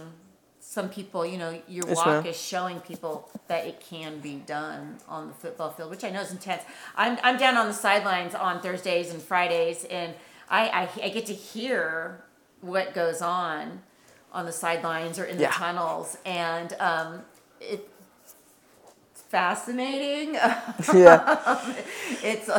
some 0.60 0.90
people. 0.90 1.26
You 1.26 1.38
know, 1.38 1.62
your 1.68 1.88
Yes, 1.88 1.98
walk 1.98 2.08
ma'am. 2.08 2.26
is 2.26 2.40
showing 2.40 2.80
people 2.82 3.30
that 3.48 3.66
it 3.66 3.80
can 3.82 4.20
be 4.20 4.36
done 4.36 4.98
on 5.08 5.28
the 5.28 5.34
football 5.34 5.72
field, 5.72 5.90
which 5.90 6.04
I 6.04 6.10
know 6.10 6.22
is 6.22 6.32
intense. 6.32 6.64
I'm 6.96 7.18
I'm 7.24 7.38
down 7.38 7.58
on 7.58 7.68
the 7.68 7.74
sidelines 7.74 8.36
on 8.36 8.62
Thursdays 8.62 9.12
and 9.12 9.22
Fridays, 9.22 9.86
and 9.86 10.14
I 10.50 10.70
I, 10.70 11.06
I 11.06 11.10
get 11.10 11.26
to 11.28 11.34
hear 11.34 12.24
what 12.62 12.94
goes 12.94 13.22
on 13.22 13.82
on 14.32 14.46
the 14.46 14.52
sidelines 14.52 15.18
or 15.20 15.26
in 15.26 15.38
the 15.38 15.46
tunnels, 15.48 16.18
and 16.26 16.74
um, 16.80 17.22
it. 17.60 17.90
it's 19.12 19.22
Fascinating. 19.30 20.36
Yeah. 20.94 21.74
it's 22.24 22.50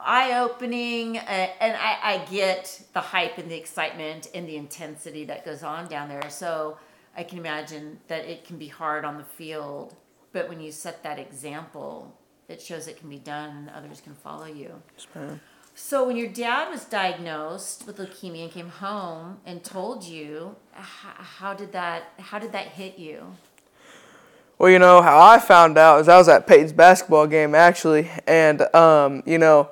uh, 0.00 0.04
eye-opening 0.04 1.18
uh, 1.18 1.48
and 1.60 1.76
I, 1.76 1.98
I 2.02 2.24
get 2.30 2.82
the 2.92 3.00
hype 3.00 3.38
and 3.38 3.50
the 3.50 3.56
excitement 3.56 4.28
and 4.34 4.48
the 4.48 4.56
intensity 4.56 5.24
that 5.24 5.44
goes 5.44 5.62
on 5.62 5.88
down 5.88 6.08
there. 6.08 6.28
So 6.30 6.78
i 7.16 7.22
can 7.24 7.38
imagine 7.38 7.98
that 8.06 8.24
it 8.26 8.44
can 8.44 8.58
be 8.58 8.68
hard 8.68 9.04
on 9.04 9.18
the 9.18 9.24
field 9.24 9.96
but 10.32 10.48
when 10.48 10.60
you 10.60 10.70
set 10.70 11.02
that 11.02 11.18
example 11.18 12.14
it 12.48 12.62
shows 12.62 12.88
it 12.88 12.98
can 12.98 13.10
be 13.10 13.18
done 13.18 13.50
and 13.50 13.70
others 13.70 14.00
can 14.00 14.14
follow 14.14 14.46
you. 14.46 14.82
So 15.74 16.06
when 16.06 16.16
your 16.16 16.28
dad 16.28 16.70
was 16.70 16.84
diagnosed 16.84 17.86
with 17.86 17.98
leukemia 17.98 18.44
and 18.44 18.50
came 18.50 18.68
home 18.68 19.38
and 19.46 19.62
told 19.62 20.02
you 20.02 20.56
how 20.72 21.54
did 21.54 21.72
that 21.72 22.12
how 22.18 22.38
did 22.38 22.52
that 22.52 22.68
hit 22.68 22.98
you? 22.98 23.36
Well, 24.58 24.70
you 24.70 24.80
know 24.80 25.02
how 25.02 25.20
I 25.20 25.38
found 25.38 25.78
out 25.78 26.00
is 26.00 26.08
I 26.08 26.18
was 26.18 26.28
at 26.28 26.48
Peyton's 26.48 26.72
basketball 26.72 27.28
game 27.28 27.54
actually, 27.54 28.10
and 28.26 28.62
um, 28.74 29.22
you 29.24 29.38
know, 29.38 29.70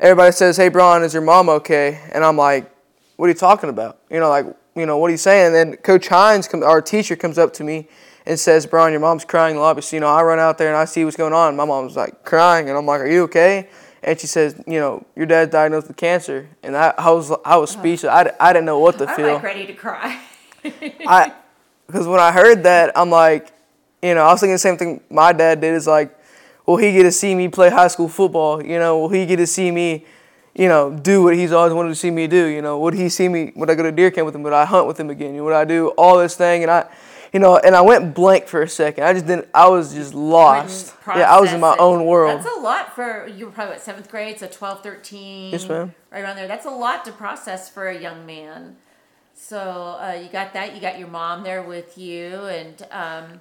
everybody 0.00 0.32
says, 0.32 0.56
"Hey, 0.56 0.68
Braun, 0.68 1.02
is 1.02 1.14
your 1.14 1.22
mom 1.22 1.48
okay?" 1.48 2.00
And 2.12 2.24
I'm 2.24 2.36
like, 2.36 2.70
"What 3.16 3.26
are 3.26 3.28
you 3.28 3.34
talking 3.34 3.70
about?" 3.70 3.98
You 4.10 4.18
know, 4.18 4.28
like, 4.28 4.46
you 4.74 4.86
know, 4.86 4.98
what 4.98 5.08
are 5.08 5.12
you 5.12 5.16
saying? 5.16 5.46
And 5.46 5.54
then 5.54 5.76
Coach 5.76 6.08
Hines, 6.08 6.48
come, 6.48 6.62
our 6.62 6.82
teacher, 6.82 7.16
comes 7.16 7.38
up 7.38 7.52
to 7.54 7.64
me 7.64 7.88
and 8.26 8.38
says, 8.38 8.66
"Braun, 8.66 8.90
your 8.90 9.00
mom's 9.00 9.24
crying 9.24 9.52
in 9.52 9.56
the 9.56 9.62
lobby." 9.62 9.82
So 9.82 9.96
you 9.96 10.00
know, 10.00 10.08
I 10.08 10.22
run 10.22 10.38
out 10.38 10.58
there 10.58 10.68
and 10.68 10.76
I 10.76 10.86
see 10.86 11.04
what's 11.04 11.16
going 11.16 11.32
on. 11.32 11.54
My 11.54 11.64
mom's 11.64 11.96
like 11.96 12.24
crying, 12.24 12.68
and 12.68 12.76
I'm 12.76 12.86
like, 12.86 13.00
"Are 13.00 13.06
you 13.06 13.24
okay?" 13.24 13.68
And 14.02 14.18
she 14.18 14.26
says, 14.26 14.60
"You 14.66 14.80
know, 14.80 15.06
your 15.14 15.26
dad's 15.26 15.52
diagnosed 15.52 15.88
with 15.88 15.96
cancer." 15.96 16.48
And 16.62 16.76
I, 16.76 16.94
I 16.98 17.10
was, 17.10 17.30
I 17.44 17.56
was 17.56 17.70
speechless. 17.70 18.10
I, 18.10 18.32
I 18.40 18.52
didn't 18.52 18.66
know 18.66 18.78
what 18.78 18.98
to 18.98 19.06
feel. 19.06 19.10
i'm 19.10 19.16
feel. 19.16 19.34
like 19.34 19.42
ready 19.42 19.66
to 19.66 19.74
cry 19.74 20.20
I 21.06 21.32
because 21.86 22.06
when 22.06 22.20
I 22.20 22.30
heard 22.30 22.62
that, 22.64 22.92
I'm 22.96 23.10
like, 23.10 23.52
you 24.02 24.14
know, 24.14 24.22
I 24.22 24.32
was 24.32 24.40
thinking 24.40 24.54
the 24.54 24.58
same 24.58 24.76
thing 24.76 25.00
my 25.10 25.32
dad 25.32 25.60
did. 25.60 25.74
Is 25.74 25.86
like, 25.86 26.16
will 26.70 26.76
he 26.76 26.92
get 26.92 27.02
to 27.02 27.12
see 27.12 27.34
me 27.34 27.48
play 27.48 27.68
high 27.68 27.88
school 27.88 28.08
football? 28.08 28.64
You 28.64 28.78
know, 28.78 29.00
will 29.00 29.08
he 29.08 29.26
get 29.26 29.36
to 29.36 29.46
see 29.46 29.70
me, 29.70 30.06
you 30.54 30.68
know, 30.68 30.90
do 30.90 31.24
what 31.24 31.34
he's 31.34 31.52
always 31.52 31.72
wanted 31.72 31.88
to 31.88 31.94
see 31.96 32.10
me 32.10 32.26
do? 32.28 32.46
You 32.46 32.62
know, 32.62 32.78
would 32.78 32.94
he 32.94 33.08
see 33.08 33.28
me? 33.28 33.52
Would 33.56 33.70
I 33.70 33.74
go 33.74 33.82
to 33.82 33.92
deer 33.92 34.10
camp 34.10 34.26
with 34.26 34.34
him? 34.34 34.42
Would 34.44 34.52
I 34.52 34.64
hunt 34.64 34.86
with 34.86 34.98
him 34.98 35.10
again? 35.10 35.34
You 35.34 35.38
know, 35.38 35.44
would 35.44 35.54
I 35.54 35.64
do 35.64 35.88
all 35.90 36.18
this 36.18 36.36
thing? 36.36 36.62
And 36.62 36.70
I, 36.70 36.88
you 37.32 37.40
know, 37.40 37.58
and 37.58 37.74
I 37.74 37.80
went 37.80 38.14
blank 38.14 38.46
for 38.46 38.62
a 38.62 38.68
second. 38.68 39.04
I 39.04 39.12
just 39.12 39.26
didn't. 39.26 39.48
I 39.52 39.68
was 39.68 39.94
just 39.94 40.14
lost. 40.14 40.94
Yeah, 41.08 41.34
I 41.34 41.40
was 41.40 41.52
in 41.52 41.60
my 41.60 41.76
own 41.78 42.06
world. 42.06 42.38
That's 42.38 42.56
a 42.56 42.60
lot 42.60 42.94
for 42.94 43.26
you 43.26 43.46
were 43.46 43.52
probably 43.52 43.74
what 43.74 43.82
seventh 43.82 44.10
grade, 44.10 44.38
so 44.38 44.46
12, 44.46 44.82
13. 44.82 45.52
Yes, 45.52 45.68
ma'am. 45.68 45.94
Right 46.12 46.22
around 46.22 46.36
there. 46.36 46.48
That's 46.48 46.66
a 46.66 46.70
lot 46.70 47.04
to 47.04 47.12
process 47.12 47.68
for 47.68 47.88
a 47.88 48.00
young 48.00 48.26
man. 48.26 48.76
So 49.34 49.58
uh, 49.58 50.20
you 50.22 50.28
got 50.28 50.52
that. 50.52 50.74
You 50.74 50.80
got 50.80 50.98
your 50.98 51.08
mom 51.08 51.42
there 51.42 51.62
with 51.62 51.96
you, 51.96 52.44
and 52.44 52.86
um, 52.90 53.40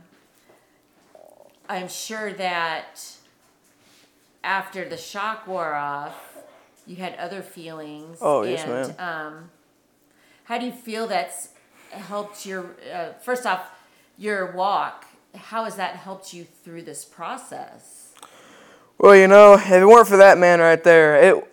I'm 1.67 1.87
sure 1.87 2.33
that 2.33 3.18
after 4.43 4.87
the 4.87 4.97
shock 4.97 5.47
wore 5.47 5.73
off, 5.73 6.37
you 6.85 6.95
had 6.97 7.15
other 7.15 7.41
feelings. 7.41 8.17
Oh, 8.21 8.43
yes, 8.43 8.63
and, 8.65 8.99
Um, 8.99 9.51
how 10.45 10.57
do 10.57 10.65
you 10.65 10.71
feel 10.71 11.07
that's 11.07 11.49
helped 11.91 12.45
your? 12.45 12.75
Uh, 12.93 13.13
first 13.21 13.45
off, 13.45 13.61
your 14.17 14.51
walk. 14.51 15.05
How 15.35 15.65
has 15.65 15.75
that 15.75 15.95
helped 15.95 16.33
you 16.33 16.43
through 16.43 16.83
this 16.83 17.05
process? 17.05 18.13
Well, 18.97 19.15
you 19.15 19.27
know, 19.27 19.53
if 19.53 19.71
it 19.71 19.85
weren't 19.85 20.07
for 20.07 20.17
that 20.17 20.37
man 20.37 20.59
right 20.59 20.83
there, 20.83 21.15
it 21.15 21.45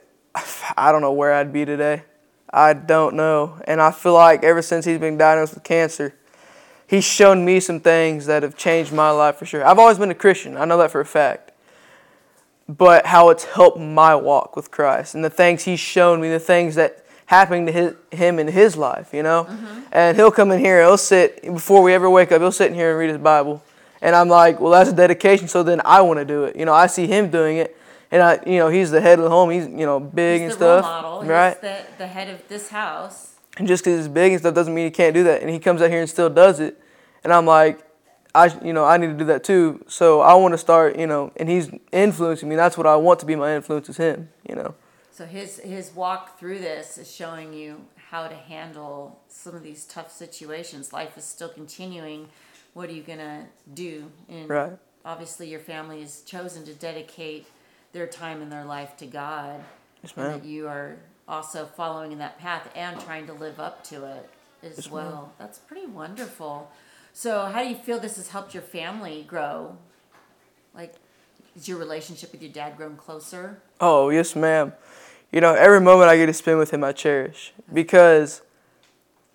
I 0.77 0.93
don't 0.93 1.01
know 1.01 1.13
where 1.13 1.33
I'd 1.33 1.53
be 1.53 1.65
today. 1.65 2.03
I 2.51 2.73
don't 2.73 3.17
know. 3.17 3.61
And 3.67 3.81
I 3.81 3.91
feel 3.91 4.15
like 4.15 4.45
ever 4.45 4.63
since 4.63 4.85
he's 4.85 4.99
been 4.99 5.19
diagnosed 5.19 5.55
with 5.55 5.65
cancer, 5.65 6.15
he's 6.87 7.05
shown 7.05 7.45
me 7.45 7.61
some 7.61 7.81
things 7.81 8.27
that 8.27 8.43
have 8.43 8.57
changed 8.57 8.93
my 8.93 9.11
life 9.11 9.37
for 9.37 9.47
sure. 9.47 9.67
I've 9.67 9.79
always 9.79 9.99
been 9.99 10.11
a 10.11 10.15
Christian. 10.15 10.57
I 10.57 10.65
know 10.65 10.79
that 10.79 10.91
for 10.91 11.01
a 11.01 11.07
fact. 11.07 11.53
But 12.69 13.07
how 13.07 13.31
it's 13.31 13.45
helped 13.45 13.79
my 13.79 14.15
walk 14.17 14.57
with 14.57 14.71
Christ 14.71 15.15
and 15.15 15.25
the 15.25 15.31
things 15.31 15.63
he's 15.65 15.79
shown 15.79 16.21
me, 16.21 16.29
the 16.29 16.41
things 16.41 16.75
that 16.75 17.05
happened 17.27 17.69
to 17.69 17.73
his, 17.73 17.95
him 18.11 18.39
in 18.39 18.49
his 18.49 18.77
life, 18.77 19.13
you 19.13 19.23
know? 19.23 19.45
Mm-hmm. 19.45 19.81
And 19.93 20.17
he'll 20.17 20.33
come 20.33 20.51
in 20.51 20.59
here, 20.59 20.81
he'll 20.81 20.97
sit, 20.97 21.43
before 21.43 21.83
we 21.83 21.93
ever 21.93 22.11
wake 22.11 22.33
up, 22.33 22.41
he'll 22.41 22.51
sit 22.51 22.69
in 22.69 22.75
here 22.75 22.91
and 22.91 22.99
read 22.99 23.11
his 23.11 23.19
Bible. 23.19 23.63
And 24.03 24.15
I'm 24.15 24.29
like, 24.29 24.61
well, 24.61 24.73
that's 24.73 24.91
a 24.91 24.95
dedication, 24.95 25.49
so 25.49 25.63
then 25.63 25.81
I 25.85 26.01
want 26.03 26.19
to 26.19 26.25
do 26.25 26.45
it. 26.45 26.57
You 26.57 26.65
know, 26.65 26.75
I 26.75 26.87
see 26.87 27.07
him 27.07 27.31
doing 27.31 27.57
it, 27.59 27.77
and 28.11 28.23
I, 28.23 28.41
you 28.47 28.59
know, 28.59 28.69
he's 28.69 28.91
the 28.91 29.01
head 29.01 29.19
of 29.19 29.25
the 29.25 29.31
home. 29.31 29.51
He's, 29.51 29.67
you 29.67 29.87
know, 29.87 29.99
big 29.99 30.41
He's 30.41 30.51
and 30.51 30.59
stuff, 30.59 30.85
model. 30.85 31.25
right? 31.25 31.55
He's 31.55 31.61
the, 31.61 31.85
the 31.99 32.07
head 32.07 32.29
of 32.29 32.47
this 32.49 32.69
house. 32.69 33.35
And 33.59 33.67
just 33.67 33.85
because 33.85 34.01
he's 34.01 34.09
big 34.09 34.33
and 34.33 34.41
stuff 34.41 34.55
doesn't 34.55 34.75
mean 34.75 34.85
he 34.85 34.91
can't 34.91 35.15
do 35.15 35.25
that. 35.25 35.41
And 35.41 35.51
he 35.51 35.59
comes 35.59 35.81
out 35.83 35.91
here 35.91 36.01
and 36.01 36.11
still 36.11 36.29
does 36.29 36.61
it. 36.61 36.81
And 37.25 37.33
I'm 37.33 37.47
like, 37.47 37.81
I, 38.37 38.65
you 38.65 38.73
know, 38.73 38.85
I 38.85 38.99
need 38.99 39.09
to 39.09 39.15
do 39.15 39.25
that 39.25 39.43
too. 39.45 39.83
So 39.89 40.21
I 40.21 40.35
want 40.35 40.53
to 40.53 40.59
start, 40.59 40.99
you 40.99 41.07
know, 41.07 41.33
and 41.37 41.49
he's 41.49 41.71
influencing 41.91 42.49
me. 42.49 42.55
That's 42.57 42.77
what 42.77 42.87
I 42.87 42.97
want 42.97 43.21
to 43.21 43.27
be. 43.27 43.35
My 43.35 43.57
influence 43.57 43.89
is 43.89 43.97
him, 43.97 44.29
you 44.49 44.55
know. 44.55 44.75
So 45.11 45.25
his 45.25 45.59
his 45.61 45.95
walk 45.95 46.39
through 46.39 46.59
this 46.59 46.99
is 46.99 47.11
showing 47.11 47.55
you 47.55 47.87
how 48.11 48.29
to 48.29 48.35
handle 48.35 49.21
some 49.29 49.55
of 49.55 49.63
these 49.63 49.85
tough 49.85 50.13
situations. 50.13 50.93
Life 50.93 51.17
is 51.17 51.25
still 51.25 51.49
continuing. 51.49 52.29
What 52.75 52.91
are 52.91 52.93
you 52.93 53.03
gonna 53.03 53.47
do? 53.73 54.13
And 54.29 54.49
Right. 54.51 54.73
obviously, 55.05 55.49
your 55.49 55.61
family 55.61 56.03
has 56.03 56.21
chosen 56.21 56.65
to 56.67 56.75
dedicate 56.75 57.47
their 57.93 58.07
time 58.07 58.43
and 58.43 58.53
their 58.53 58.65
life 58.67 58.97
to 58.99 59.07
God. 59.07 59.65
Yes, 60.03 60.13
and 60.17 60.27
that 60.27 60.45
you 60.45 60.69
are 60.69 60.97
also 61.27 61.65
following 61.65 62.13
in 62.13 62.19
that 62.19 62.39
path 62.39 62.69
and 62.77 63.01
trying 63.01 63.27
to 63.27 63.33
live 63.33 63.59
up 63.59 63.83
to 63.85 64.05
it 64.05 64.29
as 64.63 64.91
well. 64.91 65.33
That's 65.39 65.59
pretty 65.59 65.87
wonderful. 65.87 66.71
So, 67.19 67.47
how 67.47 67.63
do 67.63 67.71
you 67.71 67.77
feel 67.77 67.99
this 67.99 68.17
has 68.17 68.29
helped 68.29 68.53
your 68.53 68.63
family 68.63 69.25
grow? 69.27 69.79
Like, 70.75 70.93
is 71.57 71.67
your 71.67 71.79
relationship 71.79 72.31
with 72.31 72.43
your 72.43 72.53
dad 72.53 72.77
grown 72.77 72.95
closer? 72.97 73.63
Oh, 73.81 74.11
yes, 74.11 74.37
ma'am. 74.37 74.75
You 75.33 75.41
know, 75.41 75.55
every 75.55 75.81
moment 75.81 76.11
I 76.11 76.19
get 76.19 76.27
to 76.27 76.35
spend 76.35 76.59
with 76.59 76.73
him, 76.73 76.85
I 76.85 76.93
cherish. 76.93 77.55
Because 77.73 78.43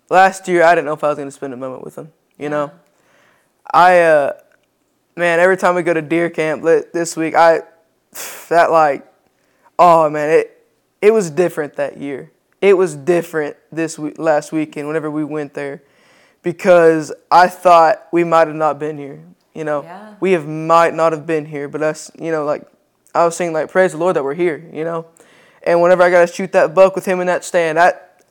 last 0.08 0.46
year, 0.46 0.62
I 0.62 0.76
didn't 0.76 0.84
know 0.84 0.92
if 0.92 1.02
I 1.02 1.08
was 1.08 1.16
going 1.16 1.26
to 1.26 1.32
spend 1.32 1.54
a 1.54 1.56
moment 1.56 1.82
with 1.82 1.98
him, 1.98 2.12
you 2.38 2.48
know? 2.48 2.70
I, 3.74 3.98
uh, 3.98 4.34
man, 5.16 5.40
every 5.40 5.56
time 5.56 5.74
we 5.74 5.82
go 5.82 5.92
to 5.92 6.02
deer 6.02 6.30
camp 6.30 6.62
this 6.62 7.16
week, 7.16 7.34
I, 7.34 7.62
that 8.48 8.70
like, 8.70 9.12
oh 9.76 10.08
man, 10.08 10.30
it, 10.30 10.64
it 11.00 11.12
was 11.12 11.30
different 11.30 11.74
that 11.74 11.96
year. 11.96 12.30
It 12.60 12.76
was 12.76 12.94
different 12.94 13.56
this 13.72 13.98
week, 13.98 14.20
last 14.20 14.52
weekend, 14.52 14.86
whenever 14.86 15.10
we 15.10 15.24
went 15.24 15.54
there. 15.54 15.82
Because 16.42 17.12
I 17.30 17.48
thought 17.48 18.06
we 18.12 18.24
might 18.24 18.48
have 18.48 18.56
not 18.56 18.78
been 18.78 18.98
here. 18.98 19.20
You 19.54 19.64
know, 19.64 19.82
Yeah. 19.82 20.14
we 20.20 20.32
have 20.32 20.46
might 20.48 20.94
not 20.94 21.12
have 21.12 21.26
been 21.26 21.44
here, 21.46 21.68
but 21.68 21.80
that's 21.80 22.10
you 22.18 22.30
know 22.32 22.44
like 22.44 22.62
I 23.14 23.24
was 23.24 23.36
saying 23.36 23.52
like 23.52 23.70
praise 23.70 23.92
the 23.92 23.98
Lord 23.98 24.16
that 24.16 24.24
we're 24.24 24.34
here. 24.34 24.64
You 24.72 24.84
know, 24.84 25.06
and 25.62 25.80
whenever 25.82 26.02
I 26.02 26.10
got 26.10 26.26
to 26.26 26.32
shoot 26.32 26.52
that 26.52 26.74
buck 26.74 26.94
with 26.94 27.04
him 27.04 27.20
in 27.20 27.26
that 27.26 27.44
stand, 27.44 27.76
that 27.78 28.22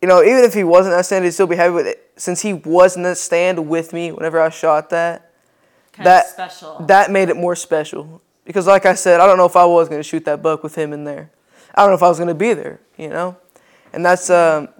you 0.00 0.08
know 0.08 0.22
even 0.22 0.44
if 0.44 0.54
he 0.54 0.64
wasn't 0.64 0.92
in 0.92 0.98
that 0.98 1.04
stand, 1.04 1.24
he'd 1.24 1.32
still 1.32 1.46
be 1.46 1.56
happy 1.56 1.72
with 1.74 1.86
it 1.86 2.10
since 2.16 2.40
he 2.42 2.52
was 2.54 2.96
in 2.96 3.02
that 3.02 3.18
stand 3.18 3.68
with 3.68 3.92
me 3.92 4.12
whenever 4.12 4.40
I 4.40 4.48
shot 4.48 4.90
that. 4.90 5.30
Kind 5.92 6.06
that 6.06 6.24
of 6.24 6.30
special. 6.30 6.78
that 6.86 7.10
made 7.12 7.28
it 7.28 7.36
more 7.36 7.54
special 7.54 8.20
because 8.44 8.66
like 8.66 8.84
I 8.86 8.94
said, 8.94 9.20
I 9.20 9.26
don't 9.26 9.36
know 9.36 9.46
if 9.46 9.54
I 9.56 9.64
was 9.64 9.88
going 9.88 10.00
to 10.00 10.08
shoot 10.08 10.24
that 10.24 10.42
buck 10.42 10.62
with 10.64 10.74
him 10.74 10.92
in 10.92 11.04
there. 11.04 11.30
I 11.74 11.82
don't 11.82 11.90
know 11.90 11.94
if 11.96 12.02
I 12.02 12.08
was 12.08 12.18
going 12.18 12.28
to 12.28 12.34
be 12.34 12.52
there. 12.54 12.80
You 12.96 13.10
know, 13.10 13.36
and 13.92 14.04
that's 14.04 14.30
um. 14.30 14.68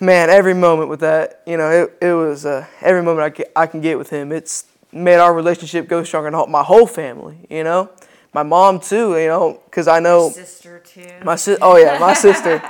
man, 0.00 0.30
every 0.30 0.54
moment 0.54 0.88
with 0.88 1.00
that, 1.00 1.42
you 1.46 1.56
know, 1.56 1.70
it, 1.70 2.04
it 2.06 2.12
was 2.12 2.44
uh, 2.46 2.66
every 2.80 3.02
moment 3.02 3.24
I, 3.24 3.28
get, 3.30 3.52
I 3.56 3.66
can 3.66 3.80
get 3.80 3.98
with 3.98 4.10
him. 4.10 4.32
It's 4.32 4.64
made 4.92 5.16
our 5.16 5.34
relationship 5.34 5.88
go 5.88 6.02
stronger 6.04 6.28
and 6.28 6.50
my 6.52 6.62
whole 6.62 6.86
family, 6.86 7.38
you 7.50 7.64
know, 7.64 7.90
my 8.32 8.42
mom 8.42 8.80
too, 8.80 9.18
you 9.18 9.28
know, 9.28 9.60
because 9.64 9.88
I 9.88 9.98
know 10.00 10.28
My 10.28 10.34
sister 10.34 10.78
too. 10.80 11.06
my 11.24 11.36
sis. 11.36 11.58
Oh 11.62 11.76
yeah, 11.76 11.98
my 11.98 12.12
sister. 12.14 12.62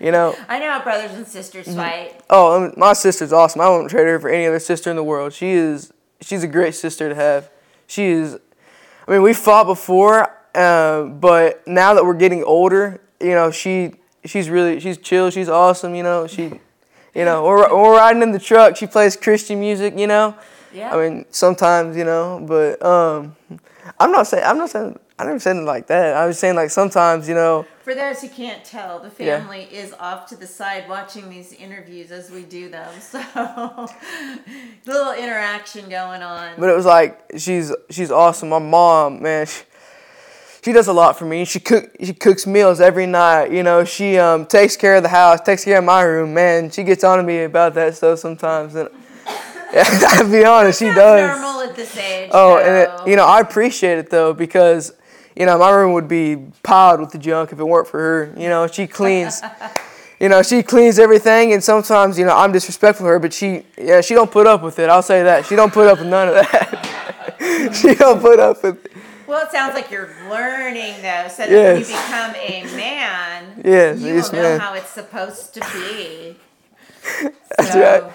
You 0.00 0.10
know, 0.10 0.34
I 0.48 0.58
know 0.58 0.70
how 0.70 0.82
brothers 0.82 1.12
and 1.12 1.26
sisters 1.26 1.66
Mm-hmm. 1.66 1.76
fight. 1.76 2.20
oh 2.30 2.64
um, 2.64 2.74
my 2.76 2.92
sister's 2.94 3.32
awesome. 3.32 3.60
I 3.60 3.68
won't 3.68 3.90
trade 3.90 4.06
her 4.06 4.18
for 4.18 4.28
any 4.30 4.46
other 4.46 4.58
sister 4.58 4.90
in 4.90 4.96
the 4.96 5.04
world. 5.04 5.32
She 5.32 5.50
is. 5.50 5.92
She's 6.20 6.42
a 6.42 6.48
great 6.48 6.74
sister 6.74 7.08
to 7.08 7.14
have. 7.14 7.50
She 7.86 8.06
is. 8.06 8.38
I 9.06 9.10
mean, 9.10 9.22
we 9.22 9.34
fought 9.34 9.66
before, 9.66 10.34
uh, 10.54 11.02
but 11.04 11.66
now 11.66 11.92
that 11.94 12.04
we're 12.04 12.14
getting 12.14 12.42
older, 12.44 13.00
you 13.20 13.30
know, 13.34 13.50
she 13.50 13.94
she's 14.24 14.48
really 14.50 14.80
she's 14.80 14.98
chill. 14.98 15.30
She's 15.30 15.48
awesome. 15.48 15.94
You 15.94 16.02
know, 16.02 16.26
she, 16.26 16.44
you 17.14 17.24
know, 17.24 17.44
we're, 17.44 17.68
we're 17.74 17.96
riding 17.96 18.22
in 18.22 18.32
the 18.32 18.38
truck. 18.38 18.76
She 18.76 18.86
plays 18.86 19.16
Christian 19.16 19.60
music. 19.60 19.98
You 19.98 20.06
know, 20.06 20.34
Yeah. 20.72 20.94
I 20.94 21.08
mean, 21.08 21.24
sometimes 21.30 21.96
you 21.96 22.04
know, 22.04 22.44
but 22.46 22.82
um, 22.84 23.36
I'm 23.98 24.12
not 24.12 24.26
saying 24.26 24.44
I'm 24.44 24.58
not 24.58 24.70
saying 24.70 24.98
I 25.18 25.24
never 25.24 25.38
said 25.38 25.56
it 25.56 25.60
like 25.62 25.86
that. 25.88 26.16
I 26.16 26.26
was 26.26 26.38
saying 26.38 26.56
like 26.56 26.70
sometimes 26.70 27.28
you 27.28 27.34
know, 27.34 27.66
For 27.84 27.94
those 27.94 28.20
who 28.22 28.28
can't 28.28 28.64
tell, 28.64 28.98
the 28.98 29.12
Yeah. 29.24 29.38
family 29.38 29.64
is 29.70 29.92
off 30.00 30.26
to 30.30 30.36
the 30.36 30.46
side 30.46 30.88
watching 30.88 31.28
these 31.30 31.52
interviews 31.52 32.10
as 32.10 32.30
we 32.30 32.42
do 32.42 32.68
them. 32.70 32.88
So, 33.00 33.20
little 34.86 35.12
interaction 35.12 35.88
going 35.88 36.22
on. 36.22 36.54
but 36.58 36.68
it 36.68 36.74
was 36.76 36.86
like 36.86 37.20
she's 37.36 37.72
she's 37.90 38.10
awesome. 38.10 38.48
My 38.48 38.58
mom, 38.58 39.22
man. 39.22 39.46
She, 39.46 39.62
she 40.62 40.72
does 40.72 40.86
a 40.86 40.92
lot 40.92 41.18
for 41.18 41.24
me. 41.24 41.44
She 41.44 41.58
cook 41.60 41.90
she 42.00 42.14
cooks 42.14 42.46
meals 42.46 42.80
every 42.80 43.06
night. 43.06 43.50
You 43.50 43.62
know, 43.62 43.84
she 43.84 44.16
um, 44.18 44.46
takes 44.46 44.76
care 44.76 44.96
of 44.96 45.02
the 45.02 45.08
house, 45.08 45.40
takes 45.40 45.64
care 45.64 45.78
of 45.78 45.84
my 45.84 46.02
room. 46.02 46.32
Man, 46.34 46.70
she 46.70 46.84
gets 46.84 47.02
on 47.04 47.18
to 47.18 47.24
me 47.24 47.42
about 47.42 47.74
that 47.74 47.96
stuff 47.96 48.20
sometimes. 48.20 48.74
And 48.76 48.88
yeah, 49.72 49.84
to 50.18 50.28
be 50.30 50.44
honest, 50.44 50.78
she 50.78 50.86
does. 50.86 51.40
normal 51.40 51.62
at 51.62 51.74
this 51.74 51.96
age. 51.96 52.30
Oh, 52.32 52.58
and 52.58 52.76
it, 52.76 53.10
you 53.10 53.16
know, 53.16 53.26
I 53.26 53.40
appreciate 53.40 53.98
it 53.98 54.08
though 54.08 54.32
because 54.32 54.94
you 55.34 55.46
know 55.46 55.58
my 55.58 55.70
room 55.70 55.94
would 55.94 56.08
be 56.08 56.36
piled 56.62 57.00
with 57.00 57.10
the 57.10 57.18
junk 57.18 57.52
if 57.52 57.58
it 57.58 57.64
weren't 57.64 57.88
for 57.88 57.98
her. 57.98 58.34
You 58.36 58.48
know, 58.48 58.68
she 58.68 58.86
cleans. 58.86 59.42
you 60.20 60.28
know, 60.28 60.44
she 60.44 60.62
cleans 60.62 61.00
everything, 61.00 61.52
and 61.52 61.64
sometimes 61.64 62.16
you 62.16 62.24
know 62.24 62.36
I'm 62.36 62.52
disrespectful 62.52 63.04
to 63.06 63.08
her, 63.08 63.18
but 63.18 63.32
she 63.32 63.64
yeah 63.76 64.00
she 64.00 64.14
don't 64.14 64.30
put 64.30 64.46
up 64.46 64.62
with 64.62 64.78
it. 64.78 64.88
I'll 64.88 65.02
say 65.02 65.24
that 65.24 65.44
she 65.44 65.56
don't 65.56 65.72
put 65.72 65.88
up 65.88 65.98
with 65.98 66.06
none 66.06 66.28
of 66.28 66.34
that. 66.34 67.72
she 67.74 67.96
don't 67.96 68.20
put 68.20 68.38
up 68.38 68.62
with. 68.62 68.91
Well, 69.32 69.46
it 69.46 69.50
sounds 69.50 69.74
like 69.74 69.90
you're 69.90 70.10
learning 70.28 71.00
though, 71.02 71.26
so 71.28 71.46
that 71.46 71.50
Yes. 71.50 71.72
when 71.72 71.78
you 71.80 71.86
become 71.86 72.34
a 72.36 72.76
man, 72.76 73.62
Yes, 73.64 73.98
you 74.00 74.14
will 74.14 74.22
know 74.32 74.42
ma'am. 74.42 74.60
how 74.60 74.74
it's 74.74 74.90
supposed 74.90 75.54
to 75.54 75.60
be. 75.72 76.36
That's 77.58 77.72
So, 77.72 77.80
right. 77.80 78.12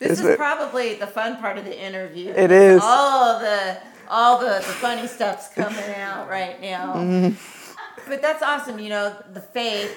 This 0.00 0.18
is 0.18 0.24
ma'am. 0.24 0.36
probably 0.36 0.94
the 0.94 1.06
fun 1.06 1.36
part 1.38 1.58
of 1.58 1.64
the 1.64 1.78
interview. 1.80 2.32
It 2.36 2.50
is. 2.50 2.80
All 2.82 3.38
the 3.38 3.78
all 4.10 4.38
the, 4.38 4.46
the 4.46 4.62
funny 4.62 5.06
stuff's 5.06 5.48
coming 5.54 5.94
out 5.96 6.28
right 6.28 6.60
now. 6.60 6.94
Mm-hmm. 6.94 8.10
But 8.10 8.22
that's 8.22 8.42
awesome. 8.42 8.78
You 8.78 8.88
know, 8.88 9.14
the 9.32 9.40
faith. 9.40 9.92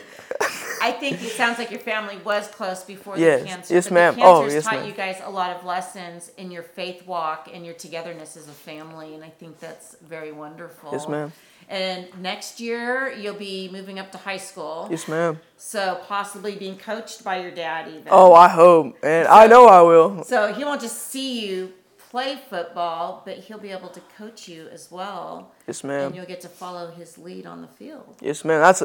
I 0.81 0.91
think 0.91 1.21
it 1.21 1.29
sounds 1.31 1.57
like 1.59 1.69
your 1.71 1.79
family 1.79 2.17
was 2.25 2.47
close 2.47 2.83
before 2.83 3.17
Yes. 3.17 3.41
the 3.41 3.47
cancer. 3.47 3.73
Yes, 3.75 3.87
but 3.87 3.93
ma'am. 3.93 4.15
The 4.15 4.23
Oh, 4.23 4.45
yes, 4.47 4.63
taught 4.63 4.73
ma'am. 4.77 4.85
you 4.87 4.93
guys 4.93 5.17
a 5.23 5.29
lot 5.29 5.55
of 5.55 5.63
lessons 5.65 6.31
in 6.37 6.51
your 6.51 6.63
faith 6.63 7.05
walk 7.05 7.49
and 7.53 7.65
your 7.65 7.75
togetherness 7.75 8.35
as 8.35 8.47
a 8.47 8.51
family, 8.51 9.13
and 9.15 9.23
I 9.23 9.29
think 9.29 9.59
that's 9.59 9.95
very 10.01 10.31
wonderful. 10.31 10.89
Yes, 10.91 11.07
ma'am. 11.07 11.31
And 11.69 12.07
next 12.21 12.59
year 12.59 13.13
you'll 13.17 13.35
be 13.35 13.69
moving 13.71 13.97
up 13.99 14.11
to 14.11 14.17
high 14.17 14.37
school. 14.37 14.87
Yes, 14.91 15.07
ma'am. 15.07 15.39
So 15.55 15.99
possibly 16.07 16.55
being 16.55 16.77
coached 16.77 17.23
by 17.23 17.37
your 17.41 17.51
dad 17.51 17.87
even. 17.87 18.07
Oh, 18.09 18.33
I 18.33 18.49
hope, 18.49 18.97
and 19.03 19.27
I 19.27 19.47
know 19.47 19.67
I 19.67 19.81
will. 19.81 20.23
So 20.23 20.51
he 20.53 20.65
won't 20.65 20.81
just 20.81 20.97
see 21.11 21.45
you 21.47 21.73
play 22.11 22.37
football, 22.49 23.23
but 23.25 23.37
he'll 23.37 23.57
be 23.57 23.71
able 23.71 23.87
to 23.87 24.01
coach 24.17 24.49
you 24.49 24.67
as 24.67 24.91
well. 24.91 25.53
Yes, 25.65 25.81
ma'am. 25.81 26.07
And 26.07 26.15
you'll 26.15 26.25
get 26.25 26.41
to 26.41 26.49
follow 26.49 26.91
his 26.91 27.17
lead 27.17 27.45
on 27.45 27.61
the 27.61 27.69
field. 27.69 28.17
Yes, 28.19 28.43
ma'am. 28.43 28.59
That's, 28.59 28.83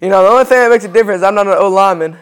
you 0.00 0.08
know, 0.08 0.22
the 0.22 0.28
only 0.28 0.44
thing 0.44 0.58
that 0.58 0.70
makes 0.70 0.84
a 0.84 0.88
difference. 0.88 1.24
I'm 1.24 1.34
not 1.34 1.48
an 1.48 1.54
O 1.54 1.68
lineman. 1.68 2.16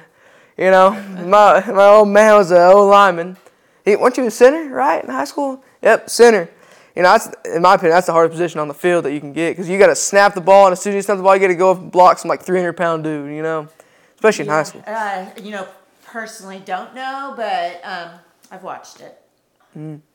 You 0.57 0.71
know, 0.71 0.93
my 1.27 1.63
my 1.71 1.89
old 1.89 2.09
man 2.09 2.37
was 2.37 2.51
an 2.51 2.57
O 2.57 2.87
lineman. 2.87 3.37
He, 3.85 3.97
weren't 3.97 4.17
you 4.17 4.25
a 4.25 4.31
center, 4.31 4.75
right, 4.75 5.05
in 5.05 5.11
high 5.11 5.27
school? 5.27 5.63
Yep, 5.83 6.09
center. 6.09 6.49
You 6.97 7.03
know, 7.03 7.11
that's 7.11 7.29
in 7.45 7.61
my 7.61 7.75
opinion, 7.75 7.95
that's 7.95 8.07
the 8.07 8.15
hardest 8.15 8.33
position 8.33 8.59
on 8.59 8.69
the 8.69 8.75
field 8.75 9.05
that 9.05 9.13
you 9.13 9.21
can 9.21 9.35
get 9.35 9.51
because 9.51 9.69
you 9.69 9.79
got 9.79 9.89
to 9.89 9.95
snap 9.95 10.33
the 10.33 10.41
ball, 10.41 10.67
and 10.67 10.73
as 10.73 10.81
soon 10.81 10.93
as 10.93 10.97
you 10.97 11.03
snap 11.03 11.19
the 11.19 11.23
ball, 11.23 11.37
you 11.37 11.43
got 11.43 11.49
to 11.49 11.55
go 11.55 11.73
up 11.73 11.79
and 11.79 11.93
block 11.93 12.19
some 12.19 12.31
like 12.31 12.41
300 12.41 12.73
pound 12.73 13.05
dude. 13.05 13.31
You 13.31 13.43
know, 13.43 13.69
especially 14.15 14.47
in 14.47 14.51
high 14.51 14.63
school. 14.63 14.83
Uh, 14.87 15.27
you 15.43 15.51
know, 15.51 15.69
personally 16.07 16.63
don't 16.65 16.95
know, 16.95 17.35
but 17.37 17.83
um, 17.85 18.19
I've 18.51 18.63
watched 18.63 19.03
it. 19.03 19.21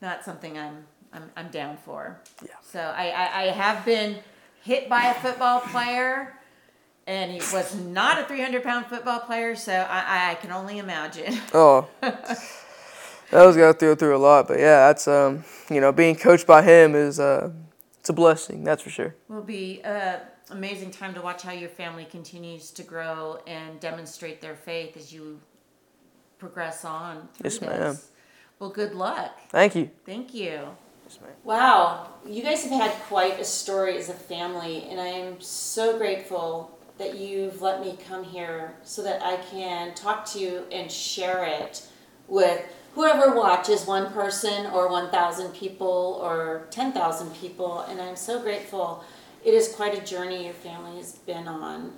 Not 0.01 0.23
something 0.23 0.57
I'm, 0.57 0.85
I'm 1.13 1.29
I'm 1.35 1.49
down 1.49 1.77
for. 1.85 2.19
Mm. 2.41 2.47
Yeah. 2.47 2.55
So 2.63 2.79
I, 2.79 3.09
I, 3.09 3.41
I 3.41 3.45
have 3.51 3.85
been 3.85 4.17
hit 4.63 4.89
by 4.89 5.05
a 5.05 5.13
football 5.13 5.59
player, 5.61 6.39
and 7.05 7.31
he 7.31 7.37
was 7.53 7.75
not 7.75 8.19
a 8.19 8.25
300 8.25 8.63
pound 8.63 8.87
football 8.87 9.19
player. 9.19 9.55
So 9.55 9.73
I, 9.73 10.31
I 10.31 10.35
can 10.35 10.51
only 10.51 10.77
imagine. 10.79 11.37
Oh, 11.53 11.87
that 12.01 13.45
was 13.45 13.55
go 13.55 13.71
through 13.73 13.95
through 13.95 14.15
a 14.15 14.19
lot, 14.19 14.47
but 14.47 14.59
yeah, 14.59 14.87
that's 14.87 15.07
um, 15.07 15.43
you 15.69 15.79
know, 15.79 15.91
being 15.91 16.15
coached 16.15 16.47
by 16.47 16.61
him 16.63 16.95
is 16.95 17.19
uh, 17.19 17.51
it's 17.99 18.09
a 18.09 18.13
blessing, 18.13 18.63
that's 18.63 18.81
for 18.81 18.89
sure. 18.89 19.15
will 19.29 19.41
be 19.43 19.81
an 19.83 20.19
amazing 20.49 20.91
time 20.91 21.13
to 21.13 21.21
watch 21.21 21.43
how 21.43 21.51
your 21.51 21.69
family 21.69 22.03
continues 22.05 22.71
to 22.71 22.83
grow 22.83 23.39
and 23.47 23.79
demonstrate 23.79 24.41
their 24.41 24.55
faith 24.55 24.97
as 24.97 25.13
you 25.13 25.39
progress 26.39 26.83
on 26.83 27.29
through 27.35 27.49
Yes, 27.51 27.59
this. 27.59 28.07
Ma'am. 28.61 28.69
Well, 28.69 28.69
good 28.69 28.95
luck. 28.95 29.39
Thank 29.49 29.75
you. 29.75 29.89
Thank 30.05 30.33
you. 30.33 30.67
Wow, 31.43 32.07
you 32.25 32.41
guys 32.41 32.63
have 32.63 32.71
had 32.71 32.91
quite 33.07 33.37
a 33.37 33.43
story 33.43 33.97
as 33.97 34.07
a 34.07 34.13
family, 34.13 34.87
and 34.89 34.97
I 34.97 35.07
am 35.07 35.41
so 35.41 35.97
grateful 35.97 36.77
that 36.97 37.15
you've 37.15 37.61
let 37.61 37.81
me 37.81 37.97
come 38.07 38.23
here 38.23 38.75
so 38.83 39.03
that 39.03 39.21
I 39.21 39.37
can 39.37 39.93
talk 39.93 40.25
to 40.27 40.39
you 40.39 40.63
and 40.71 40.89
share 40.89 41.43
it 41.43 41.85
with 42.29 42.63
whoever 42.93 43.35
watches 43.35 43.85
one 43.85 44.13
person 44.13 44.67
or 44.67 44.89
1,000 44.89 45.53
people 45.53 46.19
or 46.23 46.67
10,000 46.69 47.35
people. 47.35 47.81
And 47.81 47.99
I'm 47.99 48.15
so 48.15 48.39
grateful. 48.39 49.03
It 49.43 49.53
is 49.53 49.75
quite 49.75 49.97
a 49.97 50.05
journey 50.05 50.45
your 50.45 50.53
family 50.53 50.97
has 50.97 51.13
been 51.13 51.47
on, 51.49 51.91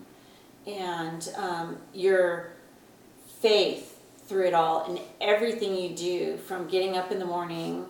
and 0.65 1.29
um, 1.37 1.77
your 1.93 2.53
faith 3.41 3.92
through 4.33 4.47
it 4.47 4.53
all 4.55 4.83
and 4.85 4.99
everything 5.21 5.77
you 5.77 5.95
do 5.95 6.37
from 6.37 6.67
getting 6.67 6.97
up 6.97 7.11
in 7.11 7.19
the 7.19 7.25
morning 7.25 7.85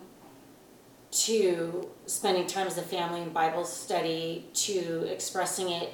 to 1.10 1.90
spending 2.06 2.46
time 2.46 2.68
as 2.68 2.78
a 2.78 2.82
family 2.82 3.22
in 3.22 3.30
Bible 3.30 3.64
study 3.64 4.46
to 4.54 5.08
expressing 5.10 5.70
it 5.70 5.94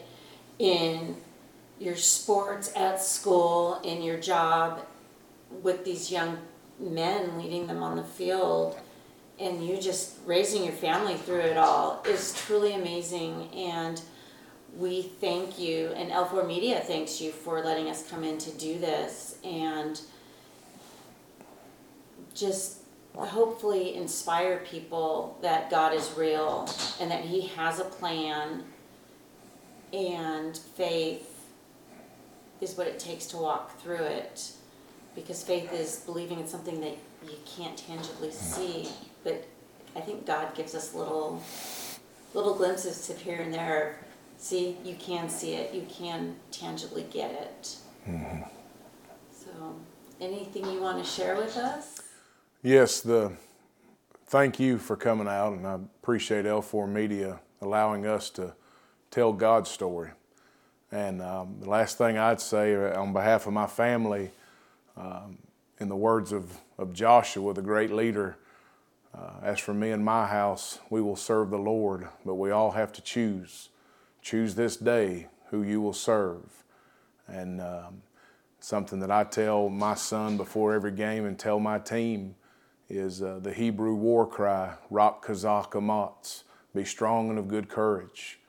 in 0.57 1.15
your 1.79 1.95
sports 1.95 2.71
at 2.75 2.99
school, 2.99 3.79
in 3.83 4.01
your 4.01 4.17
job 4.17 4.83
with 5.61 5.85
these 5.85 6.11
young 6.11 6.35
men, 6.79 7.37
leading 7.37 7.67
them 7.67 7.83
on 7.83 7.95
the 7.95 8.03
field, 8.03 8.75
and 9.39 9.63
you 9.63 9.79
just 9.79 10.17
raising 10.25 10.63
your 10.63 10.73
family 10.73 11.13
through 11.13 11.41
it 11.41 11.57
all 11.57 12.03
is 12.07 12.33
truly 12.33 12.73
amazing. 12.73 13.49
And 13.53 14.01
we 14.75 15.03
thank 15.03 15.59
you, 15.59 15.89
and 15.95 16.09
L4 16.09 16.47
Media 16.47 16.79
thanks 16.79 17.21
you 17.21 17.29
for 17.29 17.61
letting 17.63 17.87
us 17.87 18.09
come 18.09 18.23
in 18.23 18.39
to 18.39 18.51
do 18.51 18.79
this 18.79 19.37
and 19.43 20.01
just 22.39 22.79
hopefully 23.15 23.95
inspire 23.95 24.59
people 24.59 25.37
that 25.41 25.69
God 25.69 25.93
is 25.93 26.13
real 26.17 26.69
and 26.99 27.11
that 27.11 27.21
He 27.21 27.47
has 27.47 27.79
a 27.79 27.83
plan 27.83 28.63
and 29.91 30.57
faith 30.57 31.47
is 32.61 32.77
what 32.77 32.87
it 32.87 32.99
takes 32.99 33.25
to 33.27 33.37
walk 33.37 33.79
through 33.81 34.03
it. 34.03 34.51
Because 35.15 35.43
faith 35.43 35.73
is 35.73 35.97
believing 36.05 36.39
in 36.39 36.47
something 36.47 36.79
that 36.81 36.97
you 37.23 37.37
can't 37.45 37.77
tangibly 37.77 38.29
hmm. 38.29 38.33
see, 38.33 38.89
but 39.23 39.45
I 39.95 40.01
think 40.01 40.25
God 40.25 40.53
gives 40.55 40.75
us 40.75 40.93
little 40.93 41.41
little 42.33 42.53
glimpses 42.53 43.07
to 43.07 43.13
here 43.13 43.41
and 43.41 43.53
there. 43.53 43.99
See, 44.37 44.77
you 44.85 44.95
can 44.95 45.29
see 45.29 45.55
it, 45.55 45.73
you 45.73 45.85
can 45.89 46.35
tangibly 46.51 47.03
get 47.11 47.31
it. 47.31 47.75
Hmm. 48.05 48.43
So 49.33 49.75
anything 50.21 50.65
you 50.71 50.79
want 50.79 51.03
to 51.03 51.09
share 51.09 51.35
with 51.35 51.57
us? 51.57 52.01
Yes, 52.61 52.99
the 52.99 53.31
thank 54.25 54.59
you 54.59 54.79
for 54.79 54.97
coming 54.97 55.29
out, 55.29 55.53
and 55.53 55.65
I 55.65 55.75
appreciate 55.75 56.43
L4 56.43 56.89
Media 56.89 57.39
allowing 57.61 58.05
us 58.05 58.29
to 58.31 58.53
tell 59.11 59.31
God's 59.31 59.69
story. 59.69 60.09
And 60.91 61.21
um, 61.21 61.55
the 61.61 61.69
last 61.69 61.97
thing 61.97 62.17
I'd 62.17 62.41
say 62.41 62.75
uh, 62.75 62.99
on 62.99 63.13
behalf 63.13 63.47
of 63.47 63.53
my 63.53 63.65
family, 63.65 64.31
um, 64.97 65.37
in 65.79 65.87
the 65.87 65.95
words 65.95 66.33
of, 66.33 66.51
of 66.77 66.91
Joshua, 66.91 67.53
the 67.53 67.61
great 67.61 67.91
leader, 67.91 68.35
uh, 69.17 69.35
as 69.41 69.61
for 69.61 69.73
me 69.73 69.91
and 69.91 70.03
my 70.03 70.27
house, 70.27 70.79
we 70.89 70.99
will 71.01 71.15
serve 71.15 71.51
the 71.51 71.57
Lord, 71.57 72.09
but 72.25 72.35
we 72.35 72.51
all 72.51 72.71
have 72.71 72.91
to 72.91 73.01
choose. 73.01 73.69
Choose 74.21 74.55
this 74.55 74.75
day 74.75 75.27
who 75.49 75.63
you 75.63 75.79
will 75.79 75.93
serve. 75.93 76.65
And 77.25 77.61
um, 77.61 78.01
something 78.59 78.99
that 78.99 79.11
I 79.11 79.23
tell 79.23 79.69
my 79.69 79.95
son 79.95 80.35
before 80.35 80.73
every 80.73 80.91
game 80.91 81.23
and 81.23 81.39
tell 81.39 81.61
my 81.61 81.79
team 81.79 82.35
is 82.89 83.21
uh, 83.21 83.39
the 83.41 83.53
Hebrew 83.53 83.93
war 83.93 84.25
cry, 84.25 84.73
Rak 84.89 85.23
Kazak 85.23 85.71
Amatz, 85.71 86.43
be 86.75 86.83
strong 86.83 87.29
and 87.29 87.37
of 87.37 87.47
good 87.47 87.69
courage. 87.69 88.39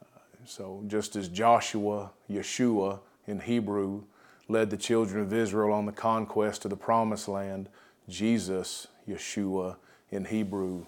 Uh, 0.00 0.18
so 0.44 0.82
just 0.86 1.16
as 1.16 1.28
Joshua, 1.28 2.10
Yeshua 2.30 3.00
in 3.26 3.40
Hebrew, 3.40 4.02
led 4.48 4.70
the 4.70 4.76
children 4.76 5.22
of 5.22 5.32
Israel 5.32 5.72
on 5.72 5.86
the 5.86 5.92
conquest 5.92 6.64
of 6.64 6.70
the 6.70 6.76
promised 6.76 7.28
land, 7.28 7.68
Jesus, 8.08 8.86
Yeshua 9.08 9.76
in 10.10 10.26
Hebrew, 10.26 10.86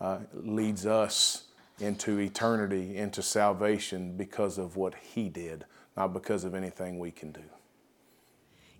uh, 0.00 0.18
leads 0.34 0.86
us 0.86 1.44
into 1.80 2.18
eternity, 2.18 2.96
into 2.96 3.22
salvation 3.22 4.16
because 4.16 4.58
of 4.58 4.76
what 4.76 4.94
he 4.94 5.28
did, 5.28 5.64
not 5.96 6.12
because 6.12 6.44
of 6.44 6.54
anything 6.54 6.98
we 6.98 7.10
can 7.10 7.32
do. 7.32 7.42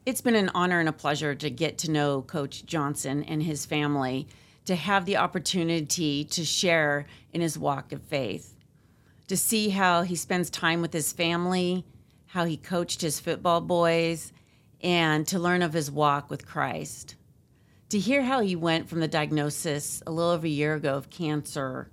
It's 0.07 0.21
been 0.21 0.37
an 0.37 0.51
honor 0.55 0.81
and 0.81 0.89
a 0.89 0.93
pleasure 0.93 1.35
to 1.35 1.49
get 1.49 1.79
to 1.79 1.91
know 1.91 2.21
Coach 2.21 2.67
Johnson 2.67 3.25
and 3.25 3.43
his 3.43 3.65
family, 3.65 4.29
to 4.67 4.77
have 4.77 5.07
the 5.07 5.17
opportunity 5.17 6.25
to 6.25 6.45
share 6.45 7.07
in 7.33 7.41
his 7.41 7.59
walk 7.59 7.91
of 7.91 8.03
faith, 8.03 8.55
to 9.29 9.37
see 9.37 9.71
how 9.71 10.03
he 10.03 10.15
spends 10.15 10.51
time 10.51 10.83
with 10.83 10.93
his 10.93 11.15
family, 11.15 11.87
how 12.27 12.45
he 12.45 12.59
coached 12.59 13.01
his 13.01 13.19
football 13.19 13.63
boys, 13.63 14.31
and 14.83 15.27
to 15.29 15.39
learn 15.39 15.63
of 15.63 15.73
his 15.73 15.91
walk 15.91 16.29
with 16.29 16.47
Christ. 16.47 17.15
To 17.89 17.99
hear 17.99 18.25
how 18.25 18.41
he 18.41 18.57
went 18.57 18.91
from 18.91 19.01
the 19.01 19.09
diagnosis 19.09 20.03
a 20.07 20.11
little 20.11 20.33
over 20.33 20.47
a 20.47 20.51
year 20.51 20.75
ago 20.75 20.97
of 20.97 21.09
cancer 21.09 21.89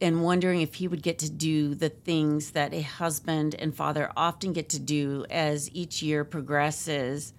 and 0.00 0.22
wondering 0.22 0.62
if 0.62 0.74
he 0.74 0.88
would 0.88 1.02
get 1.02 1.18
to 1.18 1.30
do 1.30 1.74
the 1.74 1.88
things 1.88 2.52
that 2.52 2.72
a 2.72 2.80
husband 2.80 3.54
and 3.58 3.74
father 3.74 4.10
often 4.16 4.52
get 4.52 4.68
to 4.70 4.78
do 4.78 5.26
as 5.28 5.70
each 5.72 6.02
year 6.02 6.24
progresses, 6.24 7.34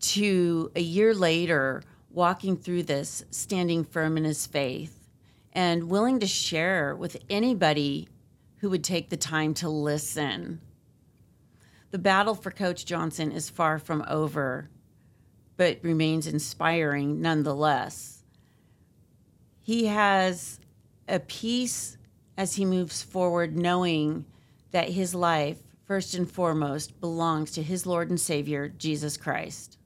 to 0.00 0.70
a 0.74 0.80
year 0.80 1.14
later, 1.14 1.82
walking 2.10 2.56
through 2.56 2.82
this, 2.82 3.24
standing 3.30 3.84
firm 3.84 4.16
in 4.16 4.24
his 4.24 4.46
faith, 4.46 5.08
and 5.52 5.88
willing 5.88 6.20
to 6.20 6.26
share 6.26 6.94
with 6.94 7.16
anybody 7.30 8.08
who 8.58 8.70
would 8.70 8.84
take 8.84 9.10
the 9.10 9.16
time 9.16 9.54
to 9.54 9.68
listen. 9.68 10.60
The 11.92 11.98
battle 11.98 12.34
for 12.34 12.50
Coach 12.50 12.84
Johnson 12.84 13.30
is 13.30 13.48
far 13.48 13.78
from 13.78 14.04
over, 14.08 14.68
but 15.56 15.78
remains 15.82 16.26
inspiring 16.26 17.20
nonetheless. 17.20 18.24
He 19.62 19.86
has 19.86 20.60
a 21.08 21.20
peace 21.20 21.96
as 22.36 22.54
he 22.54 22.64
moves 22.64 23.02
forward, 23.02 23.56
knowing 23.56 24.24
that 24.72 24.90
his 24.90 25.14
life, 25.14 25.58
first 25.84 26.14
and 26.14 26.30
foremost, 26.30 27.00
belongs 27.00 27.52
to 27.52 27.62
his 27.62 27.86
Lord 27.86 28.10
and 28.10 28.20
Savior, 28.20 28.68
Jesus 28.68 29.16
Christ. 29.16 29.78